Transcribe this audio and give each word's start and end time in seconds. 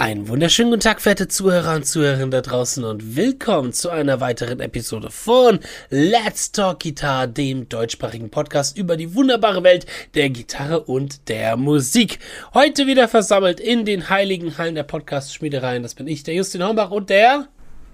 Einen 0.00 0.28
wunderschönen 0.28 0.70
guten 0.70 0.80
Tag, 0.80 1.02
verehrte 1.02 1.28
Zuhörer 1.28 1.74
und 1.74 1.84
Zuhörerinnen 1.84 2.30
da 2.30 2.40
draußen 2.40 2.84
und 2.84 3.16
willkommen 3.16 3.74
zu 3.74 3.90
einer 3.90 4.18
weiteren 4.18 4.58
Episode 4.58 5.10
von 5.10 5.60
Let's 5.90 6.52
Talk 6.52 6.80
Guitar, 6.80 7.26
dem 7.26 7.68
deutschsprachigen 7.68 8.30
Podcast 8.30 8.78
über 8.78 8.96
die 8.96 9.14
wunderbare 9.14 9.62
Welt 9.62 9.84
der 10.14 10.30
Gitarre 10.30 10.80
und 10.80 11.28
der 11.28 11.58
Musik. 11.58 12.18
Heute 12.54 12.86
wieder 12.86 13.08
versammelt 13.08 13.60
in 13.60 13.84
den 13.84 14.08
heiligen 14.08 14.56
Hallen 14.56 14.74
der 14.74 14.84
Podcast-Schmiedereien. 14.84 15.82
Das 15.82 15.94
bin 15.94 16.06
ich, 16.06 16.22
der 16.22 16.32
Justin 16.32 16.64
Hombach 16.64 16.90
und 16.90 17.10
der 17.10 17.48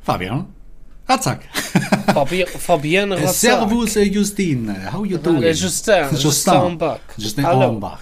Fabian 0.05 0.47
Ratzak. 1.09 1.41
Fabian, 2.15 2.47
Fabian 2.47 3.11
Ratzak. 3.11 3.35
Servus, 3.35 3.95
Justin. 3.97 4.93
How 4.93 5.05
you 5.05 5.19
doing? 5.19 5.43
Justin. 5.43 6.17
Justin 6.17 6.55
Hombach. 6.55 7.01
Justin 7.17 7.47
Hombach. 7.49 7.99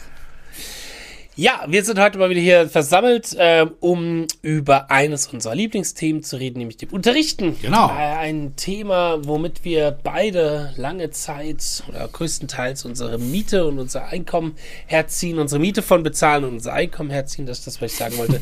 Ja, 1.36 1.64
wir 1.66 1.84
sind 1.84 1.98
heute 1.98 2.16
mal 2.16 2.30
wieder 2.30 2.40
hier 2.40 2.68
versammelt, 2.68 3.34
äh, 3.34 3.66
um 3.80 4.28
über 4.42 4.92
eines 4.92 5.26
unserer 5.26 5.56
Lieblingsthemen 5.56 6.22
zu 6.22 6.36
reden, 6.36 6.58
nämlich 6.58 6.76
dem 6.76 6.90
Unterrichten. 6.90 7.56
Genau. 7.60 7.88
Äh, 7.88 8.18
ein 8.18 8.54
Thema, 8.54 9.18
womit 9.26 9.64
wir 9.64 9.98
beide 10.04 10.72
lange 10.76 11.10
Zeit 11.10 11.82
oder 11.88 12.06
größtenteils 12.06 12.84
unsere 12.84 13.18
Miete 13.18 13.66
und 13.66 13.80
unser 13.80 14.06
Einkommen 14.06 14.54
herziehen, 14.86 15.40
unsere 15.40 15.60
Miete 15.60 15.82
von 15.82 16.04
bezahlen 16.04 16.44
und 16.44 16.52
unser 16.52 16.72
Einkommen 16.72 17.10
herziehen, 17.10 17.46
das 17.46 17.58
ist 17.58 17.66
das, 17.66 17.82
was 17.82 17.90
ich 17.90 17.98
sagen 17.98 18.16
wollte. 18.16 18.40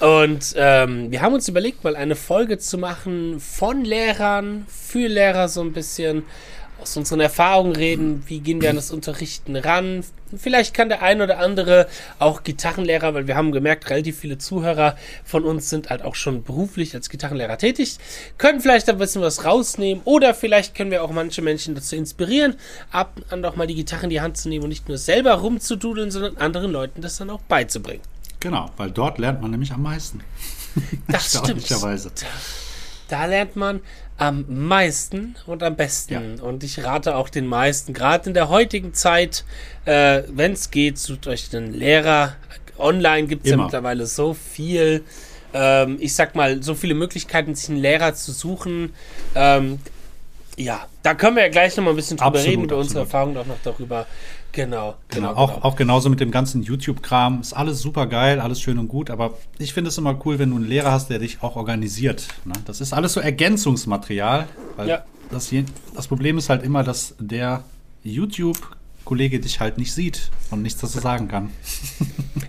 und 0.00 0.54
ähm, 0.56 1.12
wir 1.12 1.22
haben 1.22 1.34
uns 1.34 1.48
überlegt, 1.48 1.84
mal 1.84 1.94
eine 1.94 2.16
Folge 2.16 2.58
zu 2.58 2.78
machen 2.78 3.38
von 3.38 3.84
Lehrern, 3.84 4.66
für 4.66 5.06
Lehrer 5.06 5.46
so 5.46 5.60
ein 5.60 5.72
bisschen 5.72 6.24
aus 6.80 6.96
unseren 6.96 7.20
Erfahrungen 7.20 7.74
reden, 7.74 8.22
wie 8.26 8.40
gehen 8.40 8.60
wir 8.60 8.70
an 8.70 8.76
das 8.76 8.90
Unterrichten 8.90 9.56
ran. 9.56 10.04
Vielleicht 10.36 10.74
kann 10.74 10.88
der 10.88 11.02
ein 11.02 11.20
oder 11.20 11.38
andere 11.38 11.88
auch 12.18 12.42
Gitarrenlehrer, 12.42 13.14
weil 13.14 13.26
wir 13.26 13.36
haben 13.36 13.50
gemerkt, 13.50 13.88
relativ 13.90 14.18
viele 14.18 14.38
Zuhörer 14.38 14.96
von 15.24 15.44
uns 15.44 15.70
sind 15.70 15.90
halt 15.90 16.02
auch 16.02 16.14
schon 16.14 16.42
beruflich 16.42 16.94
als 16.94 17.08
Gitarrenlehrer 17.08 17.58
tätig, 17.58 17.98
können 18.36 18.60
vielleicht 18.60 18.88
ein 18.88 18.98
bisschen 18.98 19.22
was 19.22 19.44
rausnehmen 19.44 20.02
oder 20.04 20.34
vielleicht 20.34 20.74
können 20.74 20.90
wir 20.90 21.02
auch 21.02 21.10
manche 21.10 21.42
Menschen 21.42 21.74
dazu 21.74 21.96
inspirieren, 21.96 22.56
ab 22.90 23.16
und 23.16 23.32
an 23.32 23.44
auch 23.44 23.56
mal 23.56 23.66
die 23.66 23.74
Gitarre 23.74 24.04
in 24.04 24.10
die 24.10 24.20
Hand 24.20 24.36
zu 24.36 24.48
nehmen 24.48 24.64
und 24.64 24.70
nicht 24.70 24.88
nur 24.88 24.98
selber 24.98 25.32
rumzududeln, 25.32 26.10
sondern 26.10 26.36
anderen 26.36 26.72
Leuten 26.72 27.00
das 27.00 27.16
dann 27.16 27.30
auch 27.30 27.40
beizubringen. 27.42 28.02
Genau, 28.40 28.70
weil 28.76 28.90
dort 28.90 29.18
lernt 29.18 29.40
man 29.40 29.50
nämlich 29.50 29.72
am 29.72 29.82
meisten. 29.82 30.20
Das 31.08 31.36
stimmt. 31.38 31.66
Da 33.08 33.24
lernt 33.24 33.56
man 33.56 33.80
am 34.18 34.44
meisten 34.48 35.36
und 35.46 35.62
am 35.62 35.76
besten. 35.76 36.36
Ja. 36.38 36.44
Und 36.44 36.64
ich 36.64 36.84
rate 36.84 37.16
auch 37.16 37.28
den 37.28 37.46
meisten, 37.46 37.94
gerade 37.94 38.28
in 38.28 38.34
der 38.34 38.48
heutigen 38.48 38.92
Zeit, 38.92 39.44
äh, 39.84 40.22
wenn 40.28 40.52
es 40.52 40.70
geht, 40.70 40.98
sucht 40.98 41.28
euch 41.28 41.54
einen 41.54 41.72
Lehrer. 41.72 42.34
Online 42.78 43.28
gibt 43.28 43.46
es 43.46 43.52
ja 43.52 43.56
mittlerweile 43.56 44.06
so 44.06 44.34
viel. 44.34 45.04
Ähm, 45.54 45.96
ich 46.00 46.14
sag 46.14 46.34
mal, 46.34 46.62
so 46.62 46.74
viele 46.74 46.94
Möglichkeiten, 46.94 47.54
sich 47.54 47.70
einen 47.70 47.78
Lehrer 47.78 48.14
zu 48.14 48.32
suchen. 48.32 48.92
Ähm, 49.34 49.78
ja, 50.56 50.86
da 51.04 51.14
können 51.14 51.36
wir 51.36 51.44
ja 51.44 51.48
gleich 51.48 51.76
noch 51.76 51.84
mal 51.84 51.90
ein 51.90 51.96
bisschen 51.96 52.16
drüber 52.16 52.26
absolut, 52.26 52.48
reden, 52.48 52.64
über 52.64 52.74
absolut. 52.74 52.84
unsere 52.84 53.00
Erfahrungen 53.04 53.36
auch 53.36 53.46
noch 53.46 53.58
darüber. 53.62 54.06
Genau, 54.58 54.96
genau. 55.06 55.28
genau 55.28 55.40
auch, 55.40 55.54
genau. 55.54 55.64
auch 55.64 55.76
genauso 55.76 56.10
mit 56.10 56.18
dem 56.18 56.32
ganzen 56.32 56.64
YouTube-Kram. 56.64 57.40
Ist 57.42 57.52
alles 57.52 57.80
super 57.80 58.08
geil, 58.08 58.40
alles 58.40 58.60
schön 58.60 58.80
und 58.80 58.88
gut, 58.88 59.08
aber 59.08 59.34
ich 59.56 59.72
finde 59.72 59.86
es 59.86 59.98
immer 59.98 60.18
cool, 60.26 60.40
wenn 60.40 60.50
du 60.50 60.56
einen 60.56 60.66
Lehrer 60.66 60.90
hast, 60.90 61.10
der 61.10 61.20
dich 61.20 61.44
auch 61.44 61.54
organisiert. 61.54 62.26
Ne? 62.44 62.54
Das 62.64 62.80
ist 62.80 62.92
alles 62.92 63.12
so 63.12 63.20
Ergänzungsmaterial. 63.20 64.48
Weil 64.76 64.88
ja. 64.88 65.04
das, 65.30 65.54
das 65.94 66.08
Problem 66.08 66.38
ist 66.38 66.48
halt 66.48 66.64
immer, 66.64 66.82
dass 66.82 67.14
der 67.20 67.62
YouTube 68.02 68.58
Kollege 69.08 69.40
dich 69.40 69.58
halt 69.58 69.78
nicht 69.78 69.94
sieht 69.94 70.30
und 70.50 70.60
nichts 70.60 70.82
dazu 70.82 70.98
sagen 71.00 71.28
kann. 71.28 71.50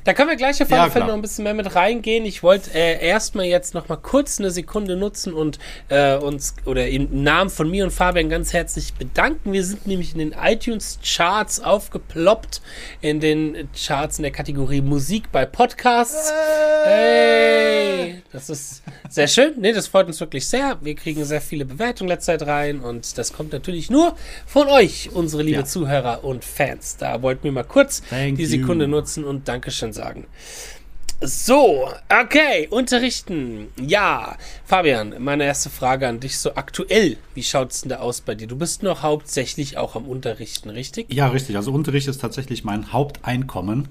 Da 0.05 0.13
können 0.13 0.29
wir 0.29 0.38
gleich 0.38 0.61
auf 0.61 0.71
jeden 0.71 0.91
Fall 0.91 1.05
noch 1.05 1.13
ein 1.13 1.21
bisschen 1.21 1.43
mehr 1.43 1.53
mit 1.53 1.75
reingehen. 1.75 2.25
Ich 2.25 2.42
wollte 2.42 2.73
äh, 2.73 3.05
erstmal 3.05 3.45
jetzt 3.45 3.73
noch 3.73 3.89
mal 3.89 3.97
kurz 3.97 4.39
eine 4.39 4.49
Sekunde 4.49 4.95
nutzen 4.95 5.33
und 5.33 5.59
äh, 5.89 6.15
uns 6.15 6.55
oder 6.65 6.87
im 6.87 7.23
Namen 7.23 7.49
von 7.49 7.70
mir 7.70 7.83
und 7.83 7.92
Fabian 7.92 8.30
ganz 8.30 8.53
herzlich 8.53 8.93
bedanken. 8.93 9.52
Wir 9.52 9.64
sind 9.64 9.86
nämlich 9.86 10.14
in 10.14 10.20
den 10.20 10.36
iTunes 10.42 10.99
Charts 11.03 11.59
aufgeploppt, 11.59 12.61
in 13.02 13.20
den 13.20 13.70
Charts 13.76 14.17
in 14.17 14.23
der 14.23 14.31
Kategorie 14.31 14.81
Musik 14.81 15.31
bei 15.31 15.45
Podcasts. 15.45 16.31
Hey! 16.86 18.23
Das 18.31 18.49
ist 18.49 18.81
sehr 19.09 19.27
schön. 19.27 19.53
Nee, 19.58 19.73
das 19.73 19.87
freut 19.87 20.08
uns 20.08 20.20
wirklich 20.20 20.47
sehr. 20.47 20.77
Wir 20.81 20.95
kriegen 20.95 21.23
sehr 21.26 21.41
viele 21.41 21.65
Bewertungen 21.65 22.09
letzter 22.09 22.37
Zeit 22.37 22.47
rein 22.47 22.80
und 22.80 23.17
das 23.17 23.33
kommt 23.33 23.53
natürlich 23.53 23.89
nur 23.89 24.15
von 24.45 24.67
euch, 24.67 25.09
unsere 25.14 25.43
liebe 25.43 25.59
ja. 25.59 25.65
Zuhörer 25.65 26.23
und 26.23 26.45
Fans. 26.49 26.98
Da 26.98 27.21
wollten 27.21 27.43
wir 27.43 27.52
mal 27.52 27.64
kurz 27.64 28.02
Thank 28.10 28.37
die 28.37 28.45
Sekunde 28.45 28.86
you. 28.86 28.92
nutzen 28.92 29.23
und 29.23 29.48
Dankeschön 29.48 29.93
sagen. 29.93 30.27
So, 31.21 31.89
okay, 32.08 32.70
unterrichten. 32.70 33.67
Ja, 33.77 34.37
Fabian, 34.64 35.15
meine 35.20 35.43
erste 35.43 35.70
Frage 35.70 36.08
an 36.08 36.21
dich 36.21 36.38
so 36.38 36.55
aktuell. 36.55 37.17
Wie 37.33 37.43
schaut 37.43 37.71
es 37.71 37.82
denn 37.82 37.89
da 37.89 37.98
aus 37.98 38.21
bei 38.21 38.36
dir? 38.36 38.48
Du 38.48 38.55
bist 38.55 38.83
noch 38.83 39.04
hauptsächlich 39.04 39.77
auch 39.77 39.98
am 39.98 40.05
Unterrichten, 40.05 40.70
richtig? 40.70 41.11
Ja, 41.11 41.27
richtig. 41.27 41.58
Also 41.58 41.73
Unterricht 41.73 42.08
ist 42.08 42.21
tatsächlich 42.21 42.64
mein 42.64 42.93
Haupteinkommen. 42.93 43.89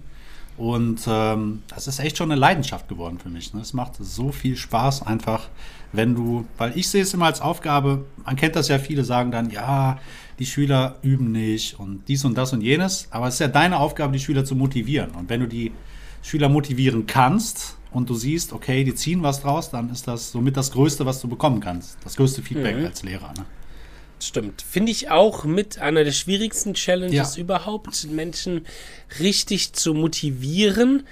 Und 0.56 1.02
ähm, 1.06 1.62
das 1.68 1.86
ist 1.86 2.00
echt 2.00 2.16
schon 2.16 2.32
eine 2.32 2.40
Leidenschaft 2.40 2.88
geworden 2.88 3.18
für 3.18 3.28
mich. 3.28 3.52
Ne? 3.52 3.60
Es 3.60 3.74
macht 3.74 3.92
so 4.00 4.32
viel 4.32 4.56
Spaß 4.56 5.06
einfach, 5.06 5.48
wenn 5.92 6.14
du, 6.14 6.46
weil 6.56 6.76
ich 6.76 6.88
sehe 6.88 7.02
es 7.02 7.12
immer 7.12 7.26
als 7.26 7.42
Aufgabe, 7.42 8.06
man 8.24 8.36
kennt 8.36 8.56
das 8.56 8.68
ja, 8.68 8.78
viele 8.78 9.04
sagen 9.04 9.30
dann, 9.30 9.50
ja, 9.50 9.98
die 10.38 10.46
Schüler 10.46 10.96
üben 11.02 11.32
nicht 11.32 11.78
und 11.78 12.04
dies 12.08 12.24
und 12.24 12.36
das 12.36 12.52
und 12.52 12.60
jenes. 12.60 13.08
Aber 13.10 13.28
es 13.28 13.34
ist 13.34 13.40
ja 13.40 13.48
deine 13.48 13.78
Aufgabe, 13.78 14.12
die 14.12 14.20
Schüler 14.20 14.44
zu 14.44 14.54
motivieren. 14.54 15.10
Und 15.10 15.28
wenn 15.28 15.40
du 15.40 15.46
die 15.46 15.72
Schüler 16.22 16.48
motivieren 16.48 17.06
kannst 17.06 17.76
und 17.90 18.08
du 18.08 18.14
siehst, 18.14 18.52
okay, 18.52 18.84
die 18.84 18.94
ziehen 18.94 19.22
was 19.22 19.40
draus, 19.40 19.70
dann 19.70 19.90
ist 19.90 20.06
das 20.06 20.32
somit 20.32 20.56
das 20.56 20.70
Größte, 20.70 21.06
was 21.06 21.20
du 21.20 21.28
bekommen 21.28 21.60
kannst. 21.60 21.98
Das 22.04 22.16
größte 22.16 22.42
Feedback 22.42 22.76
mhm. 22.76 22.86
als 22.86 23.02
Lehrer. 23.02 23.32
Ne? 23.36 23.44
Stimmt. 24.20 24.62
Finde 24.62 24.92
ich 24.92 25.10
auch 25.10 25.44
mit 25.44 25.78
einer 25.78 26.04
der 26.04 26.12
schwierigsten 26.12 26.74
Challenges 26.74 27.36
ja. 27.36 27.42
überhaupt, 27.42 28.08
Menschen 28.10 28.66
richtig 29.20 29.72
zu 29.72 29.94
motivieren. 29.94 31.04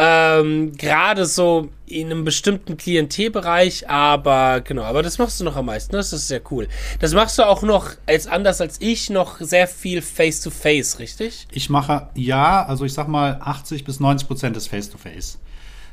Ähm, 0.00 0.76
Gerade 0.76 1.26
so 1.26 1.70
in 1.86 2.06
einem 2.06 2.22
bestimmten 2.22 2.76
Klientelbereich, 2.76 3.90
aber 3.90 4.60
genau, 4.60 4.82
aber 4.82 5.02
das 5.02 5.18
machst 5.18 5.40
du 5.40 5.44
noch 5.44 5.56
am 5.56 5.66
meisten, 5.66 5.92
das 5.92 6.12
ist 6.12 6.28
sehr 6.28 6.40
cool. 6.52 6.68
Das 7.00 7.14
machst 7.14 7.36
du 7.36 7.42
auch 7.42 7.62
noch, 7.62 7.90
als 8.06 8.28
anders 8.28 8.60
als 8.60 8.80
ich, 8.80 9.10
noch 9.10 9.40
sehr 9.40 9.66
viel 9.66 10.00
Face-to-Face, 10.00 10.94
-face, 10.94 10.98
richtig? 11.00 11.48
Ich 11.50 11.68
mache, 11.68 12.10
ja, 12.14 12.64
also 12.64 12.84
ich 12.84 12.92
sag 12.92 13.08
mal 13.08 13.40
80 13.42 13.84
bis 13.84 13.98
90 13.98 14.28
Prozent 14.28 14.56
ist 14.56 14.68
Face-to-Face. 14.68 15.40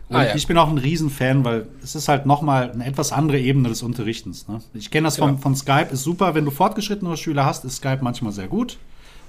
Und 0.09 0.17
ah, 0.17 0.25
ja. 0.25 0.35
ich 0.35 0.45
bin 0.45 0.55
auch 0.59 0.69
ein 0.69 0.77
Riesenfan, 0.77 1.43
weil 1.43 1.65
es 1.83 1.95
ist 1.95 2.07
halt 2.07 2.27
nochmal 2.27 2.71
eine 2.71 2.85
etwas 2.85 3.11
andere 3.11 3.39
Ebene 3.39 3.69
des 3.69 3.81
Unterrichtens. 3.81 4.47
Ne? 4.47 4.61
Ich 4.75 4.91
kenne 4.91 5.07
das 5.07 5.17
ja. 5.17 5.25
von, 5.25 5.39
von 5.39 5.55
Skype, 5.55 5.87
ist 5.91 6.03
super. 6.03 6.35
Wenn 6.35 6.45
du 6.45 6.51
fortgeschrittenere 6.51 7.17
Schüler 7.17 7.43
hast, 7.43 7.65
ist 7.65 7.77
Skype 7.77 7.99
manchmal 8.01 8.31
sehr 8.31 8.47
gut. 8.47 8.77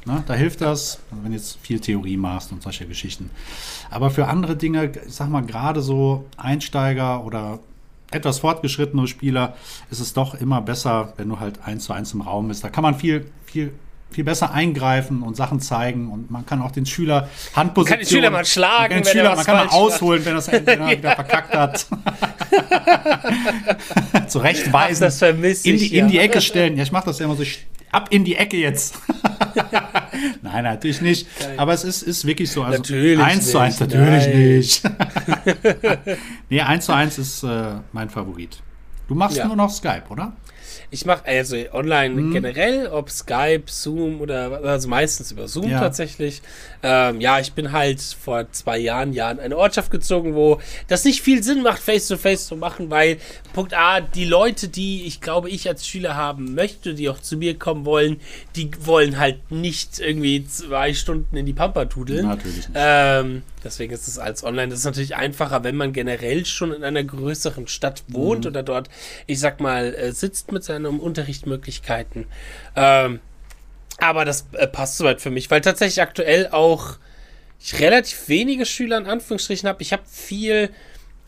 Ne? 0.07 0.23
Da 0.27 0.35
hilft 0.35 0.61
das, 0.61 1.01
wenn 1.11 1.33
du 1.33 1.37
jetzt 1.37 1.59
viel 1.61 1.81
Theorie 1.81 2.17
machst 2.17 2.53
und 2.53 2.63
solche 2.63 2.87
Geschichten. 2.87 3.31
Aber 3.91 4.11
für 4.11 4.29
andere 4.29 4.57
Dinge, 4.57 4.93
ich 5.07 5.15
sag 5.15 5.29
mal, 5.29 5.43
gerade 5.43 5.83
so 5.83 6.25
Einsteiger 6.37 7.25
oder 7.25 7.59
etwas 8.13 8.39
fortgeschrittene 8.39 9.09
Spieler, 9.09 9.57
ist 9.91 9.99
es 9.99 10.13
doch 10.13 10.35
immer 10.35 10.61
besser, 10.61 11.13
wenn 11.17 11.29
du 11.29 11.41
halt 11.41 11.59
eins 11.65 11.85
zu 11.85 11.93
eins 11.93 12.15
im 12.15 12.21
Raum 12.21 12.47
bist. 12.47 12.63
Da 12.63 12.69
kann 12.69 12.83
man 12.83 12.95
viel, 12.95 13.27
viel 13.47 13.73
viel 14.11 14.23
besser 14.23 14.53
eingreifen 14.53 15.23
und 15.23 15.37
Sachen 15.37 15.61
zeigen 15.61 16.11
und 16.11 16.31
man 16.31 16.47
kann 16.47 16.63
auch 16.63 16.71
den 16.71 16.87
Schüler 16.87 17.29
Handposition. 17.55 17.85
Man 17.85 17.87
kann 17.87 17.99
den 17.99 18.09
Schüler 18.09 18.31
mal 18.31 18.45
schlagen, 18.45 18.95
man 18.95 19.03
kann, 19.03 19.13
Schüler, 19.13 19.35
man 19.37 19.45
kann 19.45 19.57
mal 19.57 19.69
ausholen, 19.69 20.25
macht. 20.25 20.27
wenn, 20.27 20.35
das, 20.37 20.67
wenn 20.67 20.81
er 20.81 20.97
wieder 20.97 21.15
verkackt 21.17 21.55
hat. 21.55 21.87
Zurechtweisen. 24.29 25.03
Ach, 25.03 25.09
das 25.09 25.19
vermisse 25.19 25.69
ich. 25.69 25.75
In 25.75 25.89
die, 25.89 25.97
ja. 25.97 26.05
in 26.05 26.11
die 26.11 26.19
Ecke 26.19 26.41
stellen. 26.41 26.77
Ja, 26.77 26.85
ich 26.85 26.93
mache 26.93 27.07
das 27.07 27.19
ja 27.19 27.25
immer 27.27 27.35
so 27.35 27.43
ab 27.93 28.09
in 28.11 28.25
die 28.25 28.37
Ecke 28.37 28.57
jetzt. 28.57 28.95
Nein, 30.43 30.65
natürlich 30.65 31.01
nicht. 31.01 31.27
Aber 31.57 31.73
es 31.73 31.85
ist, 31.85 32.03
ist 32.03 32.25
wirklich 32.27 32.51
so. 32.51 32.63
Also 32.63 32.79
natürlich 32.79 33.19
eins 33.19 33.51
zu 33.51 33.59
eins 33.59 33.81
natürlich 33.81 34.27
Nein. 34.27 34.57
nicht. 34.57 34.83
nee, 36.51 36.61
eins 36.61 36.87
zu 36.87 36.93
eins 36.93 37.19
ist 37.19 37.43
äh, 37.43 37.75
mein 37.93 38.11
Favorit. 38.11 38.63
Du 39.09 39.15
machst 39.15 39.37
ja. 39.37 39.47
nur 39.47 39.57
noch 39.57 39.71
Skype, 39.71 40.05
oder? 40.09 40.33
Ich 40.91 41.05
mache 41.05 41.27
also 41.27 41.57
online 41.73 42.15
mhm. 42.15 42.33
generell, 42.33 42.87
ob 42.89 43.11
Skype, 43.11 43.65
Zoom 43.67 44.21
oder 44.21 44.61
also 44.65 44.89
meistens 44.89 45.33
über 45.33 45.49
Zoom 45.49 45.71
ja. 45.71 45.81
tatsächlich. 45.81 46.43
Ähm, 46.83 47.21
ja, 47.21 47.41
ich 47.41 47.53
bin 47.53 47.73
halt 47.73 48.01
vor 48.01 48.51
zwei 48.53 48.79
Jahren, 48.79 49.13
Jahren 49.13 49.41
eine 49.41 49.57
Ortschaft 49.57 49.91
gezogen, 49.91 50.35
wo 50.35 50.61
das 50.89 51.05
nicht 51.05 51.23
viel 51.23 51.43
Sinn 51.43 51.63
macht, 51.63 51.81
Face-to-Face 51.81 52.45
-face 52.45 52.49
zu 52.49 52.57
machen, 52.57 52.91
weil 52.91 53.19
Punkt 53.53 53.75
A, 53.75 54.01
die 54.01 54.25
Leute, 54.25 54.69
die 54.69 55.05
ich 55.07 55.21
glaube, 55.21 55.51
ich 55.51 55.69
als 55.69 55.87
Schüler 55.87 56.15
haben 56.15 56.55
möchte, 56.55 56.95
die 56.95 57.09
auch 57.09 57.21
zu 57.21 57.37
mir 57.37 57.59
kommen 57.59 57.85
wollen, 57.85 58.21
die 58.55 58.71
wollen 58.81 59.19
halt 59.19 59.51
nicht 59.51 59.99
irgendwie 59.99 60.47
zwei 60.47 60.95
Stunden 60.95 61.37
in 61.37 61.47
die 61.47 61.53
Pampa 61.53 61.87
tudeln. 61.87 62.27
Natürlich 62.27 62.69
nicht. 62.69 62.71
Ähm, 62.75 63.43
deswegen 63.67 63.93
ist 63.93 64.09
es 64.09 64.19
als 64.19 64.43
online. 64.45 64.69
Das 64.69 64.81
ist 64.81 64.85
natürlich 64.85 65.17
einfacher, 65.17 65.65
wenn 65.65 65.77
man 65.77 65.93
generell 65.93 66.47
schon 66.47 66.73
in 66.73 66.85
einer 66.85 67.05
größeren 67.05 67.69
Stadt 67.69 68.05
wohnt 68.09 68.45
mhm. 68.45 68.51
oder 68.51 68.63
dort, 68.63 68.89
ich 69.27 69.41
sag 69.41 69.61
mal, 69.61 69.95
äh, 69.95 70.13
sitzt 70.13 70.53
mit 70.53 70.65
seinen 70.65 70.87
Unterrichtsmöglichkeiten. 70.87 72.27
Ähm, 72.75 73.21
aber 73.99 74.25
das 74.25 74.47
äh, 74.53 74.67
passt 74.67 74.99
soweit 74.99 75.21
für 75.21 75.31
mich, 75.31 75.51
weil 75.51 75.61
tatsächlich 75.61 76.01
aktuell 76.01 76.49
auch 76.51 76.97
ich 77.61 77.81
relativ 77.81 78.29
wenige 78.29 78.67
Schüler 78.67 78.99
in 78.99 79.07
Anführungsstrichen 79.07 79.69
habe. 79.69 79.83
Ich 79.83 79.93
habe 79.93 80.03
viel 80.07 80.71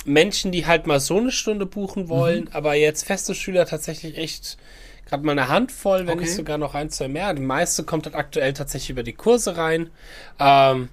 Menschen, 0.05 0.52
die 0.52 0.67
halt 0.67 0.87
mal 0.87 1.00
so 1.00 1.19
eine 1.19 1.32
Stunde 1.32 1.67
buchen 1.67 2.08
wollen, 2.08 2.44
mhm. 2.44 2.50
aber 2.52 2.75
jetzt 2.75 3.05
feste 3.05 3.34
Schüler 3.34 3.67
tatsächlich 3.67 4.17
echt 4.17 4.58
gerade 5.06 5.25
mal 5.25 5.32
eine 5.32 5.49
Handvoll, 5.49 6.00
wenn 6.00 6.14
okay. 6.14 6.20
nicht 6.20 6.34
sogar 6.34 6.58
noch 6.58 6.75
ein, 6.75 6.91
zwei 6.91 7.08
mehr. 7.08 7.32
Die 7.32 7.43
meiste 7.43 7.82
kommt 7.84 8.05
halt 8.05 8.14
aktuell 8.14 8.52
tatsächlich 8.52 8.91
über 8.91 9.02
die 9.02 9.14
Kurse 9.14 9.56
rein. 9.56 9.91
Ähm, 10.38 10.91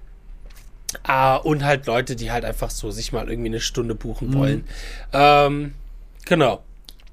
äh, 1.08 1.38
und 1.40 1.64
halt 1.64 1.86
Leute, 1.86 2.16
die 2.16 2.32
halt 2.32 2.46
einfach 2.46 2.70
so 2.70 2.92
sich 2.92 3.12
mal 3.12 3.30
irgendwie 3.30 3.50
eine 3.50 3.60
Stunde 3.60 3.96
buchen 3.96 4.30
mhm. 4.30 4.34
wollen. 4.34 4.64
Ähm, 5.14 5.74
genau. 6.26 6.64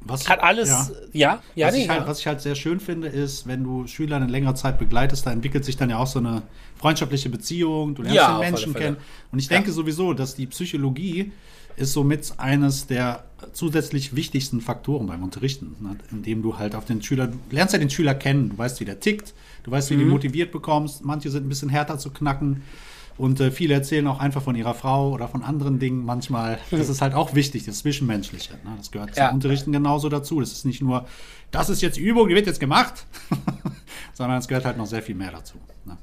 Was, 0.05 0.29
Hat 0.29 0.43
alles, 0.43 0.69
ja, 0.69 0.89
ja, 1.13 1.43
ja, 1.55 1.67
was, 1.69 1.75
nee, 1.75 1.83
ich 1.83 1.89
halt, 1.89 2.01
ja. 2.01 2.07
was 2.09 2.19
ich 2.19 2.27
halt 2.27 2.41
sehr 2.41 2.57
schön 2.57 2.81
finde, 2.81 3.07
ist, 3.07 3.47
wenn 3.47 3.63
du 3.63 3.87
Schüler 3.87 4.17
eine 4.17 4.27
längere 4.27 4.55
Zeit 4.55 4.79
begleitest, 4.79 5.27
da 5.27 5.31
entwickelt 5.31 5.65
sich 5.65 5.77
dann 5.77 5.91
ja 5.91 5.99
auch 5.99 6.09
so 6.09 6.19
eine 6.19 6.43
freundschaftliche 6.77 7.29
Beziehung, 7.29 7.95
du 7.95 8.03
lernst 8.03 8.17
ja, 8.17 8.33
den 8.33 8.41
Menschen 8.41 8.75
kennen. 8.75 8.97
Und 9.31 9.39
ich 9.39 9.47
denke 9.47 9.71
sowieso, 9.71 10.13
dass 10.13 10.35
die 10.35 10.47
Psychologie 10.47 11.31
ist 11.77 11.93
somit 11.93 12.33
eines 12.39 12.87
der 12.87 13.25
zusätzlich 13.53 14.15
wichtigsten 14.15 14.61
Faktoren 14.61 15.07
beim 15.07 15.23
Unterrichten, 15.23 15.77
ne? 15.81 15.97
indem 16.11 16.43
du 16.43 16.59
halt 16.59 16.75
auf 16.75 16.85
den 16.85 17.03
Schüler, 17.03 17.29
du 17.29 17.39
lernst 17.51 17.73
ja 17.73 17.79
den 17.79 17.91
Schüler 17.91 18.15
kennen, 18.15 18.51
du 18.51 18.59
weißt, 18.59 18.81
wie 18.81 18.85
der 18.85 19.01
tickt, 19.01 19.35
du 19.63 19.71
weißt, 19.71 19.91
wie 19.91 19.95
mhm. 19.95 19.99
du 20.01 20.05
ihn 20.07 20.11
motiviert 20.11 20.53
bekommst, 20.53 21.05
manche 21.05 21.31
sind 21.31 21.47
ein 21.47 21.49
bisschen 21.49 21.69
härter 21.69 21.99
zu 21.99 22.11
knacken 22.11 22.63
und 23.19 23.41
äh, 23.41 23.51
viele 23.51 23.75
erzählen 23.75 24.07
auch 24.07 24.21
einfach 24.21 24.43
von 24.43 24.55
ihrer 24.55 24.75
Frau 24.75 25.11
oder 25.11 25.29
von 25.29 25.43
anderen 25.43 25.79
Dingen 25.79 26.05
manchmal. 26.05 26.59
Das 26.71 26.89
ist 26.89 27.01
halt 27.03 27.15
auch 27.15 27.35
wichtig, 27.35 27.65
das 27.65 27.79
Zwischenmenschliche. 27.79 28.55
Ne? 28.65 28.75
Das 28.79 28.91
gehört 28.91 29.17
ja. 29.17 29.29
zum 29.29 29.37
Unterrichten 29.37 29.73
genauso 29.73 30.09
dazu. 30.09 30.41
Das 30.41 30.53
ist 30.53 30.65
nicht 30.65 30.83
nur, 30.83 31.07
das 31.51 31.69
ist 31.69 31.83
jetzt 31.83 31.99
Übung, 31.99 32.29
die 32.29 32.35
wird 32.35 32.47
jetzt 32.47 32.61
gemacht, 32.61 33.07
sondern 34.13 34.39
es 34.39 34.49
gehört 34.49 34.65
halt 34.65 34.77
noch 34.77 34.87
sehr 34.87 35.03
viel 35.03 35.15
mehr 35.15 35.31
dazu. 35.31 35.59
Ne? 35.85 35.97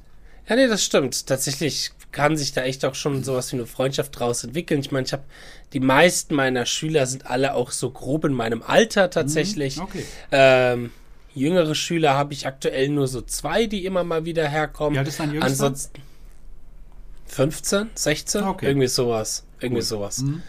Ja, 0.48 0.56
nee, 0.56 0.66
das 0.66 0.84
stimmt. 0.84 1.26
Tatsächlich 1.26 1.92
kann 2.12 2.36
sich 2.36 2.52
da 2.52 2.62
echt 2.62 2.84
auch 2.84 2.94
schon 2.94 3.22
sowas 3.22 3.52
wie 3.52 3.56
eine 3.56 3.66
Freundschaft 3.66 4.18
draus 4.18 4.42
entwickeln. 4.42 4.80
Ich 4.80 4.90
meine, 4.90 5.06
ich 5.06 5.12
habe 5.12 5.22
die 5.72 5.80
meisten 5.80 6.34
meiner 6.34 6.66
Schüler 6.66 7.06
sind 7.06 7.26
alle 7.26 7.54
auch 7.54 7.70
so 7.70 7.90
grob 7.90 8.24
in 8.24 8.32
meinem 8.32 8.62
Alter 8.62 9.10
tatsächlich. 9.10 9.76
Mhm, 9.76 9.82
okay. 9.82 10.04
Ähm, 10.32 10.90
jüngere 11.34 11.74
Schüler 11.74 12.14
habe 12.14 12.32
ich 12.32 12.46
aktuell 12.46 12.88
nur 12.88 13.06
so 13.06 13.20
zwei, 13.20 13.66
die 13.66 13.84
immer 13.84 14.02
mal 14.02 14.24
wieder 14.24 14.48
herkommen. 14.48 14.96
Ja, 14.96 15.04
das 15.04 15.14
ist 15.14 15.20
dein 15.20 15.30
Jüngster? 15.30 15.46
Ansonsten 15.46 16.02
15, 17.30 17.90
16, 17.94 18.42
okay. 18.42 18.66
irgendwie 18.66 18.88
sowas. 18.88 19.44
Irgendwie 19.60 19.80
cool. 19.80 19.86
sowas. 19.86 20.18
Mhm. 20.18 20.42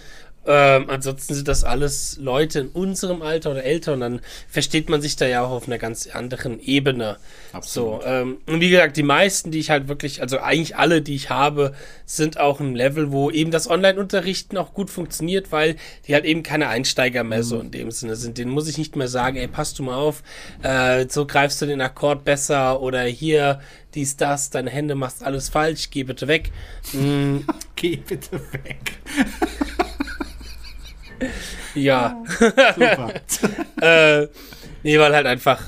Ähm, 0.45 0.89
ansonsten 0.89 1.35
sind 1.35 1.47
das 1.47 1.63
alles 1.63 2.17
Leute 2.19 2.61
in 2.61 2.67
unserem 2.69 3.21
Alter 3.21 3.51
oder 3.51 3.63
älter 3.63 3.93
und 3.93 3.99
dann 3.99 4.21
versteht 4.47 4.89
man 4.89 4.99
sich 4.99 5.15
da 5.15 5.27
ja 5.27 5.43
auch 5.43 5.51
auf 5.51 5.67
einer 5.67 5.77
ganz 5.77 6.07
anderen 6.07 6.59
Ebene. 6.59 7.17
Absolut. 7.53 8.01
So, 8.01 8.07
ähm, 8.07 8.37
und 8.47 8.59
wie 8.59 8.69
gesagt, 8.71 8.97
die 8.97 9.03
meisten, 9.03 9.51
die 9.51 9.59
ich 9.59 9.69
halt 9.69 9.87
wirklich, 9.87 10.21
also 10.21 10.39
eigentlich 10.39 10.77
alle, 10.77 11.03
die 11.03 11.13
ich 11.13 11.29
habe, 11.29 11.73
sind 12.05 12.39
auch 12.39 12.59
ein 12.59 12.73
Level, 12.73 13.11
wo 13.11 13.29
eben 13.29 13.51
das 13.51 13.69
Online-Unterrichten 13.69 14.57
auch 14.57 14.73
gut 14.73 14.89
funktioniert, 14.89 15.51
weil 15.51 15.75
die 16.07 16.15
halt 16.15 16.25
eben 16.25 16.41
keine 16.41 16.69
Einsteiger 16.69 17.23
mehr 17.23 17.39
mhm. 17.39 17.43
so 17.43 17.59
in 17.59 17.71
dem 17.71 17.91
Sinne 17.91 18.15
sind. 18.15 18.39
Den 18.39 18.49
muss 18.49 18.67
ich 18.67 18.79
nicht 18.79 18.95
mehr 18.95 19.07
sagen, 19.07 19.37
ey, 19.37 19.47
passt 19.47 19.77
du 19.77 19.83
mal 19.83 19.95
auf, 19.95 20.23
äh, 20.63 21.05
so 21.07 21.27
greifst 21.27 21.61
du 21.61 21.67
den 21.67 21.81
Akkord 21.81 22.23
besser 22.23 22.81
oder 22.81 23.03
hier 23.03 23.61
dies, 23.93 24.17
das, 24.17 24.49
deine 24.49 24.69
Hände 24.69 24.95
machst 24.95 25.23
alles 25.23 25.49
falsch, 25.49 25.89
geh 25.91 26.03
bitte 26.03 26.27
weg. 26.27 26.51
Mm. 26.93 27.45
geh 27.75 27.95
bitte 27.95 28.41
weg. 28.51 28.99
ja. 31.75 32.23
Super. 32.39 33.13
äh, 33.81 34.27
nee, 34.83 34.99
weil 34.99 35.13
halt 35.13 35.25
einfach, 35.25 35.61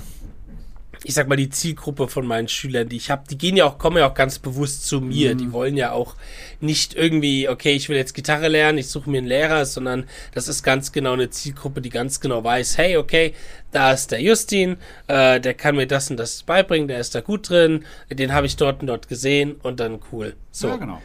ich 1.03 1.13
sag 1.13 1.27
mal, 1.27 1.35
die 1.35 1.49
Zielgruppe 1.49 2.07
von 2.07 2.25
meinen 2.25 2.47
Schülern, 2.47 2.87
die 2.87 2.95
ich 2.95 3.11
habe, 3.11 3.23
die 3.29 3.37
gehen 3.37 3.57
ja 3.57 3.65
auch, 3.65 3.77
kommen 3.77 3.97
ja 3.97 4.09
auch 4.09 4.13
ganz 4.13 4.39
bewusst 4.39 4.87
zu 4.87 5.01
mir. 5.01 5.33
Mhm. 5.33 5.37
Die 5.37 5.51
wollen 5.51 5.77
ja 5.77 5.91
auch 5.91 6.15
nicht 6.61 6.95
irgendwie, 6.95 7.49
okay, 7.49 7.73
ich 7.73 7.89
will 7.89 7.97
jetzt 7.97 8.13
Gitarre 8.13 8.47
lernen, 8.47 8.77
ich 8.77 8.87
suche 8.87 9.09
mir 9.09 9.17
einen 9.17 9.27
Lehrer, 9.27 9.65
sondern 9.65 10.05
das 10.33 10.47
ist 10.47 10.63
ganz 10.63 10.91
genau 10.91 11.13
eine 11.13 11.29
Zielgruppe, 11.29 11.81
die 11.81 11.89
ganz 11.89 12.19
genau 12.21 12.43
weiß, 12.43 12.77
hey, 12.77 12.97
okay, 12.97 13.33
da 13.71 13.91
ist 13.91 14.11
der 14.11 14.21
Justin, 14.21 14.77
äh, 15.07 15.41
der 15.41 15.53
kann 15.55 15.75
mir 15.75 15.87
das 15.87 16.09
und 16.09 16.17
das 16.17 16.43
beibringen, 16.43 16.87
der 16.87 16.99
ist 16.99 17.15
da 17.15 17.21
gut 17.21 17.49
drin, 17.49 17.83
den 18.09 18.33
habe 18.33 18.45
ich 18.45 18.55
dort 18.55 18.81
und 18.81 18.87
dort 18.87 19.09
gesehen 19.09 19.55
und 19.61 19.79
dann 19.79 19.99
cool. 20.11 20.35
So. 20.51 20.69
Ja, 20.69 20.77
genau. 20.77 21.01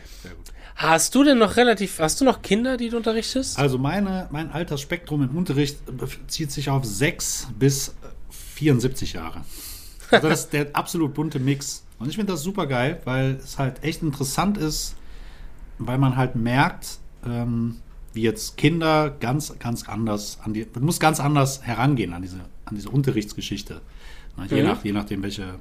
Hast 0.78 1.12
du 1.16 1.24
denn 1.24 1.38
noch 1.38 1.56
relativ, 1.56 1.98
hast 1.98 2.20
du 2.20 2.24
noch 2.24 2.40
Kinder, 2.40 2.76
die 2.76 2.88
du 2.88 2.96
unterrichtest? 2.96 3.58
Also 3.58 3.78
meine, 3.78 4.28
mein 4.30 4.52
Altersspektrum 4.52 5.24
im 5.24 5.36
Unterricht 5.36 5.78
bezieht 5.86 6.52
sich 6.52 6.70
auf 6.70 6.84
6 6.84 7.48
bis 7.58 7.96
74 8.30 9.14
Jahre. 9.14 9.42
Also 10.08 10.28
das 10.28 10.40
ist 10.44 10.52
der 10.52 10.68
absolut 10.74 11.14
bunte 11.14 11.40
Mix. 11.40 11.84
Und 11.98 12.08
ich 12.08 12.14
finde 12.14 12.32
das 12.32 12.42
super 12.42 12.68
geil, 12.68 13.00
weil 13.04 13.40
es 13.42 13.58
halt 13.58 13.82
echt 13.82 14.02
interessant 14.02 14.56
ist, 14.56 14.94
weil 15.78 15.98
man 15.98 16.16
halt 16.16 16.36
merkt, 16.36 16.98
ähm, 17.26 17.78
wie 18.12 18.22
jetzt 18.22 18.56
Kinder 18.56 19.10
ganz, 19.10 19.58
ganz 19.58 19.88
anders 19.88 20.38
an 20.44 20.54
die, 20.54 20.64
man 20.74 20.84
muss 20.84 21.00
ganz 21.00 21.18
anders 21.18 21.60
herangehen 21.62 22.12
an 22.12 22.22
diese, 22.22 22.38
an 22.66 22.76
diese 22.76 22.90
Unterrichtsgeschichte. 22.90 23.80
Na, 24.36 24.46
je, 24.46 24.62
mhm. 24.62 24.68
nach, 24.68 24.84
je 24.84 24.92
nachdem, 24.92 25.24
welche, 25.24 25.56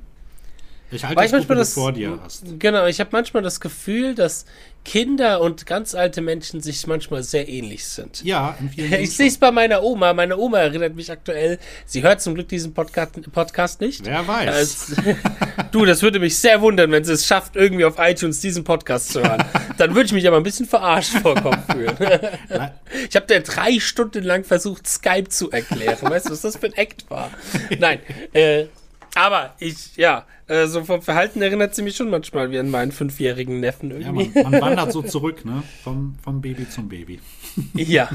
welche 0.89 1.07
Altersgruppe 1.07 1.55
du 1.55 1.65
vor 1.65 1.91
dir 1.91 2.19
hast. 2.23 2.59
Genau, 2.59 2.85
ich 2.85 2.99
habe 2.99 3.09
manchmal 3.11 3.43
das 3.43 3.59
Gefühl, 3.59 4.15
dass 4.15 4.45
Kinder 4.87 5.41
und 5.41 5.65
ganz 5.65 5.95
alte 5.95 6.21
Menschen 6.21 6.61
sich 6.61 6.87
manchmal 6.87 7.21
sehr 7.21 7.49
ähnlich 7.49 7.85
sind. 7.85 8.23
Ja, 8.23 8.55
in 8.57 8.69
vielen 8.69 8.93
Ich 9.01 9.17
sehe 9.17 9.27
es 9.27 9.37
bei 9.37 9.51
meiner 9.51 9.83
Oma. 9.83 10.13
Meine 10.13 10.37
Oma 10.37 10.59
erinnert 10.59 10.95
mich 10.95 11.11
aktuell, 11.11 11.59
sie 11.85 12.03
hört 12.03 12.21
zum 12.21 12.35
Glück 12.35 12.47
diesen 12.47 12.73
Podcast, 12.73 13.31
Podcast 13.33 13.81
nicht. 13.81 14.05
Wer 14.05 14.25
weiß. 14.25 14.49
Als, 14.49 14.95
du, 15.71 15.83
das 15.83 16.01
würde 16.03 16.19
mich 16.19 16.37
sehr 16.37 16.61
wundern, 16.61 16.89
wenn 16.91 17.03
sie 17.03 17.11
es 17.11 17.27
schafft, 17.27 17.57
irgendwie 17.57 17.83
auf 17.83 17.95
iTunes 17.97 18.39
diesen 18.39 18.63
Podcast 18.63 19.09
zu 19.09 19.21
hören. 19.21 19.43
Dann 19.77 19.93
würde 19.93 20.05
ich 20.05 20.13
mich 20.13 20.25
aber 20.25 20.37
ein 20.37 20.43
bisschen 20.43 20.65
verarscht 20.65 21.17
vorkommen 21.17 21.61
fühlen. 21.69 21.97
ich 23.09 23.15
habe 23.17 23.27
dir 23.27 23.41
drei 23.41 23.81
Stunden 23.81 24.23
lang 24.23 24.45
versucht, 24.45 24.87
Skype 24.87 25.27
zu 25.27 25.51
erklären. 25.51 25.97
Weißt 26.01 26.27
du, 26.27 26.31
was 26.31 26.41
das 26.41 26.55
für 26.55 26.67
ein 26.67 26.73
Act 26.73 27.09
war? 27.09 27.29
Nein, 27.77 27.99
äh, 28.31 28.67
aber 29.15 29.55
ich, 29.59 29.97
ja, 29.97 30.25
äh, 30.47 30.67
so 30.67 30.83
vom 30.83 31.01
Verhalten 31.01 31.41
erinnert 31.41 31.75
sie 31.75 31.81
mich 31.81 31.95
schon 31.95 32.09
manchmal 32.09 32.51
wie 32.51 32.59
an 32.59 32.69
meinen 32.69 32.91
fünfjährigen 32.91 33.59
Neffen 33.59 33.91
irgendwie. 33.91 34.31
Ja, 34.33 34.43
man, 34.43 34.51
man 34.51 34.61
wandert 34.61 34.93
so 34.93 35.01
zurück, 35.03 35.43
ne? 35.43 35.63
Vom, 35.83 36.15
vom 36.23 36.41
Baby 36.41 36.69
zum 36.69 36.87
Baby. 36.87 37.19
ja. 37.73 38.09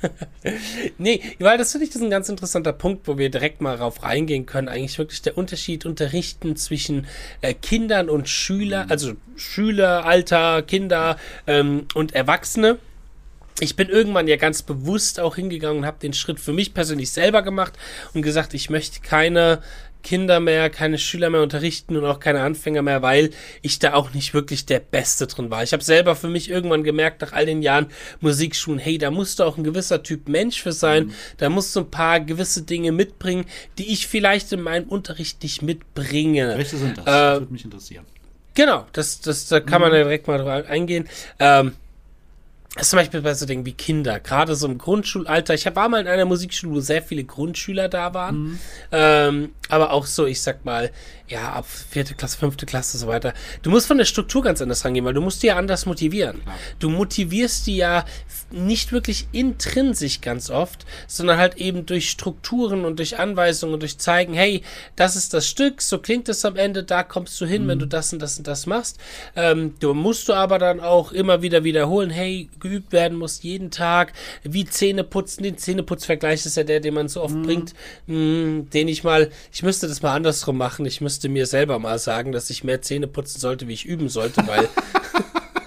nee, 0.98 1.22
weil 1.38 1.58
das 1.58 1.72
finde 1.72 1.84
ich 1.84 1.90
das 1.90 1.96
ist 1.96 2.06
ein 2.06 2.10
ganz 2.10 2.28
interessanter 2.28 2.72
Punkt, 2.72 3.08
wo 3.08 3.18
wir 3.18 3.30
direkt 3.30 3.60
mal 3.60 3.74
rauf 3.74 4.02
reingehen 4.02 4.46
können. 4.46 4.68
Eigentlich 4.68 4.98
wirklich 4.98 5.22
der 5.22 5.38
Unterschied 5.38 5.86
unterrichten 5.86 6.56
zwischen 6.56 7.06
äh, 7.40 7.54
Kindern 7.54 8.08
und 8.08 8.28
Schülern, 8.28 8.86
mhm. 8.86 8.92
also 8.92 9.12
Schüler, 9.36 10.04
Alter, 10.04 10.62
Kinder 10.62 11.16
ähm, 11.46 11.86
und 11.94 12.14
Erwachsene 12.14 12.78
ich 13.60 13.76
bin 13.76 13.88
irgendwann 13.88 14.28
ja 14.28 14.36
ganz 14.36 14.62
bewusst 14.62 15.20
auch 15.20 15.36
hingegangen 15.36 15.78
und 15.78 15.86
habe 15.86 15.98
den 16.00 16.12
Schritt 16.12 16.38
für 16.38 16.52
mich 16.52 16.74
persönlich 16.74 17.10
selber 17.10 17.42
gemacht 17.42 17.74
und 18.14 18.22
gesagt, 18.22 18.54
ich 18.54 18.70
möchte 18.70 19.00
keine 19.00 19.62
Kinder 20.02 20.40
mehr, 20.40 20.70
keine 20.70 20.98
Schüler 20.98 21.30
mehr 21.30 21.42
unterrichten 21.42 21.96
und 21.96 22.04
auch 22.04 22.20
keine 22.20 22.42
Anfänger 22.42 22.82
mehr, 22.82 23.02
weil 23.02 23.30
ich 23.62 23.78
da 23.78 23.94
auch 23.94 24.14
nicht 24.14 24.34
wirklich 24.34 24.66
der 24.66 24.80
Beste 24.80 25.26
drin 25.26 25.50
war. 25.50 25.62
Ich 25.62 25.72
habe 25.72 25.82
selber 25.82 26.16
für 26.16 26.28
mich 26.28 26.50
irgendwann 26.50 26.84
gemerkt, 26.84 27.20
nach 27.22 27.32
all 27.32 27.46
den 27.46 27.62
Jahren 27.62 27.88
Musikschulen, 28.20 28.78
hey, 28.78 28.98
da 28.98 29.10
musst 29.10 29.38
du 29.38 29.44
auch 29.44 29.56
ein 29.56 29.64
gewisser 29.64 30.02
Typ 30.02 30.28
Mensch 30.28 30.62
für 30.62 30.72
sein, 30.72 31.06
mhm. 31.06 31.12
da 31.38 31.48
musst 31.48 31.74
du 31.76 31.80
ein 31.80 31.90
paar 31.90 32.20
gewisse 32.20 32.62
Dinge 32.62 32.92
mitbringen, 32.92 33.44
die 33.78 33.92
ich 33.92 34.06
vielleicht 34.06 34.52
in 34.52 34.60
meinem 34.60 34.88
Unterricht 34.88 35.42
nicht 35.42 35.62
mitbringe. 35.62 36.54
Welche 36.56 36.76
sind 36.76 36.98
das? 36.98 37.04
Äh, 37.04 37.10
das 37.10 37.40
würde 37.40 37.52
mich 37.52 37.64
interessieren. 37.64 38.04
Genau, 38.54 38.86
das, 38.92 39.20
das, 39.20 39.46
da 39.46 39.60
kann 39.60 39.80
mhm. 39.80 39.88
man 39.88 39.98
ja 39.98 40.02
direkt 40.04 40.26
mal 40.26 40.38
drauf 40.38 40.68
eingehen. 40.68 41.08
Ähm, 41.38 41.72
zum 42.82 42.98
Beispiel 42.98 43.22
bei 43.22 43.34
so 43.34 43.46
Dingen 43.46 43.66
wie 43.66 43.72
Kinder, 43.72 44.20
gerade 44.20 44.54
so 44.54 44.66
im 44.66 44.78
Grundschulalter. 44.78 45.54
Ich 45.54 45.66
war 45.74 45.88
mal 45.88 46.00
in 46.00 46.08
einer 46.08 46.24
Musikschule, 46.24 46.74
wo 46.74 46.80
sehr 46.80 47.02
viele 47.02 47.24
Grundschüler 47.24 47.88
da 47.88 48.14
waren. 48.14 48.42
Mhm. 48.42 48.58
Ähm, 48.92 49.50
aber 49.68 49.92
auch 49.92 50.06
so, 50.06 50.26
ich 50.26 50.40
sag 50.40 50.64
mal, 50.64 50.90
ja, 51.28 51.52
ab 51.52 51.66
vierte 51.66 52.14
Klasse, 52.14 52.38
fünfte 52.38 52.64
Klasse 52.64 52.96
und 52.96 53.00
so 53.00 53.06
weiter. 53.06 53.34
Du 53.62 53.70
musst 53.70 53.86
von 53.86 53.98
der 53.98 54.06
Struktur 54.06 54.42
ganz 54.42 54.62
anders 54.62 54.84
rangehen, 54.84 55.04
weil 55.04 55.14
du 55.14 55.20
musst 55.20 55.42
die 55.42 55.48
ja 55.48 55.56
anders 55.56 55.84
motivieren. 55.84 56.42
Klar. 56.42 56.56
Du 56.78 56.88
motivierst 56.90 57.66
die 57.66 57.76
ja 57.76 58.04
nicht 58.50 58.92
wirklich 58.92 59.28
intrinsisch 59.32 60.20
ganz 60.20 60.50
oft, 60.50 60.86
sondern 61.06 61.36
halt 61.36 61.58
eben 61.58 61.84
durch 61.84 62.08
Strukturen 62.08 62.84
und 62.84 62.98
durch 62.98 63.18
Anweisungen 63.18 63.74
und 63.74 63.80
durch 63.80 63.98
zeigen, 63.98 64.32
hey, 64.32 64.62
das 64.96 65.16
ist 65.16 65.34
das 65.34 65.46
Stück, 65.46 65.82
so 65.82 65.98
klingt 65.98 66.28
es 66.28 66.44
am 66.44 66.56
Ende, 66.56 66.82
da 66.82 67.02
kommst 67.02 67.38
du 67.40 67.46
hin, 67.46 67.64
mhm. 67.64 67.68
wenn 67.68 67.78
du 67.80 67.86
das 67.86 68.12
und 68.12 68.20
das 68.20 68.38
und 68.38 68.46
das 68.46 68.66
machst. 68.66 68.98
Ähm, 69.36 69.74
du 69.80 69.92
musst 69.92 70.28
du 70.28 70.32
aber 70.32 70.58
dann 70.58 70.80
auch 70.80 71.12
immer 71.12 71.42
wieder 71.42 71.62
wiederholen, 71.64 72.10
hey, 72.10 72.48
geübt 72.58 72.92
werden 72.92 73.18
muss 73.18 73.42
jeden 73.42 73.70
Tag, 73.70 74.14
wie 74.44 74.64
Zähne 74.64 75.04
putzen, 75.04 75.42
den 75.42 75.58
Zähneputzvergleich 75.58 76.46
ist 76.46 76.56
ja 76.56 76.64
der, 76.64 76.80
den 76.80 76.94
man 76.94 77.08
so 77.08 77.22
oft 77.22 77.34
mhm. 77.34 77.42
bringt, 77.42 77.74
mh, 78.06 78.64
den 78.72 78.88
ich 78.88 79.04
mal, 79.04 79.30
ich 79.52 79.62
müsste 79.62 79.88
das 79.88 80.00
mal 80.00 80.14
andersrum 80.14 80.56
machen, 80.56 80.86
ich 80.86 81.00
müsste 81.00 81.17
müsste 81.18 81.30
mir 81.30 81.46
selber 81.46 81.80
mal 81.80 81.98
sagen, 81.98 82.30
dass 82.30 82.48
ich 82.48 82.62
mehr 82.62 82.80
Zähne 82.80 83.08
putzen 83.08 83.40
sollte, 83.40 83.66
wie 83.66 83.72
ich 83.72 83.84
üben 83.84 84.08
sollte, 84.08 84.46
weil 84.46 84.68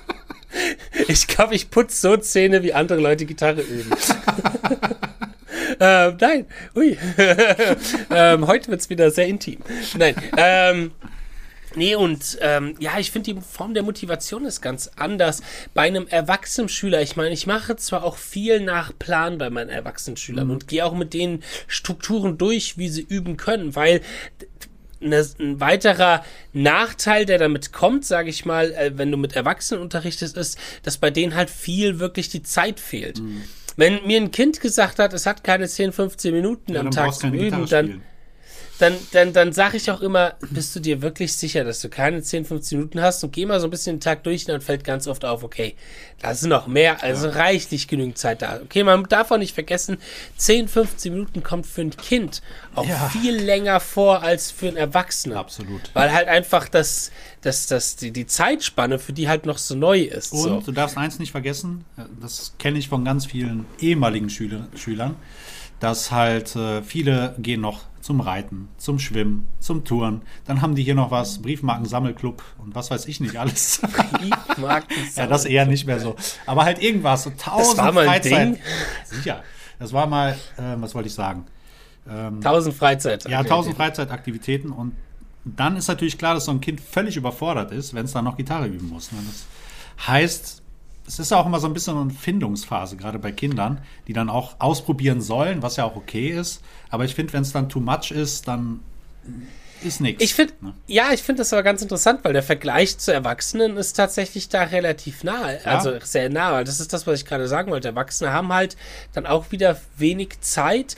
ich 1.09 1.27
glaube, 1.27 1.55
ich 1.55 1.69
putze 1.69 1.99
so 1.99 2.15
Zähne, 2.15 2.63
wie 2.63 2.73
andere 2.73 3.01
Leute 3.01 3.25
Gitarre 3.25 3.59
üben. 3.59 3.91
ähm, 5.81 6.17
nein, 6.21 6.45
ui. 6.73 6.97
ähm, 8.11 8.47
heute 8.47 8.71
wird 8.71 8.79
es 8.79 8.89
wieder 8.89 9.11
sehr 9.11 9.27
intim. 9.27 9.57
Nein, 9.97 10.15
ähm, 10.37 10.91
Nee, 11.73 11.95
und 11.95 12.37
ähm, 12.41 12.75
ja, 12.79 12.99
ich 12.99 13.11
finde, 13.11 13.33
die 13.33 13.41
Form 13.41 13.73
der 13.73 13.83
Motivation 13.83 14.43
ist 14.43 14.59
ganz 14.59 14.91
anders. 14.97 15.41
Bei 15.73 15.83
einem 15.83 16.05
erwachsenen 16.07 16.67
Schüler, 16.67 17.01
ich 17.01 17.15
meine, 17.15 17.31
ich 17.31 17.47
mache 17.47 17.77
zwar 17.77 18.03
auch 18.03 18.17
viel 18.17 18.59
nach 18.59 18.91
Plan 18.99 19.37
bei 19.37 19.49
meinen 19.49 19.69
erwachsenen 19.69 20.17
Schülern 20.17 20.47
mhm. 20.47 20.53
und 20.53 20.67
gehe 20.67 20.85
auch 20.85 20.93
mit 20.93 21.13
den 21.13 21.43
Strukturen 21.67 22.37
durch, 22.37 22.77
wie 22.77 22.89
sie 22.89 23.05
üben 23.07 23.37
können, 23.37 23.73
weil 23.73 24.01
eine, 25.01 25.25
ein 25.39 25.59
weiterer 25.59 26.23
Nachteil, 26.53 27.25
der 27.25 27.37
damit 27.37 27.71
kommt, 27.71 28.05
sage 28.05 28.29
ich 28.29 28.45
mal, 28.45 28.71
äh, 28.71 28.91
wenn 28.95 29.11
du 29.11 29.17
mit 29.17 29.35
Erwachsenen 29.35 29.81
unterrichtest, 29.81 30.37
ist, 30.37 30.57
dass 30.83 30.97
bei 30.97 31.11
denen 31.11 31.35
halt 31.35 31.49
viel 31.49 31.99
wirklich 31.99 32.29
die 32.29 32.43
Zeit 32.43 32.79
fehlt. 32.79 33.19
Mhm. 33.19 33.43
Wenn 33.77 34.05
mir 34.05 34.17
ein 34.17 34.31
Kind 34.31 34.59
gesagt 34.59 34.99
hat, 34.99 35.13
es 35.13 35.25
hat 35.25 35.43
keine 35.43 35.67
10, 35.67 35.91
15 35.93 36.33
Minuten 36.33 36.73
ja, 36.73 36.81
am 36.81 36.91
Tag 36.91 37.13
zu 37.13 37.27
üben, 37.27 37.65
dann, 37.67 38.03
dann, 38.81 38.95
dann, 39.11 39.31
dann 39.31 39.53
sage 39.53 39.77
ich 39.77 39.91
auch 39.91 40.01
immer, 40.01 40.33
bist 40.49 40.75
du 40.75 40.79
dir 40.79 41.01
wirklich 41.01 41.33
sicher, 41.33 41.63
dass 41.63 41.81
du 41.81 41.89
keine 41.89 42.23
10, 42.23 42.45
15 42.45 42.79
Minuten 42.79 43.01
hast 43.01 43.23
und 43.23 43.31
geh 43.31 43.45
mal 43.45 43.59
so 43.59 43.67
ein 43.67 43.69
bisschen 43.69 43.97
den 43.97 44.01
Tag 44.01 44.23
durch 44.23 44.41
und 44.43 44.49
dann 44.49 44.61
fällt 44.61 44.83
ganz 44.83 45.07
oft 45.07 45.23
auf, 45.23 45.43
okay, 45.43 45.75
da 46.19 46.31
ist 46.31 46.43
noch 46.43 46.65
mehr, 46.65 47.03
also 47.03 47.27
ja. 47.27 47.33
reichlich 47.33 47.87
genügend 47.87 48.17
Zeit 48.17 48.41
da. 48.41 48.59
Okay, 48.63 48.83
man 48.83 49.03
darf 49.03 49.29
auch 49.29 49.37
nicht 49.37 49.53
vergessen, 49.53 49.97
10, 50.37 50.67
15 50.67 51.13
Minuten 51.13 51.43
kommt 51.43 51.67
für 51.67 51.81
ein 51.81 51.95
Kind 51.95 52.41
auch 52.73 52.87
ja. 52.87 53.09
viel 53.09 53.35
länger 53.35 53.79
vor 53.79 54.23
als 54.23 54.49
für 54.49 54.67
einen 54.67 54.77
Erwachsenen. 54.77 55.37
Absolut. 55.37 55.91
Weil 55.93 56.11
halt 56.11 56.27
einfach 56.27 56.67
das, 56.67 57.11
das, 57.41 57.67
das, 57.67 57.97
die, 57.97 58.11
die 58.11 58.25
Zeitspanne 58.25 58.97
für 58.97 59.13
die 59.13 59.27
halt 59.27 59.45
noch 59.45 59.59
so 59.59 59.75
neu 59.75 60.01
ist. 60.01 60.31
Und 60.31 60.39
so. 60.39 60.61
du 60.61 60.71
darfst 60.71 60.97
eins 60.97 61.19
nicht 61.19 61.31
vergessen, 61.31 61.85
das 62.19 62.53
kenne 62.57 62.79
ich 62.79 62.89
von 62.89 63.05
ganz 63.05 63.27
vielen 63.27 63.65
ehemaligen 63.79 64.29
Schüler, 64.29 64.67
Schülern, 64.75 65.15
dass 65.81 66.11
halt 66.11 66.55
äh, 66.55 66.81
viele 66.83 67.35
gehen 67.39 67.59
noch 67.59 67.81
zum 68.01 68.21
Reiten, 68.21 68.69
zum 68.77 68.99
Schwimmen, 68.99 69.47
zum 69.59 69.83
Touren. 69.83 70.21
Dann 70.45 70.61
haben 70.61 70.75
die 70.75 70.83
hier 70.83 70.95
noch 70.95 71.11
was, 71.11 71.41
Briefmarkensammelclub 71.41 72.43
und 72.59 72.73
was 72.73 72.89
weiß 72.91 73.07
ich 73.07 73.19
nicht 73.19 73.37
alles. 73.37 73.81
Briefmarken 74.11 74.95
ja, 75.15 75.27
das 75.27 75.45
eher 75.45 75.65
nicht 75.65 75.85
mehr 75.85 75.99
so. 75.99 76.15
Aber 76.45 76.63
halt 76.65 76.81
irgendwas, 76.81 77.23
so 77.23 77.31
tausend 77.31 77.79
das 77.79 77.85
war 77.85 77.91
mal 77.91 78.05
Freizeit. 78.05 78.33
Ein 78.33 78.53
Ding. 78.53 78.61
Sicher. 79.05 79.43
Das 79.79 79.91
war 79.91 80.07
mal, 80.07 80.33
äh, 80.57 80.75
was 80.77 80.93
wollte 80.93 81.07
ich 81.07 81.15
sagen? 81.15 81.45
Ähm, 82.07 82.41
tausend 82.41 82.75
Freizeitaktivitäten. 82.75 83.31
Ja, 83.31 83.43
tausend 83.43 83.75
Freizeitaktivitäten 83.75 84.71
und 84.71 84.95
dann 85.43 85.75
ist 85.75 85.87
natürlich 85.87 86.19
klar, 86.19 86.35
dass 86.35 86.45
so 86.45 86.51
ein 86.51 86.61
Kind 86.61 86.79
völlig 86.79 87.17
überfordert 87.17 87.71
ist, 87.71 87.95
wenn 87.95 88.05
es 88.05 88.13
dann 88.13 88.25
noch 88.25 88.37
Gitarre 88.37 88.67
üben 88.67 88.89
muss. 88.89 89.11
Ne? 89.11 89.17
Das 89.25 90.07
heißt, 90.07 90.60
es 91.07 91.19
ist 91.19 91.31
auch 91.33 91.45
immer 91.45 91.59
so 91.59 91.67
ein 91.67 91.73
bisschen 91.73 91.97
eine 91.97 92.11
Findungsphase, 92.11 92.95
gerade 92.95 93.19
bei 93.19 93.31
Kindern, 93.31 93.81
die 94.07 94.13
dann 94.13 94.29
auch 94.29 94.55
ausprobieren 94.59 95.21
sollen, 95.21 95.61
was 95.61 95.75
ja 95.75 95.85
auch 95.85 95.95
okay 95.95 96.29
ist. 96.29 96.61
Aber 96.89 97.05
ich 97.05 97.15
finde, 97.15 97.33
wenn 97.33 97.41
es 97.41 97.51
dann 97.51 97.69
too 97.69 97.79
much 97.79 98.11
ist, 98.11 98.47
dann 98.47 98.81
ist 99.83 99.99
nichts. 100.01 100.23
Ich 100.23 100.33
finde, 100.33 100.53
ne? 100.61 100.73
ja, 100.87 101.11
ich 101.11 101.21
finde 101.23 101.39
das 101.39 101.53
aber 101.53 101.63
ganz 101.63 101.81
interessant, 101.81 102.23
weil 102.23 102.33
der 102.33 102.43
Vergleich 102.43 102.97
zu 102.97 103.13
Erwachsenen 103.13 103.77
ist 103.77 103.93
tatsächlich 103.93 104.49
da 104.49 104.63
relativ 104.63 105.23
nah, 105.23 105.51
ja. 105.51 105.59
also 105.63 105.93
sehr 106.03 106.29
nah. 106.29 106.63
Das 106.63 106.79
ist 106.79 106.93
das, 106.93 107.07
was 107.07 107.19
ich 107.19 107.25
gerade 107.25 107.47
sagen 107.47 107.71
wollte. 107.71 107.89
Erwachsene 107.89 108.31
haben 108.31 108.53
halt 108.53 108.77
dann 109.13 109.25
auch 109.25 109.51
wieder 109.51 109.79
wenig 109.97 110.39
Zeit 110.41 110.95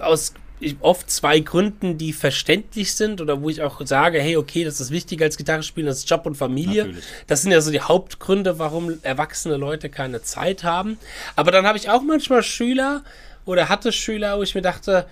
aus 0.00 0.32
oft 0.80 1.10
zwei 1.10 1.40
Gründen, 1.40 1.98
die 1.98 2.12
verständlich 2.12 2.94
sind 2.94 3.20
oder 3.20 3.42
wo 3.42 3.50
ich 3.50 3.62
auch 3.62 3.84
sage, 3.84 4.20
hey, 4.20 4.36
okay, 4.36 4.64
das 4.64 4.80
ist 4.80 4.90
wichtiger 4.90 5.26
als 5.26 5.36
Gitarre 5.36 5.62
spielen, 5.62 5.86
das 5.86 5.98
ist 5.98 6.10
Job 6.10 6.24
und 6.26 6.34
Familie. 6.36 6.84
Natürlich. 6.84 7.04
Das 7.26 7.42
sind 7.42 7.52
ja 7.52 7.60
so 7.60 7.70
die 7.70 7.80
Hauptgründe, 7.80 8.58
warum 8.58 8.98
erwachsene 9.02 9.56
Leute 9.56 9.90
keine 9.90 10.22
Zeit 10.22 10.64
haben. 10.64 10.98
Aber 11.34 11.50
dann 11.50 11.66
habe 11.66 11.78
ich 11.78 11.90
auch 11.90 12.02
manchmal 12.02 12.42
Schüler 12.42 13.02
oder 13.44 13.68
hatte 13.68 13.92
Schüler, 13.92 14.38
wo 14.38 14.42
ich 14.42 14.54
mir 14.54 14.62
dachte, 14.62 15.06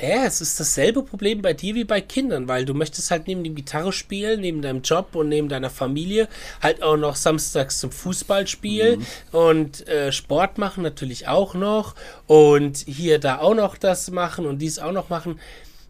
ja, 0.00 0.24
es 0.24 0.40
ist 0.40 0.60
dasselbe 0.60 1.02
Problem 1.02 1.42
bei 1.42 1.54
dir 1.54 1.74
wie 1.74 1.84
bei 1.84 2.00
Kindern, 2.00 2.46
weil 2.46 2.64
du 2.64 2.74
möchtest 2.74 3.10
halt 3.10 3.26
neben 3.26 3.42
dem 3.42 3.54
Gitarre 3.54 3.92
spielen, 3.92 4.40
neben 4.40 4.62
deinem 4.62 4.82
Job 4.82 5.14
und 5.14 5.28
neben 5.28 5.48
deiner 5.48 5.70
Familie 5.70 6.28
halt 6.62 6.82
auch 6.82 6.96
noch 6.96 7.16
samstags 7.16 7.78
zum 7.78 7.90
Fußballspiel 7.90 8.98
mhm. 8.98 9.06
und 9.32 9.88
äh, 9.88 10.12
Sport 10.12 10.58
machen 10.58 10.82
natürlich 10.82 11.26
auch 11.26 11.54
noch 11.54 11.94
und 12.26 12.78
hier 12.78 13.18
da 13.18 13.38
auch 13.38 13.54
noch 13.54 13.76
das 13.76 14.10
machen 14.10 14.46
und 14.46 14.58
dies 14.58 14.78
auch 14.78 14.92
noch 14.92 15.08
machen. 15.08 15.40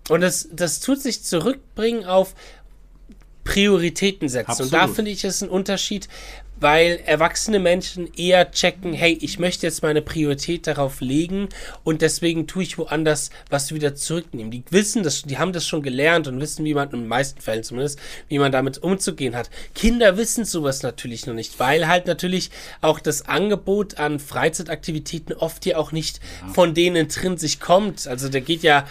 Und 0.08 0.22
das, 0.22 0.48
das 0.52 0.80
tut 0.80 1.00
sich 1.00 1.22
zurückbringen 1.22 2.06
auf 2.06 2.34
Prioritäten 3.44 4.28
setzen. 4.28 4.50
Absolut. 4.50 4.72
Und 4.72 4.78
da 4.78 4.88
finde 4.88 5.10
ich 5.10 5.24
es 5.24 5.42
ein 5.42 5.48
Unterschied, 5.48 6.08
weil 6.60 7.00
erwachsene 7.04 7.58
Menschen 7.58 8.12
eher 8.14 8.50
checken, 8.50 8.92
hey, 8.92 9.16
ich 9.20 9.38
möchte 9.38 9.66
jetzt 9.66 9.82
meine 9.82 10.02
Priorität 10.02 10.66
darauf 10.66 11.00
legen 11.00 11.48
und 11.84 12.02
deswegen 12.02 12.46
tue 12.46 12.62
ich 12.62 12.78
woanders 12.78 13.30
was 13.50 13.72
wieder 13.72 13.94
zurücknehmen. 13.94 14.50
Die 14.50 14.64
wissen 14.70 15.02
das, 15.02 15.22
die 15.22 15.38
haben 15.38 15.52
das 15.52 15.66
schon 15.66 15.82
gelernt 15.82 16.26
und 16.26 16.40
wissen, 16.40 16.64
wie 16.64 16.74
man, 16.74 16.90
in 16.90 17.00
den 17.00 17.08
meisten 17.08 17.40
Fällen 17.40 17.62
zumindest, 17.62 17.98
wie 18.28 18.38
man 18.38 18.52
damit 18.52 18.78
umzugehen 18.78 19.36
hat. 19.36 19.50
Kinder 19.74 20.16
wissen 20.16 20.44
sowas 20.44 20.82
natürlich 20.82 21.26
noch 21.26 21.34
nicht, 21.34 21.58
weil 21.58 21.86
halt 21.86 22.06
natürlich 22.06 22.50
auch 22.80 23.00
das 23.00 23.28
Angebot 23.28 23.98
an 23.98 24.18
Freizeitaktivitäten 24.18 25.34
oft 25.34 25.66
ja 25.66 25.76
auch 25.76 25.92
nicht 25.92 26.20
von 26.52 26.74
denen 26.74 26.96
intrinsisch 26.96 27.60
kommt. 27.60 28.06
Also 28.06 28.28
der 28.28 28.40
geht 28.40 28.62
ja, 28.62 28.86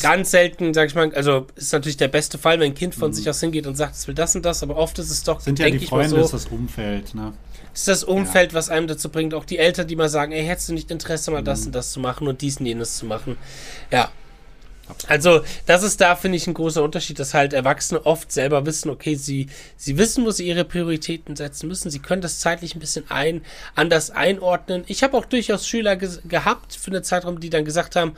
ganz 0.00 0.30
selten, 0.30 0.74
sag 0.74 0.88
ich 0.88 0.94
mal, 0.94 1.12
also 1.14 1.46
ist 1.56 1.72
natürlich 1.72 1.96
der 1.96 2.08
beste 2.08 2.38
Fall, 2.38 2.58
wenn 2.58 2.72
ein 2.72 2.74
Kind 2.74 2.94
von 2.94 3.10
mhm. 3.10 3.14
sich 3.14 3.28
aus 3.28 3.40
hingeht 3.40 3.66
und 3.66 3.76
sagt, 3.76 3.94
es 3.94 4.06
will 4.08 4.14
das 4.14 4.34
und 4.34 4.44
das, 4.44 4.62
aber 4.62 4.76
oft 4.76 4.98
ist 4.98 5.10
es 5.10 5.22
doch, 5.22 5.40
sind 5.40 5.58
ja 5.58 5.70
die 5.70 5.78
Freunde, 5.78 6.10
so, 6.10 6.16
ist 6.16 6.34
das 6.34 6.46
Umfeld, 6.46 7.14
ne? 7.14 7.32
Ist 7.74 7.88
das 7.88 8.04
Umfeld, 8.04 8.52
ja. 8.52 8.58
was 8.58 8.70
einem 8.70 8.86
dazu 8.86 9.10
bringt, 9.10 9.34
auch 9.34 9.44
die 9.44 9.58
Eltern, 9.58 9.86
die 9.86 9.96
mal 9.96 10.08
sagen, 10.08 10.32
ey, 10.32 10.44
hättest 10.44 10.70
du 10.70 10.72
nicht 10.72 10.90
Interesse, 10.90 11.30
mal 11.30 11.42
mhm. 11.42 11.46
das 11.46 11.66
und 11.66 11.74
das 11.74 11.92
zu 11.92 12.00
machen 12.00 12.26
und 12.26 12.40
dies 12.40 12.58
und 12.58 12.66
jenes 12.66 12.96
zu 12.96 13.06
machen. 13.06 13.36
Ja. 13.90 14.10
Also, 15.08 15.42
das 15.66 15.82
ist 15.82 16.00
da, 16.00 16.14
finde 16.14 16.36
ich, 16.36 16.46
ein 16.46 16.54
großer 16.54 16.82
Unterschied, 16.82 17.18
dass 17.18 17.34
halt 17.34 17.52
Erwachsene 17.52 18.06
oft 18.06 18.30
selber 18.30 18.66
wissen, 18.66 18.88
okay, 18.88 19.16
sie, 19.16 19.48
sie 19.76 19.98
wissen, 19.98 20.24
wo 20.24 20.30
sie 20.30 20.46
ihre 20.46 20.64
Prioritäten 20.64 21.34
setzen 21.34 21.66
müssen. 21.66 21.90
Sie 21.90 21.98
können 21.98 22.22
das 22.22 22.38
zeitlich 22.38 22.76
ein 22.76 22.80
bisschen 22.80 23.04
ein, 23.10 23.42
anders 23.74 24.10
einordnen. 24.10 24.84
Ich 24.86 25.02
habe 25.02 25.16
auch 25.16 25.24
durchaus 25.24 25.66
Schüler 25.66 25.96
ge 25.96 26.10
gehabt 26.28 26.74
für 26.76 26.92
eine 26.92 27.02
Zeitraum, 27.02 27.40
die 27.40 27.50
dann 27.50 27.64
gesagt 27.64 27.96
haben, 27.96 28.14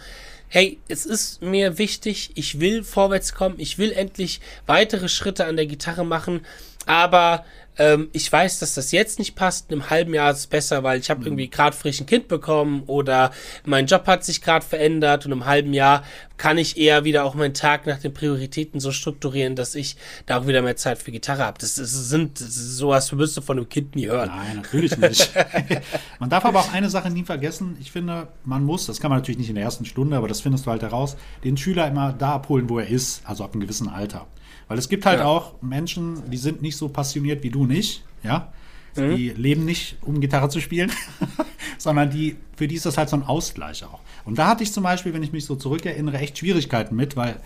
hey, 0.49 0.79
es 0.89 1.07
ist 1.07 1.43
mir 1.43 1.79
wichtig, 1.79 2.31
ich 2.35 2.61
will 2.61 2.83
vorwärts 2.83 3.35
kommen, 3.35 3.57
ich 3.59 3.79
will 3.79 3.93
endlich 3.93 4.41
weitere 4.67 5.09
Schritte 5.09 5.45
an 5.45 5.57
der 5.57 5.67
Gitarre 5.67 6.05
machen, 6.05 6.45
aber 6.87 7.45
ähm, 7.79 8.09
ich 8.13 8.31
weiß, 8.31 8.59
dass 8.59 8.75
das 8.75 8.93
jetzt 8.93 9.19
nicht 9.19 9.35
passt, 9.35 9.71
in 9.71 9.81
einem 9.81 9.91
halben 9.91 10.15
Jahr 10.15 10.33
ist 10.33 10.39
es 10.39 10.47
besser, 10.47 10.83
weil 10.83 10.99
ich 10.99 11.11
habe 11.11 11.21
mhm. 11.21 11.27
irgendwie 11.27 11.49
gerade 11.49 11.77
frisch 11.77 12.01
ein 12.01 12.07
Kind 12.07 12.29
bekommen 12.29 12.83
oder 12.87 13.31
mein 13.65 13.87
Job 13.87 14.07
hat 14.07 14.25
sich 14.25 14.43
gerade 14.43 14.65
verändert 14.65 15.27
und 15.27 15.33
im 15.33 15.47
halben 15.47 15.73
Jahr 15.73 16.03
kann 16.37 16.57
ich 16.57 16.77
eher 16.77 17.05
wieder 17.05 17.25
auch 17.25 17.35
meinen 17.35 17.55
Tag 17.55 17.87
nach 17.87 17.99
den 17.99 18.15
Prioritäten 18.15 18.81
so 18.81 18.93
strukturieren, 18.93 19.57
dass 19.57 19.75
ich 19.75 19.97
da 20.27 20.39
auch 20.39 20.47
wieder 20.47 20.63
mehr 20.63 20.77
Zeit 20.77 20.99
für 20.99 21.11
Gitarre 21.11 21.45
habe. 21.45 21.59
Das, 21.59 21.75
das 21.75 21.91
sind 21.91 22.41
das 22.41 22.49
ist 22.49 22.77
sowas 22.77 23.17
wirst 23.17 23.37
du 23.37 23.41
von 23.41 23.59
einem 23.59 23.69
Kind 23.69 23.97
nie 23.97 24.07
hören. 24.07 24.29
Nein, 24.29 24.57
natürlich 24.57 24.97
nicht. 24.97 25.33
man 26.21 26.31
darf 26.31 26.45
aber 26.45 26.61
auch 26.61 26.73
eine 26.73 26.91
Sache 26.91 27.11
nie 27.11 27.25
vergessen. 27.25 27.77
Ich 27.81 27.91
finde, 27.91 28.29
man 28.45 28.65
muss, 28.65 28.87
das 28.87 29.01
kann 29.01 29.11
man 29.11 29.19
natürlich 29.19 29.39
nicht 29.39 29.49
in 29.49 29.57
der 29.57 29.65
ersten 29.65 29.85
Stunde, 29.85 30.17
aber 30.17 30.29
das 30.29 30.41
findest 30.41 30.67
du 30.67 30.71
halt 30.71 30.83
heraus, 30.83 31.17
den 31.45 31.57
Schüler 31.57 31.89
immer 31.89 32.13
da 32.13 32.35
abholen, 32.35 32.69
wo 32.69 32.79
er 32.79 32.89
ist, 32.89 33.23
also 33.25 33.45
ab 33.45 33.53
einem 33.53 33.61
gewissen 33.61 33.89
Alter. 33.89 34.27
Weil 34.69 34.79
es 34.79 34.89
gibt 34.89 35.07
halt 35.07 35.21
ja. 35.21 35.27
auch 35.27 35.61
Menschen, 35.63 36.31
die 36.31 36.37
sind 36.37 36.63
nicht 36.63 36.77
so 36.77 36.89
passioniert 36.89 37.43
wie 37.43 37.51
du 37.51 37.67
nicht, 37.67 38.05
ja. 38.23 38.53
Mhm. 38.97 39.17
Die 39.17 39.31
leben 39.31 39.65
nicht, 39.65 39.97
um 40.03 40.21
Gitarre 40.21 40.49
zu 40.49 40.61
spielen, 40.61 40.91
sondern 41.79 42.11
die, 42.11 42.37
für 42.57 42.69
die 42.69 42.75
ist 42.75 42.87
das 42.87 42.99
halt 42.99 43.09
so 43.09 43.17
ein 43.17 43.23
Ausgleich 43.23 43.85
auch. 43.85 44.01
Und 44.25 44.39
da 44.39 44.49
hatte 44.49 44.63
ich 44.63 44.73
zum 44.73 44.83
Beispiel, 44.83 45.15
wenn 45.15 45.23
ich 45.23 45.33
mich 45.33 45.45
so 45.45 45.57
zurückerinnere, 45.57 46.19
echt 46.19 46.39
Schwierigkeiten 46.39 46.97
mit, 46.97 47.17
weil 47.17 47.41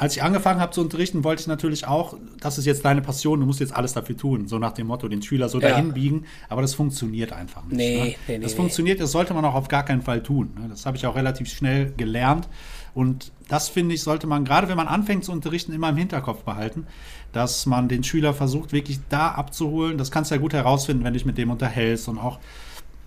als 0.00 0.16
ich 0.16 0.22
angefangen 0.22 0.60
habe 0.60 0.72
zu 0.72 0.80
unterrichten, 0.80 1.24
wollte 1.24 1.42
ich 1.42 1.46
natürlich 1.46 1.86
auch, 1.86 2.16
das 2.40 2.56
ist 2.56 2.64
jetzt 2.64 2.86
deine 2.86 3.02
Passion, 3.02 3.38
du 3.38 3.44
musst 3.44 3.60
jetzt 3.60 3.76
alles 3.76 3.92
dafür 3.92 4.16
tun, 4.16 4.48
so 4.48 4.58
nach 4.58 4.72
dem 4.72 4.86
Motto, 4.86 5.08
den 5.08 5.20
Schüler 5.20 5.50
so 5.50 5.60
ja. 5.60 5.68
dahin 5.68 5.92
biegen, 5.92 6.24
aber 6.48 6.62
das 6.62 6.72
funktioniert 6.72 7.32
einfach 7.32 7.64
nicht. 7.64 7.76
Nee, 7.76 7.98
ne? 7.98 8.14
nee, 8.26 8.38
das 8.38 8.52
nee, 8.52 8.56
funktioniert, 8.56 8.98
das 8.98 9.12
sollte 9.12 9.34
man 9.34 9.44
auch 9.44 9.54
auf 9.54 9.68
gar 9.68 9.84
keinen 9.84 10.00
Fall 10.00 10.22
tun. 10.22 10.54
Ne? 10.58 10.68
Das 10.70 10.86
habe 10.86 10.96
ich 10.96 11.06
auch 11.06 11.16
relativ 11.16 11.52
schnell 11.52 11.92
gelernt 11.98 12.48
und 12.94 13.32
das 13.48 13.68
finde 13.68 13.94
ich, 13.94 14.02
sollte 14.02 14.26
man, 14.26 14.44
gerade 14.44 14.68
wenn 14.68 14.76
man 14.76 14.88
anfängt 14.88 15.24
zu 15.24 15.32
unterrichten, 15.32 15.72
immer 15.72 15.88
im 15.88 15.96
Hinterkopf 15.96 16.44
behalten, 16.44 16.86
dass 17.32 17.66
man 17.66 17.88
den 17.88 18.04
Schüler 18.04 18.34
versucht, 18.34 18.72
wirklich 18.72 19.00
da 19.08 19.28
abzuholen. 19.28 19.98
Das 19.98 20.10
kannst 20.10 20.30
du 20.30 20.34
ja 20.34 20.40
gut 20.40 20.52
herausfinden, 20.52 21.04
wenn 21.04 21.12
du 21.12 21.18
dich 21.18 21.26
mit 21.26 21.38
dem 21.38 21.50
unterhältst 21.50 22.08
und 22.08 22.18
auch 22.18 22.38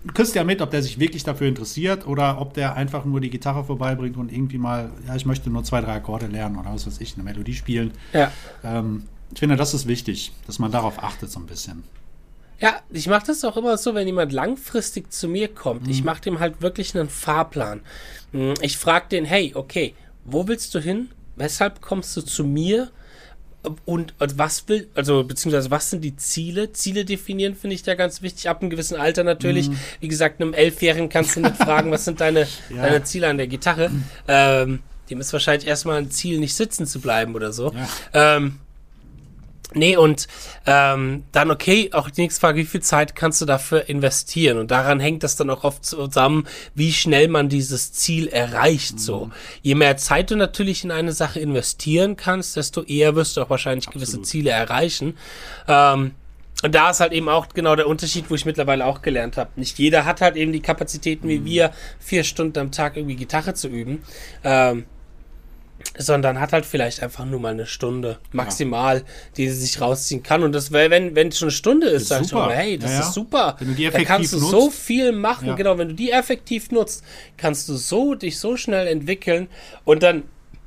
du 0.04 0.12
kriegst 0.12 0.34
ja 0.34 0.44
mit, 0.44 0.60
ob 0.60 0.70
der 0.70 0.82
sich 0.82 0.98
wirklich 0.98 1.24
dafür 1.24 1.48
interessiert 1.48 2.06
oder 2.06 2.40
ob 2.40 2.54
der 2.54 2.76
einfach 2.76 3.04
nur 3.04 3.20
die 3.20 3.30
Gitarre 3.30 3.64
vorbeibringt 3.64 4.16
und 4.16 4.32
irgendwie 4.32 4.58
mal, 4.58 4.90
ja, 5.06 5.16
ich 5.16 5.26
möchte 5.26 5.50
nur 5.50 5.64
zwei, 5.64 5.80
drei 5.80 5.94
Akkorde 5.94 6.26
lernen 6.26 6.56
oder 6.56 6.72
was 6.72 6.86
weiß 6.86 7.00
ich, 7.00 7.14
eine 7.14 7.24
Melodie 7.24 7.54
spielen. 7.54 7.92
Ja. 8.12 8.30
Ähm, 8.62 9.04
ich 9.32 9.38
finde, 9.40 9.56
das 9.56 9.74
ist 9.74 9.86
wichtig, 9.88 10.32
dass 10.46 10.58
man 10.58 10.70
darauf 10.70 11.02
achtet 11.02 11.30
so 11.30 11.40
ein 11.40 11.46
bisschen. 11.46 11.82
Ja, 12.60 12.80
ich 12.90 13.08
mache 13.08 13.26
das 13.26 13.44
auch 13.44 13.56
immer 13.56 13.76
so, 13.76 13.94
wenn 13.94 14.06
jemand 14.06 14.32
langfristig 14.32 15.12
zu 15.12 15.28
mir 15.28 15.48
kommt. 15.48 15.84
Mhm. 15.84 15.90
Ich 15.90 16.04
mache 16.04 16.22
dem 16.22 16.40
halt 16.40 16.62
wirklich 16.62 16.94
einen 16.94 17.08
Fahrplan. 17.08 17.80
Hm, 18.32 18.54
ich 18.60 18.78
frage 18.78 19.06
den, 19.10 19.24
hey, 19.24 19.52
okay, 19.54 19.94
wo 20.24 20.48
willst 20.48 20.74
du 20.74 20.80
hin? 20.80 21.10
Weshalb 21.36 21.80
kommst 21.80 22.16
du 22.16 22.22
zu 22.22 22.44
mir? 22.44 22.90
Und, 23.86 24.12
und, 24.18 24.38
was 24.38 24.68
will, 24.68 24.88
also 24.94 25.24
beziehungsweise 25.24 25.70
was 25.70 25.88
sind 25.88 26.02
die 26.02 26.16
Ziele? 26.16 26.72
Ziele 26.72 27.06
definieren 27.06 27.54
finde 27.54 27.74
ich 27.74 27.82
da 27.82 27.94
ganz 27.94 28.20
wichtig, 28.20 28.50
ab 28.50 28.60
einem 28.60 28.68
gewissen 28.68 28.96
Alter 28.96 29.24
natürlich. 29.24 29.70
Mhm. 29.70 29.78
Wie 30.00 30.08
gesagt, 30.08 30.40
einem 30.40 30.52
Elfjährigen 30.52 31.08
kannst 31.08 31.36
du 31.36 31.40
nicht 31.40 31.56
fragen, 31.62 31.90
was 31.90 32.04
sind 32.04 32.20
deine, 32.20 32.46
ja. 32.68 32.82
deine 32.82 33.04
Ziele 33.04 33.28
an 33.28 33.38
der 33.38 33.46
Gitarre. 33.46 33.90
Ähm, 34.28 34.80
dem 35.08 35.20
ist 35.20 35.32
wahrscheinlich 35.32 35.66
erstmal 35.66 35.98
ein 35.98 36.10
Ziel, 36.10 36.38
nicht 36.40 36.54
sitzen 36.54 36.86
zu 36.86 37.00
bleiben 37.00 37.34
oder 37.34 37.52
so. 37.52 37.72
Ja. 37.72 38.36
Ähm, 38.36 38.60
Nee, 39.72 39.96
und 39.96 40.28
ähm, 40.66 41.24
dann 41.32 41.50
okay, 41.50 41.90
auch 41.92 42.10
die 42.10 42.20
nächste 42.20 42.40
Frage, 42.40 42.60
wie 42.60 42.66
viel 42.66 42.82
Zeit 42.82 43.16
kannst 43.16 43.40
du 43.40 43.44
dafür 43.46 43.88
investieren? 43.88 44.58
Und 44.58 44.70
daran 44.70 45.00
hängt 45.00 45.22
das 45.22 45.36
dann 45.36 45.50
auch 45.50 45.64
oft 45.64 45.84
zusammen, 45.84 46.46
wie 46.74 46.92
schnell 46.92 47.28
man 47.28 47.48
dieses 47.48 47.92
Ziel 47.92 48.28
erreicht. 48.28 48.94
Mhm. 48.94 48.98
So, 48.98 49.30
je 49.62 49.74
mehr 49.74 49.96
Zeit 49.96 50.30
du 50.30 50.36
natürlich 50.36 50.84
in 50.84 50.90
eine 50.90 51.12
Sache 51.12 51.40
investieren 51.40 52.16
kannst, 52.16 52.56
desto 52.56 52.82
eher 52.82 53.16
wirst 53.16 53.36
du 53.36 53.42
auch 53.42 53.50
wahrscheinlich 53.50 53.88
Absolut. 53.88 54.06
gewisse 54.06 54.22
Ziele 54.22 54.50
erreichen. 54.50 55.16
Ähm, 55.66 56.12
und 56.62 56.74
da 56.74 56.90
ist 56.90 57.00
halt 57.00 57.12
eben 57.12 57.28
auch 57.28 57.48
genau 57.48 57.76
der 57.76 57.88
Unterschied, 57.88 58.30
wo 58.30 58.34
ich 58.34 58.46
mittlerweile 58.46 58.86
auch 58.86 59.02
gelernt 59.02 59.36
habe. 59.36 59.50
Nicht 59.56 59.78
jeder 59.78 60.04
hat 60.04 60.20
halt 60.20 60.36
eben 60.36 60.52
die 60.52 60.60
Kapazitäten 60.62 61.28
wie 61.28 61.40
mhm. 61.40 61.44
wir, 61.44 61.70
vier 61.98 62.24
Stunden 62.24 62.58
am 62.58 62.70
Tag 62.70 62.96
irgendwie 62.96 63.16
Gitarre 63.16 63.54
zu 63.54 63.68
üben. 63.68 64.02
Ähm, 64.44 64.86
sondern 65.96 66.40
hat 66.40 66.52
halt 66.52 66.66
vielleicht 66.66 67.02
einfach 67.02 67.24
nur 67.24 67.40
mal 67.40 67.52
eine 67.52 67.66
Stunde 67.66 68.18
maximal, 68.32 68.98
ja. 68.98 69.04
die 69.36 69.48
sie 69.48 69.60
sich 69.66 69.80
rausziehen 69.80 70.22
kann. 70.22 70.42
Und 70.42 70.52
das 70.52 70.72
wäre, 70.72 70.90
wenn 70.90 71.14
wenn 71.14 71.28
es 71.28 71.38
schon 71.38 71.46
eine 71.46 71.52
Stunde 71.52 71.86
ist, 71.88 72.10
dann 72.10 72.26
schon, 72.26 72.50
hey, 72.50 72.78
das 72.78 72.92
ja, 72.92 73.00
ist 73.00 73.12
super. 73.12 73.56
Wenn 73.58 73.68
du 73.68 73.74
die 73.74 73.84
effektiv 73.86 74.08
da 74.08 74.14
kannst 74.14 74.32
du 74.32 74.38
nutzt. 74.38 74.50
so 74.50 74.70
viel 74.70 75.12
machen. 75.12 75.48
Ja. 75.48 75.54
Genau, 75.54 75.78
wenn 75.78 75.88
du 75.88 75.94
die 75.94 76.10
effektiv 76.10 76.70
nutzt, 76.70 77.04
kannst 77.36 77.68
du 77.68 77.74
so 77.74 78.14
dich 78.14 78.38
so 78.38 78.56
schnell 78.56 78.86
entwickeln 78.86 79.48
und 79.84 80.02
dann 80.02 80.24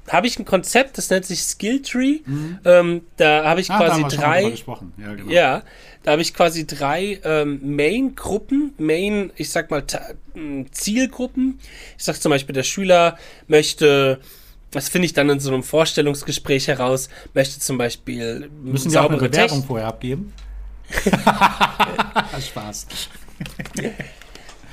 habe 0.09 0.27
ich 0.27 0.39
ein 0.39 0.45
Konzept, 0.45 0.97
das 0.97 1.09
nennt 1.09 1.25
sich 1.25 1.43
Skill 1.43 1.81
Tree. 1.81 2.19
Mhm. 2.25 2.59
Ähm, 2.63 3.01
da 3.17 3.43
habe 3.43 3.59
ich 3.61 3.69
ah, 3.69 3.77
quasi 3.77 4.03
drei. 4.03 4.53
Ja, 4.97 5.13
genau. 5.15 5.29
ja, 5.31 5.63
da 6.03 6.11
habe 6.11 6.21
ich 6.21 6.33
quasi 6.33 6.65
drei 6.65 7.19
ähm, 7.23 7.59
Main-Gruppen, 7.75 8.73
Main, 8.77 9.31
ich 9.35 9.49
sag 9.49 9.69
mal 9.69 9.83
Zielgruppen. 10.71 11.59
Ich 11.97 12.03
sag 12.05 12.21
zum 12.21 12.29
Beispiel, 12.29 12.53
der 12.53 12.63
Schüler 12.63 13.17
möchte 13.47 14.19
das 14.77 14.89
finde 14.89 15.05
ich 15.07 15.13
dann 15.13 15.29
in 15.29 15.39
so 15.39 15.51
einem 15.51 15.63
Vorstellungsgespräch 15.63 16.67
heraus, 16.67 17.09
möchte 17.33 17.59
zum 17.59 17.77
Beispiel. 17.77 18.49
Müssen 18.63 18.89
Sie 18.89 18.97
auch 18.97 19.09
eine 19.09 19.17
Bewerbung 19.17 19.63
vorher 19.63 19.87
abgeben? 19.87 20.33
Spaß. 22.39 22.87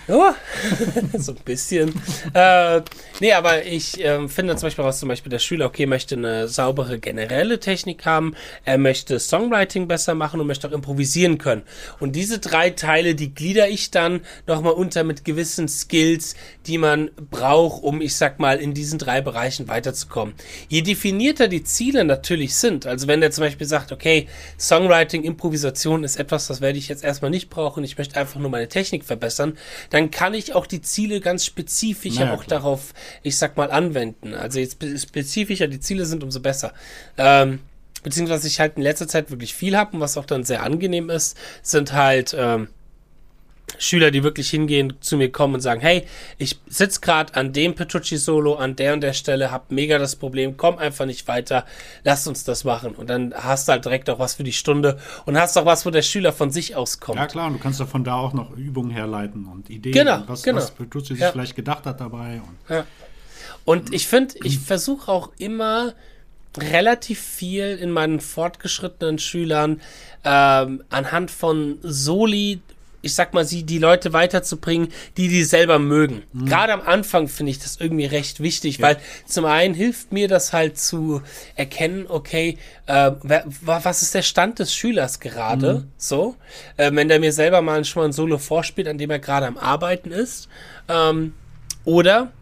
Ja, 0.06 0.34
so 1.18 1.32
ein 1.32 1.38
bisschen. 1.44 1.94
äh, 2.34 2.82
nee, 3.20 3.32
aber 3.32 3.64
ich 3.64 4.04
äh, 4.04 4.28
finde 4.28 4.54
zum 4.56 4.66
Beispiel, 4.66 4.84
was 4.84 4.98
zum 4.98 5.08
Beispiel 5.08 5.30
der 5.30 5.38
Schüler, 5.38 5.66
okay, 5.66 5.86
möchte 5.86 6.14
eine 6.16 6.46
saubere 6.46 6.98
generelle 6.98 7.58
Technik 7.58 8.04
haben, 8.04 8.34
er 8.64 8.76
möchte 8.76 9.18
Songwriting 9.18 9.88
besser 9.88 10.14
machen 10.14 10.40
und 10.40 10.46
möchte 10.46 10.68
auch 10.68 10.72
improvisieren 10.72 11.38
können. 11.38 11.62
Und 12.00 12.16
diese 12.16 12.38
drei 12.38 12.70
Teile, 12.70 13.14
die 13.14 13.34
glieder 13.34 13.68
ich 13.68 13.90
dann 13.90 14.20
nochmal 14.46 14.72
unter 14.74 15.04
mit 15.04 15.24
gewissen 15.24 15.68
Skills, 15.68 16.34
die 16.66 16.76
man 16.76 17.10
braucht, 17.30 17.82
um, 17.82 18.02
ich 18.02 18.14
sag 18.16 18.38
mal, 18.38 18.58
in 18.58 18.74
diesen 18.74 18.98
drei 18.98 19.22
Bereichen 19.22 19.68
weiterzukommen. 19.68 20.34
Je 20.68 20.82
definierter 20.82 21.48
die 21.48 21.64
Ziele 21.64 22.04
natürlich 22.04 22.56
sind, 22.56 22.86
also 22.86 23.06
wenn 23.06 23.22
der 23.22 23.30
zum 23.30 23.44
Beispiel 23.44 23.66
sagt, 23.66 23.90
okay, 23.90 24.28
Songwriting, 24.58 25.24
Improvisation 25.24 26.04
ist 26.04 26.16
etwas, 26.16 26.46
das 26.46 26.60
werde 26.60 26.78
ich 26.78 26.88
jetzt 26.88 27.04
erstmal 27.04 27.30
nicht 27.30 27.48
brauchen, 27.48 27.84
ich 27.84 27.96
möchte 27.96 28.20
einfach 28.20 28.38
nur 28.38 28.50
meine 28.50 28.68
Technik 28.68 29.04
verbessern, 29.04 29.56
dann 29.94 30.10
kann 30.10 30.34
ich 30.34 30.56
auch 30.56 30.66
die 30.66 30.82
Ziele 30.82 31.20
ganz 31.20 31.44
spezifisch 31.44 32.16
naja, 32.16 32.34
auch 32.34 32.42
klar. 32.42 32.58
darauf, 32.58 32.94
ich 33.22 33.38
sag 33.38 33.56
mal, 33.56 33.70
anwenden. 33.70 34.34
Also 34.34 34.58
je 34.58 34.66
spezifischer 34.98 35.68
die 35.68 35.78
Ziele 35.78 36.04
sind, 36.04 36.24
umso 36.24 36.40
besser. 36.40 36.72
Ähm, 37.16 37.60
beziehungsweise 38.02 38.48
ich 38.48 38.58
halt 38.58 38.76
in 38.76 38.82
letzter 38.82 39.06
Zeit 39.06 39.30
wirklich 39.30 39.54
viel 39.54 39.76
habe 39.76 39.94
und 39.94 40.00
was 40.00 40.16
auch 40.16 40.24
dann 40.24 40.42
sehr 40.42 40.64
angenehm 40.64 41.10
ist, 41.10 41.38
sind 41.62 41.92
halt 41.92 42.34
ähm, 42.36 42.66
Schüler, 43.78 44.10
die 44.10 44.22
wirklich 44.22 44.50
hingehen, 44.50 44.94
zu 45.00 45.16
mir 45.16 45.30
kommen 45.30 45.54
und 45.54 45.60
sagen, 45.60 45.80
hey, 45.80 46.04
ich 46.38 46.58
sitze 46.66 47.00
gerade 47.00 47.34
an 47.34 47.52
dem 47.52 47.74
Petrucci-Solo, 47.74 48.54
an 48.54 48.76
der 48.76 48.94
und 48.94 49.00
der 49.00 49.12
Stelle, 49.12 49.50
hab 49.50 49.70
mega 49.70 49.98
das 49.98 50.16
Problem, 50.16 50.56
komm 50.56 50.78
einfach 50.78 51.06
nicht 51.06 51.26
weiter, 51.28 51.64
lass 52.02 52.26
uns 52.26 52.44
das 52.44 52.64
machen. 52.64 52.94
Und 52.94 53.10
dann 53.10 53.34
hast 53.34 53.68
du 53.68 53.72
halt 53.72 53.84
direkt 53.84 54.10
auch 54.10 54.18
was 54.18 54.34
für 54.34 54.44
die 54.44 54.52
Stunde 54.52 54.98
und 55.26 55.38
hast 55.38 55.56
auch 55.56 55.66
was, 55.66 55.84
wo 55.86 55.90
der 55.90 56.02
Schüler 56.02 56.32
von 56.32 56.50
sich 56.50 56.76
aus 56.76 57.00
kommt. 57.00 57.18
Ja 57.18 57.26
klar, 57.26 57.46
und 57.48 57.54
du 57.54 57.58
kannst 57.58 57.80
ja 57.80 57.86
von 57.86 58.04
da 58.04 58.14
auch 58.14 58.32
noch 58.32 58.56
Übungen 58.56 58.90
herleiten 58.90 59.46
und 59.46 59.70
Ideen, 59.70 59.92
genau, 59.92 60.22
was, 60.26 60.42
genau. 60.42 60.58
was 60.58 60.70
Petrucci 60.70 61.14
sich 61.14 61.20
ja. 61.20 61.32
vielleicht 61.32 61.56
gedacht 61.56 61.86
hat 61.86 62.00
dabei. 62.00 62.40
Und, 62.46 62.74
ja. 62.74 62.86
und 63.64 63.92
ich 63.92 64.06
finde, 64.06 64.34
ich 64.42 64.58
versuche 64.58 65.10
auch 65.10 65.30
immer 65.38 65.94
relativ 66.56 67.20
viel 67.20 67.78
in 67.80 67.90
meinen 67.90 68.20
fortgeschrittenen 68.20 69.18
Schülern 69.18 69.80
ähm, 70.24 70.84
anhand 70.90 71.30
von 71.30 71.78
Soli 71.82 72.60
ich 73.04 73.14
sag 73.14 73.34
mal, 73.34 73.44
sie, 73.44 73.62
die 73.64 73.78
Leute 73.78 74.12
weiterzubringen, 74.12 74.88
die 75.16 75.28
die 75.28 75.44
selber 75.44 75.78
mögen. 75.78 76.22
Mhm. 76.32 76.46
Gerade 76.46 76.72
am 76.72 76.80
Anfang 76.80 77.28
finde 77.28 77.50
ich 77.50 77.58
das 77.58 77.76
irgendwie 77.80 78.06
recht 78.06 78.40
wichtig, 78.40 78.78
ja. 78.78 78.88
weil 78.88 78.96
zum 79.26 79.44
einen 79.44 79.74
hilft 79.74 80.12
mir 80.12 80.28
das 80.28 80.52
halt 80.52 80.78
zu 80.78 81.22
erkennen, 81.54 82.06
okay, 82.08 82.58
äh, 82.86 83.12
wer, 83.22 83.44
was 83.62 84.02
ist 84.02 84.14
der 84.14 84.22
Stand 84.22 84.58
des 84.58 84.74
Schülers 84.74 85.20
gerade, 85.20 85.74
mhm. 85.74 85.88
so, 85.96 86.36
äh, 86.76 86.90
wenn 86.92 87.08
der 87.08 87.20
mir 87.20 87.32
selber 87.32 87.62
mal 87.62 87.84
schon 87.84 88.02
mal 88.02 88.08
ein 88.08 88.12
Solo 88.12 88.38
vorspielt, 88.38 88.88
an 88.88 88.98
dem 88.98 89.10
er 89.10 89.18
gerade 89.18 89.46
am 89.46 89.58
Arbeiten 89.58 90.10
ist, 90.10 90.48
ähm, 90.88 91.34
oder 91.84 92.32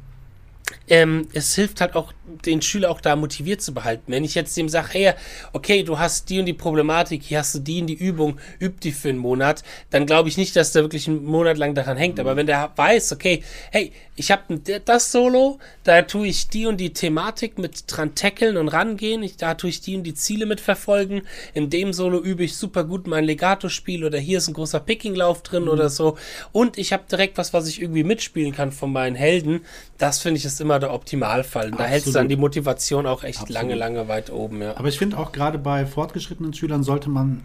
ähm, 0.92 1.26
es 1.32 1.54
hilft 1.54 1.80
halt 1.80 1.96
auch, 1.96 2.12
den 2.44 2.60
Schüler 2.60 2.90
auch 2.90 3.00
da 3.00 3.16
motiviert 3.16 3.62
zu 3.62 3.72
behalten. 3.72 4.12
Wenn 4.12 4.24
ich 4.24 4.34
jetzt 4.34 4.54
dem 4.58 4.68
sage, 4.68 4.88
hey, 4.92 5.12
okay, 5.54 5.84
du 5.84 5.98
hast 5.98 6.28
die 6.28 6.38
und 6.38 6.44
die 6.44 6.52
Problematik, 6.52 7.22
hier 7.22 7.38
hast 7.38 7.54
du 7.54 7.60
die 7.60 7.80
und 7.80 7.86
die 7.86 7.94
Übung, 7.94 8.38
üb 8.60 8.78
die 8.82 8.92
für 8.92 9.08
einen 9.08 9.16
Monat, 9.16 9.62
dann 9.88 10.04
glaube 10.04 10.28
ich 10.28 10.36
nicht, 10.36 10.54
dass 10.54 10.72
der 10.72 10.82
wirklich 10.82 11.08
einen 11.08 11.24
Monat 11.24 11.56
lang 11.56 11.74
daran 11.74 11.96
hängt. 11.96 12.20
Aber 12.20 12.36
wenn 12.36 12.46
der 12.46 12.72
weiß, 12.76 13.12
okay, 13.12 13.42
hey, 13.70 13.90
ich 14.16 14.30
habe 14.30 14.60
das 14.84 15.10
Solo, 15.10 15.58
da 15.84 16.02
tue 16.02 16.26
ich 16.26 16.48
die 16.48 16.66
und 16.66 16.76
die 16.76 16.92
Thematik 16.92 17.56
mit 17.56 17.84
dran 17.86 18.14
tackeln 18.14 18.58
und 18.58 18.68
rangehen, 18.68 19.22
ich, 19.22 19.38
da 19.38 19.54
tue 19.54 19.70
ich 19.70 19.80
die 19.80 19.96
und 19.96 20.02
die 20.02 20.12
Ziele 20.12 20.44
mit 20.44 20.60
verfolgen. 20.60 21.22
In 21.54 21.70
dem 21.70 21.94
Solo 21.94 22.20
übe 22.20 22.44
ich 22.44 22.58
super 22.58 22.84
gut 22.84 23.06
mein 23.06 23.24
Legato-Spiel 23.24 24.04
oder 24.04 24.18
hier 24.18 24.36
ist 24.36 24.48
ein 24.48 24.54
großer 24.54 24.80
Picking-Lauf 24.80 25.42
drin 25.42 25.62
mhm. 25.62 25.70
oder 25.70 25.88
so. 25.88 26.18
Und 26.52 26.76
ich 26.76 26.92
habe 26.92 27.04
direkt 27.10 27.38
was, 27.38 27.54
was 27.54 27.66
ich 27.66 27.80
irgendwie 27.80 28.04
mitspielen 28.04 28.52
kann 28.52 28.72
von 28.72 28.92
meinen 28.92 29.16
Helden. 29.16 29.62
Das 29.96 30.18
finde 30.18 30.36
ich 30.36 30.44
ist 30.44 30.60
immer 30.60 30.81
der 30.82 30.92
Optimalfall. 30.92 31.70
Da 31.70 31.84
hältst 31.84 32.08
du 32.08 32.12
dann 32.12 32.28
die 32.28 32.36
Motivation 32.36 33.06
auch 33.06 33.24
echt 33.24 33.40
Absolut. 33.40 33.62
lange, 33.62 33.74
lange 33.74 34.08
weit 34.08 34.30
oben. 34.30 34.60
Ja. 34.60 34.76
Aber 34.76 34.88
ich 34.88 34.98
finde 34.98 35.18
auch 35.18 35.32
gerade 35.32 35.58
bei 35.58 35.86
fortgeschrittenen 35.86 36.52
Schülern 36.52 36.82
sollte 36.82 37.08
man 37.08 37.42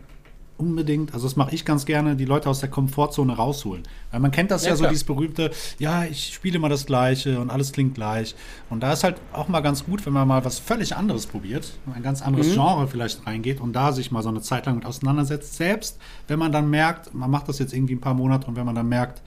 unbedingt, 0.58 1.14
also 1.14 1.28
das 1.28 1.36
mache 1.36 1.54
ich 1.54 1.66
ganz 1.66 1.86
gerne, 1.86 2.16
die 2.16 2.26
Leute 2.26 2.50
aus 2.50 2.60
der 2.60 2.70
Komfortzone 2.70 3.36
rausholen. 3.36 3.84
Weil 4.12 4.20
man 4.20 4.32
kennt 4.32 4.52
das 4.52 4.64
ja, 4.64 4.72
ja 4.72 4.76
so, 4.76 4.88
dieses 4.88 5.04
berühmte, 5.04 5.52
ja, 5.78 6.04
ich 6.06 6.34
spiele 6.34 6.58
immer 6.58 6.70
das 6.70 6.86
Gleiche 6.86 7.40
und 7.40 7.50
alles 7.50 7.72
klingt 7.72 7.96
gleich. 7.96 8.36
Und 8.70 8.82
da 8.82 8.94
ist 8.94 9.04
halt 9.04 9.18
auch 9.34 9.48
mal 9.48 9.62
ganz 9.62 9.86
gut, 9.86 10.06
wenn 10.06 10.14
man 10.14 10.28
mal 10.28 10.44
was 10.44 10.60
völlig 10.60 10.96
anderes 10.96 11.28
probiert, 11.28 11.74
ein 11.94 12.04
ganz 12.04 12.22
anderes 12.22 12.48
mhm. 12.48 12.54
Genre 12.54 12.88
vielleicht 12.88 13.26
reingeht 13.26 13.62
und 13.62 13.74
da 13.74 13.92
sich 13.92 14.12
mal 14.12 14.24
so 14.24 14.30
eine 14.30 14.42
Zeit 14.42 14.66
lang 14.66 14.76
mit 14.76 14.86
auseinandersetzt. 14.86 15.56
Selbst 15.56 16.00
wenn 16.28 16.40
man 16.40 16.52
dann 16.52 16.70
merkt, 16.70 17.14
man 17.14 17.30
macht 17.30 17.48
das 17.48 17.60
jetzt 17.60 17.74
irgendwie 17.74 17.96
ein 17.96 18.02
paar 18.02 18.16
Monate 18.16 18.48
und 18.48 18.56
wenn 18.56 18.66
man 18.66 18.76
dann 18.76 18.90
merkt, 18.90 19.22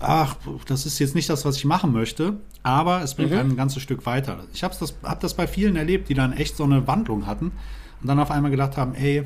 ach, 0.00 0.36
das 0.66 0.86
ist 0.86 0.98
jetzt 0.98 1.14
nicht 1.14 1.28
das, 1.28 1.44
was 1.44 1.56
ich 1.56 1.64
machen 1.64 1.92
möchte, 1.92 2.38
aber 2.62 3.02
es 3.02 3.14
bringt 3.14 3.32
mhm. 3.32 3.38
einen 3.38 3.50
ein 3.50 3.56
ganzes 3.56 3.82
Stück 3.82 4.06
weiter. 4.06 4.44
Ich 4.52 4.64
habe 4.64 4.74
das, 4.78 4.94
hab 5.02 5.20
das 5.20 5.34
bei 5.34 5.46
vielen 5.46 5.76
erlebt, 5.76 6.08
die 6.08 6.14
dann 6.14 6.32
echt 6.32 6.56
so 6.56 6.64
eine 6.64 6.86
Wandlung 6.86 7.26
hatten 7.26 7.52
und 8.00 8.08
dann 8.08 8.18
auf 8.18 8.30
einmal 8.30 8.50
gedacht 8.50 8.76
haben, 8.76 8.94
ey, 8.94 9.24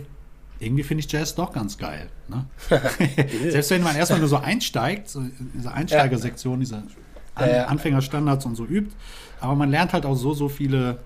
irgendwie 0.59 0.83
finde 0.83 1.05
ich 1.05 1.11
Jazz 1.11 1.35
doch 1.35 1.53
ganz 1.53 1.79
geil. 1.79 2.09
Ne? 2.29 2.47
Selbst 3.51 3.71
wenn 3.71 3.83
man 3.83 3.97
erstmal 3.97 4.21
nur 4.21 4.29
so 4.29 4.37
einsteigt, 4.37 5.09
so 5.09 5.23
diese 5.55 5.73
Einsteigersektion, 5.73 6.61
diese 6.61 6.77
An. 6.77 7.51
Anfängerstandards 7.51 8.47
und 8.47 8.55
so 8.55 8.65
übt, 8.65 8.95
aber 9.41 9.57
man 9.57 9.71
lernt 9.71 9.93
halt 9.93 10.07
auch 10.07 10.15
so, 10.15 10.35
so 10.35 10.49
viele 10.49 10.99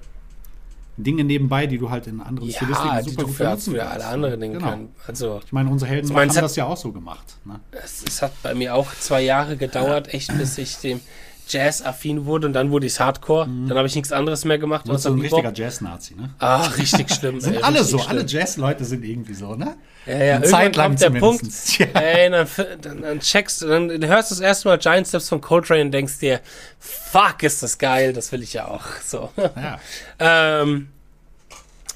Dinge 0.98 1.24
nebenbei, 1.24 1.66
die 1.66 1.78
du 1.78 1.90
halt 1.90 2.06
in 2.06 2.20
anderen 2.20 2.48
ja, 2.48 2.56
Stilistiken 2.56 3.02
super 3.04 3.24
gut 3.24 3.38
benutzen 3.38 3.74
für 3.74 3.86
alle 3.86 4.06
anderen 4.06 4.40
Dinge 4.40 4.58
genau. 4.58 4.70
können. 4.70 4.88
Also, 5.06 5.40
ich 5.44 5.52
meine, 5.52 5.70
unsere 5.70 5.90
Helden 5.90 6.14
also 6.14 6.18
haben 6.18 6.42
das 6.42 6.56
ja 6.56 6.66
auch 6.66 6.76
so 6.76 6.92
gemacht. 6.92 7.36
Ne? 7.44 7.60
Es, 7.70 8.04
es, 8.06 8.20
hat 8.20 8.32
bei 8.42 8.54
mir 8.54 8.74
auch 8.74 8.92
zwei 8.94 9.22
Jahre 9.22 9.56
gedauert, 9.56 10.12
echt, 10.12 10.36
bis 10.36 10.58
ich 10.58 10.76
dem 10.78 11.00
Jazz-affin 11.48 12.26
wurde 12.26 12.46
und 12.46 12.52
dann 12.52 12.70
wurde 12.70 12.86
ich 12.86 12.98
Hardcore. 12.98 13.46
Mhm. 13.46 13.68
Dann 13.68 13.78
habe 13.78 13.86
ich 13.86 13.94
nichts 13.94 14.12
anderes 14.12 14.44
mehr 14.44 14.58
gemacht. 14.58 14.86
Du 14.86 14.92
bist 14.92 15.04
so 15.04 15.12
ein 15.12 15.20
richtiger 15.20 15.52
Jazz-Nazi, 15.52 16.14
ne? 16.16 16.30
Ah, 16.38 16.66
richtig 16.66 17.10
schlimm. 17.10 17.40
sind 17.40 17.54
ey, 17.54 17.62
alle 17.62 17.84
so, 17.84 17.98
schlimm. 17.98 18.10
alle 18.10 18.26
Jazz-Leute 18.26 18.84
sind 18.84 19.04
irgendwie 19.04 19.34
so, 19.34 19.54
ne? 19.54 19.76
Ja, 20.08 20.24
ja, 20.24 20.36
Eine 20.36 20.46
Zeit 20.46 20.76
lang 20.76 20.86
kommt 20.86 21.02
der 21.02 21.10
Punkt, 21.10 21.44
ja. 21.78 21.86
ey, 21.86 22.30
dann, 22.30 22.48
dann, 22.80 23.02
dann, 23.02 23.20
checkst 23.20 23.60
du, 23.60 23.68
dann 23.68 24.06
hörst 24.06 24.30
du 24.30 24.36
das 24.36 24.40
erste 24.40 24.68
Mal 24.68 24.78
Giant 24.78 25.06
Steps 25.06 25.28
von 25.28 25.42
Coltrane 25.42 25.82
und 25.82 25.90
denkst 25.90 26.18
dir, 26.18 26.40
fuck, 26.78 27.42
ist 27.42 27.62
das 27.62 27.76
geil, 27.76 28.14
das 28.14 28.32
will 28.32 28.42
ich 28.42 28.54
ja 28.54 28.68
auch. 28.68 28.86
So. 29.04 29.30
Ja. 29.36 29.78
ähm, 30.62 30.88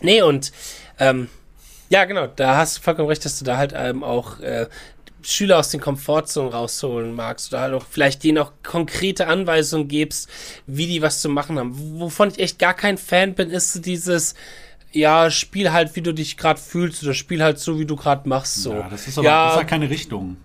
nee, 0.03 0.20
und 0.20 0.53
ähm, 0.98 1.29
ja, 1.88 2.05
genau, 2.05 2.27
da 2.27 2.57
hast 2.57 2.79
du 2.79 2.83
vollkommen 2.83 3.09
recht, 3.09 3.25
dass 3.25 3.38
du 3.38 3.46
da 3.46 3.57
halt 3.57 3.72
ähm, 3.75 4.05
auch 4.05 4.40
äh, 4.40 4.66
Schüler 5.22 5.59
aus 5.59 5.70
den 5.70 5.81
Komfortzonen 5.81 6.53
rausholen 6.53 7.14
magst 7.14 7.53
oder 7.53 7.62
halt 7.62 7.75
auch 7.75 7.87
vielleicht 7.88 8.25
denen 8.25 8.38
auch 8.38 8.53
konkrete 8.62 9.27
Anweisungen 9.27 9.88
gibst, 9.88 10.29
wie 10.66 10.87
die 10.87 11.01
was 11.01 11.22
zu 11.22 11.31
machen 11.31 11.59
haben. 11.59 12.01
Wovon 12.01 12.29
ich 12.29 12.38
echt 12.38 12.59
gar 12.59 12.75
kein 12.75 12.98
Fan 12.98 13.35
bin, 13.35 13.51
ist 13.51 13.87
dieses, 13.87 14.35
ja, 14.92 15.31
spiel 15.31 15.72
halt, 15.72 15.94
wie 15.96 16.02
du 16.02 16.12
dich 16.12 16.37
gerade 16.37 16.61
fühlst 16.61 17.02
oder 17.02 17.14
spiel 17.14 17.42
halt 17.42 17.59
so, 17.59 17.78
wie 17.78 17.87
du 17.87 17.96
gerade 17.96 18.28
machst. 18.28 18.57
So. 18.57 18.72
Ja, 18.72 18.88
das 18.88 19.09
ist 19.09 19.18
aber 19.18 19.26
ja, 19.26 19.46
das 19.48 19.57
halt 19.57 19.68
keine 19.68 19.90
Richtung. 19.90 20.37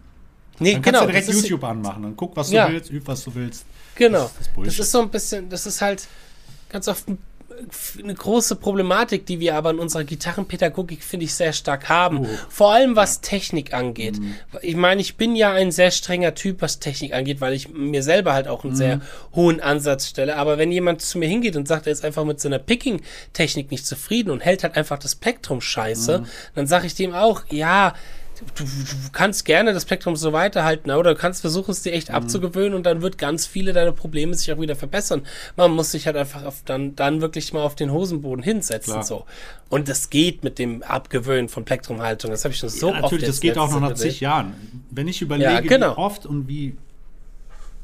Nee, 0.60 0.74
dann 0.74 0.82
genau. 0.82 1.00
Kannst 1.00 1.28
du 1.28 1.32
direkt 1.32 1.44
YouTube 1.44 1.64
anmachen 1.64 2.06
und 2.06 2.18
guck, 2.18 2.36
was 2.36 2.50
du 2.50 2.56
ja. 2.56 2.70
willst, 2.70 2.92
üb, 2.92 3.06
was 3.06 3.24
du 3.24 3.36
willst. 3.36 3.66
Genau. 3.96 4.24
Das 4.24 4.48
ist, 4.48 4.52
das, 4.56 4.66
das 4.66 4.80
ist 4.80 4.92
so 4.92 5.02
ein 5.02 5.10
bisschen, 5.10 5.50
das 5.50 5.66
ist 5.66 5.82
halt 5.82 6.08
ganz 6.70 6.88
oft 6.88 7.06
eine 8.02 8.14
große 8.14 8.56
Problematik, 8.56 9.26
die 9.26 9.40
wir 9.40 9.56
aber 9.56 9.72
in 9.72 9.80
unserer 9.80 10.04
Gitarrenpädagogik, 10.04 11.04
finde 11.04 11.26
ich, 11.26 11.34
sehr 11.34 11.54
stark 11.54 11.90
haben. 11.90 12.20
Oh. 12.20 12.28
Vor 12.50 12.74
allem 12.74 12.96
was 12.96 13.22
Technik 13.22 13.74
angeht. 13.74 14.20
Mhm. 14.20 14.36
Ich 14.62 14.76
meine, 14.76 15.02
ich 15.02 15.16
bin 15.16 15.36
ja 15.36 15.52
ein 15.52 15.72
sehr 15.72 15.92
strenger 15.92 16.36
Typ, 16.36 16.62
was 16.62 16.80
Technik 16.80 17.14
angeht, 17.14 17.42
weil 17.42 17.54
ich 17.54 17.70
mir 17.70 18.04
selber 18.04 18.34
halt 18.34 18.48
auch 18.48 18.64
einen 18.64 18.74
mhm. 18.74 18.78
sehr 18.78 19.02
hohen 19.34 19.60
Ansatz 19.60 20.08
stelle. 20.08 20.38
Aber 20.38 20.58
wenn 20.58 20.72
jemand 20.72 21.02
zu 21.02 21.18
mir 21.18 21.28
hingeht 21.28 21.56
und 21.56 21.68
sagt, 21.68 21.88
er 21.88 21.94
ist 21.94 22.06
einfach 22.06 22.26
mit 22.26 22.40
seiner 22.40 22.60
Picking-Technik 22.60 23.72
nicht 23.72 23.86
zufrieden 23.86 24.30
und 24.30 24.42
hält 24.42 24.64
halt 24.64 24.76
einfach 24.76 25.00
das 25.00 25.16
Plektrum 25.16 25.62
scheiße, 25.62 26.20
mhm. 26.20 26.26
dann 26.56 26.68
sage 26.68 26.88
ich 26.88 26.96
dem 26.96 27.14
auch, 27.14 27.44
ja, 27.50 27.94
du, 28.56 28.64
du, 28.64 29.12
kannst 29.12 29.46
gerne 29.46 29.74
das 29.74 29.84
Spektrum 29.84 30.16
so 30.16 30.34
weiterhalten, 30.34 30.92
oder 30.92 31.14
du 31.14 31.20
kannst 31.20 31.42
versuchen, 31.42 31.72
es 31.72 31.82
dir 31.82 31.94
echt 31.94 32.10
mhm. 32.10 32.16
abzugewöhnen 32.16 32.74
und 32.74 32.86
dann 32.86 33.02
wird 33.02 33.18
ganz 33.18 33.46
viele 33.46 33.74
deiner 33.74 33.92
Probleme 33.92 34.34
sich 34.34 34.52
auch 34.52 34.60
wieder 34.60 34.76
verbessern. 34.76 35.24
Man 35.56 35.72
muss 35.72 35.92
sich 35.92 36.06
halt 36.06 36.16
einfach 36.16 36.44
auf, 36.44 36.62
dann, 36.66 36.96
dann 36.96 37.22
wirklich 37.22 37.54
mal 37.54 37.62
auf 37.62 37.76
den 37.76 37.92
Hosenboden 37.92 38.44
hinsetzen, 38.44 38.94
Klar. 38.94 39.04
so. 39.04 39.26
Und 39.70 39.90
das 39.90 40.10
geht 40.10 40.44
mit 40.44 40.60
dem 40.60 40.84
Abgewöhnen 40.84 41.50
von 41.50 41.66
Plektrumhaltung. 41.66 42.32
Das 42.32 42.44
habe 42.44 42.54
ich 42.54 42.60
schon 42.60 42.70
so 42.70 42.90
ja, 42.90 43.02
natürlich, 43.02 43.28
das 43.28 43.42
geht 43.42 43.58
auch 43.58 43.72
noch 43.72 43.82
nach 43.82 43.96
zig 43.96 44.20
Jahren. 44.20 44.54
Wenn 44.90 45.08
ich 45.08 45.22
überlege, 45.22 45.52
ja, 45.52 45.62
genau. 45.62 45.94
wie 45.94 45.98
oft 45.98 46.26
und 46.26 46.48
wie 46.48 46.78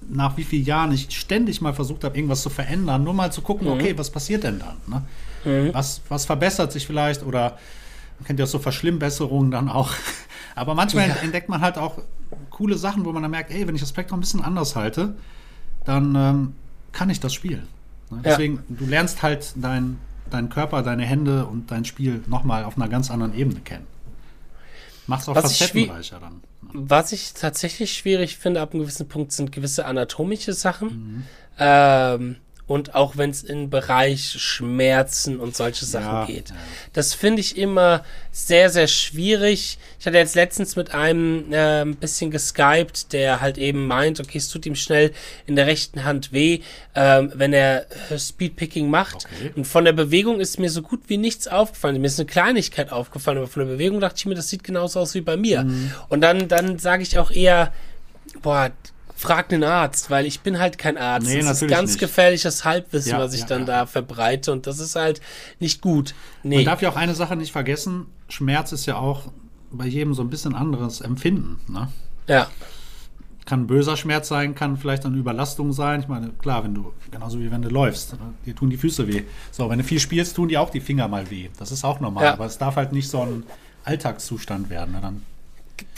nach 0.09 0.35
wie 0.37 0.43
vielen 0.43 0.65
Jahren 0.65 0.91
ich 0.91 1.07
ständig 1.17 1.61
mal 1.61 1.73
versucht 1.73 2.03
habe, 2.03 2.17
irgendwas 2.17 2.41
zu 2.41 2.49
verändern, 2.49 3.03
nur 3.03 3.13
mal 3.13 3.31
zu 3.31 3.41
gucken, 3.41 3.67
mhm. 3.67 3.73
okay, 3.73 3.97
was 3.97 4.09
passiert 4.09 4.43
denn 4.43 4.59
dann? 4.59 4.77
Ne? 4.87 5.03
Mhm. 5.45 5.73
Was, 5.73 6.01
was 6.09 6.25
verbessert 6.25 6.71
sich 6.71 6.85
vielleicht 6.85 7.23
oder 7.23 7.57
man 8.19 8.27
kennt 8.27 8.39
ja 8.39 8.45
so 8.45 8.59
Verschlimmbesserungen 8.59 9.51
dann 9.51 9.69
auch. 9.69 9.91
Aber 10.55 10.75
manchmal 10.75 11.09
ja. 11.09 11.15
entdeckt 11.15 11.49
man 11.49 11.61
halt 11.61 11.77
auch 11.77 11.99
coole 12.49 12.77
Sachen, 12.77 13.05
wo 13.05 13.11
man 13.11 13.21
dann 13.23 13.31
merkt, 13.31 13.51
ey, 13.51 13.67
wenn 13.67 13.75
ich 13.75 13.81
das 13.81 13.89
Spektrum 13.89 14.19
ein 14.19 14.21
bisschen 14.21 14.43
anders 14.43 14.75
halte, 14.75 15.15
dann 15.85 16.15
ähm, 16.15 16.55
kann 16.91 17.09
ich 17.09 17.19
das 17.19 17.33
spielen. 17.33 17.67
Ne? 18.09 18.21
Deswegen, 18.23 18.55
ja. 18.55 18.61
du 18.69 18.85
lernst 18.85 19.23
halt 19.23 19.53
deinen 19.55 19.99
dein 20.33 20.49
Körper, 20.49 20.81
deine 20.81 21.05
Hände 21.05 21.45
und 21.45 21.71
dein 21.71 21.85
Spiel 21.85 22.23
nochmal 22.27 22.63
auf 22.63 22.75
einer 22.75 22.89
ganz 22.89 23.11
anderen 23.11 23.35
Ebene 23.35 23.59
kennen. 23.61 23.87
Machst 25.05 25.29
auch 25.29 25.35
facettenreicher 25.35 26.19
dann. 26.19 26.41
Ne? 26.61 26.69
Was 26.73 27.11
ich 27.11 27.33
tatsächlich 27.33 27.93
schwierig 27.93 28.37
finde 28.37 28.61
ab 28.61 28.73
einem 28.73 28.81
gewissen 28.81 29.07
Punkt 29.07 29.31
sind 29.31 29.51
gewisse 29.51 29.85
anatomische 29.85 30.53
Sachen. 30.53 30.87
Mhm. 30.87 31.23
Ähm, 31.59 32.35
und 32.65 32.95
auch 32.95 33.17
wenn 33.17 33.29
es 33.29 33.43
in 33.43 33.69
Bereich 33.69 34.35
Schmerzen 34.39 35.39
und 35.39 35.55
solche 35.55 35.85
Sachen 35.85 36.05
ja, 36.05 36.25
geht. 36.25 36.53
Das 36.93 37.13
finde 37.13 37.41
ich 37.41 37.57
immer 37.57 38.03
sehr, 38.31 38.69
sehr 38.69 38.87
schwierig. 38.87 39.77
Ich 39.99 40.05
hatte 40.05 40.17
jetzt 40.17 40.35
letztens 40.35 40.77
mit 40.77 40.93
einem 40.93 41.51
äh, 41.51 41.81
ein 41.81 41.95
bisschen 41.95 42.31
geskypt, 42.31 43.11
der 43.11 43.41
halt 43.41 43.57
eben 43.57 43.85
meint, 43.85 44.21
okay, 44.21 44.37
es 44.37 44.47
tut 44.47 44.65
ihm 44.65 44.75
schnell 44.75 45.11
in 45.45 45.57
der 45.57 45.67
rechten 45.67 46.05
Hand 46.05 46.31
weh, 46.31 46.61
ähm, 46.95 47.33
wenn 47.35 47.51
er 47.51 47.85
äh, 48.09 48.17
Speedpicking 48.17 48.89
macht. 48.89 49.25
Okay. 49.25 49.51
Und 49.55 49.65
von 49.65 49.83
der 49.83 49.93
Bewegung 49.93 50.39
ist 50.39 50.57
mir 50.57 50.69
so 50.69 50.81
gut 50.81 51.01
wie 51.07 51.17
nichts 51.17 51.49
aufgefallen. 51.49 51.99
Mir 51.99 52.07
ist 52.07 52.19
eine 52.19 52.27
Kleinigkeit 52.27 52.93
aufgefallen, 52.93 53.39
aber 53.39 53.47
von 53.47 53.67
der 53.67 53.73
Bewegung 53.73 53.99
dachte 53.99 54.15
ich 54.17 54.25
mir, 54.25 54.35
das 54.35 54.49
sieht 54.49 54.63
genauso 54.63 55.01
aus 55.01 55.13
wie 55.15 55.21
bei 55.21 55.35
mir. 55.35 55.63
Mhm. 55.63 55.91
Und 56.07 56.21
dann, 56.21 56.47
dann 56.47 56.79
sage 56.79 57.03
ich 57.03 57.19
auch 57.19 57.29
eher, 57.29 57.73
boah, 58.41 58.71
frag 59.15 59.53
einen 59.53 59.63
Arzt, 59.63 60.09
weil 60.09 60.25
ich 60.25 60.41
bin 60.41 60.59
halt 60.59 60.77
kein 60.77 60.97
Arzt. 60.97 61.27
Nee, 61.27 61.41
das 61.41 61.61
ist 61.61 61.69
ganz 61.69 61.91
nicht. 61.91 61.99
gefährliches 61.99 62.65
Halbwissen, 62.65 63.11
ja, 63.11 63.19
was 63.19 63.33
ich 63.33 63.41
ja, 63.41 63.47
dann 63.47 63.61
ja. 63.61 63.65
da 63.65 63.85
verbreite 63.85 64.51
und 64.51 64.67
das 64.67 64.79
ist 64.79 64.95
halt 64.95 65.21
nicht 65.59 65.81
gut. 65.81 66.13
Nee. 66.43 66.57
Man 66.57 66.65
darf 66.65 66.81
ja 66.81 66.89
auch 66.89 66.95
eine 66.95 67.15
Sache 67.15 67.35
nicht 67.35 67.51
vergessen, 67.51 68.07
Schmerz 68.27 68.71
ist 68.71 68.85
ja 68.85 68.97
auch 68.97 69.31
bei 69.71 69.85
jedem 69.85 70.13
so 70.13 70.21
ein 70.21 70.29
bisschen 70.29 70.55
anderes 70.55 71.01
Empfinden. 71.01 71.59
Ne? 71.67 71.89
Ja. 72.27 72.47
Kann 73.45 73.67
böser 73.67 73.97
Schmerz 73.97 74.29
sein, 74.29 74.55
kann 74.55 74.77
vielleicht 74.77 75.05
eine 75.05 75.17
Überlastung 75.17 75.73
sein. 75.73 75.99
Ich 75.99 76.07
meine, 76.07 76.29
klar, 76.29 76.63
wenn 76.63 76.73
du, 76.73 76.93
genauso 77.11 77.39
wie 77.39 77.51
wenn 77.51 77.61
du 77.61 77.69
läufst, 77.69 78.13
ne? 78.13 78.19
dir 78.45 78.55
tun 78.55 78.69
die 78.69 78.77
Füße 78.77 79.07
weh. 79.07 79.23
So, 79.51 79.69
wenn 79.69 79.79
du 79.79 79.83
viel 79.83 79.99
spielst, 79.99 80.35
tun 80.35 80.47
die 80.47 80.57
auch 80.57 80.69
die 80.69 80.79
Finger 80.79 81.07
mal 81.07 81.29
weh. 81.29 81.49
Das 81.59 81.71
ist 81.71 81.83
auch 81.83 81.99
normal, 81.99 82.27
aber 82.27 82.45
es 82.45 82.57
darf 82.57 82.77
halt 82.77 82.93
nicht 82.93 83.09
so 83.09 83.21
ein 83.21 83.43
Alltagszustand 83.83 84.69
werden. 84.69 84.93
Ne? 84.93 85.01
Dann 85.01 85.23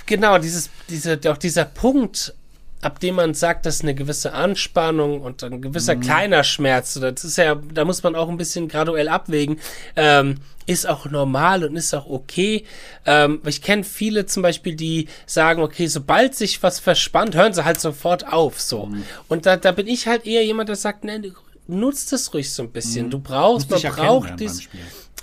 genau, 0.06 0.40
dieses, 0.40 0.70
diese, 0.90 1.20
auch 1.32 1.38
dieser 1.38 1.66
Punkt, 1.66 2.34
ab 2.82 3.00
dem 3.00 3.16
man 3.16 3.34
sagt, 3.34 3.66
dass 3.66 3.82
eine 3.82 3.96
gewisse 3.96 4.34
Anspannung 4.34 5.22
und 5.22 5.44
ein 5.44 5.62
gewisser 5.62 5.96
mhm. 5.96 6.02
kleiner 6.02 6.44
Schmerz, 6.44 6.94
das 6.94 7.24
ist 7.24 7.38
ja, 7.38 7.56
da 7.56 7.86
muss 7.86 8.04
man 8.04 8.16
auch 8.16 8.30
ein 8.30 8.38
bisschen 8.38 8.68
graduell 8.68 9.08
abwägen, 9.08 9.60
ähm, 9.96 10.36
ist 10.68 10.88
auch 10.88 11.06
normal 11.06 11.64
und 11.64 11.76
ist 11.76 11.94
auch 11.94 12.08
okay. 12.08 12.64
Ähm, 13.06 13.42
ich 13.46 13.62
kenne 13.62 13.84
viele 13.84 14.26
zum 14.26 14.44
Beispiel, 14.44 14.76
die 14.76 15.08
sagen, 15.26 15.62
okay, 15.62 15.88
sobald 15.88 16.36
sich 16.36 16.62
was 16.64 16.80
verspannt, 16.80 17.36
hören 17.36 17.54
sie 17.54 17.66
halt 17.66 17.80
sofort 17.80 18.32
auf, 18.32 18.60
so. 18.60 18.88
Mhm. 18.88 19.04
Und 19.28 19.46
da, 19.46 19.58
da 19.58 19.72
bin 19.72 19.88
ich 19.88 20.08
halt 20.08 20.26
eher 20.26 20.44
jemand, 20.44 20.70
der 20.70 20.76
sagt, 20.76 21.04
ne, 21.04 21.34
nutzt 21.68 22.14
es 22.14 22.34
ruhig 22.34 22.52
so 22.52 22.64
ein 22.64 22.72
bisschen. 22.72 23.08
Mhm. 23.08 23.12
Du 23.12 23.20
brauchst, 23.20 23.70
man 23.70 23.82
braucht 23.82 24.40
dies 24.40 24.68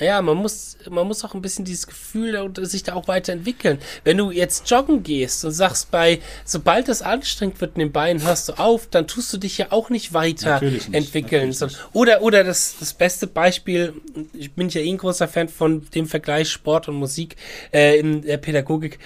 ja, 0.00 0.22
man 0.22 0.38
muss, 0.38 0.78
man 0.88 1.06
muss 1.06 1.22
auch 1.24 1.34
ein 1.34 1.42
bisschen 1.42 1.64
dieses 1.64 1.86
Gefühl 1.86 2.36
und 2.36 2.64
sich 2.66 2.82
da 2.82 2.94
auch 2.94 3.08
weiterentwickeln. 3.08 3.78
Wenn 4.04 4.16
du 4.16 4.30
jetzt 4.30 4.68
joggen 4.70 5.02
gehst 5.02 5.44
und 5.44 5.52
sagst 5.52 5.90
bei, 5.90 6.20
sobald 6.44 6.88
es 6.88 7.02
anstrengend 7.02 7.60
wird 7.60 7.76
in 7.76 7.80
den 7.80 7.92
Beinen, 7.92 8.22
hörst 8.24 8.48
du 8.48 8.54
auf, 8.54 8.86
dann 8.86 9.06
tust 9.06 9.32
du 9.32 9.38
dich 9.38 9.58
ja 9.58 9.66
auch 9.70 9.90
nicht 9.90 10.14
weiterentwickeln. 10.14 11.50
Nicht. 11.50 11.62
Oder, 11.92 12.22
oder 12.22 12.42
das, 12.42 12.76
das 12.80 12.94
beste 12.94 13.26
Beispiel, 13.26 13.92
ich 14.32 14.52
bin 14.52 14.70
ja 14.70 14.80
eh 14.80 14.88
ein 14.88 14.96
großer 14.96 15.28
Fan 15.28 15.48
von 15.48 15.86
dem 15.94 16.06
Vergleich 16.06 16.50
Sport 16.50 16.88
und 16.88 16.94
Musik 16.94 17.36
äh, 17.72 17.98
in 17.98 18.22
der 18.22 18.38
Pädagogik, 18.38 18.98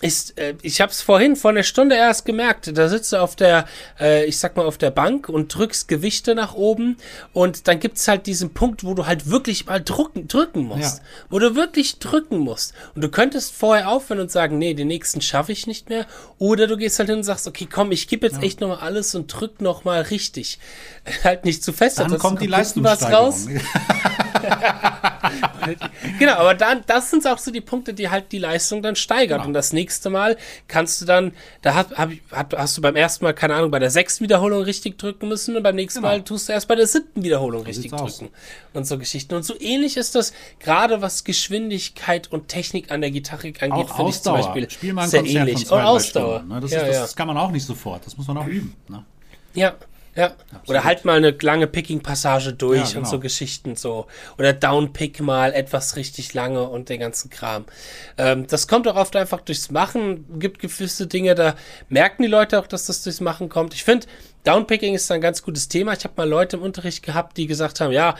ist, 0.00 0.38
äh, 0.38 0.54
ich 0.62 0.80
habe 0.80 0.92
es 0.92 1.02
vorhin 1.02 1.34
vor 1.34 1.50
einer 1.50 1.64
Stunde 1.64 1.96
erst 1.96 2.24
gemerkt, 2.24 2.76
da 2.76 2.88
sitzt 2.88 3.12
du 3.12 3.16
auf 3.16 3.34
der, 3.34 3.66
äh, 3.98 4.24
ich 4.24 4.38
sag 4.38 4.56
mal, 4.56 4.66
auf 4.66 4.78
der 4.78 4.90
Bank 4.90 5.28
und 5.28 5.54
drückst 5.54 5.88
Gewichte 5.88 6.34
nach 6.34 6.54
oben 6.54 6.96
und 7.32 7.66
dann 7.66 7.80
gibt's 7.80 8.06
halt 8.06 8.26
diesen 8.26 8.54
Punkt, 8.54 8.84
wo 8.84 8.94
du 8.94 9.06
halt 9.06 9.28
wirklich 9.28 9.66
mal 9.66 9.82
drucken, 9.82 10.27
drücken 10.28 10.64
musst. 10.64 10.98
Ja. 10.98 11.04
Wo 11.30 11.38
du 11.38 11.54
wirklich 11.54 11.98
drücken 11.98 12.38
musst. 12.38 12.74
Und 12.94 13.02
du 13.02 13.08
könntest 13.08 13.54
vorher 13.54 13.90
aufhören 13.90 14.20
und 14.20 14.30
sagen, 14.30 14.58
nee, 14.58 14.74
den 14.74 14.88
nächsten 14.88 15.20
schaffe 15.20 15.52
ich 15.52 15.66
nicht 15.66 15.88
mehr. 15.88 16.06
Oder 16.38 16.66
du 16.66 16.76
gehst 16.76 16.98
halt 16.98 17.08
hin 17.08 17.18
und 17.18 17.24
sagst, 17.24 17.48
okay, 17.48 17.66
komm, 17.70 17.92
ich 17.92 18.08
gebe 18.08 18.26
jetzt 18.26 18.36
ja. 18.36 18.42
echt 18.42 18.60
nochmal 18.60 18.78
alles 18.78 19.14
und 19.14 19.26
drück 19.26 19.60
nochmal 19.60 20.02
richtig. 20.02 20.58
halt 21.24 21.44
nicht 21.44 21.64
zu 21.64 21.72
fest. 21.72 21.98
Dann 21.98 22.16
kommt 22.18 22.40
die 22.40 22.46
Leistungssteigerung. 22.46 23.26
Was 23.26 23.48
raus. 23.48 23.48
genau, 26.18 26.34
aber 26.34 26.54
dann, 26.54 26.82
das 26.86 27.10
sind 27.10 27.26
auch 27.26 27.38
so 27.38 27.50
die 27.50 27.60
Punkte, 27.60 27.94
die 27.94 28.08
halt 28.08 28.32
die 28.32 28.38
Leistung 28.38 28.82
dann 28.82 28.96
steigern. 28.96 29.38
Genau. 29.38 29.48
Und 29.48 29.54
das 29.54 29.72
nächste 29.72 30.10
Mal 30.10 30.36
kannst 30.66 31.00
du 31.00 31.04
dann, 31.04 31.32
da 31.62 31.74
hast, 31.74 31.96
hab, 31.96 32.56
hast 32.56 32.76
du 32.76 32.82
beim 32.82 32.96
ersten 32.96 33.24
Mal, 33.24 33.34
keine 33.34 33.54
Ahnung, 33.54 33.70
bei 33.70 33.78
der 33.78 33.90
sechsten 33.90 34.24
Wiederholung 34.24 34.62
richtig 34.62 34.98
drücken 34.98 35.28
müssen 35.28 35.56
und 35.56 35.62
beim 35.62 35.76
nächsten 35.76 36.00
genau. 36.00 36.14
Mal 36.14 36.22
tust 36.22 36.48
du 36.48 36.52
erst 36.52 36.68
bei 36.68 36.74
der 36.74 36.86
siebten 36.86 37.22
Wiederholung 37.22 37.62
so 37.62 37.66
richtig 37.66 37.90
drücken. 37.90 38.04
Aus. 38.04 38.24
Und 38.74 38.86
so 38.86 38.98
Geschichten. 38.98 39.34
Und 39.34 39.44
so 39.44 39.54
ähnlich 39.60 39.96
ist 39.96 40.14
das, 40.14 40.17
gerade 40.60 41.02
was 41.02 41.24
Geschwindigkeit 41.24 42.30
und 42.30 42.48
Technik 42.48 42.90
an 42.90 43.00
der 43.00 43.10
Gitarre 43.10 43.52
angeht, 43.60 43.90
finde 43.90 44.10
ich 44.10 44.22
zum 44.22 44.34
Beispiel 44.34 44.70
Spiel 44.70 44.92
mal 44.92 45.02
ein 45.02 45.08
sehr 45.08 45.20
Konzert 45.20 45.48
ähnlich. 45.48 45.58
Von 45.58 45.66
zwei, 45.66 45.80
und 45.80 45.86
Ausdauer. 45.86 46.42
ne? 46.42 46.60
das, 46.60 46.70
ja, 46.70 46.80
ist, 46.80 46.88
das, 46.88 47.00
das, 47.00 47.16
kann 47.16 47.26
man 47.26 47.36
auch 47.36 47.50
nicht 47.50 47.64
sofort, 47.64 48.06
das 48.06 48.16
muss 48.16 48.26
man 48.26 48.38
auch 48.38 48.46
üben. 48.46 48.74
Ne? 48.88 49.04
Ja, 49.54 49.74
ja. 50.18 50.26
Absolut. 50.26 50.68
Oder 50.68 50.84
halt 50.84 51.04
mal 51.04 51.16
eine 51.16 51.30
lange 51.30 51.68
Picking-Passage 51.68 52.52
durch 52.52 52.80
ja, 52.80 52.86
genau. 52.86 52.98
und 52.98 53.06
so 53.06 53.20
Geschichten 53.20 53.76
so. 53.76 54.08
Oder 54.36 54.52
Downpick 54.52 55.20
mal 55.20 55.52
etwas 55.52 55.94
richtig 55.94 56.34
lange 56.34 56.68
und 56.68 56.88
den 56.88 56.98
ganzen 56.98 57.30
Kram. 57.30 57.66
Ähm, 58.16 58.48
das 58.48 58.66
kommt 58.66 58.88
auch 58.88 58.96
oft 58.96 59.14
einfach 59.14 59.40
durchs 59.42 59.70
Machen. 59.70 60.40
Gibt 60.40 60.58
gewisse 60.58 61.06
Dinge, 61.06 61.36
da 61.36 61.54
merken 61.88 62.24
die 62.24 62.28
Leute 62.28 62.58
auch, 62.58 62.66
dass 62.66 62.86
das 62.86 63.04
durchs 63.04 63.20
Machen 63.20 63.48
kommt. 63.48 63.74
Ich 63.74 63.84
finde, 63.84 64.08
Downpicking 64.42 64.94
ist 64.94 65.08
ein 65.12 65.20
ganz 65.20 65.44
gutes 65.44 65.68
Thema. 65.68 65.92
Ich 65.92 66.02
habe 66.02 66.14
mal 66.16 66.28
Leute 66.28 66.56
im 66.56 66.62
Unterricht 66.64 67.04
gehabt, 67.04 67.36
die 67.36 67.46
gesagt 67.46 67.80
haben, 67.80 67.92
ja, 67.92 68.16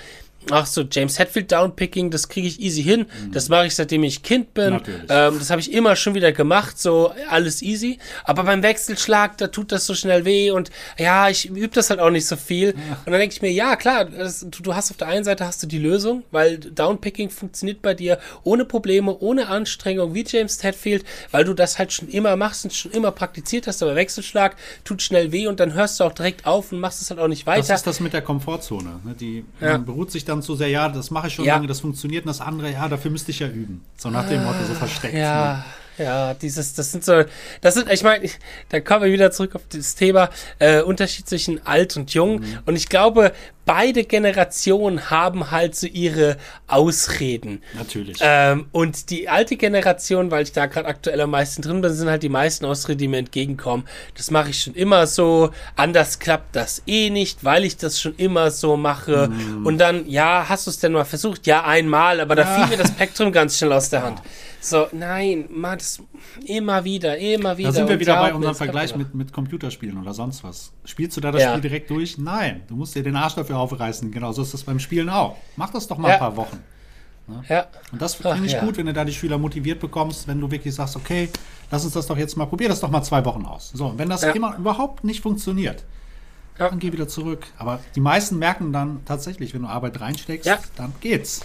Ach 0.51 0.66
so, 0.66 0.83
James 0.90 1.18
Hetfield 1.18 1.51
Downpicking, 1.53 2.11
das 2.11 2.29
kriege 2.29 2.46
ich 2.46 2.61
easy 2.61 2.83
hin. 2.83 3.01
Mhm. 3.01 3.33
Das 3.33 3.48
mache 3.48 3.66
ich 3.66 3.74
seitdem 3.74 4.05
ich 4.05 4.22
Kind 4.22 4.55
bin. 4.55 4.81
Ähm, 5.09 5.38
das 5.38 5.51
habe 5.51 5.61
ich 5.61 5.72
immer 5.72 5.96
schon 5.96 6.14
wieder 6.14 6.33
gemacht, 6.33 6.79
so 6.79 7.12
alles 7.29 7.61
easy. 7.61 7.98
Aber 8.24 8.44
beim 8.44 8.62
Wechselschlag, 8.62 9.37
da 9.38 9.48
tut 9.48 9.72
das 9.72 9.85
so 9.87 9.94
schnell 9.94 10.24
weh 10.24 10.51
und 10.51 10.70
ja, 10.96 11.29
ich 11.29 11.48
übe 11.48 11.68
das 11.68 11.90
halt 11.90 12.01
auch 12.01 12.11
nicht 12.11 12.27
so 12.27 12.37
viel. 12.37 12.68
Ja. 12.68 12.98
Und 13.05 13.12
dann 13.12 13.20
denke 13.20 13.35
ich 13.35 13.42
mir, 13.42 13.51
ja 13.51 13.77
klar, 13.77 14.05
das, 14.05 14.46
du, 14.48 14.62
du, 14.62 14.74
hast 14.74 14.90
auf 14.90 14.96
der 14.96 15.09
einen 15.09 15.24
Seite 15.24 15.44
hast 15.44 15.62
du 15.62 15.66
die 15.66 15.79
Lösung, 15.79 16.22
weil 16.31 16.59
Downpicking 16.59 17.31
funktioniert 17.31 17.83
bei 17.83 17.94
dir 17.94 18.18
ohne 18.44 18.64
Probleme, 18.64 19.16
ohne 19.18 19.48
Anstrengung, 19.48 20.14
wie 20.14 20.24
James 20.27 20.62
Hetfield, 20.62 21.05
weil 21.31 21.44
du 21.44 21.53
das 21.53 21.79
halt 21.79 21.92
schon 21.92 22.09
immer 22.09 22.37
machst 22.37 22.64
und 22.64 22.72
schon 22.72 22.92
immer 22.92 23.11
praktiziert 23.11 23.66
hast. 23.66 23.83
Aber 23.83 23.96
Wechselschlag 23.96 24.57
tut 24.85 25.03
schnell 25.03 25.33
weh 25.33 25.46
und 25.46 25.61
dann 25.61 25.74
hörst 25.74 26.01
du 26.01 26.05
auch 26.05 26.12
direkt 26.12 26.46
auf 26.46 26.72
und 26.72 26.81
machst 26.81 27.03
es 27.03 27.11
halt 27.11 27.20
auch 27.20 27.29
nicht 27.29 27.46
weiter. 27.46 27.66
Das 27.68 27.81
ist 27.81 27.87
das 27.87 28.01
mit 28.01 28.12
der 28.12 28.22
Komfortzone. 28.22 29.01
Ne? 29.05 29.14
Die 29.18 29.44
ja. 29.61 29.77
beruht 29.79 30.11
sich 30.12 30.24
dann 30.28 30.42
zu 30.42 30.54
sehr, 30.54 30.68
ja, 30.68 30.88
das 30.88 31.10
mache 31.10 31.28
ich 31.28 31.34
schon 31.34 31.44
ja. 31.44 31.54
lange, 31.54 31.66
das 31.66 31.80
funktioniert 31.80 32.24
und 32.24 32.28
das 32.28 32.40
andere, 32.40 32.70
ja, 32.72 32.88
dafür 32.88 33.10
müsste 33.10 33.30
ich 33.30 33.38
ja 33.38 33.48
üben. 33.48 33.84
So 33.96 34.10
nach 34.10 34.28
dem 34.28 34.44
Motto, 34.44 34.58
so 34.66 34.74
versteckt. 34.74 35.14
Ja. 35.14 35.54
Ne? 35.54 35.64
Ja, 35.98 36.34
dieses, 36.34 36.74
das 36.74 36.92
sind 36.92 37.04
so, 37.04 37.24
das 37.61 37.74
sind, 37.74 37.90
ich 37.90 38.02
meine, 38.02 38.28
da 38.68 38.80
kommen 38.80 39.04
wir 39.04 39.12
wieder 39.12 39.30
zurück 39.30 39.54
auf 39.54 39.62
das 39.68 39.94
Thema 39.94 40.30
äh, 40.58 40.80
Unterschied 40.82 41.28
zwischen 41.28 41.64
alt 41.66 41.96
und 41.96 42.14
jung. 42.14 42.40
Mhm. 42.40 42.58
Und 42.66 42.76
ich 42.76 42.88
glaube, 42.88 43.32
beide 43.68 44.04
Generationen 44.04 45.11
haben 45.11 45.50
halt 45.50 45.76
so 45.76 45.87
ihre 45.87 46.38
Ausreden. 46.68 47.62
Natürlich. 47.76 48.16
Ähm, 48.22 48.66
und 48.72 49.11
die 49.11 49.28
alte 49.28 49.56
Generation, 49.56 50.30
weil 50.30 50.42
ich 50.44 50.52
da 50.52 50.64
gerade 50.64 50.88
aktuell 50.88 51.20
am 51.20 51.30
meisten 51.30 51.61
drin 51.61 51.82
bin, 51.82 51.92
sind 51.92 52.08
halt 52.08 52.22
die 52.22 52.30
meisten 52.30 52.64
Ausreden, 52.64 52.98
die 52.98 53.08
mir 53.08 53.18
entgegenkommen. 53.18 53.84
Das 54.16 54.30
mache 54.30 54.50
ich 54.50 54.62
schon 54.62 54.74
immer 54.74 55.06
so. 55.06 55.50
Anders 55.76 56.18
klappt 56.18 56.56
das 56.56 56.82
eh 56.87 57.11
nicht, 57.11 57.44
weil 57.44 57.64
ich 57.64 57.76
das 57.76 58.00
schon 58.00 58.14
immer 58.16 58.50
so 58.50 58.78
mache. 58.78 59.28
Mm. 59.28 59.66
Und 59.66 59.76
dann, 59.76 60.08
ja, 60.08 60.46
hast 60.48 60.66
du 60.66 60.70
es 60.70 60.78
denn 60.78 60.92
mal 60.92 61.04
versucht? 61.04 61.46
Ja, 61.46 61.64
einmal, 61.64 62.20
aber 62.20 62.37
da 62.37 62.44
ja. 62.44 62.54
fiel 62.54 62.66
mir 62.68 62.82
das 62.82 62.88
Spektrum 62.88 63.32
ganz 63.32 63.58
schnell 63.58 63.72
aus 63.72 63.90
der 63.90 64.02
Hand. 64.02 64.22
So, 64.61 64.88
nein, 64.92 65.49
man, 65.51 65.79
das 65.79 66.03
immer 66.44 66.85
wieder, 66.85 67.16
immer 67.16 67.57
wieder. 67.57 67.68
Da 67.68 67.75
sind 67.75 67.88
wir 67.88 68.01
wieder 68.01 68.16
bei 68.16 68.35
unserem 68.35 68.55
Vergleich 68.55 68.97
mit, 68.97 69.14
mit 69.14 69.33
Computerspielen 69.33 70.01
oder 70.01 70.14
sonst 70.14 70.42
was. 70.42 70.73
Spielst 70.85 71.16
du 71.16 71.21
da 71.21 71.31
das 71.31 71.42
ja. 71.42 71.51
Spiel 71.51 71.62
direkt 71.62 71.90
durch? 71.90 72.18
Nein, 72.18 72.62
du 72.66 72.75
musst 72.75 72.94
dir 72.94 73.03
den 73.03 73.16
Arsch 73.16 73.35
dafür 73.35 73.59
aufreißen. 73.59 74.11
Genau 74.11 74.33
so 74.33 74.42
ist 74.42 74.55
das 74.55 74.64
beim 74.64 74.81
Spielen 74.81 75.09
auch. 75.09 75.37
Mach 75.57 75.71
das 75.71 75.87
doch 75.87 75.99
mal 75.99 76.09
ja. 76.09 76.14
ein 76.14 76.21
paar 76.21 76.37
Wochen. 76.37 76.59
Ne? 77.29 77.42
Ja. 77.49 77.66
Und 77.92 78.03
das 78.03 78.14
finde 78.14 78.47
ich 78.47 78.53
ja. 78.53 78.61
gut, 78.61 78.77
wenn 78.77 78.87
du 78.87 78.92
da 78.92 79.05
die 79.05 79.12
Schüler 79.12 79.38
motiviert 79.38 79.81
bekommst, 79.81 80.27
wenn 80.27 80.40
du 80.40 80.51
wirklich 80.51 80.75
sagst, 80.75 80.97
okay, 80.97 81.29
lass 81.71 81.85
uns 81.85 81.94
das 81.94 82.07
doch 82.07 82.16
jetzt 82.16 82.37
mal, 82.37 82.47
probier 82.47 82.68
das 82.68 82.81
doch 82.81 82.90
mal 82.90 83.03
zwei 83.03 83.25
Wochen 83.25 83.44
aus. 83.44 83.71
So, 83.75 83.94
wenn 83.97 84.09
das 84.09 84.23
immer 84.23 84.57
überhaupt 84.57 85.05
nicht 85.05 85.23
funktioniert, 85.23 85.85
dann 86.57 86.79
geh 86.79 86.92
wieder 86.92 87.07
zurück. 87.07 87.47
Aber 87.59 87.81
die 87.94 88.01
meisten 88.01 88.38
merken 88.38 88.73
dann 88.73 89.05
tatsächlich, 89.05 89.55
wenn 89.55 89.62
du 89.62 89.68
Arbeit 89.68 90.01
reinsteckst, 90.01 90.51
dann 90.77 90.92
geht's. 91.01 91.42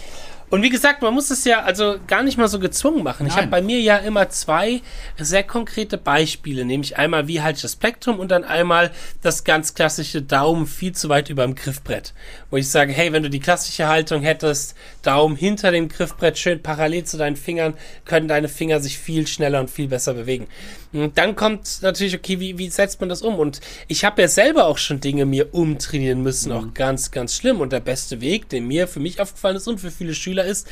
Und 0.53 0.61
wie 0.61 0.69
gesagt, 0.69 1.01
man 1.01 1.15
muss 1.15 1.31
es 1.31 1.45
ja 1.45 1.63
also 1.63 1.95
gar 2.05 2.21
nicht 2.21 2.37
mal 2.37 2.47
so 2.47 2.59
gezwungen 2.59 3.03
machen. 3.03 3.25
Nein. 3.25 3.31
Ich 3.31 3.37
habe 3.37 3.47
bei 3.47 3.63
mir 3.63 3.79
ja 3.79 3.97
immer 3.97 4.29
zwei 4.29 4.83
sehr 5.17 5.41
konkrete 5.41 5.97
Beispiele, 5.97 6.63
nämlich 6.63 6.95
einmal 6.95 7.27
wie 7.27 7.41
halte 7.41 7.55
ich 7.55 7.61
das 7.63 7.75
Plektrum 7.75 8.19
und 8.19 8.29
dann 8.29 8.43
einmal 8.43 8.91
das 9.23 9.45
ganz 9.45 9.73
klassische 9.73 10.21
Daumen 10.21 10.67
viel 10.67 10.91
zu 10.91 11.09
weit 11.09 11.31
über 11.31 11.43
dem 11.43 11.55
Griffbrett, 11.55 12.13
wo 12.51 12.57
ich 12.57 12.69
sage, 12.69 12.93
hey, 12.93 13.11
wenn 13.11 13.23
du 13.23 13.31
die 13.31 13.39
klassische 13.39 13.87
Haltung 13.87 14.21
hättest, 14.21 14.75
Daumen 15.01 15.35
hinter 15.35 15.71
dem 15.71 15.89
Griffbrett 15.89 16.37
schön 16.37 16.61
parallel 16.61 17.05
zu 17.05 17.17
deinen 17.17 17.35
Fingern, 17.35 17.73
können 18.05 18.27
deine 18.27 18.47
Finger 18.47 18.79
sich 18.79 18.99
viel 18.99 19.25
schneller 19.25 19.59
und 19.59 19.71
viel 19.71 19.87
besser 19.87 20.13
bewegen. 20.13 20.45
Und 20.93 21.17
dann 21.17 21.35
kommt 21.35 21.81
natürlich, 21.81 22.15
okay, 22.15 22.39
wie, 22.39 22.59
wie 22.59 22.69
setzt 22.69 22.99
man 22.99 23.09
das 23.09 23.23
um? 23.23 23.39
Und 23.39 23.61
ich 23.87 24.05
habe 24.05 24.21
ja 24.21 24.27
selber 24.27 24.67
auch 24.67 24.77
schon 24.77 24.99
Dinge 24.99 25.25
mir 25.25 25.53
umtrainieren 25.53 26.21
müssen, 26.21 26.51
mhm. 26.51 26.57
auch 26.57 26.73
ganz, 26.75 27.09
ganz 27.09 27.35
schlimm. 27.35 27.61
Und 27.61 27.73
der 27.73 27.79
beste 27.79 28.21
Weg, 28.21 28.49
den 28.49 28.67
mir 28.67 28.87
für 28.87 28.99
mich 28.99 29.19
aufgefallen 29.19 29.55
ist 29.55 29.67
und 29.67 29.79
für 29.79 29.89
viele 29.89 30.13
Schüler 30.13 30.42
ist, 30.43 30.67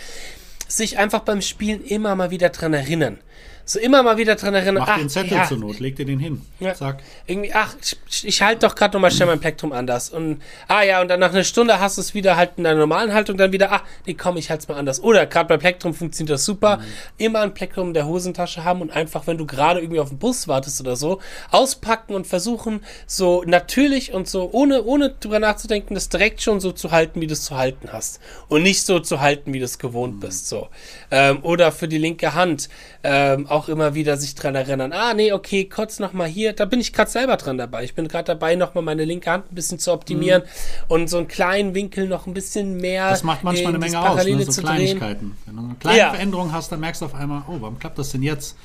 sich 0.68 0.98
einfach 0.98 1.22
beim 1.22 1.42
Spielen 1.42 1.84
immer 1.84 2.16
mal 2.16 2.32
wieder 2.32 2.50
dran 2.50 2.74
erinnern 2.74 3.20
so 3.66 3.80
immer 3.80 4.04
mal 4.04 4.18
wieder 4.18 4.36
dran 4.36 4.54
erinnern. 4.54 4.84
Mach 4.86 4.90
ach, 4.90 4.98
den 4.98 5.10
Zettel 5.10 5.38
ja. 5.38 5.46
zur 5.46 5.58
Not, 5.58 5.80
leg 5.80 5.96
dir 5.96 6.06
den 6.06 6.20
hin. 6.20 6.42
Ja. 6.60 6.74
Zack. 6.74 7.04
Irgendwie, 7.28 7.54
ach, 7.54 7.76
ich, 8.10 8.28
ich 8.28 8.42
halte 8.42 8.68
doch 8.68 8.76
gerade 8.76 8.96
nochmal 8.96 9.12
schnell 9.12 9.28
mein 9.28 9.40
Plektrum 9.40 9.72
anders. 9.72 10.10
Und, 10.10 10.42
ah 10.68 10.84
ja, 10.84 11.02
und 11.02 11.08
dann 11.08 11.20
nach 11.20 11.32
einer 11.32 11.44
Stunde 11.44 11.80
hast 11.80 11.98
du 11.98 12.02
es 12.02 12.14
wieder 12.14 12.36
halt 12.38 12.52
in 12.58 12.64
der 12.64 12.76
normalen 12.76 13.14
Haltung, 13.14 13.38
dann 13.38 13.52
wieder, 13.52 13.72
ah, 13.72 13.82
nee, 14.06 14.14
komm, 14.14 14.38
ich 14.38 14.50
halte 14.50 14.64
es 14.64 14.68
mal 14.68 14.76
anders. 14.76 15.02
Oder 15.02 15.26
gerade 15.26 15.48
bei 15.48 15.58
Plektrum 15.58 15.94
funktioniert 15.94 16.34
das 16.34 16.46
super. 16.46 16.78
Mhm. 16.78 16.84
Immer 17.18 17.40
ein 17.42 17.54
Plektrum 17.54 17.90
in 17.90 17.94
der 17.94 18.08
Hosentasche 18.08 18.64
haben 18.64 18.82
und 18.82 18.92
einfach, 18.92 19.28
wenn 19.28 19.38
du 19.38 19.46
gerade 19.46 19.80
irgendwie 19.80 20.00
auf 20.00 20.10
den 20.10 20.18
Bus 20.18 20.48
wartest 20.48 20.82
oder 20.82 20.96
so, 20.96 21.20
auspacken 21.52 22.16
und 22.16 22.28
versuchen, 22.28 22.84
so 23.08 23.44
natürlich 23.46 24.14
und 24.14 24.28
so, 24.28 24.50
ohne, 24.52 24.84
ohne 24.84 25.10
drüber 25.12 25.40
nachzudenken, 25.40 25.96
das 25.96 26.10
direkt 26.10 26.42
schon 26.42 26.60
so 26.60 26.72
zu 26.72 26.92
halten, 26.92 27.22
wie 27.22 27.28
du 27.28 27.34
es 27.34 27.44
zu 27.44 27.58
halten 27.58 27.90
hast. 27.92 28.20
Und 28.48 28.64
nicht 28.64 28.86
so 28.86 29.00
zu 29.00 29.22
halten, 29.22 29.54
wie 29.54 29.60
du 29.60 29.66
es 29.66 29.80
gewohnt 29.80 30.16
mhm. 30.16 30.20
bist. 30.20 30.48
So. 30.48 30.70
Ähm, 31.10 31.40
oder 31.44 31.72
für 31.72 31.88
die 31.88 31.98
linke 31.98 32.34
Hand 32.34 32.70
ähm, 33.04 33.48
auch 33.52 33.70
immer 33.70 33.94
wieder 33.94 34.18
sich 34.18 34.36
dran 34.36 34.56
erinnern. 34.56 34.94
Ah, 34.94 35.14
nee, 35.14 35.32
okay, 35.32 35.66
kurz 35.66 36.00
nochmal 36.00 36.28
hier. 36.28 36.54
Da 36.54 36.66
bin 36.66 36.80
ich 36.80 36.94
gerade 36.94 37.12
selber 37.12 37.38
dran 37.38 37.58
dabei. 37.58 37.84
Ich 37.84 37.94
bin 37.94 38.08
gerade 38.08 38.26
dabei, 38.26 38.56
nochmal 38.56 38.84
meine 38.84 39.06
linke 39.06 39.30
Hand 39.30 39.52
ein 39.52 39.56
bisschen 39.56 39.80
zu 39.80 39.92
optimieren 39.92 40.44
mhm. 40.44 40.86
und 40.88 41.10
so 41.10 41.18
einen 41.18 41.28
kleinen 41.28 41.74
Winkel 41.74 42.08
noch 42.08 42.28
ein 42.28 42.34
bisschen 42.34 42.78
mehr. 42.78 43.10
Das 43.10 43.24
macht 43.24 43.44
manchmal 43.44 43.74
eine 43.74 43.80
Menge 43.80 44.02
aus, 44.02 44.26
ne? 44.26 44.44
so 44.52 44.62
Kleinigkeiten. 44.62 45.38
Wenn 45.46 45.56
du 45.56 45.64
eine 45.64 45.76
kleine 45.76 45.98
ja. 45.98 46.10
Veränderung 46.12 46.52
hast, 46.52 46.72
dann 46.72 46.80
merkst 46.80 47.02
du 47.02 47.06
auf 47.06 47.16
einmal, 47.16 47.44
oh, 47.48 47.58
warum 47.60 47.78
klappt 47.78 48.00
das 48.00 48.12
denn 48.12 48.24
jetzt? 48.24 48.56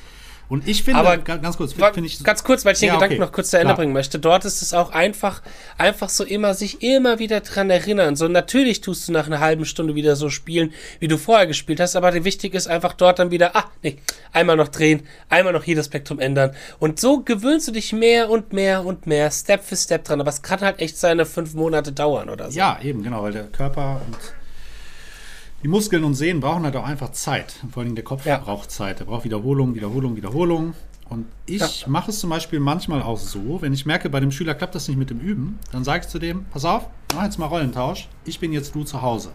Und 0.48 0.68
ich 0.68 0.84
finde, 0.84 1.00
aber 1.00 1.18
ganz 1.18 1.56
kurz, 1.56 1.72
finde 1.72 2.06
ich. 2.06 2.22
Ganz 2.22 2.44
kurz, 2.44 2.64
weil 2.64 2.74
ich 2.74 2.78
den 2.78 2.88
ja, 2.88 2.94
Gedanken 2.94 3.14
okay, 3.14 3.20
noch 3.20 3.32
kurz 3.32 3.50
zu 3.50 3.56
Ende 3.56 3.66
klar. 3.66 3.76
bringen 3.78 3.92
möchte. 3.92 4.20
Dort 4.20 4.44
ist 4.44 4.62
es 4.62 4.72
auch 4.72 4.90
einfach, 4.90 5.42
einfach 5.76 6.08
so 6.08 6.22
immer, 6.22 6.54
sich 6.54 6.82
immer 6.82 7.18
wieder 7.18 7.40
dran 7.40 7.68
erinnern. 7.68 8.14
So, 8.14 8.28
natürlich 8.28 8.80
tust 8.80 9.08
du 9.08 9.12
nach 9.12 9.26
einer 9.26 9.40
halben 9.40 9.64
Stunde 9.64 9.96
wieder 9.96 10.14
so 10.14 10.30
spielen, 10.30 10.72
wie 11.00 11.08
du 11.08 11.18
vorher 11.18 11.48
gespielt 11.48 11.80
hast, 11.80 11.96
aber 11.96 12.14
wichtig 12.24 12.54
ist 12.54 12.68
einfach 12.68 12.92
dort 12.92 13.18
dann 13.18 13.32
wieder, 13.32 13.56
ah, 13.56 13.64
nee, 13.82 13.96
einmal 14.32 14.56
noch 14.56 14.68
drehen, 14.68 15.02
einmal 15.28 15.52
noch 15.52 15.64
jedes 15.64 15.86
Spektrum 15.86 16.20
ändern. 16.20 16.54
Und 16.78 17.00
so 17.00 17.22
gewöhnst 17.22 17.66
du 17.66 17.72
dich 17.72 17.92
mehr 17.92 18.30
und 18.30 18.52
mehr 18.52 18.84
und 18.84 19.06
mehr, 19.06 19.32
Step 19.32 19.64
für 19.64 19.76
Step 19.76 20.04
dran. 20.04 20.20
Aber 20.20 20.30
es 20.30 20.42
kann 20.42 20.60
halt 20.60 20.78
echt 20.78 20.96
seine 20.96 21.26
fünf 21.26 21.54
Monate 21.54 21.90
dauern 21.90 22.28
oder 22.28 22.52
so. 22.52 22.58
Ja, 22.58 22.78
eben, 22.82 23.02
genau, 23.02 23.24
weil 23.24 23.32
der 23.32 23.44
Körper 23.44 24.00
und 24.06 24.16
die 25.62 25.68
Muskeln 25.68 26.04
und 26.04 26.14
Sehnen 26.14 26.40
brauchen 26.40 26.64
halt 26.64 26.76
auch 26.76 26.84
einfach 26.84 27.12
Zeit. 27.12 27.54
Vor 27.70 27.82
allem 27.82 27.94
der 27.94 28.04
Kopf 28.04 28.26
ja. 28.26 28.38
braucht 28.38 28.70
Zeit. 28.70 29.00
Er 29.00 29.06
braucht 29.06 29.24
Wiederholung, 29.24 29.74
Wiederholung, 29.74 30.16
Wiederholung. 30.16 30.74
Und 31.08 31.26
ich 31.46 31.82
ja. 31.82 31.88
mache 31.88 32.10
es 32.10 32.18
zum 32.18 32.30
Beispiel 32.30 32.60
manchmal 32.60 33.02
auch 33.02 33.18
so, 33.18 33.62
wenn 33.62 33.72
ich 33.72 33.86
merke, 33.86 34.10
bei 34.10 34.20
dem 34.20 34.32
Schüler 34.32 34.54
klappt 34.54 34.74
das 34.74 34.88
nicht 34.88 34.96
mit 34.96 35.10
dem 35.10 35.20
Üben, 35.20 35.58
dann 35.70 35.84
sage 35.84 36.04
ich 36.04 36.08
zu 36.08 36.18
dem, 36.18 36.44
pass 36.46 36.64
auf, 36.64 36.88
mach 37.14 37.24
jetzt 37.24 37.38
mal 37.38 37.46
Rollentausch, 37.46 38.08
ich 38.24 38.40
bin 38.40 38.52
jetzt 38.52 38.74
du 38.74 38.82
zu 38.82 39.02
Hause. 39.02 39.30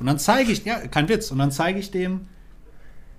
Und 0.00 0.06
dann 0.06 0.18
zeige 0.18 0.50
ich, 0.50 0.64
ja, 0.64 0.78
kein 0.88 1.08
Witz, 1.08 1.30
und 1.30 1.38
dann 1.38 1.52
zeige 1.52 1.78
ich 1.78 1.92
dem, 1.92 2.26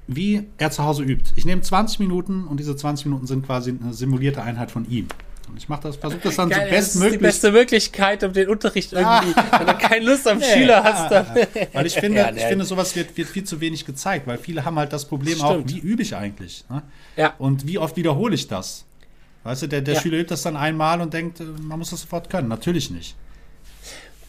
wie 0.07 0.47
er 0.57 0.71
zu 0.71 0.83
Hause 0.83 1.03
übt. 1.03 1.31
Ich 1.35 1.45
nehme 1.45 1.61
20 1.61 1.99
Minuten 1.99 2.45
und 2.45 2.59
diese 2.59 2.75
20 2.75 3.05
Minuten 3.05 3.27
sind 3.27 3.45
quasi 3.45 3.71
eine 3.71 3.93
simulierte 3.93 4.43
Einheit 4.43 4.71
von 4.71 4.89
ihm. 4.89 5.07
Und 5.47 5.57
ich 5.57 5.69
mache 5.69 5.83
das, 5.83 5.95
versuche 5.97 6.21
das 6.23 6.35
dann 6.35 6.49
Geil, 6.49 6.67
so 6.67 6.75
bestmöglich. 6.75 7.21
Das 7.21 7.35
ist 7.35 7.43
die 7.43 7.47
beste 7.47 7.51
Möglichkeit, 7.51 8.23
um 8.23 8.33
den 8.33 8.49
Unterricht 8.49 8.93
irgendwie, 8.93 9.35
wenn 9.51 9.67
du 9.67 9.77
keine 9.77 10.05
Lust 10.05 10.27
am 10.27 10.41
Schüler 10.53 10.83
hast. 10.83 11.11
Dann. 11.11 11.27
Weil 11.73 11.85
ich 11.85 11.93
finde, 11.93 12.19
ja, 12.19 12.31
ich 12.33 12.43
finde, 12.43 12.65
sowas 12.65 12.95
wird, 12.95 13.15
wird 13.15 13.29
viel 13.29 13.43
zu 13.43 13.61
wenig 13.61 13.85
gezeigt, 13.85 14.27
weil 14.27 14.37
viele 14.37 14.65
haben 14.65 14.77
halt 14.77 14.91
das 14.91 15.05
Problem 15.05 15.35
Stimmt. 15.35 15.49
auch, 15.49 15.61
wie 15.65 15.79
übe 15.79 16.01
ich 16.01 16.15
eigentlich? 16.15 16.65
Ne? 16.69 16.81
Ja. 17.15 17.33
Und 17.37 17.67
wie 17.67 17.77
oft 17.77 17.95
wiederhole 17.95 18.35
ich 18.35 18.47
das? 18.47 18.85
Weißt 19.43 19.61
du, 19.61 19.67
der, 19.67 19.81
der 19.81 19.93
ja. 19.93 20.01
Schüler 20.01 20.17
übt 20.17 20.31
das 20.31 20.41
dann 20.41 20.57
einmal 20.57 21.01
und 21.01 21.13
denkt, 21.13 21.41
man 21.61 21.77
muss 21.77 21.91
das 21.91 22.01
sofort 22.01 22.29
können. 22.29 22.47
Natürlich 22.47 22.89
nicht. 22.89 23.15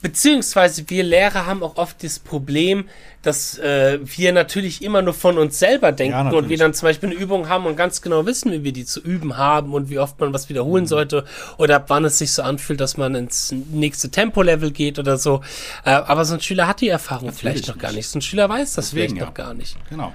Beziehungsweise 0.06 0.88
wir 0.88 1.02
Lehrer 1.02 1.46
haben 1.46 1.64
auch 1.64 1.78
oft 1.78 2.04
das 2.04 2.20
Problem, 2.20 2.84
dass 3.22 3.58
äh, 3.58 3.98
wir 4.04 4.32
natürlich 4.32 4.80
immer 4.80 5.02
nur 5.02 5.14
von 5.14 5.36
uns 5.36 5.58
selber 5.58 5.90
denken 5.90 6.30
ja, 6.30 6.30
und 6.30 6.48
wir 6.48 6.56
dann 6.56 6.74
zum 6.74 6.86
Beispiel 6.86 7.08
eine 7.08 7.18
Übung 7.18 7.48
haben 7.48 7.66
und 7.66 7.74
ganz 7.74 8.02
genau 8.02 8.24
wissen, 8.24 8.52
wie 8.52 8.62
wir 8.62 8.72
die 8.72 8.84
zu 8.84 9.00
üben 9.00 9.36
haben 9.36 9.74
und 9.74 9.90
wie 9.90 9.98
oft 9.98 10.20
man 10.20 10.32
was 10.32 10.48
wiederholen 10.48 10.84
mhm. 10.84 10.88
sollte 10.88 11.24
oder 11.58 11.74
ab 11.74 11.86
wann 11.88 12.04
es 12.04 12.18
sich 12.18 12.30
so 12.30 12.42
anfühlt, 12.42 12.80
dass 12.80 12.96
man 12.96 13.16
ins 13.16 13.52
nächste 13.72 14.08
Tempolevel 14.08 14.70
geht 14.70 15.00
oder 15.00 15.18
so. 15.18 15.40
Äh, 15.84 15.90
aber 15.90 16.24
so 16.24 16.34
ein 16.34 16.40
Schüler 16.40 16.68
hat 16.68 16.80
die 16.80 16.88
Erfahrung 16.88 17.26
natürlich 17.26 17.40
vielleicht 17.40 17.66
noch 17.66 17.78
gar 17.78 17.90
nicht. 17.90 18.08
So 18.08 18.20
ein 18.20 18.22
Schüler 18.22 18.48
weiß 18.48 18.74
das 18.74 18.90
Deswegen, 18.90 19.08
vielleicht 19.08 19.16
ja. 19.16 19.26
noch 19.26 19.34
gar 19.34 19.54
nicht. 19.54 19.76
Genau. 19.90 20.14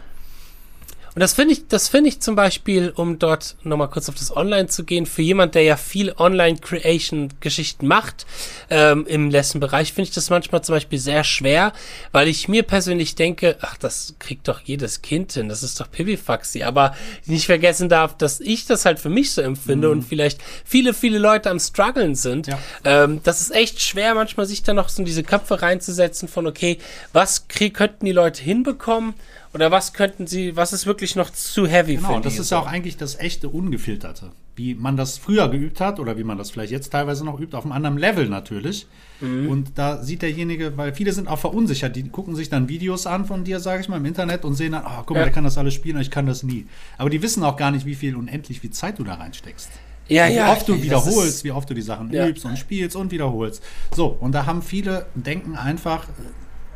Und 1.14 1.20
das 1.20 1.34
finde 1.34 1.54
ich, 1.54 1.68
das 1.68 1.90
finde 1.90 2.08
ich 2.10 2.22
zum 2.22 2.36
Beispiel, 2.36 2.94
um 2.96 3.20
dort 3.20 3.58
nochmal 3.64 3.90
kurz 3.90 4.08
auf 4.08 4.16
das 4.16 4.36
Online 4.36 4.68
zu 4.68 4.86
gehen, 4.86 5.06
für 5.06 5.22
jemand, 5.22 5.56
der 5.56 5.64
ja 5.64 5.76
viel 5.76 6.14
Online-Creation-Geschichten 6.18 7.86
macht, 7.86 8.26
ähm, 8.70 9.06
im 9.08 9.30
Lesson-Bereich, 9.30 9.92
finde 9.92 10.08
ich 10.08 10.16
das 10.16 10.30
manchmal 10.30 10.64
zum 10.64 10.76
Beispiel 10.76 11.00
sehr 11.00 11.26
schwer, 11.26 11.74
weil 12.14 12.30
ich 12.30 12.48
mir 12.48 12.64
persönlich 12.64 13.16
denke, 13.16 13.58
ach, 13.60 13.76
das 13.76 14.16
kriegt 14.20 14.48
doch 14.48 14.62
jedes 14.62 15.02
Kind 15.02 15.34
hin, 15.34 15.50
das 15.50 15.64
ist 15.64 15.82
doch 15.82 15.92
Pipifaxi, 15.92 16.64
aber 16.64 16.96
nicht 17.26 17.46
vergessen 17.46 17.90
darf, 17.90 18.16
dass 18.16 18.40
ich 18.40 18.66
das 18.66 18.86
halt 18.86 19.00
für 19.00 19.10
mich 19.10 19.32
so 19.32 19.42
empfinde 19.42 19.88
mhm. 19.88 19.94
und 19.94 20.04
vielleicht 20.04 20.40
viele, 20.64 20.94
viele 20.94 21.18
Leute 21.18 21.50
am 21.50 21.60
struggeln 21.60 22.16
sind. 22.16 22.48
Ja. 22.48 22.60
Ähm, 22.86 23.20
das 23.24 23.42
ist 23.42 23.54
echt 23.54 23.82
schwer, 23.82 24.16
manchmal 24.16 24.46
sich 24.46 24.64
da 24.64 24.74
noch 24.74 24.88
so 24.88 25.02
in 25.02 25.06
diese 25.06 25.24
Köpfe 25.24 25.62
reinzusetzen 25.62 26.30
von, 26.30 26.48
okay, 26.48 26.78
was 27.12 27.48
könnten 27.50 28.06
die 28.06 28.14
Leute 28.14 28.42
hinbekommen? 28.42 29.14
Oder 29.54 29.70
was 29.70 29.94
könnten 29.94 30.28
sie, 30.28 30.56
was 30.56 30.72
ist 30.72 30.86
wirklich 30.86 31.16
noch 31.16 31.30
zu 31.30 31.68
heavy 31.68 31.96
genau, 31.96 32.16
für 32.16 32.22
das 32.22 32.40
ist 32.40 32.52
ja 32.52 32.60
auch 32.60 32.68
eigentlich 32.68 32.96
das 32.96 33.20
echte 33.20 33.50
Ungefilterte. 33.50 34.32
Wie 34.56 34.76
man 34.76 34.96
das 34.96 35.18
früher 35.18 35.50
geübt 35.50 35.82
hat 35.82 36.00
oder 36.00 36.18
wie 36.18 36.24
man 36.24 36.38
das 36.38 36.52
vielleicht 36.52 36.72
jetzt 36.72 36.92
teilweise 36.92 37.26
noch 37.26 37.40
übt, 37.40 37.56
auf 37.58 37.66
einem 37.66 37.74
anderen 37.74 37.98
Level 37.98 38.30
natürlich. 38.30 38.88
Mhm. 39.20 39.50
Und 39.50 39.72
da 39.76 40.02
sieht 40.04 40.22
derjenige, 40.22 40.78
weil 40.78 40.94
viele 40.94 41.12
sind 41.12 41.28
auch 41.28 41.40
verunsichert, 41.40 41.96
die 41.96 42.08
gucken 42.08 42.36
sich 42.36 42.50
dann 42.50 42.70
Videos 42.70 43.08
an 43.08 43.26
von 43.26 43.44
dir, 43.44 43.60
sage 43.60 43.82
ich 43.82 43.90
mal, 43.90 43.98
im 43.98 44.06
Internet 44.06 44.46
und 44.46 44.56
sehen 44.56 44.72
dann, 44.72 44.84
oh, 44.86 45.04
guck 45.06 45.12
mal, 45.12 45.20
ja. 45.20 45.26
der 45.26 45.34
kann 45.34 45.44
das 45.44 45.58
alles 45.58 45.74
spielen 45.74 46.00
ich 46.00 46.12
kann 46.12 46.26
das 46.26 46.44
nie. 46.44 46.66
Aber 46.98 47.10
die 47.10 47.22
wissen 47.22 47.44
auch 47.44 47.58
gar 47.58 47.72
nicht, 47.72 47.86
wie 47.86 47.96
viel 47.96 48.16
unendlich 48.16 48.62
viel 48.62 48.72
Zeit 48.72 49.00
du 49.00 49.04
da 49.04 49.16
reinsteckst. 49.16 49.70
Ja, 50.08 50.28
wie 50.28 50.34
ja, 50.34 50.52
oft 50.52 50.68
du 50.68 50.82
wiederholst, 50.82 51.44
wie 51.44 51.52
oft 51.52 51.70
du 51.70 51.74
die 51.74 51.82
Sachen 51.82 52.12
ja. 52.12 52.28
übst 52.28 52.44
und 52.46 52.58
spielst 52.58 52.96
und 52.96 53.12
wiederholst. 53.12 53.64
So, 53.96 54.18
und 54.20 54.34
da 54.34 54.46
haben 54.46 54.62
viele, 54.62 55.06
denken 55.16 55.56
einfach, 55.56 56.08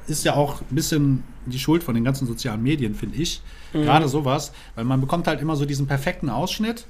ist 0.07 0.23
ja 0.23 0.35
auch 0.35 0.61
ein 0.61 0.75
bisschen 0.75 1.23
die 1.45 1.59
Schuld 1.59 1.83
von 1.83 1.95
den 1.95 2.03
ganzen 2.03 2.27
sozialen 2.27 2.61
Medien, 2.61 2.95
finde 2.95 3.17
ich. 3.17 3.41
Mhm. 3.73 3.83
Gerade 3.83 4.07
sowas, 4.07 4.51
weil 4.75 4.85
man 4.85 5.01
bekommt 5.01 5.27
halt 5.27 5.41
immer 5.41 5.55
so 5.55 5.65
diesen 5.65 5.87
perfekten 5.87 6.29
Ausschnitt, 6.29 6.85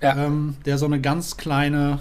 ja. 0.00 0.26
ähm, 0.26 0.56
der 0.64 0.78
so 0.78 0.86
eine 0.86 1.00
ganz 1.00 1.36
kleine 1.36 2.00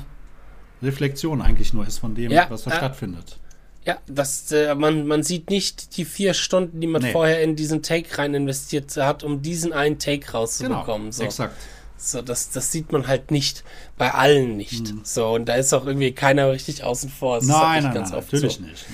Reflexion 0.82 1.42
eigentlich 1.42 1.74
nur 1.74 1.88
ist 1.88 2.00
von 2.00 2.16
dem, 2.16 2.32
ja, 2.32 2.48
was 2.50 2.64
da 2.64 2.72
ja. 2.72 2.78
stattfindet. 2.78 3.38
Ja, 3.86 4.00
das, 4.08 4.52
äh, 4.52 4.74
man, 4.74 5.06
man 5.06 5.22
sieht 5.22 5.52
nicht 5.52 5.96
die 5.98 6.06
vier 6.06 6.34
Stunden, 6.34 6.82
die 6.82 6.88
man 6.88 7.04
nee. 7.04 7.12
vorher 7.12 7.44
in 7.44 7.56
diesen 7.56 7.84
Take 7.84 8.18
rein 8.18 8.34
investiert 8.34 8.98
hat, 8.98 9.24
um 9.24 9.44
diesen 9.44 9.74
einen 9.74 10.00
Take 10.00 10.32
rauszubekommen. 10.32 11.12
Genau, 11.12 11.12
so. 11.12 11.24
exakt. 11.24 11.56
So, 11.98 12.22
das, 12.22 12.50
das 12.50 12.72
sieht 12.72 12.92
man 12.92 13.08
halt 13.08 13.32
nicht 13.32 13.64
bei 13.98 14.12
allen 14.12 14.58
nicht. 14.58 14.92
Mhm. 14.92 15.02
So, 15.04 15.34
und 15.36 15.46
da 15.46 15.56
ist 15.56 15.72
auch 15.74 15.86
irgendwie 15.86 16.12
keiner 16.12 16.52
richtig 16.52 16.84
außen 16.84 17.10
vor. 17.10 17.38
Das 17.38 17.48
nein, 17.48 17.84
nein, 17.84 17.94
nein, 17.94 18.10
natürlich 18.12 18.56
so. 18.56 18.64
nicht. 18.64 18.86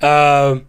Ähm, 0.00 0.62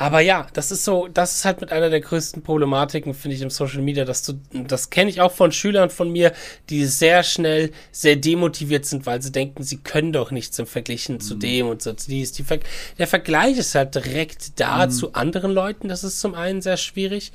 aber 0.00 0.20
ja, 0.20 0.46
das 0.54 0.70
ist 0.70 0.86
so, 0.86 1.08
das 1.08 1.36
ist 1.36 1.44
halt 1.44 1.60
mit 1.60 1.72
einer 1.72 1.90
der 1.90 2.00
größten 2.00 2.42
Problematiken, 2.42 3.12
finde 3.12 3.36
ich, 3.36 3.42
im 3.42 3.50
Social 3.50 3.82
Media, 3.82 4.06
dass 4.06 4.22
du, 4.22 4.32
das 4.50 4.88
kenne 4.88 5.10
ich 5.10 5.20
auch 5.20 5.30
von 5.30 5.52
Schülern 5.52 5.90
von 5.90 6.10
mir, 6.10 6.32
die 6.70 6.86
sehr 6.86 7.22
schnell 7.22 7.70
sehr 7.92 8.16
demotiviert 8.16 8.86
sind, 8.86 9.04
weil 9.04 9.20
sie 9.20 9.30
denken, 9.30 9.62
sie 9.62 9.76
können 9.76 10.14
doch 10.14 10.30
nichts 10.30 10.58
im 10.58 10.66
Vergleich 10.66 11.06
mhm. 11.10 11.20
zu 11.20 11.34
dem 11.34 11.68
und 11.68 11.82
so 11.82 11.92
zu 11.92 12.08
dies. 12.08 12.32
Die 12.32 12.44
Ver 12.44 12.60
der 12.96 13.08
Vergleich 13.08 13.58
ist 13.58 13.74
halt 13.74 13.94
direkt 13.94 14.58
da 14.58 14.86
mhm. 14.86 14.90
zu 14.90 15.12
anderen 15.12 15.52
Leuten, 15.52 15.88
das 15.88 16.02
ist 16.02 16.18
zum 16.18 16.34
einen 16.34 16.62
sehr 16.62 16.78
schwierig. 16.78 17.30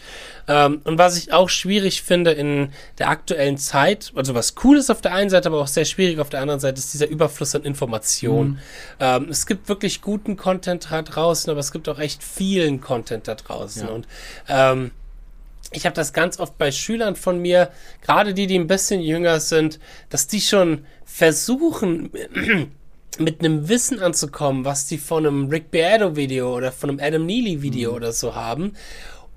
Ähm, 0.48 0.82
und 0.86 0.98
was 0.98 1.20
ich 1.20 1.34
auch 1.34 1.50
schwierig 1.50 2.02
finde 2.02 2.32
in 2.32 2.70
der 2.98 3.10
aktuellen 3.10 3.60
Zeit, 3.60 4.12
also 4.16 4.34
was 4.34 4.56
cool 4.64 4.78
ist 4.78 4.90
auf 4.90 5.02
der 5.02 5.14
einen 5.14 5.30
Seite, 5.30 5.50
aber 5.50 5.62
auch 5.62 5.68
sehr 5.68 5.86
schwierig 5.86 6.18
auf 6.18 6.32
der 6.32 6.42
anderen 6.42 6.60
Seite, 6.60 6.80
ist 6.80 6.96
dieser 6.96 7.10
Überfluss 7.10 7.54
an 7.54 7.62
Informationen. 7.62 8.54
Mhm. 8.54 8.60
Ähm, 9.02 9.28
es 9.30 9.46
gibt 9.46 9.70
wirklich 9.70 10.02
guten 10.02 10.36
Content 10.36 10.88
da 10.90 11.04
draußen, 11.04 11.52
aber 11.52 11.60
es 11.60 11.72
gibt 11.72 11.88
auch 11.90 12.00
echt 12.00 12.24
viel 12.24 12.55
vielen 12.56 12.80
Content 12.80 13.28
da 13.28 13.36
draußen. 13.36 13.88
Ja. 13.88 13.94
Und 13.94 14.08
ähm, 14.48 14.92
ich 15.72 15.86
habe 15.86 15.94
das 15.94 16.14
ganz 16.14 16.40
oft 16.40 16.58
bei 16.58 16.72
Schülern 16.72 17.18
von 17.18 17.42
mir, 17.42 17.70
gerade 18.02 18.34
die, 18.34 18.48
die 18.48 18.58
ein 18.58 18.68
bisschen 18.68 19.02
jünger 19.02 19.42
sind, 19.42 19.78
dass 20.10 20.28
die 20.28 20.40
schon 20.40 20.86
versuchen, 21.04 22.12
mit 23.20 23.40
einem 23.42 23.68
Wissen 23.68 24.00
anzukommen, 24.00 24.64
was 24.64 24.88
die 24.88 24.98
von 24.98 25.26
einem 25.26 25.50
Rick 25.50 25.70
Beato 25.70 26.16
Video 26.16 26.56
oder 26.56 26.72
von 26.72 26.92
einem 26.92 27.00
Adam 27.02 27.26
Neely 27.26 27.62
Video 27.62 27.92
mhm. 27.92 27.98
oder 27.98 28.14
so 28.14 28.36
haben, 28.36 28.74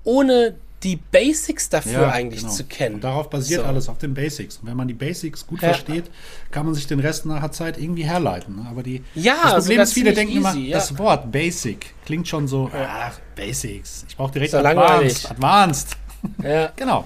ohne 0.05 0.55
die 0.83 0.95
Basics 0.95 1.69
dafür 1.69 2.03
ja, 2.03 2.11
eigentlich 2.11 2.41
genau. 2.41 2.53
zu 2.53 2.63
kennen. 2.63 2.95
Und 2.95 3.03
darauf 3.03 3.29
basiert 3.29 3.61
so. 3.61 3.67
alles, 3.67 3.89
auf 3.89 3.97
den 3.97 4.13
Basics. 4.13 4.57
Und 4.57 4.67
wenn 4.67 4.77
man 4.77 4.87
die 4.87 4.93
Basics 4.93 5.45
gut 5.45 5.61
ja. 5.61 5.69
versteht, 5.69 6.05
kann 6.51 6.65
man 6.65 6.73
sich 6.73 6.87
den 6.87 6.99
Rest 6.99 7.25
nachher 7.25 7.51
Zeit 7.51 7.77
irgendwie 7.77 8.03
herleiten. 8.03 8.65
Aber 8.69 8.81
die, 8.81 9.03
ja, 9.15 9.35
das 9.43 9.65
Problem 9.65 9.81
ist, 9.81 9.93
viele 9.93 10.13
denken 10.13 10.37
easy, 10.37 10.39
immer, 10.39 10.53
ja. 10.55 10.77
das 10.77 10.97
Wort 10.97 11.31
Basic 11.31 11.93
klingt 12.05 12.27
schon 12.27 12.47
so, 12.47 12.71
ach, 12.73 13.19
Basics. 13.35 14.05
Ich 14.07 14.15
brauche 14.15 14.31
direkt 14.31 14.53
Advanced. 14.53 15.31
Advanced. 15.31 15.97
Ja. 16.41 16.71
genau. 16.75 17.05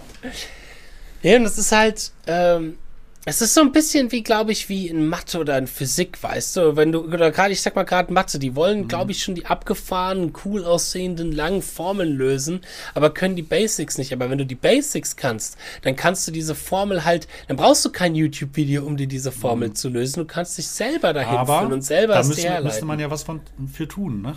Ja, 1.24 1.38
und 1.38 1.44
das 1.44 1.58
ist 1.58 1.72
halt, 1.72 2.12
ähm, 2.28 2.78
es 3.26 3.42
ist 3.42 3.54
so 3.54 3.62
ein 3.62 3.72
bisschen 3.72 4.12
wie, 4.12 4.22
glaube 4.22 4.52
ich, 4.52 4.68
wie 4.68 4.88
in 4.90 5.08
Mathe 5.08 5.40
oder 5.40 5.58
in 5.58 5.68
Physik, 5.68 6.22
weißt 6.22 6.58
du, 6.58 6.76
wenn 6.76 6.92
du, 6.92 7.06
oder 7.06 7.32
gerade, 7.32 7.54
ich 7.54 7.62
sag 7.62 7.76
mal 7.76 7.84
gerade 7.84 8.12
Mathe, 8.12 8.38
die 8.38 8.54
wollen, 8.56 8.82
mhm. 8.82 8.88
glaube 8.90 9.12
ich, 9.12 9.24
schon 9.24 9.34
die 9.34 9.46
abgefahrenen, 9.46 10.34
cool 10.44 10.66
aussehenden, 10.66 11.32
langen 11.32 11.62
Formeln 11.62 12.18
lösen, 12.18 12.62
aber 12.94 13.14
können 13.14 13.38
die 13.38 13.42
Basics 13.42 13.98
nicht. 13.98 14.12
Aber 14.12 14.30
wenn 14.30 14.38
du 14.38 14.46
die 14.46 14.56
Basics 14.56 15.16
kannst, 15.16 15.58
dann 15.84 15.96
kannst 15.96 16.28
du 16.28 16.32
diese 16.32 16.54
Formel 16.54 17.06
halt, 17.06 17.30
dann 17.48 17.56
brauchst 17.56 17.86
du 17.86 17.92
kein 17.92 18.14
YouTube-Video, 18.14 18.84
um 18.84 18.98
dir 18.98 19.08
diese 19.08 19.32
Formel 19.32 19.70
mhm. 19.70 19.76
zu 19.76 19.88
lösen. 19.88 20.20
Du 20.20 20.26
kannst 20.26 20.58
dich 20.58 20.68
selber 20.68 21.14
dahin 21.14 21.38
aber 21.38 21.60
führen 21.60 21.74
und 21.74 21.82
selber 21.82 22.16
da 22.16 22.24
müsste, 22.24 22.62
müsste 22.62 22.86
man 22.86 23.00
ja 23.00 23.10
was 23.10 23.24
von, 23.24 23.40
für 23.72 23.88
tun, 23.88 24.22
ne? 24.22 24.36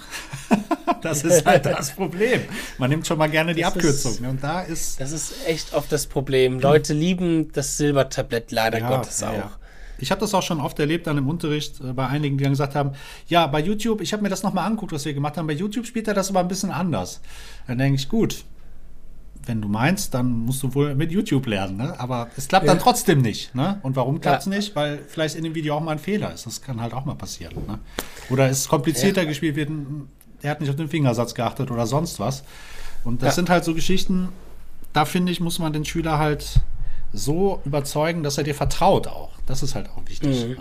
das 1.02 1.24
ist 1.24 1.46
halt 1.46 1.66
das 1.66 1.92
Problem. 1.92 2.42
Man 2.78 2.90
nimmt 2.90 3.06
schon 3.06 3.18
mal 3.18 3.28
gerne 3.28 3.54
die 3.54 3.62
das 3.62 3.74
Abkürzung. 3.74 4.12
Ist, 4.12 4.20
und 4.20 4.42
da 4.42 4.62
ist. 4.62 5.00
Das 5.00 5.12
ist 5.12 5.46
echt 5.46 5.74
oft 5.74 5.90
das 5.90 6.06
Problem. 6.06 6.60
Leute 6.60 6.92
lieben 6.94 7.52
das 7.52 7.76
Silbertablett 7.76 8.52
leider 8.52 8.78
ja, 8.78 8.88
Gottes 8.88 9.22
auch. 9.22 9.32
Ja. 9.32 9.50
Ich 9.98 10.10
habe 10.10 10.20
das 10.20 10.34
auch 10.34 10.42
schon 10.42 10.60
oft 10.60 10.78
erlebt 10.78 11.06
dann 11.06 11.18
im 11.18 11.28
Unterricht 11.28 11.80
äh, 11.80 11.92
bei 11.92 12.06
einigen, 12.06 12.36
die 12.36 12.44
dann 12.44 12.52
gesagt 12.52 12.74
haben, 12.74 12.92
ja, 13.28 13.46
bei 13.46 13.60
YouTube, 13.60 14.00
ich 14.00 14.12
habe 14.12 14.22
mir 14.22 14.28
das 14.28 14.42
nochmal 14.42 14.66
angeguckt, 14.66 14.92
was 14.92 15.04
wir 15.04 15.14
gemacht 15.14 15.36
haben, 15.36 15.46
bei 15.46 15.54
YouTube 15.54 15.86
spielt 15.86 16.08
er 16.08 16.14
das 16.14 16.30
aber 16.30 16.40
ein 16.40 16.48
bisschen 16.48 16.70
anders. 16.70 17.20
Dann 17.66 17.78
denke 17.78 17.96
ich, 17.96 18.08
gut, 18.08 18.44
wenn 19.46 19.62
du 19.62 19.68
meinst, 19.68 20.12
dann 20.12 20.30
musst 20.44 20.62
du 20.62 20.74
wohl 20.74 20.94
mit 20.94 21.12
YouTube 21.12 21.46
lernen, 21.46 21.76
ne? 21.76 21.98
aber 21.98 22.28
es 22.36 22.48
klappt 22.48 22.66
ja. 22.66 22.72
dann 22.72 22.82
trotzdem 22.82 23.22
nicht. 23.22 23.54
Ne? 23.54 23.78
Und 23.82 23.96
warum 23.96 24.20
klappt 24.20 24.40
es 24.40 24.46
nicht? 24.46 24.74
Weil 24.74 24.98
vielleicht 25.06 25.36
in 25.36 25.44
dem 25.44 25.54
Video 25.54 25.76
auch 25.76 25.80
mal 25.80 25.92
ein 25.92 25.98
Fehler 25.98 26.32
ist. 26.34 26.46
Das 26.46 26.60
kann 26.60 26.80
halt 26.80 26.92
auch 26.92 27.04
mal 27.04 27.14
passieren. 27.14 27.54
Ne? 27.66 27.78
Oder 28.30 28.48
es 28.50 28.68
komplizierter 28.68 29.24
gespielt 29.24 29.56
wird, 29.56 29.70
der 30.46 30.52
hat 30.52 30.60
nicht 30.60 30.70
auf 30.70 30.76
den 30.76 30.88
Fingersatz 30.88 31.34
geachtet 31.34 31.72
oder 31.72 31.88
sonst 31.88 32.20
was. 32.20 32.44
Und 33.02 33.20
das 33.20 33.34
sind 33.34 33.50
halt 33.50 33.64
so 33.64 33.74
Geschichten, 33.74 34.28
da 34.92 35.04
finde 35.04 35.32
ich, 35.32 35.40
muss 35.40 35.58
man 35.58 35.72
den 35.72 35.84
Schüler 35.84 36.18
halt 36.18 36.60
so 37.12 37.60
überzeugen, 37.64 38.22
dass 38.22 38.38
er 38.38 38.44
dir 38.44 38.54
vertraut 38.54 39.08
auch. 39.08 39.32
Das 39.46 39.64
ist 39.64 39.74
halt 39.74 39.88
auch 39.90 40.06
wichtig. 40.06 40.46
Mhm. 40.46 40.56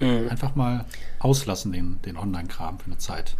Ne? 0.00 0.20
Mhm. 0.20 0.28
Einfach 0.28 0.54
mal 0.56 0.84
auslassen, 1.20 1.72
den, 1.72 2.02
den 2.02 2.18
Online-Kram 2.18 2.78
für 2.78 2.84
eine 2.84 2.98
Zeit. 2.98 3.34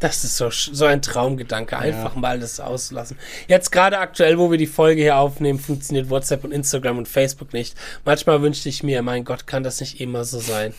Das 0.00 0.24
ist 0.24 0.36
so, 0.36 0.50
so 0.50 0.84
ein 0.86 1.00
Traumgedanke. 1.00 1.78
Einfach 1.78 2.14
ja. 2.14 2.20
mal 2.20 2.40
das 2.40 2.58
auslassen. 2.58 3.18
Jetzt 3.46 3.70
gerade 3.70 3.98
aktuell, 3.98 4.36
wo 4.36 4.50
wir 4.50 4.58
die 4.58 4.66
Folge 4.66 5.02
hier 5.02 5.16
aufnehmen, 5.16 5.60
funktioniert 5.60 6.10
WhatsApp 6.10 6.42
und 6.42 6.50
Instagram 6.50 6.98
und 6.98 7.06
Facebook 7.06 7.52
nicht. 7.52 7.76
Manchmal 8.04 8.42
wünschte 8.42 8.68
ich 8.68 8.82
mir, 8.82 9.02
mein 9.02 9.24
Gott, 9.24 9.46
kann 9.46 9.62
das 9.62 9.78
nicht 9.78 10.00
immer 10.00 10.24
so 10.24 10.40
sein? 10.40 10.74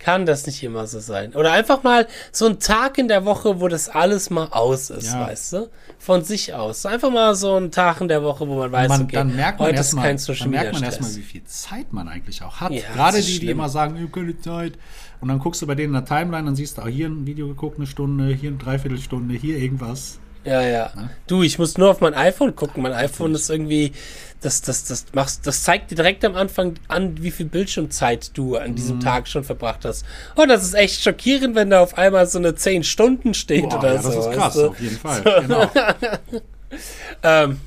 Kann 0.00 0.24
das 0.24 0.46
nicht 0.46 0.62
immer 0.62 0.86
so 0.86 0.98
sein? 0.98 1.34
Oder 1.34 1.52
einfach 1.52 1.82
mal 1.82 2.06
so 2.32 2.46
ein 2.46 2.58
Tag 2.58 2.96
in 2.96 3.06
der 3.06 3.26
Woche, 3.26 3.60
wo 3.60 3.68
das 3.68 3.90
alles 3.90 4.30
mal 4.30 4.48
aus 4.50 4.88
ist, 4.88 5.12
ja. 5.12 5.26
weißt 5.26 5.52
du? 5.52 5.70
Von 5.98 6.24
sich 6.24 6.54
aus. 6.54 6.86
Einfach 6.86 7.10
mal 7.10 7.34
so 7.34 7.56
ein 7.56 7.70
Tag 7.70 8.00
in 8.00 8.08
der 8.08 8.22
Woche, 8.22 8.48
wo 8.48 8.56
man 8.56 8.72
weiß, 8.72 8.88
man, 8.88 9.02
okay, 9.02 9.16
dann 9.16 9.36
merkt 9.36 9.58
man 9.58 9.68
heute 9.68 9.80
ist 9.80 9.92
mal, 9.92 10.02
kein 10.02 10.16
Social 10.16 10.44
Dann 10.44 10.50
merkt 10.52 10.72
man 10.72 10.82
erstmal, 10.84 11.14
wie 11.14 11.20
viel 11.20 11.44
Zeit 11.44 11.92
man 11.92 12.08
eigentlich 12.08 12.42
auch 12.42 12.60
hat. 12.60 12.72
Ja, 12.72 12.80
Gerade 12.94 13.18
die, 13.18 13.24
schlimm. 13.24 13.40
die 13.40 13.50
immer 13.50 13.68
sagen, 13.68 13.96
ich 13.96 14.02
habe 14.02 14.10
keine 14.10 14.40
Zeit. 14.40 14.78
Und 15.20 15.28
dann 15.28 15.38
guckst 15.38 15.60
du 15.60 15.66
bei 15.66 15.74
denen 15.74 15.94
in 15.94 16.02
der 16.02 16.06
Timeline, 16.06 16.46
dann 16.46 16.56
siehst 16.56 16.78
du, 16.78 16.82
auch 16.82 16.88
hier 16.88 17.06
ein 17.06 17.26
Video 17.26 17.48
geguckt, 17.48 17.76
eine 17.76 17.86
Stunde, 17.86 18.34
hier 18.34 18.48
eine 18.48 18.58
Dreiviertelstunde, 18.58 19.34
hier 19.34 19.58
irgendwas. 19.58 20.18
Ja, 20.44 20.62
ja. 20.62 20.90
Ne? 20.96 21.10
Du, 21.26 21.42
ich 21.42 21.58
muss 21.58 21.76
nur 21.76 21.90
auf 21.90 22.00
mein 22.00 22.14
iPhone 22.14 22.56
gucken. 22.56 22.82
Mein 22.82 22.94
iPhone 22.94 23.34
ist 23.34 23.50
irgendwie, 23.50 23.92
das, 24.40 24.62
das, 24.62 24.84
das 24.84 25.06
machst, 25.12 25.46
das 25.46 25.62
zeigt 25.62 25.90
dir 25.90 25.94
direkt 25.94 26.24
am 26.24 26.34
Anfang 26.34 26.74
an, 26.88 27.22
wie 27.22 27.30
viel 27.30 27.46
Bildschirmzeit 27.46 28.36
du 28.36 28.56
an 28.56 28.74
diesem 28.74 28.96
mhm. 28.96 29.00
Tag 29.00 29.28
schon 29.28 29.44
verbracht 29.44 29.84
hast. 29.84 30.04
Und 30.34 30.44
oh, 30.44 30.46
das 30.46 30.64
ist 30.64 30.74
echt 30.74 31.02
schockierend, 31.02 31.54
wenn 31.54 31.70
da 31.70 31.80
auf 31.80 31.98
einmal 31.98 32.26
so 32.26 32.38
eine 32.38 32.54
10 32.54 32.84
Stunden 32.84 33.34
steht 33.34 33.68
Boah, 33.68 33.78
oder 33.78 33.94
ja, 33.94 34.02
so. 34.02 34.08
Das 34.08 34.26
ist 34.26 34.32
krass, 34.32 34.56
weißt 34.56 34.56
du? 34.56 34.68
auf 34.68 34.80
jeden 34.80 34.98
Fall. 34.98 35.22
So. 35.22 35.40
Genau. 35.40 35.70
ähm, 37.22 37.60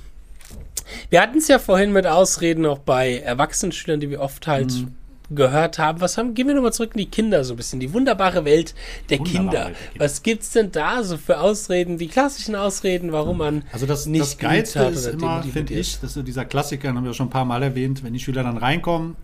wir 1.10 1.22
hatten 1.22 1.38
es 1.38 1.48
ja 1.48 1.60
vorhin 1.60 1.92
mit 1.92 2.08
Ausreden 2.08 2.66
auch 2.66 2.80
bei 2.80 3.20
Erwachsenenschülern, 3.20 4.00
die 4.00 4.10
wir 4.10 4.20
oft 4.22 4.48
halt 4.48 4.72
mhm 4.72 4.96
gehört 5.30 5.80
haben. 5.80 6.02
Was 6.02 6.18
haben, 6.18 6.34
gehen 6.34 6.48
wir 6.48 6.54
nochmal 6.54 6.74
zurück 6.74 6.92
in 6.94 7.00
die 7.00 7.10
Kinder 7.10 7.44
so 7.44 7.54
ein 7.54 7.58
bisschen, 7.58 7.80
die 7.80 7.94
wunderbare 7.94 8.46
Welt 8.46 8.76
der 9.10 9.20
wunderbare 9.20 9.44
Kinder. 9.44 9.66
Welt 9.66 9.68
der 9.68 9.90
Kinder. 9.90 10.06
Was 10.06 10.24
gibt's 10.24 10.52
denn 10.52 10.72
da 10.72 11.04
so 11.04 11.18
für 11.18 11.40
Ausreden, 11.40 11.98
die 11.98 12.08
klassischen 12.08 12.56
Ausreden, 12.56 13.12
warum 13.12 13.38
man 13.38 13.64
also 13.72 13.86
das, 13.86 14.06
nicht 14.06 14.22
das 14.22 14.38
Geilste 14.38 14.80
hat 14.80 14.94
ist 14.94 15.06
immer, 15.06 15.44
finde 15.44 15.74
ich, 15.74 16.00
das 16.00 16.16
ist 16.16 16.28
dieser 16.28 16.46
Klassiker, 16.46 16.90
den 16.90 16.98
haben 16.98 17.06
wir 17.06 17.14
schon 17.14 17.28
ein 17.28 17.32
paar 17.32 17.46
Mal 17.46 17.64
erwähnt, 17.64 18.04
wenn 18.04 18.14
die 18.14 18.20
Schüler 18.20 18.44
dann 18.44 18.58
reinkommen 18.58 19.16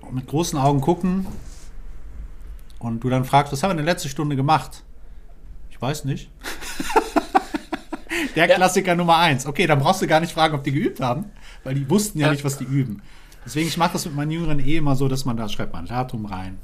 und 0.00 0.14
mit 0.14 0.26
großen 0.26 0.58
Augen 0.58 0.80
gucken 0.80 1.26
und 2.78 3.02
du 3.02 3.08
dann 3.08 3.24
fragst, 3.24 3.52
was 3.52 3.62
haben 3.62 3.70
wir 3.70 3.78
in 3.78 3.84
der 3.84 3.94
letzten 3.94 4.08
Stunde 4.08 4.36
gemacht? 4.36 4.82
Ich 5.70 5.80
weiß 5.80 6.04
nicht. 6.04 6.30
der 8.36 8.48
ja. 8.48 8.54
Klassiker 8.54 8.94
Nummer 8.94 9.18
eins. 9.18 9.46
Okay, 9.46 9.66
dann 9.66 9.78
brauchst 9.78 10.02
du 10.02 10.06
gar 10.06 10.20
nicht 10.20 10.32
fragen, 10.32 10.54
ob 10.54 10.64
die 10.64 10.72
geübt 10.72 11.00
haben, 11.00 11.26
weil 11.64 11.74
die 11.74 11.88
wussten 11.88 12.18
ja, 12.18 12.26
ja. 12.26 12.32
nicht, 12.32 12.44
was 12.44 12.58
die 12.58 12.64
üben. 12.64 13.02
Deswegen, 13.44 13.68
ich 13.68 13.76
mache 13.76 13.94
das 13.94 14.04
mit 14.04 14.14
meinen 14.14 14.30
Jüngeren 14.30 14.60
eh 14.60 14.76
immer 14.76 14.94
so, 14.94 15.08
dass 15.08 15.24
man 15.24 15.36
da 15.36 15.48
schreibt 15.48 15.72
man 15.72 15.84
ein 15.84 15.88
Datum 15.88 16.26
rein. 16.26 16.58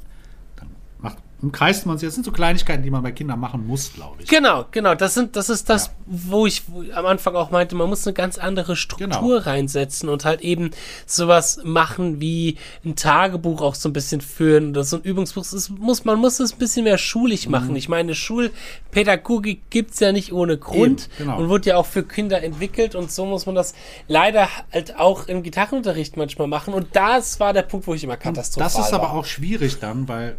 Umkreist 1.41 1.85
man 1.85 1.97
sich. 1.97 2.07
Das 2.07 2.15
sind 2.15 2.25
so 2.25 2.31
Kleinigkeiten, 2.31 2.83
die 2.83 2.89
man 2.89 3.01
bei 3.01 3.11
Kindern 3.11 3.39
machen 3.39 3.65
muss, 3.65 3.93
glaube 3.93 4.21
ich. 4.21 4.29
Genau, 4.29 4.65
genau. 4.71 4.93
Das, 4.93 5.13
sind, 5.13 5.37
das 5.37 5.49
ist 5.49 5.69
das, 5.69 5.87
ja. 5.87 5.93
wo 6.05 6.45
ich 6.45 6.63
am 6.93 7.05
Anfang 7.05 7.35
auch 7.35 7.49
meinte, 7.49 7.75
man 7.75 7.87
muss 7.87 8.05
eine 8.05 8.13
ganz 8.13 8.37
andere 8.37 8.75
Struktur 8.75 9.37
genau. 9.37 9.37
reinsetzen 9.37 10.09
und 10.09 10.25
halt 10.25 10.41
eben 10.41 10.71
sowas 11.05 11.61
machen 11.63 12.19
wie 12.19 12.57
ein 12.83 12.97
Tagebuch 12.97 13.61
auch 13.61 13.75
so 13.75 13.87
ein 13.87 13.93
bisschen 13.93 14.19
führen 14.19 14.71
oder 14.71 14.83
so 14.83 14.97
ein 14.97 15.03
Übungsbuch. 15.03 15.45
Das 15.49 15.69
muss, 15.69 16.03
man 16.03 16.19
muss 16.19 16.41
es 16.41 16.53
ein 16.53 16.59
bisschen 16.59 16.83
mehr 16.83 16.97
schulig 16.97 17.45
mhm. 17.45 17.51
machen. 17.51 17.75
Ich 17.77 17.87
meine, 17.87 18.15
Schulpädagogik 18.15 19.69
gibt 19.69 19.93
es 19.93 20.01
ja 20.01 20.11
nicht 20.11 20.33
ohne 20.33 20.57
Grund 20.57 21.07
eben, 21.19 21.29
genau. 21.29 21.39
und 21.39 21.49
wird 21.49 21.65
ja 21.65 21.77
auch 21.77 21.85
für 21.85 22.03
Kinder 22.03 22.43
entwickelt 22.43 22.95
und 22.95 23.11
so 23.11 23.25
muss 23.25 23.45
man 23.45 23.55
das 23.55 23.73
leider 24.09 24.49
halt 24.73 24.97
auch 24.97 25.29
im 25.29 25.41
Gitarrenunterricht 25.41 26.17
manchmal 26.17 26.47
machen. 26.47 26.73
Und 26.73 26.87
das 26.93 27.39
war 27.39 27.53
der 27.53 27.61
Punkt, 27.61 27.87
wo 27.87 27.93
ich 27.93 28.03
immer 28.03 28.17
katastrophal 28.17 28.73
war. 28.73 28.79
Das 28.81 28.87
ist 28.87 28.93
aber 28.93 29.13
auch 29.13 29.25
schwierig 29.25 29.79
dann, 29.79 30.09
weil 30.09 30.35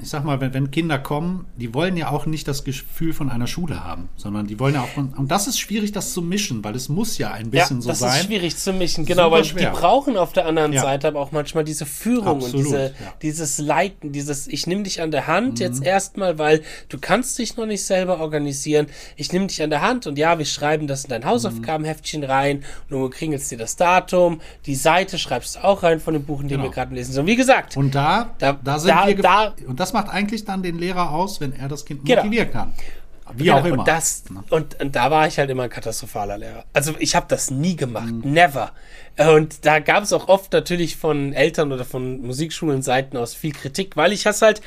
ich 0.00 0.08
sag 0.08 0.24
mal, 0.24 0.40
wenn, 0.40 0.52
wenn, 0.52 0.70
Kinder 0.70 0.98
kommen, 0.98 1.46
die 1.56 1.72
wollen 1.72 1.96
ja 1.96 2.10
auch 2.10 2.26
nicht 2.26 2.48
das 2.48 2.64
Gefühl 2.64 3.12
von 3.12 3.30
einer 3.30 3.46
Schule 3.46 3.84
haben, 3.84 4.08
sondern 4.16 4.46
die 4.46 4.58
wollen 4.58 4.74
ja 4.74 4.82
auch. 4.82 4.96
und 4.96 5.30
das 5.30 5.46
ist 5.46 5.58
schwierig, 5.58 5.92
das 5.92 6.12
zu 6.12 6.20
mischen, 6.20 6.64
weil 6.64 6.74
es 6.74 6.88
muss 6.88 7.16
ja 7.16 7.30
ein 7.30 7.50
bisschen 7.50 7.78
ja, 7.78 7.82
so 7.82 7.92
sein. 7.92 8.08
Das 8.08 8.18
ist 8.18 8.26
schwierig 8.26 8.56
zu 8.56 8.72
mischen, 8.72 9.06
genau, 9.06 9.24
Super 9.24 9.36
weil 9.36 9.44
schwer. 9.44 9.70
die 9.70 9.76
brauchen 9.78 10.16
auf 10.16 10.32
der 10.32 10.46
anderen 10.46 10.72
ja. 10.72 10.82
Seite 10.82 11.08
aber 11.08 11.20
auch 11.20 11.30
manchmal 11.30 11.62
diese 11.62 11.86
Führung 11.86 12.38
Absolut, 12.38 12.54
und 12.54 12.64
diese, 12.64 12.82
ja. 12.86 12.92
dieses 13.22 13.58
Leiten, 13.58 14.10
dieses, 14.10 14.48
ich 14.48 14.66
nehme 14.66 14.82
dich 14.82 15.00
an 15.00 15.12
der 15.12 15.28
Hand 15.28 15.54
mhm. 15.54 15.64
jetzt 15.64 15.82
erstmal, 15.84 16.38
weil 16.38 16.62
du 16.88 16.98
kannst 16.98 17.38
dich 17.38 17.56
noch 17.56 17.66
nicht 17.66 17.84
selber 17.84 18.20
organisieren. 18.20 18.88
Ich 19.16 19.32
nehme 19.32 19.46
dich 19.46 19.62
an 19.62 19.70
der 19.70 19.80
Hand 19.80 20.08
und 20.08 20.18
ja, 20.18 20.38
wir 20.38 20.46
schreiben 20.46 20.88
das 20.88 21.04
in 21.04 21.10
dein 21.10 21.24
Hausaufgabenheftchen 21.24 22.22
mhm. 22.22 22.30
rein 22.30 22.64
und 22.90 23.00
du 23.00 23.10
kriegst 23.10 23.50
dir 23.50 23.58
das 23.58 23.76
Datum, 23.76 24.40
die 24.66 24.74
Seite 24.74 25.18
schreibst 25.18 25.56
du 25.56 25.64
auch 25.64 25.84
rein 25.84 26.00
von 26.00 26.14
dem 26.14 26.24
Buch, 26.24 26.40
in 26.40 26.48
dem 26.48 26.58
genau. 26.58 26.64
wir 26.64 26.70
gerade 26.70 26.94
lesen. 26.94 27.12
So, 27.12 27.26
wie 27.26 27.36
gesagt. 27.36 27.76
Und 27.76 27.94
da, 27.94 28.34
da, 28.38 28.58
da 28.62 28.78
sind 28.78 28.90
da, 28.90 29.06
wir. 29.06 29.16
Da, 29.16 29.54
und 29.66 29.83
das 29.84 29.92
macht 29.92 30.08
eigentlich 30.08 30.46
dann 30.46 30.62
den 30.62 30.78
Lehrer 30.78 31.10
aus, 31.10 31.42
wenn 31.42 31.52
er 31.52 31.68
das 31.68 31.84
Kind 31.84 32.06
genau. 32.06 32.22
motivieren 32.22 32.50
kann. 32.50 32.72
Wie 33.34 33.44
genau, 33.44 33.58
auch 33.58 33.64
immer. 33.66 33.78
Und, 33.80 33.88
das, 33.88 34.24
ne? 34.30 34.42
und, 34.48 34.80
und, 34.80 34.96
da 34.96 35.10
war 35.10 35.26
ich 35.26 35.38
halt 35.38 35.50
immer 35.50 35.64
ein 35.64 35.70
katastrophaler 35.70 36.38
Lehrer. 36.38 36.64
Also 36.72 36.94
ich 36.98 37.14
habe 37.14 37.26
das 37.28 37.50
nie 37.50 37.76
gemacht. 37.76 38.12
Mhm. 38.12 38.32
Never. 38.32 38.72
Und 39.18 39.66
da 39.66 39.80
gab 39.80 40.02
es 40.02 40.14
auch 40.14 40.28
oft 40.28 40.54
natürlich 40.54 40.96
von 40.96 41.34
Eltern 41.34 41.70
oder 41.70 41.84
von 41.84 42.22
Musikschulen 42.22 42.80
Seiten 42.80 43.18
aus 43.18 43.34
viel 43.34 43.52
Kritik, 43.52 43.94
weil 43.96 44.12
ich 44.12 44.22
das 44.22 44.40
halt, 44.40 44.62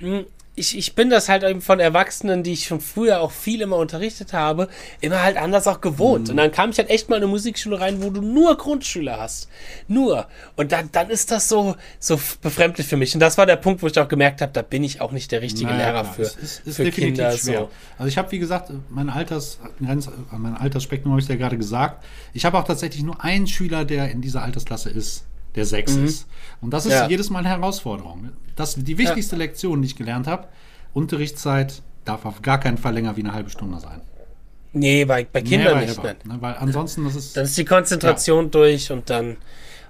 hm, 0.00 0.26
ich, 0.58 0.76
ich 0.76 0.94
bin 0.94 1.10
das 1.10 1.28
halt 1.28 1.44
eben 1.44 1.60
von 1.60 1.80
Erwachsenen, 1.80 2.42
die 2.42 2.52
ich 2.52 2.66
schon 2.66 2.80
früher 2.80 3.20
auch 3.20 3.30
viel 3.30 3.60
immer 3.60 3.76
unterrichtet 3.76 4.32
habe, 4.32 4.68
immer 5.00 5.22
halt 5.22 5.36
anders 5.36 5.66
auch 5.66 5.80
gewohnt. 5.80 6.24
Mhm. 6.24 6.30
Und 6.30 6.36
dann 6.36 6.52
kam 6.52 6.70
ich 6.70 6.78
halt 6.78 6.90
echt 6.90 7.08
mal 7.08 7.16
in 7.16 7.22
eine 7.22 7.30
Musikschule 7.30 7.80
rein, 7.80 8.02
wo 8.02 8.10
du 8.10 8.20
nur 8.20 8.56
Grundschüler 8.56 9.18
hast. 9.18 9.48
Nur. 9.86 10.26
Und 10.56 10.72
dann, 10.72 10.90
dann 10.92 11.10
ist 11.10 11.30
das 11.30 11.48
so, 11.48 11.76
so 11.98 12.20
befremdlich 12.42 12.86
für 12.86 12.96
mich. 12.96 13.14
Und 13.14 13.20
das 13.20 13.38
war 13.38 13.46
der 13.46 13.56
Punkt, 13.56 13.82
wo 13.82 13.86
ich 13.86 13.98
auch 13.98 14.08
gemerkt 14.08 14.40
habe, 14.42 14.52
da 14.52 14.62
bin 14.62 14.84
ich 14.84 15.00
auch 15.00 15.12
nicht 15.12 15.30
der 15.32 15.42
richtige 15.42 15.70
naja, 15.70 15.92
Lehrer 15.92 16.04
für, 16.04 16.22
es 16.22 16.36
ist, 16.36 16.66
ist 16.66 16.76
für 16.76 16.90
Kinder. 16.90 17.32
Schwer. 17.36 17.60
So. 17.60 17.70
Also 17.98 18.08
ich 18.08 18.18
habe, 18.18 18.30
wie 18.32 18.38
gesagt, 18.38 18.72
mein, 18.90 19.10
Alters, 19.10 19.58
mein 19.78 20.56
Altersspektrum 20.56 21.12
habe 21.12 21.22
ich 21.22 21.28
ja 21.28 21.36
gerade 21.36 21.56
gesagt. 21.56 22.04
Ich 22.32 22.44
habe 22.44 22.58
auch 22.58 22.64
tatsächlich 22.64 23.02
nur 23.02 23.22
einen 23.22 23.46
Schüler, 23.46 23.84
der 23.84 24.10
in 24.10 24.20
dieser 24.20 24.42
Altersklasse 24.42 24.90
ist 24.90 25.24
der 25.58 25.66
sechs 25.66 25.96
mhm. 25.96 26.06
ist. 26.06 26.26
Und 26.60 26.70
das 26.70 26.86
ist 26.86 26.92
ja. 26.92 27.08
jedes 27.08 27.28
Mal 27.30 27.40
eine 27.40 27.48
Herausforderung. 27.48 28.30
Das, 28.56 28.74
die 28.76 28.96
wichtigste 28.96 29.36
ja. 29.36 29.40
Lektion, 29.40 29.82
die 29.82 29.86
ich 29.86 29.96
gelernt 29.96 30.26
habe, 30.26 30.48
Unterrichtszeit 30.94 31.82
darf 32.04 32.24
auf 32.24 32.42
gar 32.42 32.58
keinen 32.58 32.78
Fall 32.78 32.94
länger 32.94 33.16
wie 33.16 33.20
eine 33.20 33.32
halbe 33.32 33.50
Stunde 33.50 33.78
sein. 33.78 34.00
Nee, 34.72 35.04
bei, 35.04 35.24
bei 35.24 35.42
Kindern 35.42 35.80
nicht. 35.80 35.98
Ever, 35.98 36.14
ne? 36.24 36.36
Weil 36.40 36.54
ansonsten 36.54 37.04
das 37.04 37.16
ist. 37.16 37.36
Dann 37.36 37.44
ist 37.44 37.56
die 37.56 37.64
Konzentration 37.64 38.44
ja. 38.44 38.50
durch 38.50 38.92
und 38.92 39.10
dann 39.10 39.36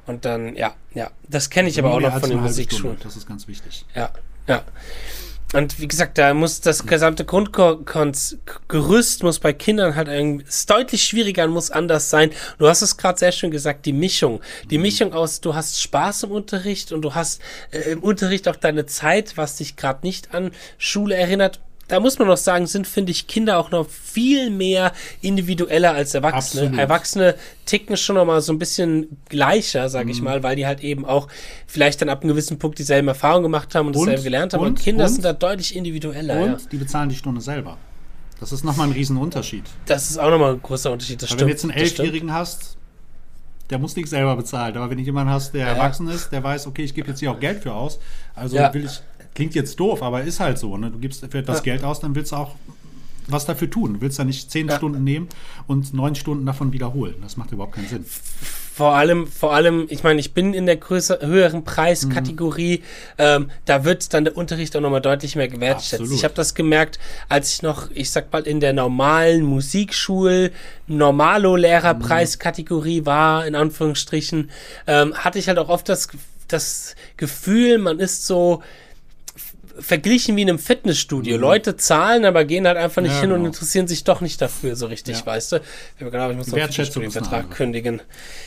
und 0.06 0.24
dann, 0.24 0.56
ja, 0.56 0.74
ja. 0.94 1.10
Das 1.28 1.50
kenne 1.50 1.68
ich 1.68 1.78
aber 1.78 1.92
auch 1.92 2.00
noch 2.00 2.18
von 2.18 2.30
den 2.30 2.40
Musikschulen. 2.40 2.96
Das 3.02 3.16
ist 3.16 3.28
ganz 3.28 3.46
wichtig. 3.46 3.84
Ja, 3.94 4.10
ja. 4.46 4.62
Und 5.54 5.80
wie 5.80 5.88
gesagt, 5.88 6.18
da 6.18 6.34
muss 6.34 6.60
das 6.60 6.84
gesamte 6.84 7.24
Grundgerüst 7.24 9.22
muss 9.22 9.38
bei 9.38 9.54
Kindern 9.54 9.94
halt 9.94 10.08
irgendwie, 10.08 10.44
ist 10.44 10.68
deutlich 10.68 11.02
schwieriger 11.02 11.44
und 11.44 11.52
muss 11.52 11.70
anders 11.70 12.10
sein. 12.10 12.30
Du 12.58 12.68
hast 12.68 12.82
es 12.82 12.98
gerade 12.98 13.18
sehr 13.18 13.32
schön 13.32 13.50
gesagt, 13.50 13.86
die 13.86 13.94
Mischung. 13.94 14.42
Die 14.70 14.76
mhm. 14.76 14.82
Mischung 14.82 15.12
aus, 15.14 15.40
du 15.40 15.54
hast 15.54 15.80
Spaß 15.80 16.24
im 16.24 16.32
Unterricht 16.32 16.92
und 16.92 17.00
du 17.00 17.14
hast 17.14 17.40
äh, 17.70 17.92
im 17.92 18.02
Unterricht 18.02 18.46
auch 18.46 18.56
deine 18.56 18.84
Zeit, 18.84 19.38
was 19.38 19.56
dich 19.56 19.76
gerade 19.76 20.06
nicht 20.06 20.34
an 20.34 20.50
Schule 20.76 21.14
erinnert 21.14 21.60
da 21.88 22.00
muss 22.00 22.18
man 22.18 22.28
noch 22.28 22.36
sagen, 22.36 22.66
sind, 22.66 22.86
finde 22.86 23.10
ich, 23.10 23.26
Kinder 23.26 23.58
auch 23.58 23.70
noch 23.70 23.88
viel 23.88 24.50
mehr 24.50 24.92
individueller 25.22 25.92
als 25.92 26.14
Erwachsene. 26.14 26.64
Absolut. 26.64 26.78
Erwachsene 26.78 27.34
ticken 27.64 27.96
schon 27.96 28.16
noch 28.16 28.26
mal 28.26 28.40
so 28.42 28.52
ein 28.52 28.58
bisschen 28.58 29.18
gleicher, 29.28 29.88
sage 29.88 30.10
ich 30.10 30.18
mhm. 30.18 30.24
mal, 30.24 30.42
weil 30.42 30.56
die 30.56 30.66
halt 30.66 30.80
eben 30.80 31.04
auch 31.06 31.28
vielleicht 31.66 32.00
dann 32.02 32.10
ab 32.10 32.20
einem 32.22 32.28
gewissen 32.28 32.58
Punkt 32.58 32.78
dieselben 32.78 33.08
Erfahrungen 33.08 33.44
gemacht 33.44 33.74
haben 33.74 33.88
und, 33.88 33.96
und 33.96 34.06
dasselbe 34.06 34.22
gelernt 34.22 34.52
haben. 34.52 34.60
Und, 34.60 34.68
und 34.68 34.80
Kinder 34.80 35.04
und, 35.04 35.10
sind 35.10 35.24
da 35.24 35.32
deutlich 35.32 35.74
individueller. 35.74 36.40
Und 36.40 36.50
ja. 36.50 36.68
die 36.70 36.76
bezahlen 36.76 37.08
die 37.08 37.16
Stunde 37.16 37.40
selber. 37.40 37.78
Das 38.38 38.52
ist 38.52 38.64
nochmal 38.64 38.88
ein 38.88 38.92
Riesenunterschied. 38.92 39.64
Das 39.86 40.10
ist 40.10 40.18
auch 40.18 40.30
nochmal 40.30 40.54
ein 40.54 40.62
großer 40.62 40.92
Unterschied. 40.92 41.22
Das 41.22 41.30
stimmt. 41.30 41.40
Wenn 41.40 41.46
du 41.48 41.52
jetzt 41.52 41.64
einen 41.64 41.72
Elfjährigen 41.72 42.32
hast, 42.32 42.76
der 43.70 43.78
muss 43.78 43.96
nicht 43.96 44.08
selber 44.08 44.36
bezahlen. 44.36 44.76
Aber 44.76 44.90
wenn 44.90 44.98
ich 44.98 45.06
jemanden 45.06 45.32
hast, 45.32 45.52
der 45.52 45.66
ja. 45.66 45.72
erwachsen 45.72 46.08
ist, 46.08 46.30
der 46.30 46.42
weiß, 46.42 46.66
okay, 46.66 46.82
ich 46.82 46.94
gebe 46.94 47.08
jetzt 47.08 47.20
hier 47.20 47.32
auch 47.32 47.40
Geld 47.40 47.62
für 47.62 47.72
aus, 47.72 47.98
also 48.34 48.56
ja. 48.56 48.72
will 48.72 48.84
ich 48.84 49.00
Klingt 49.38 49.54
jetzt 49.54 49.78
doof, 49.78 50.02
aber 50.02 50.24
ist 50.24 50.40
halt 50.40 50.58
so. 50.58 50.76
Ne? 50.76 50.90
Du 50.90 50.98
gibst 50.98 51.24
für 51.24 51.38
etwas 51.38 51.58
ja. 51.58 51.62
Geld 51.62 51.84
aus, 51.84 52.00
dann 52.00 52.16
willst 52.16 52.32
du 52.32 52.36
auch 52.36 52.56
was 53.28 53.46
dafür 53.46 53.70
tun. 53.70 53.94
Du 53.94 54.00
willst 54.00 54.18
ja 54.18 54.24
nicht 54.24 54.50
zehn 54.50 54.66
ja. 54.66 54.76
Stunden 54.76 55.04
nehmen 55.04 55.28
und 55.68 55.94
neun 55.94 56.16
Stunden 56.16 56.44
davon 56.44 56.72
wiederholen. 56.72 57.14
Das 57.22 57.36
macht 57.36 57.52
überhaupt 57.52 57.76
keinen 57.76 57.86
Sinn. 57.86 58.04
Vor 58.04 58.96
allem, 58.96 59.28
vor 59.28 59.54
allem, 59.54 59.86
ich 59.90 60.02
meine, 60.02 60.18
ich 60.18 60.34
bin 60.34 60.54
in 60.54 60.66
der 60.66 60.74
größer, 60.74 61.20
höheren 61.22 61.62
Preiskategorie. 61.62 62.78
Mhm. 62.78 62.82
Ähm, 63.18 63.50
da 63.64 63.84
wird 63.84 64.12
dann 64.12 64.24
der 64.24 64.36
Unterricht 64.36 64.76
auch 64.76 64.80
nochmal 64.80 65.02
deutlich 65.02 65.36
mehr 65.36 65.46
gewertschätzt. 65.46 66.00
Absolut. 66.00 66.18
Ich 66.18 66.24
habe 66.24 66.34
das 66.34 66.56
gemerkt, 66.56 66.98
als 67.28 67.52
ich 67.52 67.62
noch, 67.62 67.92
ich 67.92 68.10
sag 68.10 68.32
mal, 68.32 68.42
in 68.42 68.58
der 68.58 68.72
normalen 68.72 69.44
Musikschul 69.44 70.50
Normalo-Lehrerpreiskategorie 70.88 73.02
mhm. 73.02 73.06
war, 73.06 73.46
in 73.46 73.54
Anführungsstrichen, 73.54 74.50
ähm, 74.88 75.14
hatte 75.14 75.38
ich 75.38 75.46
halt 75.46 75.58
auch 75.58 75.68
oft 75.68 75.88
das, 75.88 76.08
das 76.48 76.96
Gefühl, 77.16 77.78
man 77.78 78.00
ist 78.00 78.26
so, 78.26 78.64
verglichen 79.80 80.36
wie 80.36 80.42
in 80.42 80.48
einem 80.48 80.58
Fitnessstudio. 80.58 81.36
Mhm. 81.36 81.40
Leute 81.40 81.76
zahlen, 81.76 82.24
aber 82.24 82.44
gehen 82.44 82.66
halt 82.66 82.76
einfach 82.76 83.02
nicht 83.02 83.14
ja, 83.14 83.20
hin 83.20 83.30
genau. 83.30 83.40
und 83.40 83.46
interessieren 83.46 83.86
sich 83.86 84.04
doch 84.04 84.20
nicht 84.20 84.40
dafür 84.40 84.76
so 84.76 84.86
richtig, 84.86 85.20
ja. 85.20 85.26
weißt 85.26 85.52
du? 85.52 85.56
Ich, 85.56 86.04
gedacht, 86.04 86.30
ich 86.30 86.36
muss 86.36 86.46
noch 86.48 86.58
einen 86.58 86.68
Fitnessstudio-Vertrag 86.68 87.50
kündigen. 87.50 88.00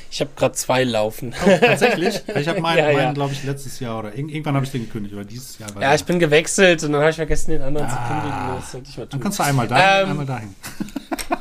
Ich 0.09 0.19
habe 0.21 0.31
gerade 0.35 0.53
zwei 0.55 0.83
laufen. 0.83 1.33
Oh, 1.45 1.57
tatsächlich? 1.59 2.21
Ich 2.41 2.47
habe 2.47 2.61
meinen, 2.61 2.77
ja, 2.77 2.93
meinen 2.93 3.13
glaube 3.13 3.33
ich, 3.33 3.43
letztes 3.43 3.79
Jahr 3.79 3.99
oder 3.99 4.15
irgendwann 4.15 4.55
habe 4.55 4.65
ich 4.65 4.71
den 4.71 4.85
gekündigt, 4.85 5.13
oder 5.13 5.25
dieses 5.25 5.59
Jahr. 5.59 5.69
Ja, 5.79 5.93
ich 5.93 6.03
bin 6.05 6.17
gewechselt 6.17 6.83
und 6.83 6.93
dann 6.93 7.01
habe 7.01 7.11
ich 7.11 7.15
vergessen, 7.17 7.51
den 7.51 7.61
anderen 7.61 7.87
ah, 7.87 8.61
zu 8.61 8.77
kündigen. 8.77 9.09
Dann 9.09 9.19
kannst 9.19 9.39
du 9.39 9.43
einmal 9.43 9.67
dahin, 9.67 10.03
ähm, 10.03 10.09
einmal 10.11 10.25
dahin. 10.25 10.55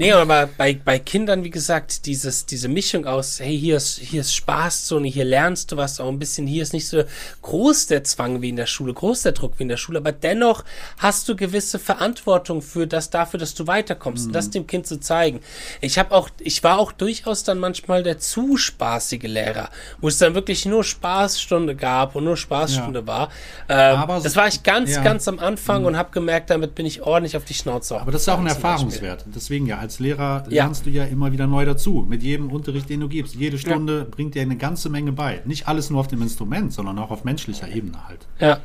Nee, 0.00 0.12
aber 0.12 0.48
bei, 0.56 0.80
bei 0.82 0.98
Kindern, 0.98 1.44
wie 1.44 1.50
gesagt, 1.50 2.06
dieses, 2.06 2.46
diese 2.46 2.68
Mischung 2.68 3.04
aus, 3.04 3.38
hey, 3.38 3.58
hier 3.58 3.76
ist, 3.76 3.98
hier 3.98 4.22
ist 4.22 4.34
Spaßzone, 4.34 5.06
hier 5.08 5.26
lernst 5.26 5.72
du 5.72 5.76
was 5.76 6.00
auch 6.00 6.08
ein 6.08 6.18
bisschen, 6.18 6.46
hier 6.46 6.62
ist 6.62 6.72
nicht 6.72 6.88
so 6.88 7.02
groß 7.42 7.86
der 7.88 8.02
Zwang 8.04 8.40
wie 8.40 8.48
in 8.48 8.56
der 8.56 8.64
Schule, 8.64 8.94
groß 8.94 9.20
der 9.24 9.32
Druck 9.32 9.58
wie 9.58 9.64
in 9.64 9.68
der 9.68 9.76
Schule, 9.76 9.98
aber 9.98 10.12
dennoch 10.12 10.64
hast 10.96 11.28
du 11.28 11.36
gewisse 11.36 11.78
Verantwortung 11.78 12.62
für 12.62 12.86
das, 12.86 13.10
dafür, 13.10 13.38
dass 13.38 13.54
du 13.54 13.66
weiterkommst, 13.66 14.28
mhm. 14.28 14.32
das 14.32 14.48
dem 14.48 14.66
Kind 14.66 14.86
zu 14.86 15.00
zeigen. 15.00 15.40
Ich 15.82 15.98
habe 15.98 16.14
auch, 16.14 16.30
ich 16.38 16.64
war 16.64 16.78
auch 16.78 16.92
durchaus 16.92 17.44
dann 17.44 17.58
manchmal 17.58 18.02
der 18.02 18.18
zu 18.18 18.56
spaßige 18.56 19.24
Lehrer, 19.24 19.68
wo 20.00 20.08
es 20.08 20.16
dann 20.16 20.34
wirklich 20.34 20.64
nur 20.64 20.82
Spaßstunde 20.82 21.76
gab 21.76 22.16
und 22.16 22.24
nur 22.24 22.38
Spaßstunde 22.38 23.00
ja. 23.00 23.06
war. 23.06 23.28
Ähm, 23.68 23.98
aber 23.98 24.20
das 24.20 24.34
war 24.34 24.48
ich 24.48 24.62
ganz, 24.62 24.94
ja. 24.94 25.02
ganz 25.02 25.28
am 25.28 25.38
Anfang 25.38 25.82
mhm. 25.82 25.88
und 25.88 25.96
habe 25.98 26.10
gemerkt, 26.10 26.48
damit 26.48 26.74
bin 26.74 26.86
ich 26.86 27.02
ordentlich 27.02 27.36
auf 27.36 27.44
die 27.44 27.52
Schnauze. 27.52 28.00
Aber 28.00 28.12
das 28.12 28.22
ist 28.22 28.28
auch 28.30 28.38
ein 28.38 28.46
Erfahrungswert. 28.46 29.26
Deswegen 29.26 29.66
ja, 29.66 29.89
als 29.90 29.98
Lehrer 29.98 30.44
ja. 30.48 30.64
lernst 30.64 30.86
du 30.86 30.90
ja 30.90 31.04
immer 31.04 31.32
wieder 31.32 31.48
neu 31.48 31.64
dazu, 31.64 32.06
mit 32.08 32.22
jedem 32.22 32.52
Unterricht, 32.52 32.88
den 32.88 33.00
du 33.00 33.08
gibst. 33.08 33.34
Jede 33.34 33.58
Stunde 33.58 33.98
ja. 33.98 34.06
bringt 34.08 34.36
dir 34.36 34.42
eine 34.42 34.56
ganze 34.56 34.88
Menge 34.88 35.10
bei. 35.10 35.42
Nicht 35.44 35.66
alles 35.66 35.90
nur 35.90 35.98
auf 35.98 36.06
dem 36.06 36.22
Instrument, 36.22 36.72
sondern 36.72 36.96
auch 37.00 37.10
auf 37.10 37.24
menschlicher 37.24 37.68
Ebene 37.68 38.06
halt. 38.06 38.28
Ja. 38.38 38.48
ja. 38.48 38.58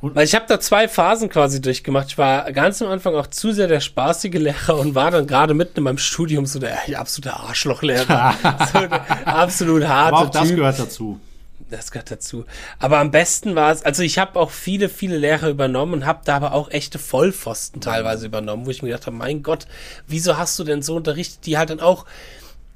Und 0.00 0.16
Weil 0.16 0.24
ich 0.24 0.34
habe 0.34 0.46
da 0.48 0.58
zwei 0.58 0.88
Phasen 0.88 1.28
quasi 1.28 1.60
durchgemacht. 1.60 2.08
Ich 2.08 2.18
war 2.18 2.50
ganz 2.52 2.82
am 2.82 2.88
Anfang 2.88 3.14
auch 3.14 3.28
zu 3.28 3.52
sehr 3.52 3.68
der 3.68 3.80
spaßige 3.80 4.34
Lehrer 4.34 4.78
und 4.78 4.94
war 4.96 5.12
dann 5.12 5.26
gerade 5.26 5.54
mitten 5.54 5.76
in 5.76 5.84
meinem 5.84 5.98
Studium 5.98 6.46
so 6.46 6.58
der, 6.58 6.78
der 6.88 6.98
absolute 6.98 7.34
Arschlochlehrer. 7.34 8.34
so 8.72 8.80
der 8.80 9.28
absolut 9.28 9.86
harte 9.86 10.16
Aber 10.16 10.26
auch 10.26 10.30
das 10.30 10.48
typ. 10.48 10.56
gehört 10.56 10.78
dazu 10.78 11.20
das 11.70 11.90
gehört 11.90 12.10
dazu. 12.10 12.44
Aber 12.78 12.98
am 12.98 13.10
besten 13.10 13.54
war 13.54 13.72
es, 13.72 13.82
also 13.82 14.02
ich 14.02 14.18
habe 14.18 14.38
auch 14.38 14.50
viele, 14.50 14.88
viele 14.88 15.16
Lehrer 15.16 15.48
übernommen 15.48 15.94
und 15.94 16.06
habe 16.06 16.20
da 16.24 16.36
aber 16.36 16.52
auch 16.52 16.70
echte 16.70 16.98
Vollpfosten 16.98 17.80
teilweise 17.80 18.26
übernommen, 18.26 18.66
wo 18.66 18.70
ich 18.70 18.82
mir 18.82 18.88
gedacht 18.88 19.06
habe, 19.06 19.16
mein 19.16 19.42
Gott, 19.42 19.66
wieso 20.06 20.36
hast 20.36 20.58
du 20.58 20.64
denn 20.64 20.82
so 20.82 20.96
unterrichtet, 20.96 21.46
die 21.46 21.58
halt 21.58 21.70
dann 21.70 21.80
auch 21.80 22.06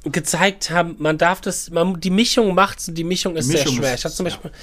gezeigt 0.04 0.70
haben, 0.70 0.96
man 0.98 1.18
darf 1.18 1.40
das, 1.40 1.70
man, 1.70 1.98
die 2.00 2.10
Mischung 2.10 2.54
macht's 2.54 2.88
und 2.88 2.94
die 2.94 3.04
Mischung 3.04 3.36
ist 3.36 3.46
Mischung 3.46 3.66
sehr 3.66 3.76
schwer. 3.76 3.94
Ist, 3.94 4.00
ich 4.00 4.04
hatte 4.04 4.14
zum 4.14 4.24
Beispiel, 4.24 4.50
ja. 4.50 4.56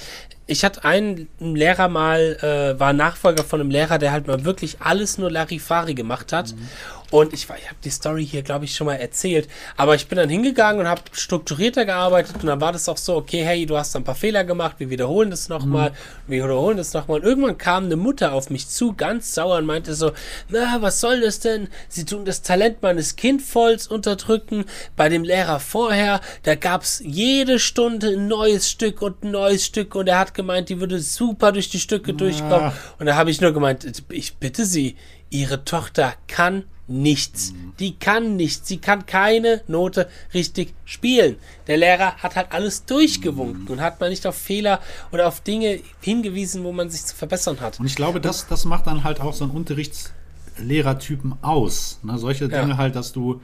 Ich 0.46 0.64
hatte 0.64 0.84
einen 0.84 1.28
Lehrer 1.38 1.88
mal, 1.88 2.36
äh, 2.42 2.78
war 2.78 2.92
Nachfolger 2.92 3.44
von 3.44 3.60
einem 3.60 3.70
Lehrer, 3.70 3.98
der 3.98 4.12
halt 4.12 4.26
mal 4.26 4.44
wirklich 4.44 4.80
alles 4.80 5.18
nur 5.18 5.30
Larifari 5.30 5.94
gemacht 5.94 6.32
hat. 6.32 6.54
Mhm. 6.54 6.68
Und 7.12 7.34
ich, 7.34 7.42
ich 7.42 7.68
habe 7.68 7.76
die 7.84 7.90
Story 7.90 8.26
hier, 8.26 8.40
glaube 8.40 8.64
ich, 8.64 8.74
schon 8.74 8.86
mal 8.86 8.94
erzählt. 8.94 9.46
Aber 9.76 9.94
ich 9.94 10.08
bin 10.08 10.16
dann 10.16 10.30
hingegangen 10.30 10.80
und 10.80 10.88
habe 10.88 11.02
strukturierter 11.12 11.84
gearbeitet. 11.84 12.36
Und 12.36 12.46
dann 12.46 12.62
war 12.62 12.72
das 12.72 12.88
auch 12.88 12.96
so, 12.96 13.16
okay, 13.16 13.44
hey, 13.44 13.66
du 13.66 13.76
hast 13.76 13.94
ein 13.94 14.02
paar 14.02 14.14
Fehler 14.14 14.44
gemacht, 14.44 14.76
wir 14.78 14.88
wiederholen 14.88 15.30
das 15.30 15.50
nochmal, 15.50 15.90
mhm. 15.90 15.94
wir 16.28 16.44
wiederholen 16.44 16.78
das 16.78 16.94
nochmal. 16.94 17.20
Und 17.20 17.26
irgendwann 17.26 17.58
kam 17.58 17.84
eine 17.84 17.96
Mutter 17.96 18.32
auf 18.32 18.48
mich 18.48 18.66
zu, 18.66 18.94
ganz 18.94 19.34
sauer 19.34 19.58
und 19.58 19.66
meinte 19.66 19.94
so, 19.94 20.12
na, 20.48 20.80
was 20.80 21.00
soll 21.00 21.20
das 21.20 21.40
denn? 21.40 21.68
Sie 21.90 22.06
tun 22.06 22.24
das 22.24 22.40
Talent 22.40 22.80
meines 22.80 23.16
Kindvolls 23.16 23.88
unterdrücken. 23.88 24.64
Bei 24.96 25.10
dem 25.10 25.22
Lehrer 25.22 25.60
vorher, 25.60 26.22
da 26.44 26.54
gab's 26.54 27.02
jede 27.04 27.58
Stunde 27.58 28.08
ein 28.08 28.26
neues 28.26 28.70
Stück 28.70 29.02
und 29.02 29.22
ein 29.22 29.32
neues 29.32 29.66
Stück. 29.66 29.94
Und 29.94 30.08
er 30.08 30.18
hat 30.18 30.31
gemeint, 30.34 30.68
die 30.68 30.80
würde 30.80 31.00
super 31.00 31.52
durch 31.52 31.68
die 31.68 31.80
Stücke 31.80 32.14
durchkommen. 32.14 32.72
Und 32.98 33.06
da 33.06 33.16
habe 33.16 33.30
ich 33.30 33.40
nur 33.40 33.52
gemeint, 33.52 34.02
ich 34.10 34.36
bitte 34.36 34.64
Sie, 34.64 34.96
Ihre 35.30 35.64
Tochter 35.64 36.14
kann 36.28 36.64
nichts. 36.86 37.52
Mhm. 37.52 37.72
Die 37.78 37.98
kann 37.98 38.36
nichts. 38.36 38.68
Sie 38.68 38.78
kann 38.78 39.06
keine 39.06 39.62
Note 39.66 40.08
richtig 40.34 40.74
spielen. 40.84 41.36
Der 41.66 41.76
Lehrer 41.76 42.16
hat 42.16 42.36
halt 42.36 42.48
alles 42.50 42.84
durchgewunken 42.84 43.64
mhm. 43.64 43.70
und 43.70 43.80
hat 43.80 44.00
mal 44.00 44.10
nicht 44.10 44.26
auf 44.26 44.36
Fehler 44.36 44.80
oder 45.10 45.26
auf 45.26 45.40
Dinge 45.40 45.80
hingewiesen, 46.00 46.64
wo 46.64 46.72
man 46.72 46.90
sich 46.90 47.04
zu 47.04 47.16
verbessern 47.16 47.60
hat. 47.60 47.80
Und 47.80 47.86
ich 47.86 47.96
glaube, 47.96 48.20
das, 48.20 48.46
das 48.46 48.64
macht 48.64 48.86
dann 48.86 49.04
halt 49.04 49.20
auch 49.20 49.32
so 49.32 49.44
einen 49.44 49.54
Unterrichtslehrertypen 49.54 51.36
aus. 51.42 51.98
Ne? 52.02 52.18
Solche 52.18 52.48
Dinge 52.48 52.70
ja. 52.70 52.76
halt, 52.76 52.94
dass 52.96 53.12
du 53.12 53.40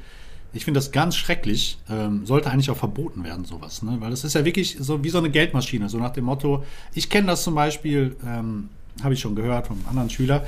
ich 0.52 0.64
finde 0.64 0.78
das 0.78 0.92
ganz 0.92 1.16
schrecklich. 1.16 1.78
Ähm, 1.90 2.24
sollte 2.24 2.50
eigentlich 2.50 2.70
auch 2.70 2.76
verboten 2.76 3.24
werden, 3.24 3.44
sowas. 3.44 3.82
Ne? 3.82 3.96
Weil 4.00 4.10
das 4.10 4.24
ist 4.24 4.34
ja 4.34 4.44
wirklich 4.44 4.76
so 4.80 5.04
wie 5.04 5.10
so 5.10 5.18
eine 5.18 5.30
Geldmaschine. 5.30 5.88
So 5.88 5.98
nach 5.98 6.12
dem 6.12 6.24
Motto, 6.24 6.64
ich 6.94 7.10
kenne 7.10 7.28
das 7.28 7.42
zum 7.42 7.54
Beispiel, 7.54 8.16
ähm, 8.26 8.68
habe 9.02 9.14
ich 9.14 9.20
schon 9.20 9.34
gehört 9.36 9.66
von 9.66 9.76
einem 9.76 9.88
anderen 9.88 10.10
Schüler. 10.10 10.46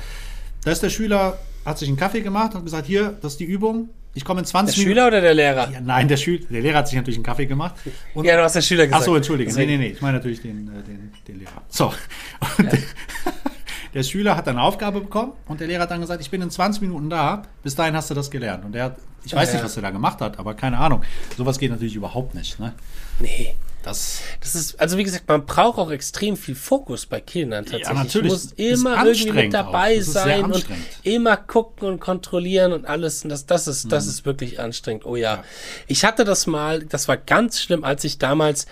Da 0.63 0.71
ist 0.71 0.83
der 0.83 0.89
Schüler 0.89 1.37
hat 1.65 1.77
sich 1.77 1.87
einen 1.87 1.97
Kaffee 1.97 2.21
gemacht 2.21 2.55
und 2.55 2.63
gesagt, 2.63 2.87
hier, 2.87 3.17
das 3.21 3.33
ist 3.33 3.39
die 3.39 3.45
Übung. 3.45 3.89
Ich 4.13 4.25
komme 4.25 4.41
in 4.41 4.45
20 4.45 4.77
Minuten. 4.77 4.87
Der 4.87 4.93
Schüler 4.93 5.07
oder 5.07 5.21
der 5.21 5.33
Lehrer? 5.33 5.71
Ja, 5.71 5.79
nein, 5.79 6.07
der, 6.07 6.17
Schüler, 6.17 6.45
der 6.49 6.61
Lehrer 6.61 6.79
hat 6.79 6.87
sich 6.87 6.97
natürlich 6.97 7.17
einen 7.17 7.23
Kaffee 7.23 7.45
gemacht. 7.45 7.75
Und 8.13 8.25
ja, 8.25 8.35
du 8.35 8.43
hast 8.43 8.55
der 8.55 8.61
Schüler 8.61 8.85
gesagt. 8.85 9.03
Achso, 9.03 9.15
entschuldige. 9.15 9.53
Nee, 9.53 9.65
nee, 9.65 9.77
nee. 9.77 9.87
Ich 9.87 10.01
meine 10.01 10.17
natürlich 10.17 10.41
den, 10.41 10.67
äh, 10.67 10.83
den, 10.83 11.13
den 11.27 11.39
Lehrer. 11.39 11.61
So. 11.69 11.93
Und, 12.57 12.73
ja. 12.73 12.79
Der 13.93 14.03
Schüler 14.03 14.37
hat 14.37 14.47
eine 14.47 14.61
Aufgabe 14.61 15.01
bekommen 15.01 15.33
und 15.47 15.59
der 15.59 15.67
Lehrer 15.67 15.83
hat 15.83 15.91
dann 15.91 16.01
gesagt, 16.01 16.21
ich 16.21 16.29
bin 16.29 16.41
in 16.41 16.49
20 16.49 16.81
Minuten 16.81 17.09
da, 17.09 17.43
bis 17.63 17.75
dahin 17.75 17.95
hast 17.95 18.09
du 18.09 18.13
das 18.13 18.31
gelernt. 18.31 18.65
Und 18.65 18.73
der 18.73 18.85
hat, 18.85 18.95
ich 19.23 19.33
weiß 19.33 19.49
ja, 19.49 19.55
nicht, 19.55 19.65
was 19.65 19.75
er 19.75 19.81
da 19.81 19.91
gemacht 19.91 20.21
hat, 20.21 20.39
aber 20.39 20.53
keine 20.53 20.77
Ahnung. 20.77 21.01
Sowas 21.37 21.59
geht 21.59 21.71
natürlich 21.71 21.95
überhaupt 21.95 22.33
nicht. 22.33 22.59
Ne? 22.59 22.73
Nee. 23.19 23.55
Das, 23.83 24.21
das 24.39 24.53
ist, 24.53 24.79
also 24.79 24.97
wie 24.97 25.03
gesagt, 25.03 25.27
man 25.27 25.45
braucht 25.45 25.79
auch 25.79 25.89
extrem 25.89 26.37
viel 26.37 26.53
Fokus 26.53 27.07
bei 27.07 27.19
Kindern 27.19 27.65
tatsächlich. 27.65 27.87
Ja, 27.87 27.93
natürlich. 27.95 28.31
muss 28.31 28.51
immer 28.55 29.03
irgendwie 29.03 29.31
mit 29.31 29.53
dabei 29.53 29.99
sein 30.01 30.51
und 30.51 30.65
immer 31.01 31.35
gucken 31.35 31.87
und 31.87 31.99
kontrollieren 31.99 32.73
und 32.73 32.85
alles. 32.85 33.23
Und 33.23 33.29
das, 33.29 33.47
das 33.47 33.67
ist, 33.67 33.85
mhm. 33.85 33.89
das 33.89 34.05
ist 34.05 34.25
wirklich 34.25 34.59
anstrengend. 34.59 35.05
Oh 35.05 35.15
ja. 35.15 35.37
ja. 35.37 35.43
Ich 35.87 36.05
hatte 36.05 36.25
das 36.25 36.45
mal, 36.45 36.83
das 36.83 37.07
war 37.07 37.17
ganz 37.17 37.59
schlimm, 37.59 37.83
als 37.83 38.03
ich 38.03 38.19
damals 38.19 38.67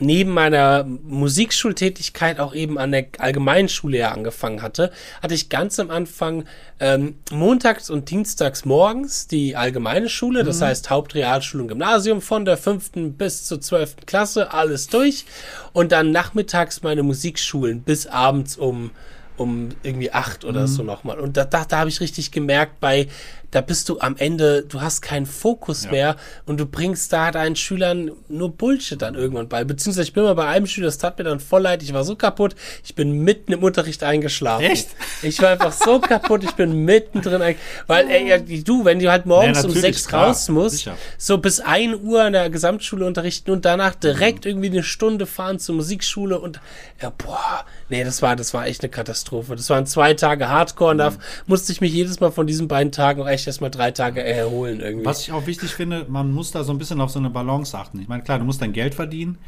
neben 0.00 0.30
meiner 0.30 0.84
Musikschultätigkeit 0.84 2.40
auch 2.40 2.54
eben 2.54 2.78
an 2.78 2.92
der 2.92 3.06
Allgemeinschule 3.18 3.98
ja 3.98 4.12
angefangen 4.12 4.62
hatte, 4.62 4.90
hatte 5.22 5.34
ich 5.34 5.48
ganz 5.48 5.78
am 5.80 5.90
Anfang 5.90 6.44
ähm, 6.80 7.16
montags 7.30 7.90
und 7.90 8.10
dienstags 8.10 8.64
morgens 8.64 9.26
die 9.26 9.56
allgemeine 9.56 10.08
Schule, 10.08 10.44
das 10.44 10.60
mhm. 10.60 10.66
heißt 10.66 10.90
Hauptrealschule 10.90 11.62
und 11.62 11.68
Gymnasium 11.68 12.20
von 12.20 12.44
der 12.44 12.56
fünften 12.56 13.14
bis 13.14 13.44
zur 13.44 13.60
zwölften 13.60 14.06
Klasse, 14.06 14.52
alles 14.52 14.86
durch. 14.86 15.24
Und 15.72 15.92
dann 15.92 16.12
nachmittags 16.12 16.82
meine 16.82 17.02
Musikschulen 17.02 17.82
bis 17.82 18.06
abends 18.06 18.56
um 18.56 18.90
um 19.38 19.68
irgendwie 19.82 20.12
acht 20.12 20.44
oder 20.44 20.62
mhm. 20.62 20.66
so 20.66 20.82
nochmal. 20.82 21.18
Und 21.20 21.36
da, 21.36 21.44
da, 21.44 21.64
da 21.64 21.78
habe 21.78 21.88
ich 21.88 22.00
richtig 22.00 22.32
gemerkt, 22.32 22.80
bei 22.80 23.08
da 23.50 23.62
bist 23.62 23.88
du 23.88 23.98
am 24.00 24.16
Ende, 24.16 24.62
du 24.62 24.80
hast 24.80 25.00
keinen 25.00 25.24
Fokus 25.24 25.84
ja. 25.84 25.90
mehr 25.90 26.16
und 26.44 26.60
du 26.60 26.66
bringst 26.66 27.12
da 27.12 27.30
deinen 27.30 27.56
Schülern 27.56 28.10
nur 28.28 28.52
Bullshit 28.52 29.00
dann 29.00 29.14
irgendwann 29.14 29.48
bei. 29.48 29.64
Beziehungsweise 29.64 30.02
ich 30.02 30.12
bin 30.12 30.24
mal 30.24 30.34
bei 30.34 30.46
einem 30.46 30.66
Schüler, 30.66 30.86
das 30.86 30.98
tat 30.98 31.18
mir 31.18 31.24
dann 31.24 31.40
voll 31.40 31.62
leid, 31.62 31.82
ich 31.82 31.94
war 31.94 32.04
so 32.04 32.14
kaputt, 32.14 32.54
ich 32.84 32.94
bin 32.94 33.10
mitten 33.24 33.52
im 33.52 33.62
Unterricht 33.62 34.02
eingeschlafen. 34.02 34.64
Echt? 34.64 34.88
Ich 35.22 35.40
war 35.40 35.50
einfach 35.50 35.72
so 35.72 35.98
kaputt, 36.00 36.44
ich 36.44 36.52
bin 36.52 36.84
mittendrin, 36.84 37.56
weil 37.86 38.10
ey, 38.10 38.62
du, 38.62 38.84
wenn 38.84 38.98
du 38.98 39.10
halt 39.10 39.24
morgens 39.24 39.62
ja, 39.62 39.64
um 39.64 39.74
sechs 39.74 40.06
klar, 40.06 40.28
raus 40.28 40.48
musst, 40.48 40.76
sicher. 40.76 40.96
so 41.16 41.38
bis 41.38 41.60
ein 41.60 41.98
Uhr 41.98 42.26
in 42.26 42.34
der 42.34 42.50
Gesamtschule 42.50 43.06
unterrichten 43.06 43.50
und 43.50 43.64
danach 43.64 43.94
direkt 43.94 44.44
mhm. 44.44 44.50
irgendwie 44.50 44.70
eine 44.70 44.82
Stunde 44.82 45.24
fahren 45.24 45.58
zur 45.58 45.76
Musikschule 45.76 46.38
und 46.38 46.60
ja, 47.00 47.10
boah, 47.10 47.64
nee, 47.88 48.04
das 48.04 48.20
war, 48.20 48.36
das 48.36 48.52
war 48.52 48.66
echt 48.66 48.82
eine 48.82 48.90
Katastrophe. 48.90 49.56
Das 49.56 49.70
waren 49.70 49.86
zwei 49.86 50.14
Tage 50.14 50.48
Hardcore 50.48 50.90
und 50.90 50.96
mhm. 50.96 51.00
da 51.00 51.12
musste 51.46 51.72
ich 51.72 51.80
mich 51.80 51.92
jedes 51.92 52.20
Mal 52.20 52.32
von 52.32 52.46
diesen 52.46 52.68
beiden 52.68 52.92
Tagen 52.92 53.22
auch 53.22 53.28
echt 53.28 53.37
erstmal 53.46 53.70
drei 53.70 53.90
Tage 53.90 54.22
erholen 54.22 54.80
irgendwie. 54.80 55.06
Was 55.06 55.22
ich 55.22 55.32
auch 55.32 55.46
wichtig 55.46 55.74
finde, 55.74 56.06
man 56.08 56.32
muss 56.32 56.50
da 56.50 56.64
so 56.64 56.72
ein 56.72 56.78
bisschen 56.78 57.00
auf 57.00 57.10
so 57.10 57.18
eine 57.18 57.30
Balance 57.30 57.76
achten. 57.76 58.00
Ich 58.00 58.08
meine, 58.08 58.22
klar, 58.22 58.38
du 58.38 58.44
musst 58.44 58.60
dein 58.60 58.72
Geld 58.72 58.94
verdienen, 58.94 59.38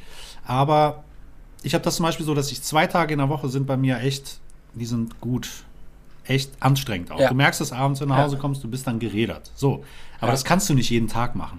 aber 0.45 1.05
ich 1.63 1.75
habe 1.75 1.85
das 1.85 1.97
zum 1.97 2.05
Beispiel 2.05 2.27
so, 2.27 2.35
dass 2.35 2.51
ich 2.53 2.63
zwei 2.63 2.87
Tage 2.87 3.13
in 3.13 3.19
der 3.19 3.29
Woche 3.29 3.49
sind 3.49 3.67
bei 3.67 3.77
mir 3.77 3.99
echt, 3.99 4.39
die 4.75 4.87
sind 4.87 5.21
gut, 5.21 5.65
echt 6.25 6.51
anstrengend 6.61 7.11
auch. 7.11 7.21
Ja. 7.21 7.29
Du 7.29 7.35
merkst 7.35 7.61
es 7.61 7.73
abends, 7.73 8.01
wenn 8.01 8.09
du 8.09 8.15
nach 8.15 8.25
Hause 8.25 8.39
kommst, 8.39 8.63
du 8.65 8.69
bist 8.69 8.87
dann 8.87 8.99
gerädert. 8.99 9.51
So. 9.55 9.85
Aber 10.19 10.29
ja. 10.29 10.33
das 10.33 10.45
kannst 10.45 10.69
du 10.69 10.75
nicht 10.75 10.91
jeden 10.91 11.09
Tag 11.09 11.35
machen. 11.35 11.59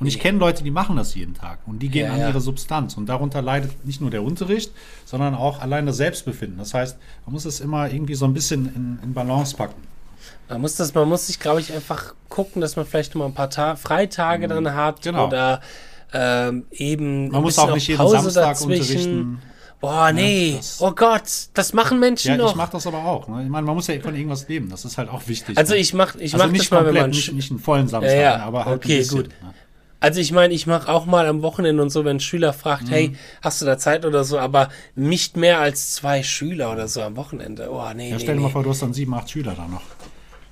Und 0.00 0.06
ich 0.06 0.18
kenne 0.18 0.38
Leute, 0.38 0.64
die 0.64 0.70
machen 0.70 0.96
das 0.96 1.14
jeden 1.14 1.34
Tag 1.34 1.58
und 1.66 1.80
die 1.80 1.90
gehen 1.90 2.06
ja, 2.06 2.14
an 2.14 2.20
ihre 2.20 2.40
Substanz. 2.40 2.96
Und 2.96 3.06
darunter 3.10 3.42
leidet 3.42 3.84
nicht 3.84 4.00
nur 4.00 4.10
der 4.10 4.22
Unterricht, 4.22 4.72
sondern 5.04 5.34
auch 5.34 5.60
allein 5.60 5.84
das 5.84 5.98
Selbstbefinden. 5.98 6.58
Das 6.58 6.72
heißt, 6.72 6.98
man 7.26 7.34
muss 7.34 7.44
es 7.44 7.60
immer 7.60 7.90
irgendwie 7.92 8.14
so 8.14 8.24
ein 8.24 8.32
bisschen 8.32 8.74
in, 8.74 8.98
in 9.02 9.12
Balance 9.12 9.54
packen. 9.54 9.82
Man 10.48 10.60
muss 10.60 10.76
das, 10.76 10.94
man 10.94 11.08
muss 11.08 11.26
sich, 11.26 11.38
glaube 11.38 11.60
ich, 11.60 11.72
einfach 11.72 12.14
gucken, 12.28 12.60
dass 12.60 12.76
man 12.76 12.86
vielleicht 12.86 13.14
mal 13.14 13.26
ein 13.26 13.34
paar 13.34 13.50
Ta 13.50 13.76
Freitage 13.76 14.46
mhm. 14.46 14.64
dann 14.64 14.74
hat 14.74 15.02
genau. 15.02 15.26
oder 15.26 15.60
ähm, 16.12 16.66
eben 16.72 17.28
man 17.28 17.42
muss 17.42 17.58
auch 17.58 17.72
nicht 17.72 17.88
jeden 17.88 17.98
Pause 17.98 18.20
Samstag 18.22 18.48
dazwischen. 18.48 18.72
unterrichten. 18.72 19.42
Boah, 19.80 20.12
nee. 20.12 20.58
Ja, 20.60 20.86
oh 20.86 20.90
Gott, 20.92 21.22
das 21.54 21.72
machen 21.72 21.98
Menschen 22.00 22.32
ja, 22.32 22.36
noch. 22.36 22.50
ich 22.50 22.56
mach 22.56 22.68
das 22.68 22.86
aber 22.86 22.98
auch. 22.98 23.28
Ne? 23.28 23.44
Ich 23.44 23.48
meine, 23.48 23.64
man 23.64 23.74
muss 23.74 23.86
ja 23.86 23.98
von 23.98 24.14
irgendwas 24.14 24.46
leben. 24.46 24.68
Das 24.68 24.84
ist 24.84 24.98
halt 24.98 25.08
auch 25.08 25.26
wichtig. 25.26 25.56
Also 25.56 25.72
ne? 25.72 25.80
ich 25.80 25.94
mach, 25.94 26.16
ich 26.16 26.34
also 26.34 26.44
mach 26.44 26.52
nicht 26.52 26.64
das 26.64 26.70
mal, 26.70 26.84
wenn 26.84 26.94
man 26.94 27.10
nicht, 27.10 27.32
nicht 27.32 27.50
einen 27.50 27.60
vollen 27.60 27.88
Samstag, 27.88 28.14
ja, 28.14 28.20
ja. 28.20 28.36
aber 28.40 28.66
halt 28.66 28.76
okay, 28.76 28.98
bisschen. 28.98 29.22
Gut. 29.22 29.28
Ne? 29.42 29.54
Also 29.98 30.20
ich 30.20 30.32
meine, 30.32 30.52
ich 30.52 30.66
mache 30.66 30.90
auch 30.90 31.06
mal 31.06 31.26
am 31.26 31.42
Wochenende 31.42 31.82
und 31.82 31.90
so, 31.90 32.04
wenn 32.04 32.16
ein 32.16 32.20
Schüler 32.20 32.52
fragt, 32.54 32.84
mhm. 32.84 32.90
hey, 32.90 33.16
hast 33.42 33.60
du 33.60 33.66
da 33.66 33.78
Zeit 33.78 34.04
oder 34.04 34.24
so, 34.24 34.38
aber 34.38 34.70
nicht 34.94 35.36
mehr 35.36 35.60
als 35.60 35.94
zwei 35.94 36.22
Schüler 36.22 36.72
oder 36.72 36.88
so 36.88 37.02
am 37.02 37.16
Wochenende. 37.16 37.70
Oh, 37.70 37.84
nee. 37.94 38.10
Ja, 38.10 38.18
stell 38.18 38.34
dir 38.34 38.40
nee, 38.40 38.46
mal 38.46 38.50
vor, 38.50 38.62
du 38.62 38.70
hast 38.70 38.82
dann 38.82 38.94
sieben, 38.94 39.14
acht 39.14 39.30
Schüler 39.30 39.54
da 39.54 39.66
noch. 39.66 39.82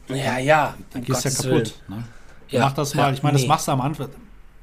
Ja, 0.09 0.38
ja. 0.38 0.74
Dann 0.92 1.04
gehst 1.04 1.24
du 1.24 1.28
ja 1.28 1.34
kaputt. 1.34 1.74
Ne? 1.88 2.04
Ja, 2.48 2.61
mach 2.61 2.72
das 2.72 2.94
mal, 2.94 3.12
ich 3.12 3.22
meine, 3.22 3.36
nee. 3.36 3.42
das 3.42 3.48
machst 3.48 3.68
du 3.68 3.72
am 3.72 3.80
Anfang. 3.80 4.09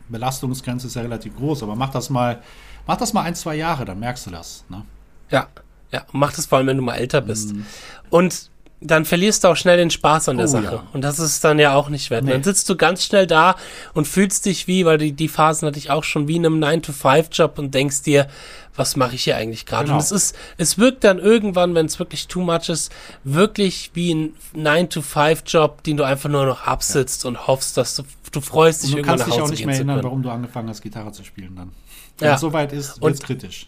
Belastungsgrenze 0.10 0.88
ist 0.88 0.96
ja 0.96 1.02
relativ 1.02 1.36
groß, 1.36 1.64
aber 1.64 1.76
mach 1.76 1.90
das 1.90 2.10
mal, 2.10 2.42
mach 2.86 2.98
das 2.98 3.14
mal 3.14 3.24
ein, 3.24 3.36
zwei 3.36 3.56
Jahre, 3.56 3.86
dann 3.86 4.00
merkst 4.00 4.28
du 4.28 4.32
das. 4.32 4.64
Ne? 4.70 4.84
Ja, 5.32 5.48
ja, 5.92 6.06
mach 6.12 6.34
das 6.34 6.46
vor 6.46 6.58
allem, 6.58 6.68
wenn 6.68 6.78
du 6.78 6.84
mal 6.84 6.96
älter 6.96 7.22
bist. 7.22 7.54
Mhm. 7.54 7.66
Und 8.10 8.50
dann 8.82 9.06
verlierst 9.06 9.44
du 9.44 9.48
auch 9.48 9.56
schnell 9.56 9.78
den 9.78 9.90
Spaß 9.90 10.30
an 10.30 10.38
der 10.38 10.46
oh, 10.46 10.50
Sache. 10.50 10.76
Ja. 10.76 10.84
Und 10.94 11.02
das 11.02 11.20
ist 11.20 11.44
dann 11.44 11.60
ja 11.60 11.74
auch 11.74 11.90
nicht 11.90 12.10
wert. 12.10 12.26
Nee. 12.26 12.32
Dann 12.32 12.44
sitzt 12.44 12.70
du 12.70 12.76
ganz 12.76 13.04
schnell 13.04 13.26
da 13.26 13.56
und 13.94 14.08
fühlst 14.08 14.46
dich 14.46 14.68
wie, 14.68 14.86
weil 14.86 14.98
die, 14.98 15.14
die 15.14 15.28
Phasen 15.28 15.68
hatte 15.68 15.80
ich 15.80 15.90
auch 15.90 16.04
schon 16.04 16.28
wie 16.28 16.36
in 16.36 16.46
einem 16.46 16.64
9-to-5-Job 16.64 17.58
und 17.58 17.74
denkst 17.74 18.04
dir, 18.04 18.28
was 18.76 18.96
mache 18.96 19.16
ich 19.16 19.24
hier 19.24 19.38
eigentlich 19.38 19.66
gerade? 19.66 19.86
Genau. 19.86 19.96
Und 19.96 20.04
es 20.04 20.12
ist, 20.12 20.36
es 20.58 20.78
wirkt 20.78 21.04
dann 21.04 21.20
irgendwann, 21.20 21.76
wenn 21.76 21.86
es 21.86 22.00
wirklich 22.00 22.28
too 22.28 22.42
much 22.42 22.70
ist, 22.70 22.92
wirklich 23.24 23.92
wie 23.94 24.14
ein 24.14 24.36
9-to-5-Job, 24.56 25.84
den 25.84 25.98
du 25.98 26.04
einfach 26.04 26.30
nur 26.30 26.46
noch 26.46 26.64
absitzt 26.64 27.24
ja. 27.24 27.30
und 27.30 27.48
hoffst, 27.48 27.78
dass 27.78 27.96
du, 27.96 28.04
du 28.32 28.42
freust 28.42 28.84
dich 28.84 28.92
und 28.92 28.96
du 28.96 29.00
irgendwann 29.00 29.20
nach 29.20 29.28
Hause 29.28 29.38
kannst 29.38 29.52
dich 29.52 29.58
auch 29.58 29.58
nicht 29.58 29.66
mehr 29.66 29.76
erinnern, 29.76 30.04
warum 30.04 30.24
du 30.24 30.30
angefangen 30.30 30.70
hast, 30.70 30.82
Gitarre 30.82 31.12
zu 31.12 31.24
spielen 31.24 31.56
dann. 31.56 31.72
Wenn 32.18 32.30
ja. 32.30 32.36
es 32.36 32.42
soweit 32.42 32.72
ist, 32.74 33.02
wird 33.02 33.14
es 33.14 33.22
kritisch. 33.22 33.68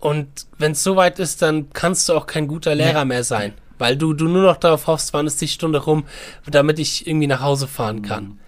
Und 0.00 0.28
wenn 0.58 0.72
es 0.72 0.82
soweit 0.82 1.18
ist, 1.18 1.42
dann 1.42 1.70
kannst 1.70 2.08
du 2.08 2.14
auch 2.14 2.26
kein 2.26 2.46
guter 2.46 2.74
Lehrer 2.74 3.04
nee. 3.04 3.14
mehr 3.14 3.24
sein. 3.24 3.52
Weil 3.78 3.96
du, 3.96 4.12
du 4.12 4.26
nur 4.26 4.42
noch 4.42 4.56
darauf 4.56 4.86
hoffst, 4.86 5.12
wann 5.12 5.26
ist 5.26 5.40
die 5.40 5.48
Stunde 5.48 5.78
rum, 5.78 6.04
damit 6.46 6.78
ich 6.78 7.06
irgendwie 7.06 7.26
nach 7.28 7.40
Hause 7.40 7.68
fahren 7.68 8.02
kann. 8.02 8.24
Mhm. 8.24 8.38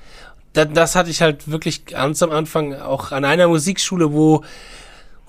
Das, 0.53 0.69
das 0.73 0.97
hatte 0.97 1.11
ich 1.11 1.23
halt 1.23 1.49
wirklich 1.49 1.87
ganz 1.87 2.23
am 2.23 2.31
Anfang 2.31 2.75
auch 2.75 3.13
an 3.13 3.25
einer 3.25 3.47
Musikschule, 3.47 4.13
wo 4.13 4.43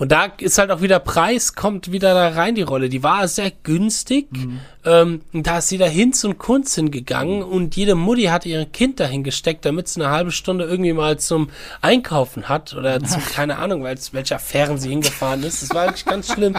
und 0.01 0.11
da 0.11 0.31
ist 0.39 0.57
halt 0.57 0.71
auch 0.71 0.81
wieder 0.81 0.97
Preis, 0.97 1.53
kommt 1.53 1.91
wieder 1.91 2.15
da 2.15 2.29
rein 2.29 2.55
die 2.55 2.63
Rolle. 2.63 2.89
Die 2.89 3.03
war 3.03 3.27
sehr 3.27 3.51
günstig. 3.51 4.31
Mhm. 4.31 4.59
Ähm, 4.83 5.21
da 5.31 5.59
ist 5.59 5.69
jeder 5.69 5.87
Hinz 5.87 6.23
und 6.23 6.39
Kunz 6.39 6.73
hingegangen 6.73 7.43
und 7.43 7.75
jede 7.75 7.93
Mutti 7.93 8.23
hat 8.23 8.47
ihr 8.47 8.65
Kind 8.65 8.99
dahin 8.99 9.23
gesteckt, 9.23 9.63
damit 9.63 9.87
sie 9.87 10.01
eine 10.01 10.11
halbe 10.11 10.31
Stunde 10.31 10.65
irgendwie 10.65 10.93
mal 10.93 11.19
zum 11.19 11.51
Einkaufen 11.81 12.49
hat 12.49 12.73
oder 12.73 12.99
zum, 13.03 13.23
keine 13.31 13.59
Ahnung, 13.59 13.83
weil 13.83 13.95
welcher 14.11 14.37
Affären 14.37 14.79
sie 14.79 14.89
hingefahren 14.89 15.43
ist. 15.43 15.61
Das 15.61 15.69
war 15.75 15.85
wirklich 15.85 16.05
ganz 16.05 16.33
schlimm. 16.33 16.55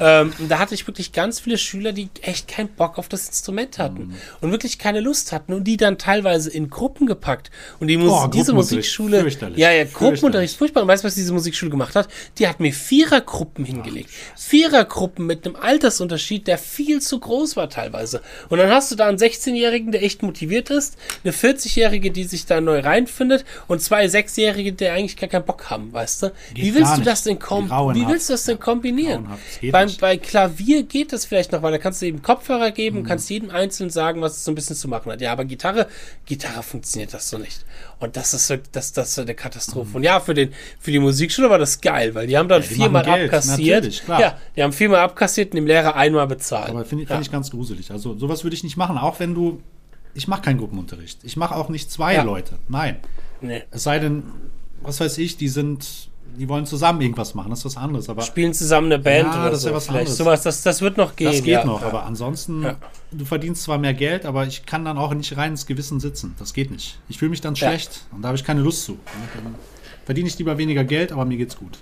Ähm, 0.00 0.32
da 0.48 0.58
hatte 0.58 0.74
ich 0.74 0.86
wirklich 0.86 1.12
ganz 1.12 1.38
viele 1.38 1.58
Schüler, 1.58 1.92
die 1.92 2.08
echt 2.22 2.48
keinen 2.48 2.68
Bock 2.68 2.96
auf 2.96 3.10
das 3.10 3.28
Instrument 3.28 3.78
hatten 3.78 4.06
mhm. 4.06 4.14
und 4.40 4.52
wirklich 4.52 4.78
keine 4.78 5.00
Lust 5.00 5.32
hatten 5.32 5.52
und 5.52 5.64
die 5.64 5.76
dann 5.76 5.98
teilweise 5.98 6.48
in 6.48 6.70
Gruppen 6.70 7.06
gepackt. 7.06 7.50
Und 7.78 7.88
die 7.88 7.98
Mus 7.98 8.10
oh, 8.10 8.26
diese 8.28 8.54
Musikschule, 8.54 9.26
ja, 9.56 9.70
ja, 9.70 9.84
Gruppenunterricht, 9.84 10.56
furchtbar. 10.56 10.80
Und 10.80 10.88
weißt 10.88 11.04
du, 11.04 11.08
was 11.08 11.14
diese 11.14 11.34
Musikschule 11.34 11.70
gemacht 11.70 11.94
hat? 11.94 12.08
Die 12.38 12.48
hat 12.48 12.58
mir 12.58 12.72
Vierergruppen 12.86 13.64
hingelegt. 13.64 14.10
Vierergruppen 14.36 15.26
mit 15.26 15.44
einem 15.44 15.56
Altersunterschied, 15.56 16.46
der 16.46 16.56
viel 16.56 17.00
zu 17.00 17.18
groß 17.18 17.56
war 17.56 17.68
teilweise. 17.68 18.22
Und 18.48 18.58
dann 18.58 18.70
hast 18.70 18.92
du 18.92 18.96
da 18.96 19.08
einen 19.08 19.18
16-Jährigen, 19.18 19.90
der 19.90 20.04
echt 20.04 20.22
motiviert 20.22 20.70
ist, 20.70 20.96
eine 21.24 21.32
40-Jährige, 21.32 22.12
die 22.12 22.24
sich 22.24 22.46
da 22.46 22.60
neu 22.60 22.78
reinfindet 22.78 23.44
und 23.66 23.82
zwei 23.82 24.06
Sechsjährige, 24.06 24.72
die 24.72 24.86
eigentlich 24.86 25.16
gar 25.16 25.28
keinen 25.28 25.44
Bock 25.44 25.68
haben, 25.68 25.92
weißt 25.92 26.22
du? 26.22 26.32
Geht 26.54 26.64
wie 26.64 26.74
willst 26.76 26.96
du 26.98 27.02
das 27.02 27.24
denn 27.24 27.40
kom 27.40 27.68
wie 27.68 28.06
willst 28.06 28.28
du 28.28 28.34
das 28.34 28.44
denn 28.44 28.60
kombinieren? 28.60 29.26
Beim, 29.72 29.90
bei 30.00 30.16
Klavier 30.16 30.84
geht 30.84 31.12
das 31.12 31.24
vielleicht 31.26 31.50
noch, 31.50 31.62
weil 31.62 31.72
da 31.72 31.78
kannst 31.78 32.02
du 32.02 32.06
eben 32.06 32.22
Kopfhörer 32.22 32.70
geben, 32.70 33.00
mhm. 33.00 33.04
kannst 33.04 33.28
jedem 33.30 33.50
einzeln 33.50 33.90
sagen, 33.90 34.20
was 34.20 34.36
es 34.36 34.44
so 34.44 34.52
ein 34.52 34.54
bisschen 34.54 34.76
zu 34.76 34.86
machen 34.86 35.10
hat. 35.10 35.20
Ja, 35.20 35.32
aber 35.32 35.44
Gitarre, 35.44 35.88
Gitarre 36.24 36.62
funktioniert 36.62 37.12
das 37.12 37.30
so 37.30 37.38
nicht. 37.38 37.64
Und 37.98 38.16
das 38.16 38.34
ist 38.34 38.46
so, 38.46 38.56
das, 38.72 38.92
das 38.92 39.10
ist 39.10 39.18
eine 39.18 39.34
Katastrophe. 39.34 39.90
Mhm. 39.90 39.96
Und 39.96 40.02
ja, 40.04 40.20
für 40.20 40.34
den, 40.34 40.52
für 40.78 40.92
die 40.92 40.98
Musikschule 40.98 41.50
war 41.50 41.58
das 41.58 41.80
geil, 41.80 42.14
weil 42.14 42.26
die 42.26 42.36
haben 42.36 42.48
dann 42.48 42.62
ja, 42.62 42.68
viermal 42.76 43.08
abkassiert. 43.08 44.02
Ja, 44.08 44.38
die 44.54 44.62
haben 44.62 44.72
viermal 44.72 45.00
abkassiert 45.00 45.52
und 45.52 45.56
dem 45.56 45.66
Lehrer 45.66 45.96
einmal 45.96 46.26
bezahlt. 46.26 46.70
Aber 46.70 46.84
finde 46.84 47.04
ja. 47.04 47.10
find 47.10 47.22
ich 47.22 47.32
ganz 47.32 47.50
gruselig. 47.50 47.90
Also 47.90 48.16
sowas 48.16 48.44
würde 48.44 48.54
ich 48.54 48.64
nicht 48.64 48.76
machen, 48.76 48.98
auch 48.98 49.20
wenn 49.20 49.34
du. 49.34 49.60
Ich 50.14 50.28
mache 50.28 50.42
keinen 50.42 50.58
Gruppenunterricht. 50.58 51.20
Ich 51.24 51.36
mache 51.36 51.54
auch 51.54 51.68
nicht 51.68 51.90
zwei 51.90 52.14
ja. 52.14 52.22
Leute. 52.22 52.58
Nein. 52.68 52.96
Nee. 53.42 53.64
Es 53.70 53.82
sei 53.82 53.98
denn, 53.98 54.22
was 54.82 54.98
weiß 54.98 55.18
ich, 55.18 55.36
die 55.36 55.48
sind 55.48 56.08
die 56.38 56.48
wollen 56.48 56.66
zusammen 56.66 57.00
irgendwas 57.00 57.34
machen, 57.34 57.50
das 57.50 57.60
ist 57.60 57.64
was 57.64 57.76
anderes. 57.76 58.08
Aber 58.08 58.22
Spielen 58.22 58.52
zusammen 58.52 58.92
eine 58.92 59.02
Band 59.02 59.32
ja, 59.32 59.42
oder 59.42 59.50
das 59.50 59.62
so. 59.62 59.68
Ist 59.68 59.70
ja 59.70 59.76
was 59.76 59.84
vielleicht. 59.86 60.00
Anderes. 60.00 60.16
Sowas, 60.18 60.42
das, 60.42 60.62
das 60.62 60.82
wird 60.82 60.96
noch 60.96 61.16
gehen. 61.16 61.32
Das 61.32 61.42
geht 61.42 61.46
ja. 61.46 61.64
noch, 61.64 61.82
aber 61.82 62.04
ansonsten, 62.04 62.62
ja. 62.62 62.76
du 63.10 63.24
verdienst 63.24 63.62
zwar 63.62 63.78
mehr 63.78 63.94
Geld, 63.94 64.26
aber 64.26 64.46
ich 64.46 64.66
kann 64.66 64.84
dann 64.84 64.98
auch 64.98 65.14
nicht 65.14 65.36
rein 65.36 65.52
ins 65.52 65.66
Gewissen 65.66 66.00
sitzen. 66.00 66.34
Das 66.38 66.52
geht 66.52 66.70
nicht. 66.70 66.98
Ich 67.08 67.18
fühle 67.18 67.30
mich 67.30 67.40
dann 67.40 67.56
schlecht 67.56 68.06
und 68.12 68.22
da 68.22 68.28
habe 68.28 68.36
ich 68.36 68.44
keine 68.44 68.60
Lust 68.60 68.84
zu. 68.84 68.98
Dann 69.42 69.54
verdiene 70.04 70.28
ich 70.28 70.38
lieber 70.38 70.58
weniger 70.58 70.84
Geld, 70.84 71.12
aber 71.12 71.24
mir 71.24 71.36
geht's 71.36 71.56
gut. 71.56 71.78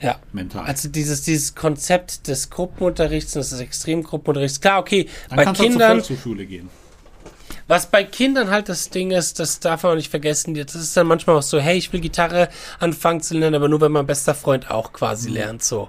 Ja. 0.00 0.18
Mental. 0.32 0.64
Also 0.64 0.88
dieses, 0.88 1.22
dieses 1.22 1.54
Konzept 1.54 2.26
des 2.26 2.50
Gruppenunterrichts, 2.50 3.32
des 3.32 3.52
Extremgruppenunterrichts, 3.52 4.60
klar, 4.60 4.80
okay, 4.80 5.08
dann 5.28 5.36
bei 5.36 5.44
Kindern. 5.52 6.02
Zur 6.02 6.16
Volkshochschule 6.16 6.46
gehen. 6.46 6.70
Was 7.68 7.86
bei 7.86 8.02
Kindern 8.02 8.50
halt 8.50 8.68
das 8.68 8.90
Ding 8.90 9.12
ist, 9.12 9.38
das 9.38 9.60
darf 9.60 9.84
man 9.84 9.92
auch 9.92 9.96
nicht 9.96 10.10
vergessen, 10.10 10.54
das 10.54 10.74
ist 10.74 10.96
dann 10.96 11.06
manchmal 11.06 11.36
auch 11.36 11.42
so, 11.42 11.60
hey, 11.60 11.78
ich 11.78 11.92
will 11.92 12.00
Gitarre 12.00 12.48
anfangen 12.80 13.20
zu 13.20 13.38
lernen, 13.38 13.54
aber 13.54 13.68
nur 13.68 13.80
wenn 13.80 13.92
mein 13.92 14.06
bester 14.06 14.34
Freund 14.34 14.70
auch 14.70 14.92
quasi 14.92 15.28
mhm. 15.28 15.34
lernt, 15.34 15.62
so. 15.62 15.88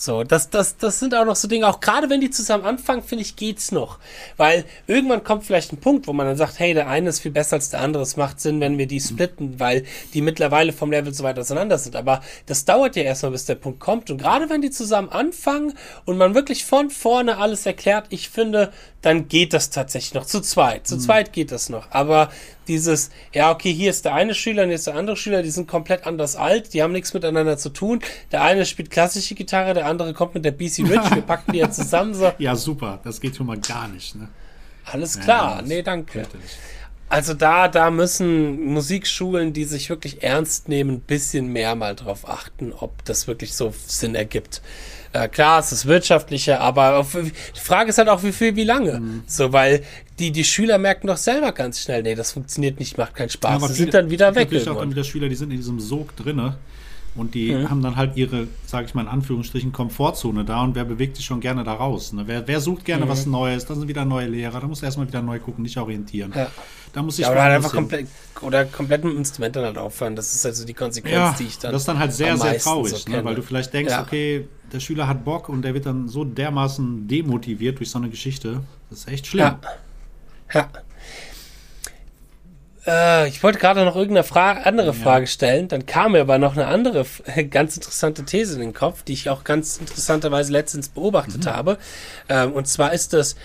So, 0.00 0.24
das, 0.24 0.48
das, 0.48 0.78
das 0.78 0.98
sind 0.98 1.14
auch 1.14 1.26
noch 1.26 1.36
so 1.36 1.46
Dinge, 1.46 1.68
auch 1.68 1.80
gerade 1.80 2.08
wenn 2.08 2.22
die 2.22 2.30
zusammen 2.30 2.64
anfangen, 2.64 3.02
finde 3.02 3.20
ich, 3.20 3.36
geht's 3.36 3.70
noch. 3.70 3.98
Weil 4.38 4.64
irgendwann 4.86 5.22
kommt 5.22 5.44
vielleicht 5.44 5.74
ein 5.74 5.76
Punkt, 5.76 6.06
wo 6.06 6.14
man 6.14 6.26
dann 6.26 6.38
sagt, 6.38 6.58
hey, 6.58 6.72
der 6.72 6.88
eine 6.88 7.10
ist 7.10 7.20
viel 7.20 7.32
besser 7.32 7.56
als 7.56 7.68
der 7.68 7.82
andere. 7.82 8.02
Es 8.02 8.16
macht 8.16 8.40
Sinn, 8.40 8.60
wenn 8.60 8.78
wir 8.78 8.86
die 8.86 8.98
splitten, 8.98 9.60
weil 9.60 9.84
die 10.14 10.22
mittlerweile 10.22 10.72
vom 10.72 10.90
Level 10.90 11.12
so 11.12 11.22
weit 11.22 11.38
auseinander 11.38 11.76
sind. 11.76 11.96
Aber 11.96 12.22
das 12.46 12.64
dauert 12.64 12.96
ja 12.96 13.02
erstmal, 13.02 13.32
bis 13.32 13.44
der 13.44 13.56
Punkt 13.56 13.78
kommt. 13.78 14.10
Und 14.10 14.16
gerade 14.16 14.48
wenn 14.48 14.62
die 14.62 14.70
zusammen 14.70 15.10
anfangen 15.10 15.74
und 16.06 16.16
man 16.16 16.34
wirklich 16.34 16.64
von 16.64 16.88
vorne 16.88 17.36
alles 17.36 17.66
erklärt, 17.66 18.06
ich 18.08 18.30
finde, 18.30 18.72
dann 19.02 19.28
geht 19.28 19.52
das 19.52 19.68
tatsächlich 19.68 20.14
noch. 20.14 20.24
Zu 20.24 20.40
zweit. 20.40 20.86
Zu 20.86 20.96
mhm. 20.96 21.00
zweit 21.00 21.34
geht 21.34 21.52
das 21.52 21.68
noch. 21.68 21.90
Aber 21.90 22.30
dieses, 22.68 23.10
ja, 23.32 23.50
okay, 23.50 23.72
hier 23.72 23.90
ist 23.90 24.04
der 24.04 24.14
eine 24.14 24.34
Schüler 24.34 24.62
und 24.62 24.68
hier 24.68 24.76
ist 24.76 24.86
der 24.86 24.94
andere 24.94 25.16
Schüler, 25.16 25.42
die 25.42 25.50
sind 25.50 25.68
komplett 25.68 26.06
anders 26.06 26.36
alt, 26.36 26.72
die 26.74 26.82
haben 26.82 26.92
nichts 26.92 27.14
miteinander 27.14 27.58
zu 27.58 27.70
tun. 27.70 28.00
Der 28.32 28.42
eine 28.42 28.66
spielt 28.66 28.90
klassische 28.90 29.34
Gitarre, 29.34 29.74
der 29.74 29.86
andere 29.86 30.14
kommt 30.14 30.34
mit 30.34 30.44
der 30.44 30.52
BC 30.52 30.78
Rich, 30.88 31.14
wir 31.14 31.22
packen 31.22 31.52
die 31.52 31.58
ja 31.58 31.70
zusammen. 31.70 32.14
So. 32.14 32.32
Ja, 32.38 32.56
super, 32.56 33.00
das 33.04 33.20
geht 33.20 33.36
schon 33.36 33.46
mal 33.46 33.58
gar 33.58 33.88
nicht, 33.88 34.14
ne? 34.14 34.28
Alles 34.84 35.20
klar, 35.20 35.56
ja, 35.58 35.62
nee, 35.62 35.82
danke. 35.82 36.26
Also 37.08 37.34
da, 37.34 37.66
da 37.66 37.90
müssen 37.90 38.64
Musikschulen, 38.66 39.52
die 39.52 39.64
sich 39.64 39.90
wirklich 39.90 40.22
ernst 40.22 40.68
nehmen, 40.68 40.96
ein 40.96 41.00
bisschen 41.00 41.48
mehr 41.48 41.74
mal 41.74 41.96
drauf 41.96 42.28
achten, 42.28 42.72
ob 42.72 43.04
das 43.04 43.26
wirklich 43.26 43.54
so 43.54 43.74
Sinn 43.86 44.14
ergibt. 44.14 44.62
Äh, 45.12 45.26
klar, 45.26 45.58
es 45.58 45.72
ist 45.72 45.86
wirtschaftlicher, 45.86 46.60
aber 46.60 47.04
die 47.14 47.60
Frage 47.60 47.90
ist 47.90 47.98
halt 47.98 48.08
auch, 48.08 48.22
wie 48.22 48.30
viel, 48.30 48.54
wie 48.54 48.62
lange. 48.62 49.00
Mhm. 49.00 49.24
So, 49.26 49.52
weil 49.52 49.82
die, 50.20 50.30
die 50.30 50.44
Schüler 50.44 50.78
merken 50.78 51.06
doch 51.06 51.16
selber 51.16 51.52
ganz 51.52 51.80
schnell, 51.80 52.02
nee, 52.02 52.14
das 52.14 52.32
funktioniert 52.32 52.78
nicht, 52.78 52.98
macht 52.98 53.14
keinen 53.14 53.30
Spaß. 53.30 53.62
Ja, 53.62 53.68
Sie 53.68 53.74
sind 53.74 53.94
dann 53.94 54.10
wieder 54.10 54.34
weg. 54.34 54.44
Natürlich 54.44 54.68
auch 54.68 54.78
dann 54.78 54.90
wieder 54.90 55.04
Schüler, 55.04 55.28
die 55.28 55.34
sind 55.34 55.50
in 55.50 55.56
diesem 55.56 55.80
Sog 55.80 56.14
drinne 56.16 56.58
und 57.16 57.34
die 57.34 57.52
mhm. 57.52 57.70
haben 57.70 57.82
dann 57.82 57.96
halt 57.96 58.16
ihre, 58.16 58.46
sage 58.66 58.86
ich 58.86 58.94
mal 58.94 59.02
in 59.02 59.08
Anführungsstrichen, 59.08 59.72
Komfortzone 59.72 60.44
da 60.44 60.62
und 60.62 60.74
wer 60.74 60.84
bewegt 60.84 61.16
sich 61.16 61.24
schon 61.24 61.40
gerne 61.40 61.64
da 61.64 61.72
raus? 61.72 62.12
Ne? 62.12 62.24
Wer, 62.26 62.46
wer 62.46 62.60
sucht 62.60 62.84
gerne 62.84 63.06
mhm. 63.06 63.08
was 63.08 63.26
Neues? 63.26 63.66
Da 63.66 63.74
sind 63.74 63.88
wieder 63.88 64.04
neue 64.04 64.28
Lehrer, 64.28 64.60
da 64.60 64.66
muss 64.66 64.82
erstmal 64.82 65.08
wieder 65.08 65.22
neu 65.22 65.38
gucken, 65.38 65.62
nicht 65.62 65.76
orientieren. 65.78 66.32
Ja. 66.34 66.50
Da 66.92 67.02
muss 67.02 67.18
ich 67.18 67.24
ja, 67.24 67.30
oder 67.30 67.42
halt 67.42 67.54
einfach 67.54 67.72
komplett 67.72 68.08
oder 68.42 68.64
komplett 68.64 69.04
mit 69.04 69.12
dem 69.12 69.18
Instrument 69.18 69.54
dann 69.54 69.64
halt 69.64 69.78
aufhören. 69.78 70.16
Das 70.16 70.34
ist 70.34 70.44
also 70.44 70.64
die 70.64 70.74
Konsequenz, 70.74 71.14
ja, 71.14 71.34
die 71.38 71.44
ich 71.44 71.58
dann. 71.58 71.72
Das 71.72 71.82
ist 71.82 71.88
dann 71.88 71.98
halt 71.98 72.12
sehr, 72.12 72.36
sehr 72.36 72.58
traurig, 72.58 72.92
so 72.92 73.10
ne? 73.10 73.24
weil 73.24 73.34
du 73.34 73.42
vielleicht 73.42 73.72
denkst, 73.72 73.92
ja. 73.92 74.02
okay, 74.02 74.48
der 74.72 74.80
Schüler 74.80 75.06
hat 75.06 75.24
Bock 75.24 75.48
und 75.48 75.62
der 75.62 75.74
wird 75.74 75.86
dann 75.86 76.08
so 76.08 76.24
dermaßen 76.24 77.06
demotiviert 77.06 77.78
durch 77.78 77.90
so 77.90 77.98
eine 77.98 78.08
Geschichte. 78.08 78.62
Das 78.88 79.00
ist 79.00 79.08
echt 79.08 79.26
schlimm. 79.26 79.46
Ja. 79.46 79.60
Ja. 80.52 80.68
Äh, 82.86 83.28
ich 83.28 83.42
wollte 83.42 83.58
gerade 83.58 83.84
noch 83.84 83.96
irgendeine 83.96 84.24
Fra 84.24 84.52
andere 84.52 84.88
ja. 84.88 84.92
Frage 84.92 85.26
stellen, 85.26 85.68
dann 85.68 85.86
kam 85.86 86.12
mir 86.12 86.22
aber 86.22 86.38
noch 86.38 86.52
eine 86.52 86.66
andere 86.66 87.04
ganz 87.50 87.76
interessante 87.76 88.24
These 88.24 88.54
in 88.54 88.60
den 88.60 88.74
Kopf, 88.74 89.02
die 89.02 89.12
ich 89.12 89.28
auch 89.28 89.44
ganz 89.44 89.78
interessanterweise 89.78 90.52
letztens 90.52 90.88
beobachtet 90.88 91.44
mhm. 91.44 91.50
habe. 91.50 91.78
Ähm, 92.28 92.52
und 92.52 92.66
zwar 92.66 92.92
ist 92.92 93.12
das 93.12 93.36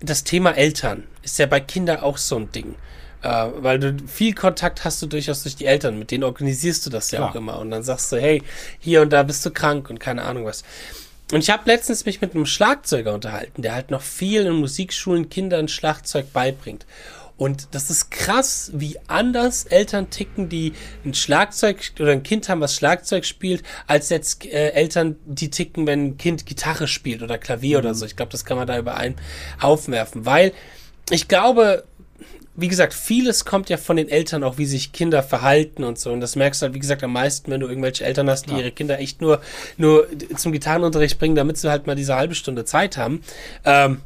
das 0.00 0.24
Thema 0.24 0.52
Eltern. 0.52 1.04
Ist 1.22 1.38
ja 1.38 1.46
bei 1.46 1.60
Kindern 1.60 2.00
auch 2.00 2.18
so 2.18 2.36
ein 2.36 2.52
Ding. 2.52 2.74
Äh, 3.22 3.46
weil 3.56 3.78
du 3.78 3.96
viel 4.06 4.34
Kontakt 4.34 4.84
hast 4.84 5.00
du 5.00 5.06
durchaus 5.06 5.42
durch 5.42 5.56
die 5.56 5.64
Eltern, 5.64 5.98
mit 5.98 6.10
denen 6.10 6.24
organisierst 6.24 6.84
du 6.84 6.90
das 6.90 7.10
ja 7.10 7.20
Klar. 7.20 7.30
auch 7.30 7.34
immer. 7.34 7.58
Und 7.58 7.70
dann 7.70 7.82
sagst 7.82 8.12
du, 8.12 8.16
hey, 8.16 8.42
hier 8.78 9.00
und 9.00 9.12
da 9.12 9.22
bist 9.22 9.44
du 9.46 9.50
krank 9.50 9.88
und 9.88 9.98
keine 9.98 10.22
Ahnung 10.22 10.44
was. 10.44 10.62
Und 11.34 11.40
ich 11.40 11.50
habe 11.50 11.64
letztens 11.66 12.06
mich 12.06 12.20
mit 12.20 12.36
einem 12.36 12.46
Schlagzeuger 12.46 13.12
unterhalten, 13.12 13.60
der 13.60 13.74
halt 13.74 13.90
noch 13.90 14.02
viel 14.02 14.42
in 14.42 14.52
Musikschulen 14.52 15.30
Kindern 15.30 15.66
Schlagzeug 15.66 16.32
beibringt. 16.32 16.86
Und 17.36 17.74
das 17.74 17.90
ist 17.90 18.12
krass, 18.12 18.70
wie 18.72 19.00
anders 19.08 19.64
Eltern 19.64 20.10
ticken, 20.10 20.48
die 20.48 20.74
ein 21.04 21.12
Schlagzeug 21.12 21.90
oder 21.98 22.12
ein 22.12 22.22
Kind 22.22 22.48
haben, 22.48 22.60
was 22.60 22.76
Schlagzeug 22.76 23.24
spielt, 23.24 23.64
als 23.88 24.10
jetzt 24.10 24.44
äh, 24.44 24.74
Eltern, 24.74 25.16
die 25.26 25.50
ticken, 25.50 25.88
wenn 25.88 26.04
ein 26.04 26.18
Kind 26.18 26.46
Gitarre 26.46 26.86
spielt 26.86 27.20
oder 27.20 27.36
Klavier 27.36 27.78
mhm. 27.78 27.84
oder 27.86 27.94
so. 27.96 28.06
Ich 28.06 28.14
glaube, 28.14 28.30
das 28.30 28.44
kann 28.44 28.56
man 28.56 28.68
da 28.68 28.78
über 28.78 28.96
einen 28.96 29.16
aufwerfen, 29.58 30.26
weil 30.26 30.52
ich 31.10 31.26
glaube, 31.26 31.82
wie 32.56 32.68
gesagt, 32.68 32.94
vieles 32.94 33.44
kommt 33.44 33.68
ja 33.68 33.76
von 33.76 33.96
den 33.96 34.08
Eltern 34.08 34.44
auch, 34.44 34.58
wie 34.58 34.66
sich 34.66 34.92
Kinder 34.92 35.22
verhalten 35.22 35.82
und 35.82 35.98
so. 35.98 36.12
Und 36.12 36.20
das 36.20 36.36
merkst 36.36 36.62
du 36.62 36.66
halt, 36.66 36.74
wie 36.74 36.78
gesagt, 36.78 37.02
am 37.02 37.12
meisten, 37.12 37.50
wenn 37.50 37.60
du 37.60 37.66
irgendwelche 37.66 38.04
Eltern 38.04 38.30
hast, 38.30 38.46
die 38.46 38.52
ja. 38.52 38.58
ihre 38.58 38.70
Kinder 38.70 38.98
echt 38.98 39.20
nur, 39.20 39.40
nur 39.76 40.06
zum 40.36 40.52
Gitarrenunterricht 40.52 41.18
bringen, 41.18 41.34
damit 41.34 41.58
sie 41.58 41.70
halt 41.70 41.86
mal 41.86 41.96
diese 41.96 42.14
halbe 42.14 42.34
Stunde 42.34 42.64
Zeit 42.64 42.96
haben. 42.96 43.22
Ähm, 43.64 44.02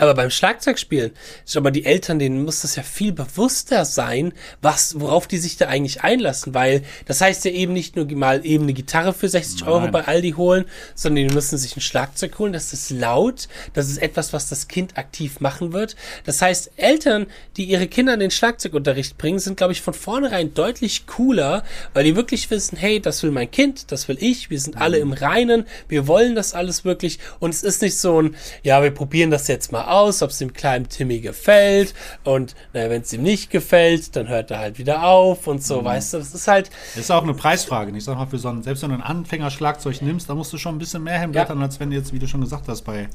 aber 0.00 0.14
beim 0.14 0.30
Schlagzeugspielen 0.30 1.12
ist 1.44 1.56
aber 1.56 1.70
die 1.70 1.84
Eltern, 1.84 2.18
denen 2.18 2.42
muss 2.44 2.62
das 2.62 2.76
ja 2.76 2.82
viel 2.82 3.12
bewusster 3.12 3.84
sein, 3.84 4.32
was, 4.62 4.98
worauf 4.98 5.26
die 5.26 5.38
sich 5.38 5.56
da 5.58 5.66
eigentlich 5.66 6.02
einlassen, 6.02 6.54
weil 6.54 6.82
das 7.06 7.20
heißt 7.20 7.44
ja 7.44 7.50
eben 7.50 7.72
nicht 7.74 7.96
nur 7.96 8.10
mal 8.12 8.44
eben 8.46 8.64
eine 8.64 8.72
Gitarre 8.72 9.12
für 9.12 9.28
60 9.28 9.60
Nein. 9.60 9.68
Euro 9.68 9.88
bei 9.88 10.06
Aldi 10.06 10.32
holen, 10.32 10.64
sondern 10.94 11.28
die 11.28 11.34
müssen 11.34 11.58
sich 11.58 11.76
ein 11.76 11.82
Schlagzeug 11.82 12.38
holen. 12.38 12.52
Das 12.52 12.72
ist 12.72 12.90
laut, 12.90 13.48
das 13.74 13.88
ist 13.88 13.98
etwas, 13.98 14.32
was 14.32 14.48
das 14.48 14.68
Kind 14.68 14.96
aktiv 14.96 15.40
machen 15.40 15.72
wird. 15.72 15.96
Das 16.24 16.40
heißt, 16.40 16.72
Eltern, 16.76 17.26
die 17.56 17.64
ihre 17.64 17.86
Kinder 17.86 18.14
in 18.14 18.20
den 18.20 18.30
Schlagzeugunterricht 18.30 19.18
bringen, 19.18 19.38
sind, 19.38 19.56
glaube 19.56 19.72
ich, 19.72 19.82
von 19.82 19.94
vornherein 19.94 20.54
deutlich 20.54 21.06
cooler, 21.06 21.62
weil 21.92 22.04
die 22.04 22.16
wirklich 22.16 22.50
wissen, 22.50 22.76
hey, 22.76 23.00
das 23.00 23.22
will 23.22 23.30
mein 23.30 23.50
Kind, 23.50 23.92
das 23.92 24.08
will 24.08 24.16
ich, 24.20 24.48
wir 24.48 24.60
sind 24.60 24.76
alle 24.76 24.96
mhm. 24.96 25.12
im 25.12 25.12
Reinen, 25.12 25.66
wir 25.88 26.06
wollen 26.06 26.34
das 26.34 26.54
alles 26.54 26.84
wirklich 26.84 27.18
und 27.38 27.50
es 27.50 27.62
ist 27.62 27.82
nicht 27.82 27.98
so 27.98 28.22
ein, 28.22 28.36
ja, 28.62 28.82
wir 28.82 28.90
probieren 28.90 29.30
das 29.30 29.46
jetzt 29.48 29.72
mal 29.72 29.89
aus, 29.90 30.22
ob 30.22 30.30
es 30.30 30.38
dem 30.38 30.52
kleinen 30.52 30.88
Timmy 30.88 31.20
gefällt. 31.20 31.94
Und 32.24 32.54
wenn 32.72 33.02
es 33.02 33.12
ihm 33.12 33.22
nicht 33.22 33.50
gefällt, 33.50 34.16
dann 34.16 34.28
hört 34.28 34.50
er 34.50 34.58
halt 34.58 34.78
wieder 34.78 35.04
auf 35.04 35.46
und 35.46 35.62
so, 35.62 35.80
mhm. 35.80 35.86
weißt 35.86 36.14
du, 36.14 36.18
das 36.18 36.34
ist 36.34 36.48
halt. 36.48 36.70
Das 36.94 37.04
ist 37.04 37.10
auch 37.10 37.22
eine 37.22 37.34
Preisfrage. 37.34 37.96
Ich 37.96 38.04
sag 38.04 38.16
mal, 38.16 38.26
für 38.26 38.38
so 38.38 38.48
einen, 38.48 38.62
selbst 38.62 38.82
wenn 38.82 38.90
du 38.90 38.96
ein 38.96 39.02
Anfängerschlagzeug 39.02 40.02
nimmst, 40.02 40.28
da 40.28 40.34
musst 40.34 40.52
du 40.52 40.58
schon 40.58 40.76
ein 40.76 40.78
bisschen 40.78 41.02
mehr 41.02 41.20
hinblättern, 41.20 41.58
ja. 41.58 41.64
als 41.64 41.80
wenn 41.80 41.90
du 41.90 41.96
jetzt, 41.96 42.12
wie 42.12 42.18
du 42.18 42.28
schon 42.28 42.40
gesagt 42.40 42.68
hast, 42.68 42.82
bei 42.82 43.08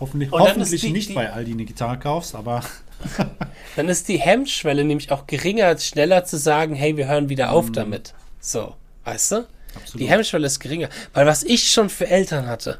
hoffentlich, 0.00 0.30
hoffentlich 0.30 0.80
die, 0.80 0.90
nicht 0.90 1.10
die, 1.10 1.14
bei 1.14 1.32
Aldi 1.32 1.52
eine 1.52 1.64
Gitarre 1.64 1.98
kaufst, 1.98 2.34
aber. 2.34 2.62
dann 3.76 3.88
ist 3.88 4.08
die 4.08 4.18
Hemmschwelle 4.18 4.84
nämlich 4.84 5.12
auch 5.12 5.26
geringer, 5.26 5.66
als 5.66 5.86
schneller 5.86 6.24
zu 6.24 6.36
sagen, 6.36 6.74
hey, 6.74 6.96
wir 6.96 7.06
hören 7.06 7.28
wieder 7.28 7.52
auf 7.52 7.68
mhm. 7.68 7.72
damit. 7.72 8.14
So, 8.40 8.74
weißt 9.04 9.32
du? 9.32 9.46
Absolut. 9.74 10.00
Die 10.00 10.08
Hemmschwelle 10.10 10.46
ist 10.46 10.60
geringer. 10.60 10.88
Weil 11.12 11.26
was 11.26 11.42
ich 11.44 11.70
schon 11.70 11.88
für 11.90 12.08
Eltern 12.08 12.46
hatte, 12.46 12.78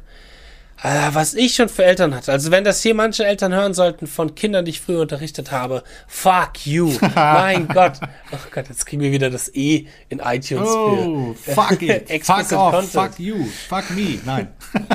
was 0.81 1.33
ich 1.33 1.55
schon 1.55 1.67
für 1.67 1.83
Eltern 1.83 2.15
hatte. 2.15 2.31
Also 2.31 2.51
wenn 2.51 2.63
das 2.63 2.81
hier 2.81 2.95
manche 2.95 3.25
Eltern 3.25 3.53
hören 3.53 3.73
sollten 3.73 4.07
von 4.07 4.35
Kindern, 4.35 4.65
die 4.65 4.71
ich 4.71 4.81
früher 4.81 5.01
unterrichtet 5.01 5.51
habe, 5.51 5.83
fuck 6.07 6.65
you. 6.65 6.93
mein 7.15 7.67
Gott. 7.67 7.99
Oh 8.31 8.37
Gott, 8.51 8.69
jetzt 8.69 8.85
kriegen 8.85 9.01
wir 9.01 9.11
wieder 9.11 9.29
das 9.29 9.53
E 9.53 9.87
in 10.07 10.19
iTunes. 10.19 10.69
Oh, 10.69 11.33
für 11.33 11.51
fuck 11.51 11.81
it. 11.81 12.09
fuck 12.25 12.51
off, 12.53 12.71
Content. 12.71 12.91
fuck 12.91 13.19
you, 13.19 13.45
fuck 13.67 13.89
me. 13.91 14.19
Nein. 14.25 14.47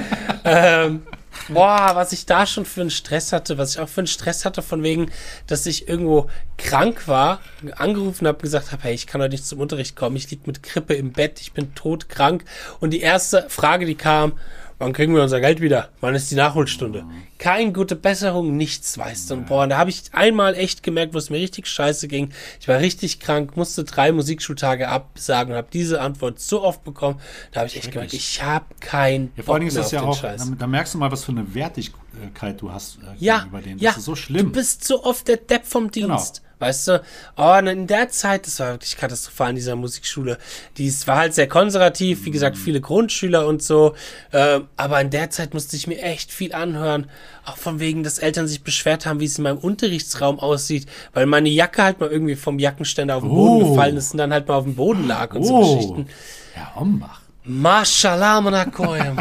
ähm, 0.45 1.03
boah, 1.49 1.91
was 1.95 2.12
ich 2.12 2.24
da 2.24 2.47
schon 2.47 2.64
für 2.64 2.80
einen 2.80 2.91
Stress 2.91 3.32
hatte, 3.32 3.59
was 3.59 3.74
ich 3.74 3.80
auch 3.80 3.89
für 3.89 4.01
einen 4.01 4.07
Stress 4.07 4.47
hatte, 4.47 4.62
von 4.62 4.82
wegen, 4.82 5.11
dass 5.47 5.66
ich 5.66 5.87
irgendwo 5.89 6.30
krank 6.57 7.09
war, 7.09 7.41
angerufen 7.76 8.26
habe, 8.26 8.39
gesagt 8.39 8.72
habe, 8.72 8.85
hey, 8.85 8.95
ich 8.95 9.07
kann 9.07 9.20
heute 9.20 9.32
nicht 9.32 9.47
zum 9.47 9.61
Unterricht 9.61 9.97
kommen, 9.97 10.16
ich 10.16 10.30
lieg 10.30 10.47
mit 10.47 10.62
Krippe 10.62 10.95
im 10.95 11.12
Bett, 11.12 11.41
ich 11.41 11.53
bin 11.53 11.74
todkrank. 11.74 12.45
Und 12.80 12.91
die 12.91 13.01
erste 13.01 13.47
Frage, 13.49 13.85
die 13.85 13.97
kam, 13.97 14.32
Wann 14.79 14.93
kriegen 14.93 15.14
wir 15.14 15.22
unser 15.22 15.41
Geld 15.41 15.61
wieder? 15.61 15.91
Wann 16.01 16.14
ist 16.14 16.31
die 16.31 16.35
Nachholstunde? 16.35 17.05
Keine 17.39 17.72
gute 17.72 17.95
Besserung, 17.95 18.57
nichts, 18.57 18.99
weißt 18.99 19.31
du. 19.31 19.35
Und 19.35 19.47
boah, 19.47 19.68
da 19.68 19.79
habe 19.79 19.91
ich 19.91 20.03
einmal 20.12 20.55
echt 20.55 20.83
gemerkt, 20.83 21.14
wo 21.14 21.18
es 21.18 21.31
mir 21.31 21.39
richtig 21.39 21.66
scheiße 21.68 22.09
ging. 22.09 22.31
Ich 22.61 22.66
war 22.66 22.81
richtig 22.81 23.20
krank, 23.20 23.57
musste 23.57 23.85
drei 23.85 24.11
Musikschultage 24.11 24.89
absagen 24.89 25.53
und 25.53 25.59
habe 25.59 25.68
diese 25.72 26.01
Antwort 26.01 26.41
so 26.41 26.62
oft 26.62 26.83
bekommen. 26.83 27.20
Da 27.53 27.61
habe 27.61 27.68
ich 27.68 27.77
echt 27.77 27.93
gemerkt, 27.93 28.14
ich 28.14 28.43
habe 28.43 28.66
kein 28.81 29.31
ja, 29.37 29.45
Vor 29.45 29.55
allem 29.55 29.66
ist 29.68 29.77
das 29.77 29.93
ja 29.93 30.03
auch, 30.03 30.20
da, 30.20 30.37
da, 30.37 30.66
merkst 30.66 30.95
du 30.95 30.99
mal, 30.99 31.12
was 31.12 31.25
für 31.25 31.33
eine 31.33 31.55
Wertigkeit 31.55 32.61
du 32.61 32.72
hast 32.72 32.99
äh, 32.99 33.25
ja, 33.25 33.39
gegenüber 33.39 33.62
denen. 33.62 33.79
Das 33.79 33.83
ja, 33.85 33.91
ist 33.93 34.05
so 34.05 34.16
schlimm. 34.16 34.47
Du 34.47 34.53
bist 34.53 34.85
so 34.85 35.05
oft 35.05 35.29
der 35.29 35.37
Depp 35.37 35.66
vom 35.66 35.91
genau. 35.91 36.16
Dienst. 36.16 36.41
Genau. 36.41 36.54
Weißt 36.65 36.89
du? 36.89 37.03
Oh, 37.37 37.59
und 37.59 37.67
in 37.67 37.87
der 37.87 38.09
Zeit, 38.09 38.47
das 38.47 38.59
war 38.59 38.71
wirklich 38.71 38.97
katastrophal 38.97 39.51
in 39.51 39.57
dieser 39.57 39.77
Musikschule. 39.77 40.39
Die 40.79 40.91
war 41.07 41.17
halt 41.19 41.35
sehr 41.35 41.47
konservativ, 41.47 42.25
wie 42.25 42.31
gesagt, 42.31 42.57
viele 42.57 42.81
Grundschüler 42.81 43.47
und 43.47 43.62
so. 43.62 43.95
Äh, 44.33 44.61
aber 44.79 44.99
in 45.03 45.11
der 45.11 45.29
Zeit 45.29 45.53
musste 45.53 45.77
ich 45.77 45.87
mir 45.87 46.01
echt 46.01 46.33
viel 46.33 46.55
anhören. 46.55 47.11
Auch 47.45 47.59
von 47.59 47.81
wegen, 47.81 48.03
dass 48.03 48.19
Eltern 48.19 48.49
sich 48.49 48.62
beschwert 48.62 49.05
haben, 49.05 49.21
wie 49.21 49.27
es 49.27 49.37
in 49.37 49.45
meinem 49.45 49.59
Unterrichtsraum 49.59 50.41
aussieht, 50.41 50.87
weil 51.12 51.27
meine 51.27 51.51
Jacke 51.51 51.83
halt 51.83 52.01
mal 52.01 52.09
irgendwie 52.09 52.35
vom 52.35 52.59
Jackenständer 52.59 53.17
auf 53.17 53.23
den 53.25 53.29
Boden 53.29 53.65
oh. 53.65 53.71
gefallen 53.71 53.99
ist 53.99 54.12
und 54.12 54.19
dann 54.19 54.33
halt 54.33 54.49
mal 54.49 54.55
auf 54.55 54.65
dem 54.65 54.75
Boden 54.75 55.07
lag 55.07 55.35
und 55.35 55.43
oh. 55.43 55.45
so 55.45 55.77
Geschichten. 55.77 56.07
Herr 56.55 56.81
Ombach. 56.81 57.21
Mashallah, 57.45 58.41
Manakoyim. 58.41 59.19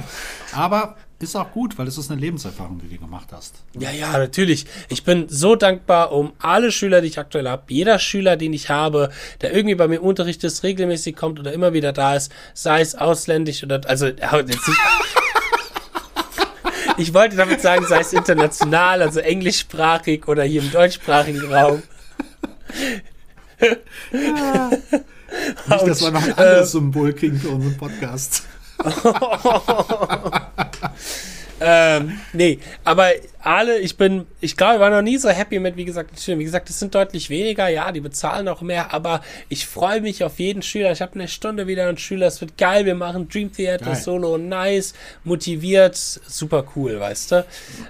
Aber 0.53 0.95
ist 1.23 1.35
auch 1.35 1.51
gut, 1.51 1.77
weil 1.77 1.87
es 1.87 1.97
ist 1.97 2.11
eine 2.11 2.19
Lebenserfahrung, 2.19 2.79
die 2.79 2.87
du 2.87 2.97
gemacht 2.97 3.29
hast. 3.31 3.55
Ja, 3.79 3.91
ja, 3.91 4.11
natürlich. 4.17 4.65
Ich 4.89 5.03
bin 5.03 5.27
so 5.29 5.55
dankbar 5.55 6.11
um 6.11 6.33
alle 6.39 6.71
Schüler, 6.71 7.01
die 7.01 7.07
ich 7.07 7.19
aktuell 7.19 7.47
habe. 7.47 7.63
Jeder 7.69 7.99
Schüler, 7.99 8.37
den 8.37 8.53
ich 8.53 8.69
habe, 8.69 9.09
der 9.41 9.55
irgendwie 9.55 9.75
bei 9.75 9.87
mir 9.87 10.01
Unterricht 10.01 10.43
ist, 10.43 10.63
regelmäßig 10.63 11.15
kommt 11.15 11.39
oder 11.39 11.53
immer 11.53 11.73
wieder 11.73 11.93
da 11.93 12.15
ist, 12.15 12.31
sei 12.53 12.81
es 12.81 12.95
ausländisch 12.95 13.63
oder, 13.63 13.81
also, 13.87 14.05
jetzt 14.07 14.49
nicht. 14.49 14.79
ich 16.97 17.13
wollte 17.13 17.35
damit 17.35 17.61
sagen, 17.61 17.85
sei 17.87 17.99
es 17.99 18.13
international, 18.13 19.01
also 19.01 19.19
englischsprachig 19.19 20.27
oder 20.27 20.43
hier 20.43 20.61
im 20.61 20.71
deutschsprachigen 20.71 21.41
Raum. 21.51 21.83
Ja. 24.11 24.69
Nicht, 25.69 25.87
dass 25.87 26.01
wir 26.01 26.11
noch 26.11 26.23
ein 26.23 26.33
anderes 26.33 26.71
Symbol 26.71 27.13
kriegen 27.13 27.39
für 27.39 27.49
unseren 27.49 27.77
Podcast. 27.77 28.43
Ähm, 31.61 32.19
nee, 32.33 32.59
aber 32.83 33.09
alle, 33.41 33.79
ich 33.79 33.97
bin, 33.97 34.25
ich 34.41 34.57
glaube, 34.57 34.75
ich 34.75 34.79
war 34.79 34.89
noch 34.89 35.01
nie 35.01 35.17
so 35.17 35.29
happy 35.29 35.59
mit, 35.59 35.75
wie 35.77 35.85
gesagt, 35.85 36.27
Wie 36.27 36.43
gesagt, 36.43 36.69
es 36.69 36.79
sind 36.79 36.93
deutlich 36.95 37.29
weniger, 37.29 37.67
ja, 37.69 37.91
die 37.91 38.01
bezahlen 38.01 38.47
auch 38.47 38.61
mehr, 38.61 38.93
aber 38.93 39.21
ich 39.49 39.65
freue 39.65 40.01
mich 40.01 40.23
auf 40.23 40.39
jeden 40.39 40.61
Schüler. 40.61 40.91
Ich 40.91 41.01
habe 41.01 41.13
eine 41.15 41.27
Stunde 41.27 41.67
wieder 41.67 41.87
einen 41.87 41.97
Schüler, 41.97 42.27
es 42.27 42.41
wird 42.41 42.57
geil, 42.57 42.85
wir 42.85 42.95
machen 42.95 43.29
Dream 43.29 43.51
Theater 43.51 43.85
geil. 43.85 43.95
Solo, 43.95 44.37
nice, 44.37 44.93
motiviert, 45.23 45.95
super 45.95 46.65
cool, 46.75 46.99
weißt 46.99 47.31
du. 47.31 47.45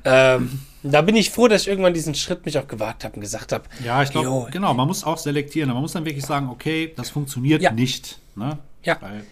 Ähm, 0.06 0.62
da 0.84 1.02
bin 1.02 1.16
ich 1.16 1.32
froh, 1.32 1.48
dass 1.48 1.62
ich 1.64 1.68
irgendwann 1.70 1.94
diesen 1.94 2.14
Schritt 2.14 2.46
mich 2.46 2.58
auch 2.58 2.68
gewagt 2.68 3.06
habe 3.06 3.16
und 3.16 3.22
gesagt 3.22 3.54
habe. 3.54 3.64
Ja, 3.84 4.04
ich 4.04 4.12
glaube, 4.12 4.52
genau, 4.52 4.74
man 4.74 4.86
muss 4.88 5.04
auch 5.06 5.18
selektieren. 5.18 5.70
Man 5.72 5.82
muss 5.82 5.94
dann 5.94 6.04
wirklich 6.06 6.26
sagen, 6.26 6.50
okay, 6.50 6.94
das 6.96 7.10
funktioniert 7.10 7.62
ja. 7.62 7.72
nicht. 7.72 8.20
Ne? 8.36 8.58
Ja. 8.84 8.98
Weil 9.00 9.24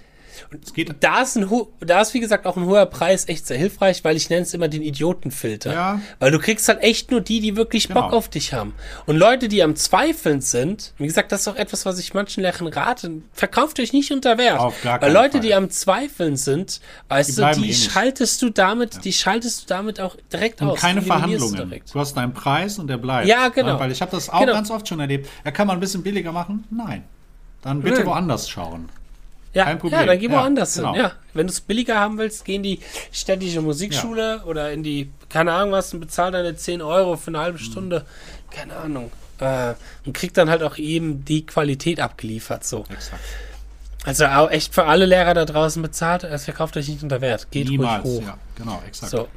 geht. 0.74 0.96
Da 1.00 1.22
ist, 1.22 1.38
ein, 1.38 1.50
da 1.80 2.02
ist, 2.02 2.14
wie 2.14 2.20
gesagt, 2.20 2.46
auch 2.46 2.58
ein 2.58 2.66
hoher 2.66 2.86
Preis 2.86 3.28
echt 3.28 3.48
sehr 3.48 3.58
hilfreich, 3.58 4.04
weil 4.04 4.16
ich 4.16 4.30
nenne 4.30 4.44
es 4.44 4.54
immer 4.54 4.68
den 4.68 4.82
Idiotenfilter. 4.82 5.74
Ja. 5.74 6.02
Weil 6.20 6.32
du 6.32 6.40
kriegst 6.40 6.68
halt 6.68 6.82
echt 6.82 7.12
nur 7.12 7.22
die, 7.22 7.40
die 7.40 7.56
wirklich 7.56 7.88
genau. 7.88 8.02
Bock 8.02 8.14
auf 8.14 8.30
dich 8.30 8.54
haben. 8.54 8.74
Und 9.06 9.18
Leute, 9.18 9.48
die 9.48 9.64
am 9.64 9.76
Zweifeln 9.76 10.42
sind, 10.42 10.94
wie 10.98 11.08
gesagt, 11.08 11.32
das 11.32 11.42
ist 11.42 11.48
auch 11.48 11.56
etwas, 11.56 11.86
was 11.86 12.00
ich 12.00 12.14
manchen 12.14 12.42
Lehrern 12.42 12.68
rate, 12.68 13.22
verkauft 13.34 13.80
euch 13.80 13.94
nicht 13.94 14.12
unter 14.12 14.38
Wert. 14.38 14.60
Auf 14.60 14.82
gar 14.82 15.02
weil 15.02 15.12
Leute, 15.12 15.34
Fall. 15.34 15.42
die 15.42 15.54
am 15.54 15.70
Zweifeln 15.70 16.38
sind, 16.38 16.82
weißt 17.10 17.38
die 17.38 17.42
du, 17.42 17.52
die 17.62 17.70
eh 17.70 17.74
schaltest 17.74 18.42
du 18.42 18.50
damit, 18.50 18.96
ja. 18.96 19.02
die 19.02 19.14
schaltest 19.14 19.64
du 19.64 19.66
damit 19.68 20.00
auch 20.00 20.16
direkt 20.32 20.62
und 20.62 20.70
aus. 20.70 20.80
keine 20.80 21.02
Verhandlungen. 21.02 21.82
Du 21.92 22.00
hast 22.00 22.16
deinen 22.16 22.34
Preis 22.34 22.80
und 22.80 22.88
der 22.88 22.98
bleibt. 22.98 23.28
Ja, 23.28 23.50
genau. 23.50 23.80
Weil 23.80 23.92
ich 23.92 24.02
habe 24.02 24.12
das 24.12 24.30
auch 24.30 24.40
genau. 24.40 24.54
ganz 24.54 24.72
oft 24.72 24.88
schon 24.88 25.00
erlebt. 25.00 25.28
Ja, 25.46 25.52
kann 25.52 25.68
man 25.68 25.78
ein 25.78 25.80
bisschen 25.80 26.04
billiger 26.04 26.32
machen? 26.32 26.66
Nein. 26.70 27.04
Dann 27.62 27.82
bitte 27.82 27.98
Nein. 27.98 28.08
woanders 28.08 28.50
schauen. 28.50 28.90
Ja, 29.54 29.66
Kein 29.66 29.80
Problem. 29.80 30.00
ja 30.00 30.06
dann 30.06 30.20
geh 30.20 30.30
woanders 30.30 30.76
ja, 30.76 30.82
genau. 30.82 30.94
hin. 30.94 31.02
Ja, 31.04 31.12
wenn 31.34 31.48
du 31.48 31.52
es 31.52 31.62
billiger 31.62 32.00
haben 32.00 32.18
willst, 32.18 32.46
geh 32.46 32.56
in 32.56 32.64
die 32.64 32.80
städtische 33.12 33.62
Musikschule 33.62 34.38
ja. 34.38 34.44
oder 34.46 34.72
in 34.72 34.84
die, 34.84 35.12
keine 35.30 35.52
Ahnung 35.52 35.74
was, 35.74 35.94
und 35.94 36.00
bezahl 36.00 36.32
deine 36.32 36.56
10 36.56 36.82
Euro 36.82 37.18
für 37.18 37.30
eine 37.30 37.40
halbe 37.40 37.58
mhm. 37.58 37.64
Stunde. 37.64 38.06
Keine 38.50 38.76
Ahnung. 38.78 39.12
Äh, 39.40 39.74
und 40.06 40.14
krieg 40.14 40.34
dann 40.34 40.50
halt 40.50 40.64
auch 40.64 40.78
eben 40.78 41.26
die 41.26 41.46
Qualität 41.46 42.00
abgeliefert. 42.00 42.64
So. 42.64 42.86
Exakt. 42.90 43.22
Also 44.04 44.26
auch 44.26 44.50
echt 44.50 44.74
für 44.74 44.86
alle 44.86 45.06
Lehrer 45.06 45.34
da 45.34 45.46
draußen 45.46 45.82
bezahlt, 45.82 46.24
es 46.24 46.46
verkauft 46.46 46.76
euch 46.76 46.88
nicht 46.88 47.04
unter 47.04 47.22
Wert. 47.22 47.52
Geht 47.52 47.70
Niemals, 47.70 48.04
ruhig 48.04 48.22
hoch. 48.22 48.28
Ja, 48.28 48.38
genau, 48.56 48.82
exakt. 48.88 49.12
So 49.12 49.28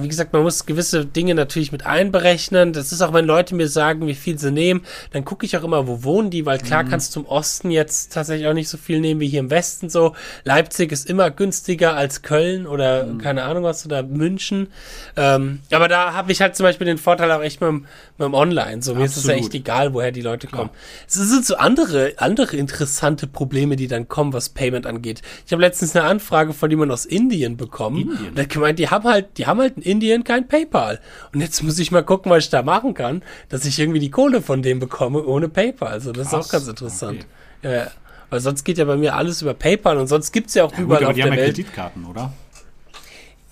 wie 0.00 0.08
gesagt, 0.08 0.32
man 0.32 0.42
muss 0.42 0.66
gewisse 0.66 1.04
Dinge 1.04 1.34
natürlich 1.34 1.72
mit 1.72 1.84
einberechnen. 1.84 2.72
Das 2.72 2.92
ist 2.92 3.02
auch, 3.02 3.12
wenn 3.12 3.24
Leute 3.24 3.54
mir 3.54 3.68
sagen, 3.68 4.06
wie 4.06 4.14
viel 4.14 4.38
sie 4.38 4.50
nehmen, 4.50 4.82
dann 5.10 5.24
gucke 5.24 5.44
ich 5.44 5.56
auch 5.56 5.64
immer, 5.64 5.86
wo 5.86 6.04
wohnen 6.04 6.30
die, 6.30 6.46
weil 6.46 6.58
klar 6.58 6.84
mhm. 6.84 6.88
kannst 6.88 7.10
du 7.10 7.20
zum 7.20 7.26
Osten 7.26 7.70
jetzt 7.70 8.12
tatsächlich 8.12 8.48
auch 8.48 8.54
nicht 8.54 8.68
so 8.68 8.78
viel 8.78 9.00
nehmen 9.00 9.20
wie 9.20 9.28
hier 9.28 9.40
im 9.40 9.50
Westen 9.50 9.90
so. 9.90 10.14
Leipzig 10.44 10.92
ist 10.92 11.08
immer 11.08 11.30
günstiger 11.30 11.96
als 11.96 12.22
Köln 12.22 12.66
oder 12.66 13.04
mhm. 13.04 13.18
keine 13.18 13.42
Ahnung 13.42 13.64
was 13.64 13.84
oder 13.84 14.02
München. 14.02 14.68
Ähm, 15.16 15.60
aber 15.70 15.88
da 15.88 16.14
habe 16.14 16.32
ich 16.32 16.40
halt 16.40 16.56
zum 16.56 16.64
Beispiel 16.64 16.86
den 16.86 16.98
Vorteil 16.98 17.30
auch 17.32 17.42
echt 17.42 17.60
mit 17.60 17.68
dem, 17.68 17.86
mit 18.18 18.26
dem 18.26 18.34
Online. 18.34 18.82
So, 18.82 18.94
mir 18.94 19.04
ist 19.04 19.16
es 19.16 19.26
ja 19.26 19.34
echt 19.34 19.54
egal, 19.54 19.94
woher 19.94 20.12
die 20.12 20.22
Leute 20.22 20.46
klar. 20.46 20.62
kommen. 20.62 20.70
Es 21.06 21.14
sind 21.14 21.44
so 21.44 21.56
andere, 21.56 22.14
andere 22.16 22.56
interessante 22.56 23.26
Probleme, 23.26 23.76
die 23.76 23.88
dann 23.88 24.08
kommen, 24.08 24.32
was 24.32 24.48
Payment 24.48 24.86
angeht. 24.86 25.22
Ich 25.46 25.52
habe 25.52 25.62
letztens 25.62 25.94
eine 25.96 26.04
Anfrage 26.06 26.52
von 26.52 26.70
jemandem 26.70 26.94
aus 26.94 27.04
Indien 27.04 27.56
bekommen. 27.56 28.02
Indien? 28.02 28.28
Und 28.28 28.38
der 28.38 28.46
gemeint, 28.46 28.78
die 28.78 28.88
haben 28.88 29.04
halt, 29.04 29.38
die 29.38 29.46
haben 29.46 29.60
halt 29.60 29.81
in 29.82 29.92
Indien 29.92 30.24
kein 30.24 30.48
PayPal. 30.48 31.00
Und 31.32 31.40
jetzt 31.40 31.62
muss 31.62 31.78
ich 31.78 31.90
mal 31.90 32.02
gucken, 32.02 32.30
was 32.30 32.44
ich 32.44 32.50
da 32.50 32.62
machen 32.62 32.94
kann, 32.94 33.22
dass 33.48 33.64
ich 33.64 33.78
irgendwie 33.78 34.00
die 34.00 34.10
Kohle 34.10 34.42
von 34.42 34.62
dem 34.62 34.78
bekomme 34.78 35.22
ohne 35.24 35.48
PayPal. 35.48 35.92
Also 35.92 36.12
das 36.12 36.30
Krass. 36.30 36.40
ist 36.40 36.48
auch 36.48 36.52
ganz 36.52 36.68
interessant. 36.68 37.26
Okay. 37.62 37.74
Ja, 37.74 37.90
weil 38.30 38.40
sonst 38.40 38.64
geht 38.64 38.78
ja 38.78 38.84
bei 38.84 38.96
mir 38.96 39.14
alles 39.14 39.42
über 39.42 39.54
PayPal 39.54 39.98
und 39.98 40.06
sonst 40.06 40.32
gibt 40.32 40.48
es 40.48 40.54
ja 40.54 40.64
auch 40.64 40.72
ja, 40.72 40.78
überall 40.78 41.00
gut, 41.00 41.04
aber 41.04 41.10
auf 41.10 41.14
die 41.14 41.22
der 41.22 41.30
haben 41.30 41.36
Welt. 41.36 41.58
Ja 41.58 41.64
Kreditkarten, 41.64 42.04
oder? 42.06 42.32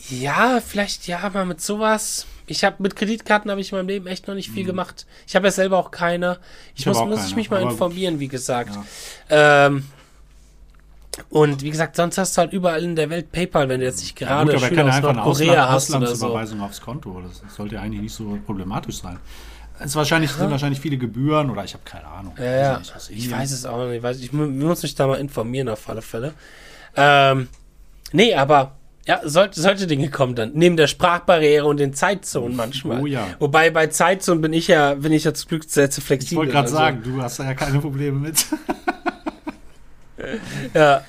Ja, 0.09 0.61
vielleicht 0.67 1.07
ja, 1.07 1.21
aber 1.21 1.45
mit 1.45 1.61
sowas. 1.61 2.27
Ich 2.47 2.65
habe 2.65 2.77
mit 2.81 2.97
Kreditkarten 2.97 3.51
habe 3.51 3.61
ich 3.61 3.71
in 3.71 3.79
meinem 3.79 3.89
Leben 3.89 4.07
echt 4.07 4.27
noch 4.27 4.35
nicht 4.35 4.51
viel 4.51 4.65
mhm. 4.65 4.69
gemacht. 4.69 5.07
Ich 5.27 5.37
habe 5.37 5.47
ja 5.47 5.53
selber 5.53 5.79
auch 5.79 5.91
keine. 5.91 6.39
Ich, 6.75 6.81
ich 6.81 6.87
muss, 6.87 6.99
muss 6.99 7.17
keine, 7.17 7.29
ich 7.29 7.37
mich 7.37 7.51
mal 7.51 7.63
informieren, 7.63 8.19
wie 8.19 8.29
gesagt. 8.29 8.73
Ja. 9.29 9.67
Ähm, 9.67 9.85
und 11.29 11.63
wie 11.63 11.71
gesagt, 11.71 11.97
sonst 11.97 12.19
hast 12.19 12.37
du 12.37 12.41
halt 12.41 12.53
überall 12.53 12.83
in 12.83 12.97
der 12.97 13.11
Welt 13.11 13.31
PayPal, 13.33 13.69
wenn 13.69 13.81
du 13.81 13.87
jetzt 13.87 14.01
nicht 14.01 14.17
gerade 14.17 14.53
ja, 14.53 14.59
gut, 14.59 14.69
Schüler 14.69 14.87
aus 14.87 15.03
Nordkorea 15.03 15.69
hast 15.69 15.95
oder 15.95 16.15
so. 16.15 16.37
aufs 16.37 16.81
Konto. 16.81 17.21
Das 17.21 17.55
sollte 17.55 17.77
ja 17.77 17.83
eigentlich 17.83 18.03
nicht 18.03 18.15
so 18.15 18.39
problematisch 18.47 19.01
sein. 19.01 19.19
Es 19.83 19.97
wahrscheinlich, 19.97 20.31
sind 20.31 20.51
wahrscheinlich 20.51 20.81
viele 20.81 20.99
Gebühren 20.99 21.49
oder 21.51 21.65
ich 21.65 21.73
habe 21.73 21.85
keine 21.85 22.07
Ahnung. 22.07 22.35
Ja, 22.39 22.45
ja. 22.45 22.79
Nicht, 22.79 22.93
ich 23.11 23.31
weiß 23.31 23.51
es 23.51 23.65
auch 23.65 23.87
nicht. 23.87 23.97
Ich, 23.97 24.03
weiß, 24.03 24.21
ich 24.21 24.33
muss 24.33 24.83
mich 24.83 24.95
da 24.95 25.07
mal 25.07 25.17
informieren 25.17 25.69
auf 25.71 25.89
alle 25.89 26.03
Fälle. 26.03 26.35
Ähm, 26.97 27.49
nee, 28.13 28.35
aber 28.35 28.77
ja, 29.07 29.21
sollte, 29.25 29.61
solche 29.61 29.87
Dinge 29.87 30.11
kommen 30.11 30.35
dann. 30.35 30.53
Neben 30.55 30.77
der 30.77 30.87
Sprachbarriere 30.87 31.65
und 31.65 31.79
den 31.79 31.95
Zeitzonen 31.95 32.55
manchmal. 32.57 33.01
Oh 33.01 33.07
ja. 33.07 33.29
Wobei 33.39 33.71
bei 33.71 33.87
Zeitzonen 33.87 34.43
bin 34.43 34.53
ich 34.53 34.69
ja, 34.69 34.95
bin 34.95 35.13
ich 35.13 35.25
ja 35.25 35.33
zum 35.33 35.49
Glück 35.49 35.65
sehr 35.65 35.91
zu 35.91 36.03
flexibel. 36.03 36.33
Ich 36.33 36.37
wollte 36.37 36.53
gerade 36.53 36.67
also. 36.67 36.77
sagen, 36.77 37.03
du 37.03 37.23
hast 37.23 37.39
da 37.39 37.45
ja 37.45 37.55
keine 37.55 37.81
Probleme 37.81 38.19
mit. 38.19 38.45
ja. 40.75 41.05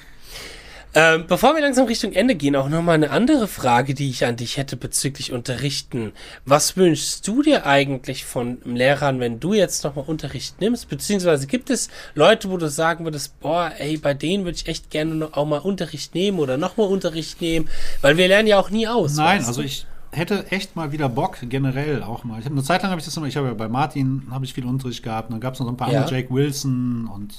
Ähm, 0.94 1.24
bevor 1.26 1.56
wir 1.56 1.62
langsam 1.62 1.88
Richtung 1.88 2.12
Ende 2.12 2.36
gehen, 2.36 2.54
auch 2.58 2.68
nochmal 2.68 2.96
eine 2.96 3.12
andere 3.12 3.48
Frage, 3.48 3.94
die 3.94 4.10
ich 4.10 4.26
an 4.26 4.36
dich 4.36 4.58
hätte 4.58 4.76
bezüglich 4.76 5.32
Unterrichten. 5.32 6.12
Was 6.44 6.76
wünschst 6.76 7.26
du 7.26 7.42
dir 7.42 7.66
eigentlich 7.66 8.26
von 8.26 8.58
Lehrern, 8.66 9.22
wenn 9.22 9.40
du 9.40 9.54
jetzt 9.54 9.86
nochmal 9.86 10.04
Unterricht 10.06 10.60
nimmst? 10.60 10.90
Beziehungsweise 10.90 11.48
gibt 11.48 11.70
es 11.70 11.90
Leute, 12.14 12.50
wo 12.50 12.58
du 12.58 12.70
sagen 12.70 13.06
würdest, 13.06 13.40
boah, 13.40 13.72
ey, 13.78 13.98
bei 13.98 14.14
denen 14.14 14.44
würde 14.44 14.58
ich 14.58 14.68
echt 14.68 14.90
gerne 14.90 15.16
noch 15.16 15.34
auch 15.34 15.46
mal 15.46 15.60
Unterricht 15.60 16.14
nehmen 16.14 16.40
oder 16.40 16.58
nochmal 16.58 16.88
Unterricht 16.88 17.40
nehmen? 17.40 17.70
Weil 18.02 18.18
wir 18.18 18.28
lernen 18.28 18.50
ja 18.50 18.60
auch 18.60 18.70
nie 18.70 18.86
aus. 18.86 19.16
Nein, 19.16 19.46
also 19.46 19.62
ich 19.62 19.86
hätte 20.12 20.52
echt 20.52 20.76
mal 20.76 20.92
wieder 20.92 21.08
Bock, 21.08 21.38
generell 21.42 22.04
auch 22.04 22.26
mal. 22.26 22.40
Ich 22.40 22.46
habe 22.46 22.56
eine 22.56 22.64
Zeit 22.64 22.82
lang 22.82 22.92
habe 22.92 23.00
ich 23.00 23.06
das 23.06 23.16
immer, 23.16 23.28
ich 23.28 23.38
habe 23.38 23.48
ja 23.48 23.54
bei 23.54 23.70
Martin 23.70 24.24
habe 24.30 24.44
ich 24.44 24.54
viel 24.54 24.66
Unterricht 24.66 25.04
gehabt, 25.04 25.30
und 25.30 25.36
dann 25.36 25.40
gab 25.40 25.54
es 25.54 25.62
noch 25.62 25.68
so 25.68 25.72
ein 25.72 25.78
paar 25.78 25.90
ja. 25.90 26.02
andere, 26.02 26.16
Jake 26.16 26.34
Wilson 26.34 27.08
und 27.08 27.34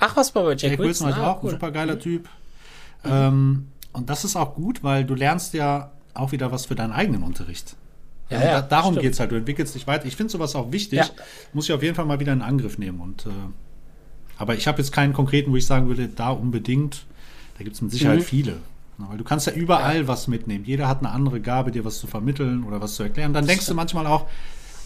Ach, 0.00 0.16
was 0.16 0.34
war 0.34 0.44
bei 0.44 0.50
Jake, 0.52 0.68
Jake 0.68 0.82
Wilson? 0.82 1.08
Wilson 1.08 1.22
ah, 1.22 1.30
auch 1.30 1.42
cool. 1.42 1.50
ein 1.50 1.54
super 1.54 1.70
geiler 1.70 1.98
Typ. 1.98 2.28
Mhm. 3.04 3.10
Ähm, 3.10 3.68
und 3.92 4.10
das 4.10 4.24
ist 4.24 4.36
auch 4.36 4.54
gut, 4.54 4.82
weil 4.82 5.04
du 5.04 5.14
lernst 5.14 5.54
ja 5.54 5.92
auch 6.14 6.32
wieder 6.32 6.50
was 6.50 6.66
für 6.66 6.74
deinen 6.74 6.92
eigenen 6.92 7.22
Unterricht. 7.22 7.76
Ja, 8.30 8.38
also 8.38 8.48
ja, 8.48 8.60
da, 8.62 8.66
darum 8.68 8.96
geht 8.96 9.12
es 9.12 9.20
halt. 9.20 9.32
Du 9.32 9.36
entwickelst 9.36 9.74
dich 9.74 9.86
weiter. 9.86 10.06
Ich 10.06 10.16
finde 10.16 10.32
sowas 10.32 10.54
auch 10.54 10.72
wichtig. 10.72 10.98
Ja. 10.98 11.06
Muss 11.52 11.66
ich 11.66 11.72
auf 11.72 11.82
jeden 11.82 11.94
Fall 11.94 12.06
mal 12.06 12.20
wieder 12.20 12.32
in 12.32 12.42
Angriff 12.42 12.78
nehmen. 12.78 13.00
Und, 13.00 13.26
äh, 13.26 13.30
aber 14.38 14.54
ich 14.54 14.66
habe 14.66 14.78
jetzt 14.78 14.92
keinen 14.92 15.12
konkreten, 15.12 15.52
wo 15.52 15.56
ich 15.56 15.66
sagen 15.66 15.88
würde, 15.88 16.08
da 16.08 16.30
unbedingt. 16.30 17.04
Da 17.58 17.64
gibt 17.64 17.76
es 17.76 17.82
mit 17.82 17.90
Sicherheit 17.90 18.20
mhm. 18.20 18.24
viele. 18.24 18.56
Weil 18.98 19.18
du 19.18 19.24
kannst 19.24 19.46
ja 19.46 19.52
überall 19.52 20.02
ja. 20.02 20.08
was 20.08 20.28
mitnehmen. 20.28 20.64
Jeder 20.64 20.86
hat 20.86 20.98
eine 21.00 21.10
andere 21.10 21.40
Gabe, 21.40 21.70
dir 21.70 21.84
was 21.84 21.98
zu 21.98 22.06
vermitteln 22.06 22.64
oder 22.64 22.80
was 22.80 22.94
zu 22.94 23.02
erklären. 23.02 23.32
Dann 23.32 23.46
denkst 23.46 23.66
du 23.66 23.74
manchmal 23.74 24.06
auch, 24.06 24.26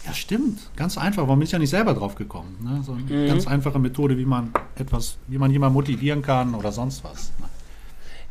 ja, 0.05 0.13
stimmt. 0.13 0.59
Ganz 0.75 0.97
einfach. 0.97 1.23
Warum 1.23 1.39
bin 1.39 1.45
ich 1.45 1.51
ja 1.51 1.59
nicht 1.59 1.69
selber 1.69 1.93
drauf 1.93 2.15
gekommen? 2.15 2.57
Ne? 2.61 2.83
So 2.83 2.93
eine 2.93 3.01
mhm. 3.01 3.27
ganz 3.27 3.47
einfache 3.47 3.79
Methode, 3.79 4.17
wie 4.17 4.25
man 4.25 4.51
etwas, 4.75 5.17
wie 5.27 5.37
man 5.37 5.51
jemanden 5.51 5.73
motivieren 5.73 6.21
kann 6.21 6.53
oder 6.53 6.71
sonst 6.71 7.03
was. 7.03 7.31
Ne? 7.39 7.47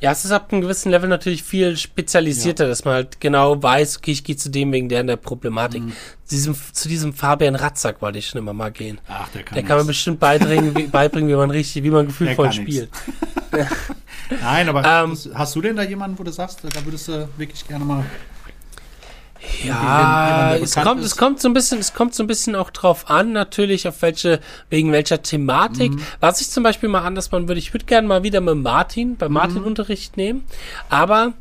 Ja, 0.00 0.12
es 0.12 0.24
ist 0.24 0.32
ab 0.32 0.52
einem 0.52 0.60
gewissen 0.60 0.90
Level 0.90 1.08
natürlich 1.08 1.42
viel 1.42 1.76
spezialisierter, 1.76 2.64
ja. 2.64 2.68
dass 2.68 2.84
man 2.84 2.94
halt 2.94 3.20
genau 3.20 3.62
weiß, 3.62 3.98
okay, 3.98 4.10
ich 4.10 4.22
gehe 4.22 4.36
zu 4.36 4.50
dem 4.50 4.70
wegen 4.72 4.88
der 4.88 5.00
in 5.00 5.06
der 5.06 5.16
Problematik. 5.16 5.82
Mhm. 5.82 5.92
Zu, 6.24 6.34
diesem, 6.34 6.54
zu 6.72 6.88
diesem 6.88 7.12
Fabian 7.12 7.54
Ratzack 7.54 8.02
wollte 8.02 8.18
ich 8.18 8.26
schon 8.26 8.38
immer 8.38 8.52
mal 8.52 8.70
gehen. 8.70 9.00
Ach, 9.08 9.28
der 9.30 9.42
kann 9.42 9.54
Der 9.54 9.64
kann 9.64 9.78
mir 9.78 9.84
bestimmt 9.84 10.20
beibringen, 10.20 10.76
wie, 10.76 10.88
beibringen, 10.88 11.30
wie 11.30 11.36
man 11.36 11.50
richtig, 11.50 11.82
wie 11.82 11.90
man 11.90 12.06
gefühlvoll 12.06 12.52
spielt. 12.52 12.90
Nein, 14.42 14.68
aber 14.68 14.84
ähm, 14.84 15.16
hast 15.34 15.54
du 15.54 15.60
denn 15.60 15.76
da 15.76 15.82
jemanden, 15.82 16.18
wo 16.18 16.22
du 16.22 16.32
sagst, 16.32 16.60
da 16.62 16.84
würdest 16.84 17.08
du 17.08 17.28
wirklich 17.36 17.66
gerne 17.66 17.84
mal 17.84 18.04
ja, 19.64 20.56
es 20.56 20.74
kommt, 20.74 21.04
es 21.04 21.16
kommt 21.16 21.40
so 21.40 21.48
ein 21.48 21.54
bisschen, 21.54 21.78
es 21.78 21.94
kommt 21.94 22.14
so 22.14 22.22
ein 22.22 22.26
bisschen 22.26 22.54
auch 22.54 22.70
drauf 22.70 23.10
an, 23.10 23.32
natürlich, 23.32 23.88
auf 23.88 24.02
welche, 24.02 24.40
wegen 24.70 24.92
welcher 24.92 25.22
Thematik. 25.22 25.92
Mhm. 25.92 26.02
Was 26.20 26.40
ich 26.40 26.50
zum 26.50 26.62
Beispiel 26.62 26.88
mal 26.88 27.02
anders 27.02 27.30
machen 27.30 27.48
würde, 27.48 27.58
ich 27.58 27.72
würde 27.72 27.86
gerne 27.86 28.06
mal 28.06 28.22
wieder 28.22 28.40
mit 28.40 28.56
Martin, 28.56 29.16
bei 29.16 29.28
Martin 29.28 29.60
mhm. 29.60 29.66
Unterricht 29.66 30.16
nehmen, 30.16 30.44
aber 30.88 31.34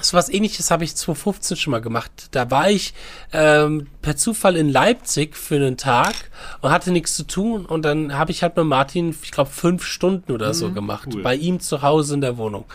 so 0.00 0.16
was 0.16 0.28
ähnliches 0.28 0.70
habe 0.70 0.84
ich 0.84 0.94
2015 0.94 1.56
schon 1.56 1.70
mal 1.70 1.80
gemacht. 1.80 2.28
Da 2.32 2.50
war 2.50 2.70
ich 2.70 2.92
ähm, 3.32 3.86
per 4.02 4.16
Zufall 4.16 4.56
in 4.56 4.68
Leipzig 4.68 5.36
für 5.36 5.56
einen 5.56 5.76
Tag 5.76 6.14
und 6.60 6.70
hatte 6.70 6.90
nichts 6.90 7.16
zu 7.16 7.26
tun. 7.26 7.64
Und 7.64 7.82
dann 7.82 8.16
habe 8.16 8.30
ich 8.30 8.42
halt 8.42 8.56
mit 8.56 8.66
Martin, 8.66 9.16
ich 9.22 9.30
glaube, 9.30 9.50
fünf 9.50 9.84
Stunden 9.84 10.32
oder 10.32 10.52
so 10.52 10.68
mhm, 10.68 10.74
gemacht. 10.74 11.08
Cool. 11.14 11.22
Bei 11.22 11.34
ihm 11.34 11.60
zu 11.60 11.82
Hause 11.82 12.14
in 12.14 12.20
der 12.20 12.36
Wohnung. 12.36 12.66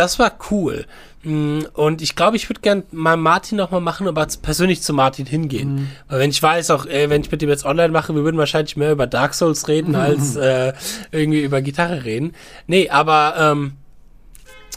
Das 0.00 0.18
war 0.18 0.32
cool. 0.50 0.86
Mm, 1.24 1.60
und 1.74 2.00
ich 2.00 2.16
glaube, 2.16 2.34
ich 2.38 2.48
würde 2.48 2.62
gern 2.62 2.84
mal 2.90 3.18
Martin 3.18 3.58
nochmal 3.58 3.82
machen, 3.82 4.08
aber 4.08 4.26
persönlich 4.40 4.80
zu 4.80 4.94
Martin 4.94 5.26
hingehen. 5.26 5.74
Mhm. 5.74 5.88
Weil 6.08 6.20
wenn 6.20 6.30
ich 6.30 6.42
weiß, 6.42 6.70
auch 6.70 6.86
äh, 6.86 7.10
wenn 7.10 7.20
ich 7.20 7.30
mit 7.30 7.42
dem 7.42 7.50
jetzt 7.50 7.66
online 7.66 7.90
mache, 7.90 8.14
wir 8.14 8.24
würden 8.24 8.38
wahrscheinlich 8.38 8.78
mehr 8.78 8.92
über 8.92 9.06
Dark 9.06 9.34
Souls 9.34 9.68
reden, 9.68 9.90
mhm. 9.90 9.94
als 9.96 10.36
äh, 10.36 10.72
irgendwie 11.12 11.42
über 11.42 11.60
Gitarre 11.60 12.06
reden. 12.06 12.32
Nee, 12.66 12.88
aber 12.88 13.34
ähm, 13.38 13.72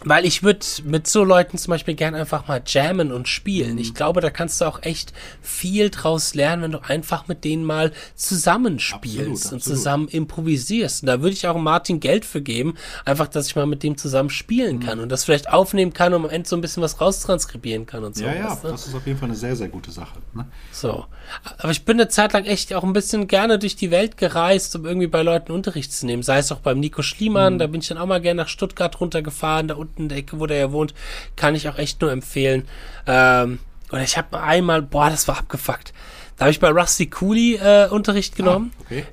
weil 0.05 0.25
ich 0.25 0.43
würde 0.43 0.65
mit 0.83 1.07
so 1.07 1.23
Leuten 1.23 1.57
zum 1.57 1.71
Beispiel 1.71 1.95
gern 1.95 2.15
einfach 2.15 2.47
mal 2.47 2.61
jammen 2.65 3.11
und 3.11 3.27
spielen. 3.27 3.77
Ich 3.77 3.93
glaube, 3.93 4.21
da 4.21 4.29
kannst 4.29 4.61
du 4.61 4.65
auch 4.65 4.81
echt 4.83 5.13
viel 5.41 5.89
draus 5.89 6.35
lernen, 6.35 6.63
wenn 6.63 6.71
du 6.71 6.83
einfach 6.83 7.27
mit 7.27 7.43
denen 7.43 7.63
mal 7.63 7.91
zusammenspielst 8.15 9.19
absolut, 9.19 9.27
und 9.27 9.57
absolut. 9.57 9.63
zusammen 9.63 10.07
improvisierst. 10.07 11.03
Und 11.03 11.07
da 11.07 11.21
würde 11.21 11.33
ich 11.33 11.47
auch 11.47 11.57
Martin 11.57 11.99
Geld 11.99 12.25
für 12.25 12.41
geben, 12.41 12.75
einfach, 13.05 13.27
dass 13.27 13.47
ich 13.47 13.55
mal 13.55 13.65
mit 13.65 13.83
dem 13.83 13.97
zusammen 13.97 14.29
spielen 14.29 14.79
kann 14.79 14.97
mhm. 14.97 15.03
und 15.03 15.11
das 15.11 15.23
vielleicht 15.23 15.49
aufnehmen 15.49 15.93
kann 15.93 16.13
und 16.13 16.25
am 16.25 16.29
Ende 16.29 16.47
so 16.47 16.55
ein 16.55 16.61
bisschen 16.61 16.83
was 16.83 16.99
raustranskribieren 16.99 17.85
kann 17.85 18.03
und 18.03 18.15
so. 18.15 18.25
Ja, 18.25 18.33
ja, 18.33 18.53
ne? 18.55 18.59
das 18.63 18.87
ist 18.87 18.95
auf 18.95 19.05
jeden 19.05 19.19
Fall 19.19 19.29
eine 19.29 19.37
sehr, 19.37 19.55
sehr 19.55 19.69
gute 19.69 19.91
Sache. 19.91 20.19
Ne? 20.33 20.45
So. 20.71 21.05
Aber 21.57 21.71
ich 21.71 21.85
bin 21.85 21.99
eine 21.99 22.09
Zeit 22.09 22.33
lang 22.33 22.45
echt 22.45 22.73
auch 22.73 22.83
ein 22.83 22.93
bisschen 22.93 23.27
gerne 23.27 23.59
durch 23.59 23.75
die 23.75 23.91
Welt 23.91 24.17
gereist, 24.17 24.75
um 24.75 24.85
irgendwie 24.85 25.07
bei 25.07 25.23
Leuten 25.23 25.51
Unterricht 25.51 25.93
zu 25.93 26.05
nehmen. 26.05 26.23
Sei 26.23 26.37
es 26.37 26.51
auch 26.51 26.59
beim 26.59 26.79
Nico 26.79 27.01
Schliemann, 27.01 27.55
mhm. 27.55 27.59
da 27.59 27.67
bin 27.67 27.81
ich 27.81 27.87
dann 27.87 27.97
auch 27.97 28.05
mal 28.05 28.21
gerne 28.21 28.41
nach 28.41 28.47
Stuttgart 28.47 28.99
runtergefahren, 28.99 29.67
da 29.67 29.75
unten 29.75 29.92
unten 29.93 30.03
in 30.03 30.09
der 30.09 30.17
Ecke, 30.19 30.39
wo 30.39 30.45
der 30.45 30.57
ja 30.57 30.71
wohnt, 30.71 30.93
kann 31.35 31.55
ich 31.55 31.69
auch 31.69 31.77
echt 31.77 32.01
nur 32.01 32.11
empfehlen. 32.11 32.67
Ähm, 33.07 33.59
oder 33.91 34.03
ich 34.03 34.17
habe 34.17 34.39
einmal, 34.41 34.81
boah, 34.81 35.09
das 35.09 35.27
war 35.27 35.37
abgefuckt. 35.37 35.93
Da 36.37 36.45
habe 36.45 36.51
ich 36.51 36.59
bei 36.59 36.69
Rusty 36.69 37.07
Cooley 37.07 37.55
äh, 37.55 37.87
Unterricht 37.89 38.35
genommen. 38.35 38.71
Ah, 38.77 38.83
okay. 38.85 39.05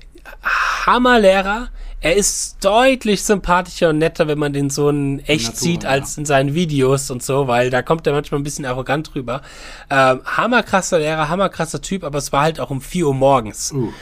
Hammerlehrer. 0.87 1.69
Er 2.03 2.17
ist 2.17 2.65
deutlich 2.65 3.23
sympathischer 3.23 3.91
und 3.91 3.99
netter, 3.99 4.27
wenn 4.27 4.39
man 4.39 4.55
den 4.55 4.71
so 4.71 4.89
in 4.89 5.19
echt 5.27 5.49
Natur, 5.49 5.59
sieht, 5.59 5.85
als 5.85 6.17
ja. 6.17 6.21
in 6.21 6.25
seinen 6.25 6.55
Videos 6.55 7.11
und 7.11 7.23
so, 7.23 7.47
weil 7.47 7.69
da 7.69 7.83
kommt 7.83 8.07
er 8.07 8.15
manchmal 8.15 8.41
ein 8.41 8.43
bisschen 8.43 8.65
arrogant 8.65 9.15
rüber. 9.15 9.43
Ähm, 9.91 10.23
hammerkrasser 10.25 10.99
Lehrer, 10.99 11.29
hammerkrasser 11.29 11.83
Typ, 11.83 12.03
aber 12.03 12.17
es 12.17 12.33
war 12.33 12.41
halt 12.41 12.59
auch 12.59 12.71
um 12.71 12.81
4 12.81 13.09
Uhr 13.09 13.15
morgens. 13.15 13.73
Uh. 13.73 13.93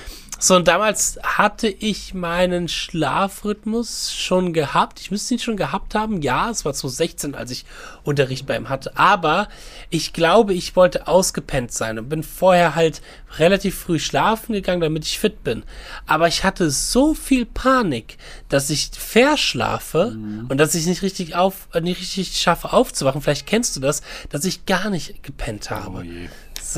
So, 0.40 0.54
und 0.54 0.68
damals 0.68 1.18
hatte 1.24 1.66
ich 1.66 2.14
meinen 2.14 2.68
Schlafrhythmus 2.68 4.14
schon 4.14 4.52
gehabt. 4.52 5.00
Ich 5.00 5.10
müsste 5.10 5.34
ihn 5.34 5.40
schon 5.40 5.56
gehabt 5.56 5.96
haben. 5.96 6.22
Ja, 6.22 6.48
es 6.48 6.64
war 6.64 6.72
2016, 6.72 7.34
als 7.34 7.50
ich 7.50 7.64
Unterricht 8.04 8.46
bei 8.46 8.56
ihm 8.56 8.68
hatte. 8.68 8.96
Aber 8.96 9.48
ich 9.90 10.12
glaube, 10.12 10.54
ich 10.54 10.76
wollte 10.76 11.08
ausgepennt 11.08 11.72
sein 11.72 11.98
und 11.98 12.08
bin 12.08 12.22
vorher 12.22 12.76
halt 12.76 13.02
relativ 13.38 13.76
früh 13.76 13.98
schlafen 13.98 14.52
gegangen, 14.52 14.80
damit 14.80 15.04
ich 15.04 15.18
fit 15.18 15.42
bin. 15.42 15.64
Aber 16.06 16.28
ich 16.28 16.44
hatte 16.44 16.70
so 16.70 17.14
viel 17.14 17.44
Panik, 17.44 18.16
dass 18.48 18.70
ich 18.70 18.90
verschlafe 18.92 20.12
mhm. 20.12 20.46
und 20.48 20.58
dass 20.58 20.76
ich 20.76 20.86
nicht 20.86 21.02
richtig 21.02 21.34
auf, 21.34 21.68
nicht 21.80 22.00
richtig 22.00 22.38
schaffe 22.38 22.72
aufzuwachen. 22.72 23.22
Vielleicht 23.22 23.46
kennst 23.46 23.74
du 23.74 23.80
das, 23.80 24.02
dass 24.30 24.44
ich 24.44 24.66
gar 24.66 24.88
nicht 24.88 25.24
gepennt 25.24 25.70
habe. 25.70 26.04
Oh 26.06 26.28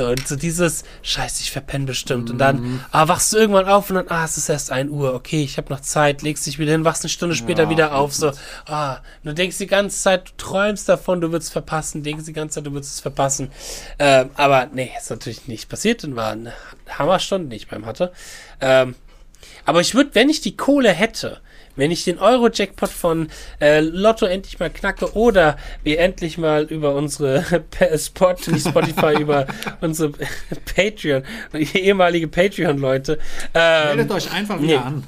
so, 0.01 0.07
und 0.07 0.26
so 0.26 0.36
dieses, 0.36 0.84
scheiße, 1.03 1.42
ich 1.42 1.51
verpenne 1.51 1.84
bestimmt. 1.84 2.26
Mhm. 2.26 2.30
Und 2.30 2.38
dann, 2.38 2.61
mhm. 2.61 2.80
ah, 2.90 3.09
wachst 3.09 3.32
du 3.32 3.36
irgendwann 3.36 3.66
auf 3.66 3.90
und 3.90 3.96
dann, 3.96 4.09
ah, 4.09 4.24
es 4.24 4.36
ist 4.36 4.48
erst 4.48 4.72
ein 4.72 4.88
Uhr, 4.88 5.14
okay, 5.14 5.42
ich 5.42 5.59
habe 5.59 5.72
noch 5.72 5.80
Zeit, 5.80 6.22
legst 6.22 6.46
dich 6.46 6.59
wieder 6.59 6.72
hin, 6.72 6.84
wachst 6.84 7.03
eine 7.05 7.11
Stunde 7.11 7.34
später 7.34 7.64
ja, 7.64 7.70
wieder 7.70 7.94
auf, 7.94 8.14
so, 8.14 8.32
ah, 8.66 8.98
du 9.24 9.34
denkst 9.34 9.59
die 9.59 9.66
ganze 9.66 10.01
Zeit, 10.01 10.28
du 10.28 10.32
träumst 10.38 10.88
davon, 10.88 11.20
du 11.20 11.32
würdest 11.32 11.53
verpassen, 11.53 12.03
denkst 12.03 12.24
die 12.24 12.32
ganze 12.32 12.57
Zeit, 12.57 12.66
du 12.66 12.72
würdest 12.72 12.94
es 12.94 13.01
verpassen. 13.01 13.51
Ähm, 13.98 14.30
aber 14.34 14.68
nee, 14.72 14.90
ist 14.98 15.11
natürlich 15.11 15.48
nicht 15.48 15.68
passiert 15.68 16.03
und 16.05 16.16
war 16.16 16.32
eine 16.32 16.53
Hammerstunde, 16.88 17.48
die 17.48 17.57
ich 17.57 17.68
beim 17.68 17.84
hatte. 17.84 18.12
Ähm, 18.61 18.94
aber 19.66 19.80
ich 19.80 19.94
würde, 19.94 20.14
wenn 20.14 20.30
ich 20.30 20.40
die 20.40 20.57
Kohle 20.57 20.92
hätte, 20.92 21.40
wenn 21.77 21.91
ich 21.91 22.05
den 22.05 22.18
Euro-Jackpot 22.18 22.91
von 22.91 23.29
äh, 23.61 23.81
Lotto 23.81 24.27
endlich 24.27 24.59
mal 24.59 24.71
knacke 24.71 25.14
oder 25.14 25.57
wir 25.83 25.99
endlich 26.01 26.39
mal 26.39 26.64
über 26.64 26.95
unsere 26.95 27.45
Spot, 27.97 28.35
Spotify, 28.37 29.14
über 29.21 29.47
unsere 29.81 30.12
Patreon, 30.75 31.23
ehemalige 31.53 32.29
Patreon-Leute. 32.29 33.18
Ähm, 33.55 33.97
Meldet 33.97 34.11
euch 34.12 34.33
einfach 34.33 34.61
wieder 34.61 34.66
nee. 34.66 34.77
an. 34.77 35.05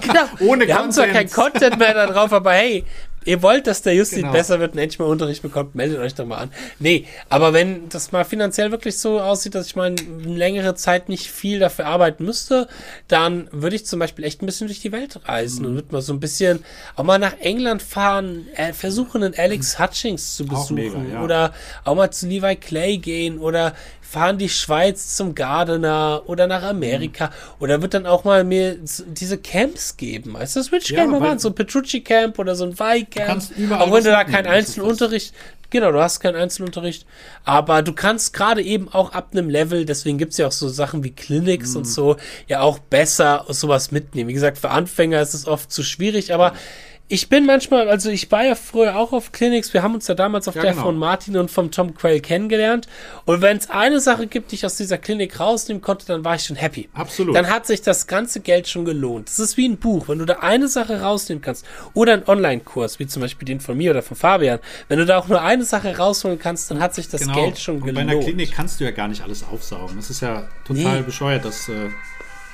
genau. 0.00 0.24
Ohne 0.40 0.66
wir 0.66 0.74
Content. 0.74 0.78
haben 0.78 0.92
zwar 0.92 1.06
kein 1.08 1.30
Content 1.30 1.78
mehr 1.78 1.94
da 1.94 2.06
drauf, 2.06 2.32
aber 2.32 2.52
hey, 2.52 2.84
ihr 3.24 3.42
wollt, 3.42 3.66
dass 3.66 3.82
der 3.82 3.94
Justin 3.94 4.22
genau. 4.22 4.32
besser 4.32 4.60
wird 4.60 4.72
und 4.72 4.78
endlich 4.78 4.98
mal 4.98 5.06
Unterricht 5.06 5.42
bekommt, 5.42 5.74
meldet 5.74 5.98
euch 5.98 6.14
doch 6.14 6.26
mal 6.26 6.38
an. 6.38 6.50
Nee, 6.78 7.06
aber 7.28 7.52
wenn 7.52 7.88
das 7.88 8.12
mal 8.12 8.24
finanziell 8.24 8.70
wirklich 8.70 8.98
so 8.98 9.20
aussieht, 9.20 9.54
dass 9.54 9.66
ich 9.66 9.76
mal 9.76 9.86
eine 9.86 10.34
längere 10.34 10.74
Zeit 10.74 11.08
nicht 11.08 11.30
viel 11.30 11.58
dafür 11.58 11.86
arbeiten 11.86 12.24
müsste, 12.24 12.68
dann 13.08 13.48
würde 13.52 13.76
ich 13.76 13.86
zum 13.86 13.98
Beispiel 13.98 14.24
echt 14.24 14.42
ein 14.42 14.46
bisschen 14.46 14.66
durch 14.66 14.80
die 14.80 14.92
Welt 14.92 15.20
reisen 15.24 15.62
mhm. 15.62 15.68
und 15.68 15.74
würde 15.74 15.92
mal 15.92 16.02
so 16.02 16.12
ein 16.12 16.20
bisschen 16.20 16.64
auch 16.96 17.04
mal 17.04 17.18
nach 17.18 17.38
England 17.40 17.82
fahren, 17.82 18.46
äh, 18.54 18.72
versuchen, 18.72 19.22
einen 19.22 19.34
Alex 19.34 19.78
mhm. 19.78 19.82
Hutchings 19.82 20.36
zu 20.36 20.46
besuchen 20.46 20.74
mega, 20.74 21.02
ja. 21.12 21.22
oder 21.22 21.54
auch 21.84 21.94
mal 21.94 22.10
zu 22.10 22.26
Levi 22.26 22.56
Clay 22.56 22.98
gehen 22.98 23.38
oder 23.38 23.74
fahren 24.14 24.38
die 24.38 24.48
Schweiz 24.48 25.16
zum 25.16 25.34
Gardener 25.34 26.22
oder 26.26 26.46
nach 26.46 26.62
Amerika 26.62 27.26
mhm. 27.26 27.32
oder 27.58 27.82
wird 27.82 27.94
dann 27.94 28.06
auch 28.06 28.22
mal 28.22 28.44
mir 28.44 28.78
diese 29.08 29.38
Camps 29.38 29.96
geben. 29.96 30.34
Weißt 30.34 30.54
du, 30.54 30.60
das 30.60 30.70
würde 30.70 30.84
ich 30.84 30.90
ja, 30.90 30.98
gerne 30.98 31.12
mal 31.12 31.20
machen. 31.20 31.40
So 31.40 31.48
ein 31.48 31.54
Petrucci 31.56 32.00
Camp 32.00 32.38
oder 32.38 32.54
so 32.54 32.64
ein 32.64 32.78
Weih 32.78 33.02
Camp. 33.02 33.42
Auch 33.72 33.92
wenn 33.92 34.04
du 34.04 34.10
da 34.10 34.22
keinen 34.22 34.46
Einzelunterricht, 34.46 35.34
genau, 35.70 35.90
du 35.90 36.00
hast 36.00 36.20
keinen 36.20 36.36
Einzelunterricht, 36.36 37.06
aber 37.44 37.82
du 37.82 37.92
kannst 37.92 38.32
gerade 38.34 38.62
eben 38.62 38.88
auch 38.88 39.12
ab 39.12 39.30
einem 39.32 39.50
Level, 39.50 39.84
deswegen 39.84 40.16
gibt 40.16 40.30
es 40.30 40.38
ja 40.38 40.46
auch 40.46 40.52
so 40.52 40.68
Sachen 40.68 41.02
wie 41.02 41.10
Clinics 41.10 41.72
mhm. 41.72 41.78
und 41.78 41.84
so, 41.84 42.16
ja 42.46 42.60
auch 42.60 42.78
besser 42.78 43.44
sowas 43.48 43.90
mitnehmen. 43.90 44.28
Wie 44.28 44.34
gesagt, 44.34 44.58
für 44.58 44.70
Anfänger 44.70 45.20
ist 45.20 45.34
es 45.34 45.48
oft 45.48 45.72
zu 45.72 45.82
schwierig, 45.82 46.32
aber 46.32 46.52
mhm 46.52 46.58
ich 47.06 47.28
bin 47.28 47.44
manchmal, 47.44 47.90
also 47.90 48.08
ich 48.08 48.32
war 48.32 48.44
ja 48.44 48.54
früher 48.54 48.96
auch 48.96 49.12
auf 49.12 49.30
Clinics, 49.30 49.74
wir 49.74 49.82
haben 49.82 49.94
uns 49.94 50.08
ja 50.08 50.14
damals 50.14 50.48
auf 50.48 50.54
ja, 50.54 50.62
der 50.62 50.70
genau. 50.72 50.84
von 50.84 50.96
Martin 50.96 51.36
und 51.36 51.50
vom 51.50 51.70
Tom 51.70 51.94
Quayle 51.94 52.20
kennengelernt. 52.20 52.88
Und 53.26 53.42
wenn 53.42 53.58
es 53.58 53.68
eine 53.68 54.00
Sache 54.00 54.26
gibt, 54.26 54.50
die 54.50 54.54
ich 54.54 54.64
aus 54.64 54.76
dieser 54.76 54.96
Klinik 54.96 55.38
rausnehmen 55.38 55.82
konnte, 55.82 56.06
dann 56.06 56.24
war 56.24 56.36
ich 56.36 56.44
schon 56.44 56.56
happy. 56.56 56.88
Absolut. 56.94 57.36
Dann 57.36 57.50
hat 57.50 57.66
sich 57.66 57.82
das 57.82 58.06
ganze 58.06 58.40
Geld 58.40 58.68
schon 58.68 58.86
gelohnt. 58.86 59.28
Das 59.28 59.38
ist 59.38 59.58
wie 59.58 59.68
ein 59.68 59.76
Buch. 59.76 60.08
Wenn 60.08 60.18
du 60.18 60.24
da 60.24 60.38
eine 60.40 60.66
Sache 60.66 61.02
rausnehmen 61.02 61.42
kannst, 61.42 61.66
oder 61.92 62.14
ein 62.14 62.26
Online-Kurs, 62.26 62.98
wie 62.98 63.06
zum 63.06 63.20
Beispiel 63.20 63.44
den 63.44 63.60
von 63.60 63.76
mir 63.76 63.90
oder 63.90 64.02
von 64.02 64.16
Fabian, 64.16 64.58
wenn 64.88 64.98
du 64.98 65.04
da 65.04 65.18
auch 65.18 65.28
nur 65.28 65.42
eine 65.42 65.64
Sache 65.64 65.98
rausholen 65.98 66.38
kannst, 66.38 66.70
dann 66.70 66.80
hat 66.80 66.94
sich 66.94 67.08
das 67.08 67.20
genau. 67.20 67.34
Geld 67.34 67.58
schon 67.58 67.76
und 67.76 67.84
gelohnt. 67.84 68.06
Bei 68.06 68.12
einer 68.12 68.22
Klinik 68.22 68.52
kannst 68.52 68.80
du 68.80 68.84
ja 68.84 68.92
gar 68.92 69.08
nicht 69.08 69.22
alles 69.22 69.44
aufsaugen. 69.44 69.96
Das 69.96 70.08
ist 70.08 70.22
ja 70.22 70.48
total 70.66 71.00
nee. 71.00 71.02
bescheuert, 71.02 71.44
dass. 71.44 71.68
Äh 71.68 71.90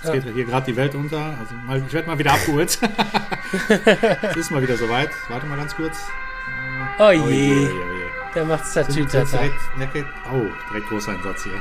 es 0.02 0.12
geht 0.12 0.24
hier 0.34 0.44
gerade 0.44 0.66
die 0.66 0.76
Welt 0.76 0.94
unter. 0.94 1.36
Also 1.38 1.54
mal, 1.66 1.82
ich 1.86 1.92
werde 1.92 2.08
mal 2.08 2.18
wieder 2.18 2.32
abgeholt. 2.32 2.78
es 4.22 4.36
ist 4.36 4.50
mal 4.50 4.62
wieder 4.62 4.76
soweit. 4.76 5.10
Warte 5.28 5.46
mal 5.46 5.56
ganz 5.56 5.74
kurz. 5.74 5.96
Oh, 6.98 7.04
oh 7.04 7.10
je. 7.10 7.20
Oh 7.20 7.28
je, 7.28 7.56
oh 7.56 7.68
je. 7.68 8.34
Der 8.34 8.44
macht 8.44 8.64
Statüter. 8.66 9.24
Direkt, 9.24 9.54
oh, 10.32 10.46
direkt 10.70 10.88
großer 10.88 11.12
Einsatz 11.12 11.42
hier. 11.42 11.60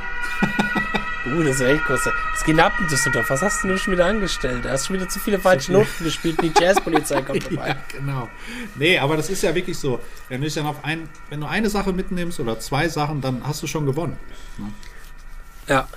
uh, 1.26 1.42
das 1.42 1.56
ist 1.56 1.62
echt 1.62 1.84
großer. 1.84 2.12
Es 2.34 2.44
geht 2.44 2.58
ab 2.60 2.72
in 2.78 2.86
Düsseldorf. 2.86 3.28
Was 3.28 3.42
hast 3.42 3.64
du 3.64 3.68
denn 3.68 3.78
schon 3.78 3.92
wieder 3.92 4.06
angestellt? 4.06 4.64
Du 4.64 4.70
hast 4.70 4.86
schon 4.86 4.96
wieder 4.96 5.08
zu 5.08 5.18
viele 5.18 5.38
falsche 5.38 5.72
Noten 5.74 6.04
gespielt. 6.04 6.40
Die 6.40 6.52
Jazzpolizei 6.58 7.22
kommt 7.22 7.42
vorbei. 7.42 7.68
ja, 7.68 7.76
genau. 7.88 8.28
Nee, 8.76 8.98
aber 8.98 9.16
das 9.16 9.30
ist 9.30 9.42
ja 9.42 9.54
wirklich 9.54 9.78
so. 9.78 10.00
Wenn 10.28 10.40
du 10.40 10.46
dich 10.46 10.54
dann 10.54 10.66
auf 10.66 10.84
ein, 10.84 11.08
wenn 11.28 11.40
du 11.40 11.46
eine 11.46 11.68
Sache 11.68 11.92
mitnimmst 11.92 12.38
oder 12.38 12.60
zwei 12.60 12.88
Sachen, 12.88 13.20
dann 13.20 13.42
hast 13.44 13.62
du 13.62 13.66
schon 13.66 13.84
gewonnen. 13.84 14.16
Ne? 14.58 14.72
Ja. 15.66 15.88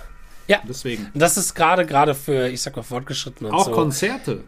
Ja. 0.48 0.62
Deswegen. 0.68 1.10
Das 1.14 1.38
ist 1.38 1.54
gerade, 1.54 1.86
gerade 1.86 2.16
für, 2.16 2.48
ich 2.48 2.62
sag 2.62 2.76
mal, 2.76 2.84
Fortgeschrittene 2.84 3.52
Auch 3.52 3.66
so. 3.66 3.72
Konzerte. 3.72 4.44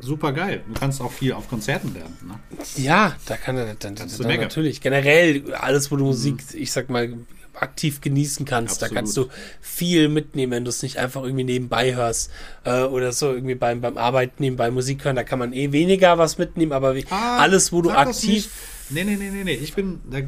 Super 0.00 0.32
geil. 0.32 0.62
Du 0.68 0.78
kannst 0.78 1.00
auch 1.00 1.10
viel 1.10 1.32
auf 1.32 1.48
Konzerten 1.48 1.92
lernen. 1.92 2.16
Ne? 2.22 2.38
Ja, 2.76 3.16
da 3.26 3.36
kann 3.36 3.56
er 3.56 3.74
dann, 3.74 3.96
dann, 3.96 4.08
dann 4.08 4.40
natürlich. 4.40 4.80
Generell 4.80 5.52
alles, 5.54 5.90
wo 5.90 5.96
du 5.96 6.04
mhm. 6.04 6.10
Musik, 6.10 6.44
ich 6.54 6.70
sag 6.70 6.88
mal, 6.88 7.14
aktiv 7.54 8.00
genießen 8.00 8.46
kannst. 8.46 8.74
Absolut. 8.74 8.90
Da 8.90 8.94
kannst 8.94 9.16
du 9.16 9.26
viel 9.60 10.08
mitnehmen, 10.08 10.52
wenn 10.52 10.64
du 10.64 10.68
es 10.68 10.82
nicht 10.82 10.98
einfach 10.98 11.22
irgendwie 11.24 11.44
nebenbei 11.44 11.96
hörst 11.96 12.30
äh, 12.64 12.82
oder 12.82 13.10
so 13.12 13.32
irgendwie 13.32 13.56
beim, 13.56 13.80
beim 13.80 13.98
Arbeiten 13.98 14.36
nebenbei 14.38 14.70
Musik 14.70 15.04
hören. 15.04 15.16
Da 15.16 15.24
kann 15.24 15.40
man 15.40 15.52
eh 15.52 15.72
weniger 15.72 16.16
was 16.16 16.38
mitnehmen, 16.38 16.72
aber 16.72 16.94
wie, 16.94 17.04
ah, 17.10 17.38
alles, 17.38 17.72
wo 17.72 17.82
du 17.82 17.90
aktiv. 17.90 18.48
Nee, 18.90 19.02
nee, 19.02 19.16
nee, 19.16 19.30
nee, 19.30 19.44
nee. 19.44 19.54
Ich 19.54 19.74
bin, 19.74 20.00
da 20.08 20.20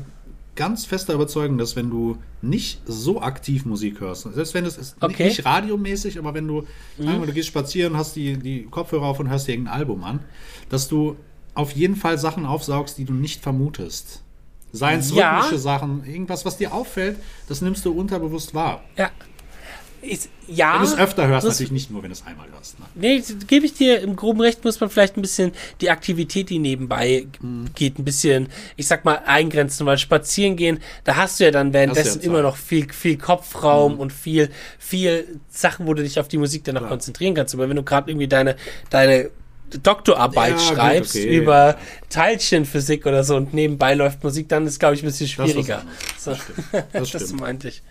ganz 0.60 0.84
fester 0.84 1.14
Überzeugung, 1.14 1.56
dass 1.56 1.74
wenn 1.74 1.88
du 1.88 2.18
nicht 2.42 2.82
so 2.84 3.22
aktiv 3.22 3.64
Musik 3.64 3.98
hörst, 4.00 4.30
selbst 4.34 4.52
wenn 4.52 4.66
es 4.66 4.76
ist 4.76 4.94
okay. 5.00 5.28
nicht 5.28 5.46
radiomäßig, 5.46 6.18
aber 6.18 6.34
wenn 6.34 6.46
du, 6.46 6.66
mhm. 6.98 7.06
mal, 7.06 7.26
du 7.26 7.32
gehst 7.32 7.48
spazieren, 7.48 7.96
hast 7.96 8.14
die, 8.14 8.36
die 8.36 8.64
Kopfhörer 8.64 9.06
auf 9.06 9.18
und 9.20 9.30
hörst 9.30 9.48
dir 9.48 9.52
irgendein 9.52 9.72
Album 9.72 10.04
an, 10.04 10.20
dass 10.68 10.86
du 10.86 11.16
auf 11.54 11.72
jeden 11.72 11.96
Fall 11.96 12.18
Sachen 12.18 12.44
aufsaugst, 12.44 12.98
die 12.98 13.06
du 13.06 13.14
nicht 13.14 13.42
vermutest. 13.42 14.22
Seien 14.70 15.00
es 15.00 15.14
ja. 15.14 15.38
rhythmische 15.38 15.58
Sachen, 15.58 16.04
irgendwas, 16.04 16.44
was 16.44 16.58
dir 16.58 16.74
auffällt, 16.74 17.16
das 17.48 17.62
nimmst 17.62 17.86
du 17.86 17.92
unterbewusst 17.92 18.52
wahr. 18.52 18.84
Ja, 18.98 19.10
ist, 20.02 20.28
ja. 20.46 20.74
Wenn 20.74 20.82
du 20.82 20.88
es 20.88 20.98
öfter 20.98 21.26
hörst, 21.26 21.46
natürlich 21.46 21.72
nicht 21.72 21.90
nur, 21.90 22.02
wenn 22.02 22.10
du 22.10 22.14
es 22.14 22.26
einmal 22.26 22.46
hörst. 22.52 22.78
Ne? 22.78 22.86
Nee, 22.94 23.22
gebe 23.46 23.66
ich 23.66 23.74
dir 23.74 24.00
im 24.00 24.16
groben 24.16 24.40
Recht, 24.40 24.64
muss 24.64 24.80
man 24.80 24.90
vielleicht 24.90 25.16
ein 25.16 25.22
bisschen 25.22 25.52
die 25.80 25.90
Aktivität, 25.90 26.50
die 26.50 26.58
nebenbei 26.58 27.26
mhm. 27.40 27.66
geht, 27.74 27.98
ein 27.98 28.04
bisschen, 28.04 28.48
ich 28.76 28.86
sag 28.86 29.04
mal, 29.04 29.22
eingrenzen, 29.26 29.86
weil 29.86 29.98
spazieren 29.98 30.56
gehen, 30.56 30.80
da 31.04 31.16
hast 31.16 31.40
du 31.40 31.44
ja 31.44 31.50
dann 31.50 31.72
währenddessen 31.72 32.20
ja 32.20 32.26
immer 32.26 32.42
noch 32.42 32.56
viel, 32.56 32.90
viel 32.92 33.18
Kopfraum 33.18 33.94
mhm. 33.94 34.00
und 34.00 34.12
viel, 34.12 34.50
viel 34.78 35.40
Sachen, 35.48 35.86
wo 35.86 35.94
du 35.94 36.02
dich 36.02 36.18
auf 36.18 36.28
die 36.28 36.38
Musik 36.38 36.64
dann 36.64 36.74
noch 36.74 36.82
Klar. 36.82 36.90
konzentrieren 36.90 37.34
kannst. 37.34 37.54
Aber 37.54 37.68
wenn 37.68 37.76
du 37.76 37.82
gerade 37.82 38.10
irgendwie 38.10 38.28
deine, 38.28 38.56
deine 38.88 39.30
Doktorarbeit 39.82 40.52
ja, 40.52 40.58
schreibst 40.58 41.12
gut, 41.12 41.22
okay, 41.22 41.36
über. 41.36 41.76
Teilchenphysik 42.08 43.06
oder 43.06 43.22
so 43.22 43.36
und 43.36 43.54
nebenbei 43.54 43.94
läuft 43.94 44.24
Musik, 44.24 44.48
dann 44.48 44.66
ist, 44.66 44.80
glaube 44.80 44.96
ich, 44.96 45.02
ein 45.02 45.06
bisschen 45.06 45.28
schwieriger. 45.28 45.82
Das, 46.14 46.24
so. 46.24 46.30
das, 46.72 46.84
das, 46.92 47.10
das 47.10 47.32
meinte 47.32 47.68
ich. 47.68 47.82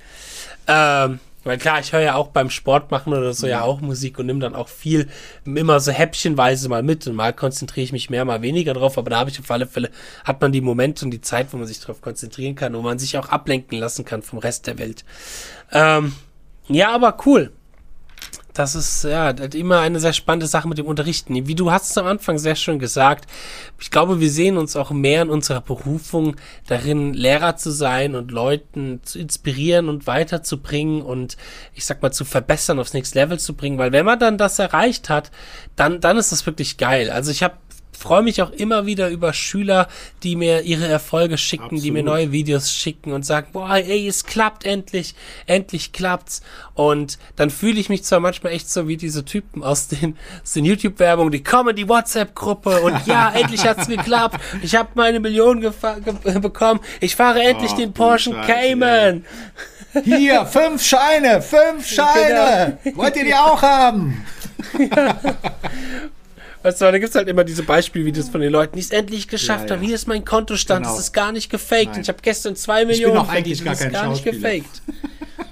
Ähm, 0.68 1.20
Weil 1.50 1.58
klar, 1.58 1.80
ich 1.80 1.94
höre 1.94 2.02
ja 2.02 2.14
auch 2.14 2.28
beim 2.28 2.52
Sport 2.52 2.92
machen 2.92 3.12
oder 3.12 3.34
so 3.34 3.48
ja 3.48 3.64
auch 3.64 3.82
Musik 3.82 4.20
und 4.20 4.28
nehme 4.28 4.40
dann 4.40 4.54
auch 4.54 4.68
viel 4.68 5.08
immer 5.46 5.80
so 5.80 5.92
häppchenweise 5.92 6.70
mal 6.70 6.84
mit. 6.84 7.08
Und 7.08 7.16
mal 7.16 7.34
konzentriere 7.34 7.86
ich 7.86 7.92
mich 7.92 8.12
mehr, 8.12 8.24
mal 8.24 8.44
weniger 8.44 8.76
drauf, 8.76 9.00
aber 9.00 9.10
da 9.10 9.18
habe 9.18 9.32
ich 9.32 9.40
auf 9.40 9.50
alle 9.50 9.66
Fälle, 9.66 9.90
hat 10.24 10.40
man 10.42 10.52
die 10.52 10.62
Momente 10.62 11.04
und 11.04 11.10
die 11.10 11.22
Zeit, 11.22 11.52
wo 11.52 11.58
man 11.58 11.66
sich 11.66 11.80
darauf 11.80 12.02
konzentrieren 12.02 12.54
kann, 12.54 12.76
wo 12.76 12.82
man 12.82 13.00
sich 13.00 13.18
auch 13.18 13.30
ablenken 13.30 13.80
lassen 13.80 14.06
kann 14.06 14.22
vom 14.22 14.38
Rest 14.38 14.68
der 14.68 14.78
Welt. 14.78 15.04
Ähm, 15.72 16.14
ja, 16.68 16.94
aber 16.94 17.18
cool 17.26 17.52
das 18.54 18.76
ist 18.76 19.04
ja 19.04 19.30
immer 19.30 19.80
eine 19.80 20.00
sehr 20.00 20.14
spannende 20.14 20.48
Sache 20.48 20.68
mit 20.68 20.78
dem 20.78 20.86
Unterrichten. 20.86 21.48
Wie 21.48 21.56
du 21.56 21.72
hast 21.72 21.92
es 21.92 21.98
am 21.98 22.08
Anfang 22.08 22.38
sehr 22.38 22.56
schön 22.56 22.80
gesagt, 22.80 23.30
ich 23.80 23.92
glaube, 23.92 24.20
wir 24.20 24.30
sehen 24.30 24.58
uns 24.58 24.76
auch 24.76 24.92
mehr 24.92 25.22
in 25.22 25.30
unserer 25.30 25.62
Berufung 25.62 26.36
darin, 26.68 27.14
Lehrer 27.14 27.56
zu 27.56 27.72
sein 27.72 28.16
und 28.16 28.32
Leuten 28.32 29.02
zu 29.04 29.20
inspirieren 29.20 29.88
und 29.88 30.08
weiterzubringen 30.08 31.02
und 31.02 31.38
ich 31.74 31.86
sag 31.86 32.02
mal 32.02 32.12
zu 32.12 32.26
verbessern, 32.26 32.80
aufs 32.80 32.94
nächste 32.94 33.20
Level 33.20 33.40
zu 33.40 33.54
bringen, 33.54 33.78
weil 33.78 33.92
wenn 33.92 34.06
man 34.06 34.20
dann 34.20 34.38
das 34.38 34.60
erreicht 34.60 35.10
hat, 35.10 35.32
dann, 35.76 36.02
dann 36.02 36.18
ist 36.18 36.32
das 36.32 36.46
wirklich 36.46 36.78
geil. 36.78 37.12
Also 37.12 37.32
ich 37.32 37.44
habe 37.44 37.56
freue 38.00 38.24
mich 38.24 38.42
auch 38.42 38.52
immer 38.52 38.86
wieder 38.86 39.10
über 39.10 39.34
Schüler, 39.34 39.88
die 40.24 40.36
mir 40.36 40.62
ihre 40.62 40.88
Erfolge 40.88 41.38
schicken, 41.38 41.64
Absolut. 41.66 41.84
die 41.84 41.92
mir 41.92 42.04
neue 42.04 42.32
Videos 42.32 42.72
schicken 42.72 43.12
und 43.12 43.26
sagen, 43.26 43.50
boah, 43.52 43.76
ey, 43.76 44.08
es 44.08 44.26
klappt 44.26 44.66
endlich, 44.66 45.16
endlich 45.46 45.92
klappt's. 45.92 46.42
Und 46.74 47.20
dann 47.36 47.50
fühle 47.50 47.80
ich 47.80 47.90
mich 47.90 48.04
zwar 48.04 48.20
manchmal 48.20 48.54
echt 48.54 48.70
so 48.70 48.88
wie 48.88 48.98
diese 48.98 49.26
Typen 49.26 49.64
aus 49.64 49.90
den, 49.90 50.18
aus 50.42 50.54
den 50.54 50.66
YouTube-Werbungen, 50.66 51.32
die 51.32 51.44
kommen 51.44 51.70
in 51.70 51.76
die 51.76 51.90
WhatsApp-Gruppe 51.90 52.82
und 52.82 52.96
ja, 53.06 53.32
endlich 53.32 53.66
hat's 53.66 53.88
geklappt. 53.88 54.40
Ich 54.64 54.76
habe 54.76 54.90
meine 54.96 55.20
Million 55.20 55.62
ge 55.62 55.72
bekommen. 56.40 56.80
Ich 57.02 57.16
fahre 57.16 57.42
endlich 57.42 57.74
oh, 57.74 57.78
den 57.78 57.94
Porsche 57.94 58.32
Cayman. 58.46 59.26
Hier, 60.04 60.46
fünf 60.46 60.84
Scheine, 60.84 61.42
fünf 61.42 61.88
Scheine. 61.88 62.78
Genau. 62.84 62.98
Wollt 62.98 63.16
ihr 63.18 63.26
die 63.26 63.36
auch 63.36 63.62
haben? 63.62 64.26
Ja. 64.78 65.16
Weißt 66.62 66.82
du, 66.82 66.86
da 66.86 66.98
gibt 66.98 67.10
es 67.10 67.16
halt 67.16 67.30
immer 67.30 67.44
diese 67.44 67.64
Beispielvideos 67.64 68.30
von 68.30 68.42
den 68.42 68.52
Leuten, 68.52 68.76
die 68.76 68.82
es 68.82 68.92
endlich 68.92 69.28
geschafft 69.28 69.70
ja, 69.70 69.76
haben. 69.76 69.84
Hier 69.84 69.96
ist 69.96 70.08
mein 70.08 70.26
Kontostand, 70.26 70.84
genau. 70.84 70.96
das 70.96 71.06
ist 71.06 71.14
gar 71.14 71.32
nicht 71.32 71.50
gefaked. 71.50 71.96
Und 71.96 72.02
ich 72.02 72.10
habe 72.10 72.20
gestern 72.22 72.56
zwei 72.56 72.86
Millionen 72.86 73.16
ich 73.16 73.22
bin 73.22 73.30
auch 73.30 73.34
eigentlich 73.34 73.64
gar, 73.64 73.74
das 73.76 73.86
ist 73.86 73.94
gar 73.94 74.10
nicht 74.10 74.24
gefaked. 74.24 74.82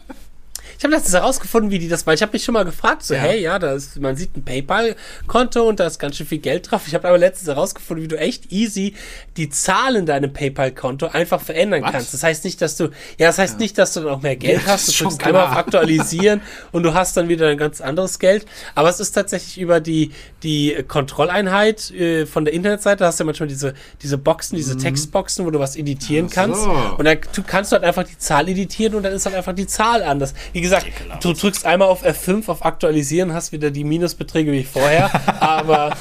Ich 0.77 0.83
habe 0.83 0.93
letztens 0.93 1.15
herausgefunden, 1.15 1.71
wie 1.71 1.79
die 1.79 1.87
das, 1.87 2.05
weil 2.05 2.15
ich 2.15 2.21
habe 2.21 2.33
mich 2.33 2.43
schon 2.43 2.53
mal 2.53 2.63
gefragt, 2.63 3.03
so, 3.03 3.15
ja. 3.15 3.21
hey, 3.21 3.41
ja, 3.41 3.57
da 3.57 3.73
ist, 3.73 3.99
man 3.99 4.15
sieht 4.15 4.37
ein 4.37 4.43
PayPal-Konto 4.43 5.67
und 5.67 5.79
da 5.79 5.87
ist 5.87 5.97
ganz 5.97 6.17
schön 6.17 6.27
viel 6.27 6.37
Geld 6.37 6.69
drauf. 6.69 6.83
Ich 6.85 6.93
habe 6.93 7.07
aber 7.07 7.17
letztens 7.17 7.47
herausgefunden, 7.47 8.03
wie 8.03 8.07
du 8.07 8.17
echt 8.17 8.51
easy 8.51 8.93
die 9.37 9.49
Zahlen 9.49 9.97
in 9.97 10.05
deinem 10.05 10.33
PayPal-Konto 10.33 11.07
einfach 11.07 11.41
verändern 11.41 11.81
Was? 11.81 11.91
kannst. 11.91 12.13
Das 12.13 12.21
heißt 12.21 12.45
nicht, 12.45 12.61
dass 12.61 12.77
du, 12.77 12.85
ja, 13.17 13.27
das 13.27 13.39
heißt 13.39 13.53
ja. 13.53 13.59
nicht, 13.59 13.77
dass 13.77 13.93
du 13.93 14.01
dann 14.01 14.09
auch 14.09 14.21
mehr 14.21 14.35
Geld 14.35 14.61
ja, 14.65 14.73
hast. 14.73 14.87
Du 14.87 15.03
drückst 15.03 15.23
einmal 15.23 15.47
auf 15.47 15.55
Aktualisieren 15.55 16.41
und 16.71 16.83
du 16.83 16.93
hast 16.93 17.17
dann 17.17 17.27
wieder 17.27 17.47
ein 17.47 17.57
ganz 17.57 17.81
anderes 17.81 18.19
Geld. 18.19 18.45
Aber 18.75 18.89
es 18.89 18.99
ist 18.99 19.13
tatsächlich 19.13 19.59
über 19.59 19.79
die, 19.79 20.11
die 20.43 20.83
Kontrolleinheit 20.87 21.89
äh, 21.89 22.27
von 22.27 22.45
der 22.45 22.53
Internetseite, 22.53 22.99
da 22.99 23.07
hast 23.07 23.19
du 23.19 23.23
ja 23.23 23.25
manchmal 23.25 23.49
diese, 23.49 23.73
diese 24.03 24.19
Boxen, 24.19 24.55
diese 24.55 24.75
mhm. 24.75 24.79
Textboxen, 24.79 25.43
wo 25.43 25.49
du 25.49 25.57
was 25.57 25.75
editieren 25.75 26.29
so. 26.29 26.35
kannst. 26.35 26.67
Und 26.67 27.03
dann 27.03 27.17
kannst 27.47 27.71
du 27.71 27.75
halt 27.75 27.83
einfach 27.83 28.03
die 28.03 28.17
Zahl 28.19 28.47
editieren 28.47 28.93
und 28.93 29.01
dann 29.01 29.13
ist 29.13 29.25
halt 29.25 29.35
einfach 29.35 29.55
die 29.55 29.65
Zahl 29.65 30.03
anders. 30.03 30.35
Wie 30.53 30.66
gesagt, 30.69 30.87
du 31.21 31.33
drückst 31.33 31.65
einmal 31.65 31.87
auf 31.87 32.05
F5 32.05 32.47
auf 32.49 32.65
Aktualisieren, 32.65 33.33
hast 33.33 33.51
wieder 33.51 33.71
die 33.71 33.83
Minusbeträge 33.83 34.51
wie 34.51 34.63
vorher, 34.63 35.09
aber 35.41 35.95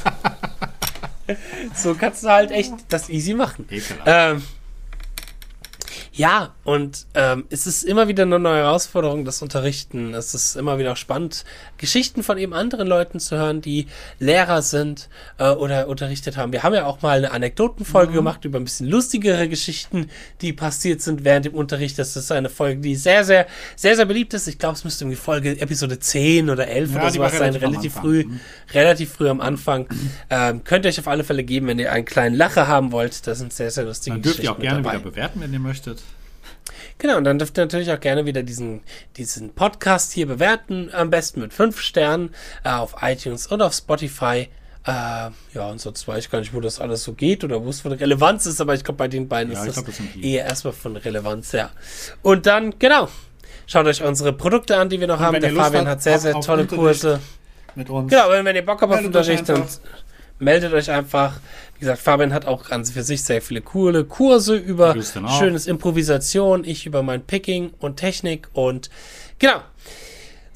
so 1.75 1.95
kannst 1.95 2.25
du 2.25 2.29
halt 2.29 2.51
echt 2.51 2.73
das 2.89 3.09
easy 3.09 3.35
machen. 3.35 3.69
Ähm, 4.05 4.43
ja, 6.17 6.55
und 6.65 7.07
ähm, 7.15 7.45
es 7.51 7.67
ist 7.67 7.83
immer 7.83 8.09
wieder 8.09 8.23
eine 8.23 8.39
neue 8.39 8.63
Herausforderung, 8.63 9.27
das 9.27 9.43
Unterrichten. 9.43 10.15
Es 10.15 10.33
ist 10.33 10.57
immer 10.57 10.79
wieder 10.79 10.97
spannend, 10.97 11.45
Geschichten 11.77 12.23
von 12.23 12.39
eben 12.39 12.55
anderen 12.55 12.89
Leuten 12.89 13.21
zu 13.21 13.37
hören, 13.37 13.61
die 13.61 13.87
Lehrer 14.19 14.63
sind 14.63 15.11
äh, 15.37 15.51
oder 15.51 15.89
unterrichtet 15.89 16.39
haben. 16.39 16.53
Wir 16.53 16.63
haben 16.63 16.73
ja 16.73 16.87
auch 16.87 17.03
mal 17.03 17.19
eine 17.19 17.33
Anekdotenfolge 17.33 18.13
mhm. 18.13 18.17
gemacht 18.17 18.45
über 18.47 18.59
ein 18.59 18.65
bisschen 18.65 18.89
lustigere 18.89 19.47
Geschichten, 19.47 20.09
die 20.41 20.55
passiert 20.55 21.03
sind 21.03 21.23
während 21.23 21.45
dem 21.45 21.55
Unterricht. 21.55 21.99
Das 21.99 22.17
ist 22.17 22.33
eine 22.33 22.49
Folge, 22.49 22.81
die 22.81 22.97
sehr, 22.97 23.23
sehr, 23.23 23.47
sehr, 23.77 23.95
sehr 23.95 24.07
beliebt 24.07 24.33
ist. 24.33 24.49
Ich 24.49 24.59
glaube, 24.59 24.77
es 24.77 24.85
müsste 24.85 25.05
irgendwie 25.05 25.19
Folge 25.19 25.61
Episode 25.61 25.99
10 25.99 26.49
oder 26.49 26.67
11 26.67 26.93
ja, 26.93 26.97
oder 26.99 27.11
sowas 27.11 27.37
sein, 27.37 27.55
relativ 27.57 27.93
früh, 27.93 28.25
mhm. 28.25 28.41
relativ 28.73 29.13
früh 29.13 29.29
am 29.29 29.43
Anfang. 29.43 29.87
Ähm, 30.31 30.65
könnt 30.65 30.87
ihr 30.87 30.89
euch 30.89 30.99
auf 30.99 31.09
alle 31.09 31.25
Fälle 31.25 31.45
geben, 31.45 31.67
wenn 31.67 31.79
ihr 31.79 31.93
einen 31.93 32.07
kleinen 32.07 32.37
Lacher 32.37 32.67
haben 32.67 32.91
wollt. 32.91 33.27
Das 33.27 33.39
sind 33.39 33.53
sehr, 33.53 33.71
sehr 33.71 33.85
lustige 33.85 34.15
Dann 34.15 34.23
dürft 34.23 34.39
Geschichten. 34.39 34.63
Dürft 34.63 34.65
ihr 34.65 34.79
auch 34.79 34.83
gerne 34.83 34.99
wieder 34.99 35.11
bewerten, 35.11 35.43
wenn 35.43 35.53
ihr 35.53 35.59
möchtet. 35.59 36.06
Genau, 36.99 37.19
und 37.19 37.25
dann 37.25 37.39
dürft 37.39 37.59
ihr 37.59 37.65
natürlich 37.65 37.93
auch 37.93 38.01
gerne 38.01 38.25
wieder 38.25 38.43
diesen, 38.43 38.81
diesen 39.17 39.51
Podcast 39.55 40.13
hier 40.13 40.27
bewerten. 40.27 40.91
Am 40.93 41.11
besten 41.11 41.41
mit 41.41 41.53
fünf 41.53 41.81
Sternen 41.81 42.35
äh, 42.65 42.71
auf 42.71 42.97
iTunes 43.03 43.47
und 43.47 43.61
auf 43.61 43.75
Spotify. 43.75 44.49
Äh, 44.87 44.91
ja, 44.91 45.69
und 45.69 45.81
sonst 45.81 46.07
weiß 46.07 46.25
ich 46.25 46.31
gar 46.31 46.39
nicht, 46.39 46.55
wo 46.55 46.61
das 46.61 46.81
alles 46.81 47.03
so 47.03 47.13
geht 47.13 47.45
oder 47.45 47.63
wo 47.63 47.69
es 47.69 47.81
von 47.81 47.93
Relevanz 47.93 48.47
ist, 48.47 48.61
aber 48.61 48.73
ich 48.75 48.85
glaube, 48.85 48.99
bei 48.99 49.09
den 49.09 49.29
beiden 49.29 49.53
ja, 49.53 49.65
ist 49.65 49.77
das, 49.77 49.85
das 49.85 50.01
eher 50.23 50.45
erstmal 50.47 50.73
von 50.73 50.97
Relevanz, 50.97 51.53
ja. 51.53 51.71
Und 52.23 52.47
dann, 52.47 52.79
genau, 52.79 53.09
schaut 53.67 53.87
euch 53.87 54.03
unsere 54.03 54.33
Produkte 54.33 54.77
an, 54.77 54.89
die 54.89 55.01
wir 55.01 55.09
noch 55.09 55.19
und 55.19 55.27
haben. 55.27 55.41
Der 55.41 55.53
Fabian 55.53 55.89
hat 55.89 56.03
sehr, 56.03 56.19
sehr 56.19 56.41
tolle 56.41 56.67
Kurse. 56.67 57.21
Mit 57.75 57.91
uns. 57.91 58.11
Genau, 58.11 58.31
wenn, 58.31 58.45
wenn 58.47 58.57
ihr 58.57 58.65
Bock 58.65 58.81
habt 58.81 58.91
auf 58.91 59.05
Unterricht, 59.05 59.47
dann 59.51 59.65
meldet 60.39 60.73
euch 60.73 60.91
einfach. 60.91 61.41
Wie 61.75 61.81
gesagt, 61.81 62.01
Fabian 62.01 62.33
hat 62.33 62.47
auch 62.47 62.71
an 62.71 62.85
für 62.85 63.03
sich 63.03 63.23
sehr 63.23 63.43
viele 63.43 63.61
coole 63.61 64.05
Kurse 64.05 64.57
über 64.57 64.97
schönes 65.39 65.67
Improvisation, 65.67 66.65
ich 66.65 66.87
über 66.87 67.03
mein 67.03 67.23
Picking 67.23 67.71
und 67.79 67.97
Technik 67.97 68.49
und 68.53 68.91
genau. 69.39 69.61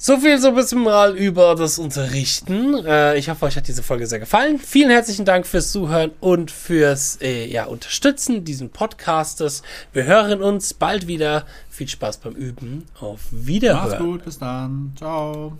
So 0.03 0.17
viel 0.17 0.39
so 0.39 0.47
ein 0.47 0.55
bisschen 0.55 0.81
mal 0.81 1.15
über 1.15 1.53
das 1.53 1.77
Unterrichten. 1.77 2.73
Äh, 2.87 3.19
ich 3.19 3.29
hoffe, 3.29 3.45
euch 3.45 3.55
hat 3.55 3.67
diese 3.67 3.83
Folge 3.83 4.07
sehr 4.07 4.17
gefallen. 4.17 4.57
Vielen 4.57 4.89
herzlichen 4.89 5.25
Dank 5.25 5.45
fürs 5.45 5.71
Zuhören 5.71 6.09
und 6.19 6.49
fürs 6.49 7.19
äh, 7.21 7.45
ja, 7.45 7.65
Unterstützen 7.65 8.43
diesen 8.43 8.71
Podcastes. 8.71 9.61
Wir 9.93 10.05
hören 10.05 10.41
uns 10.41 10.73
bald 10.73 11.05
wieder. 11.05 11.45
Viel 11.69 11.87
Spaß 11.87 12.17
beim 12.17 12.33
Üben. 12.33 12.87
Auf 12.99 13.19
Wiederhören. 13.29 13.89
Mach's 13.89 13.99
gut, 13.99 14.25
bis 14.25 14.39
dann. 14.39 14.93
Ciao. 14.97 15.53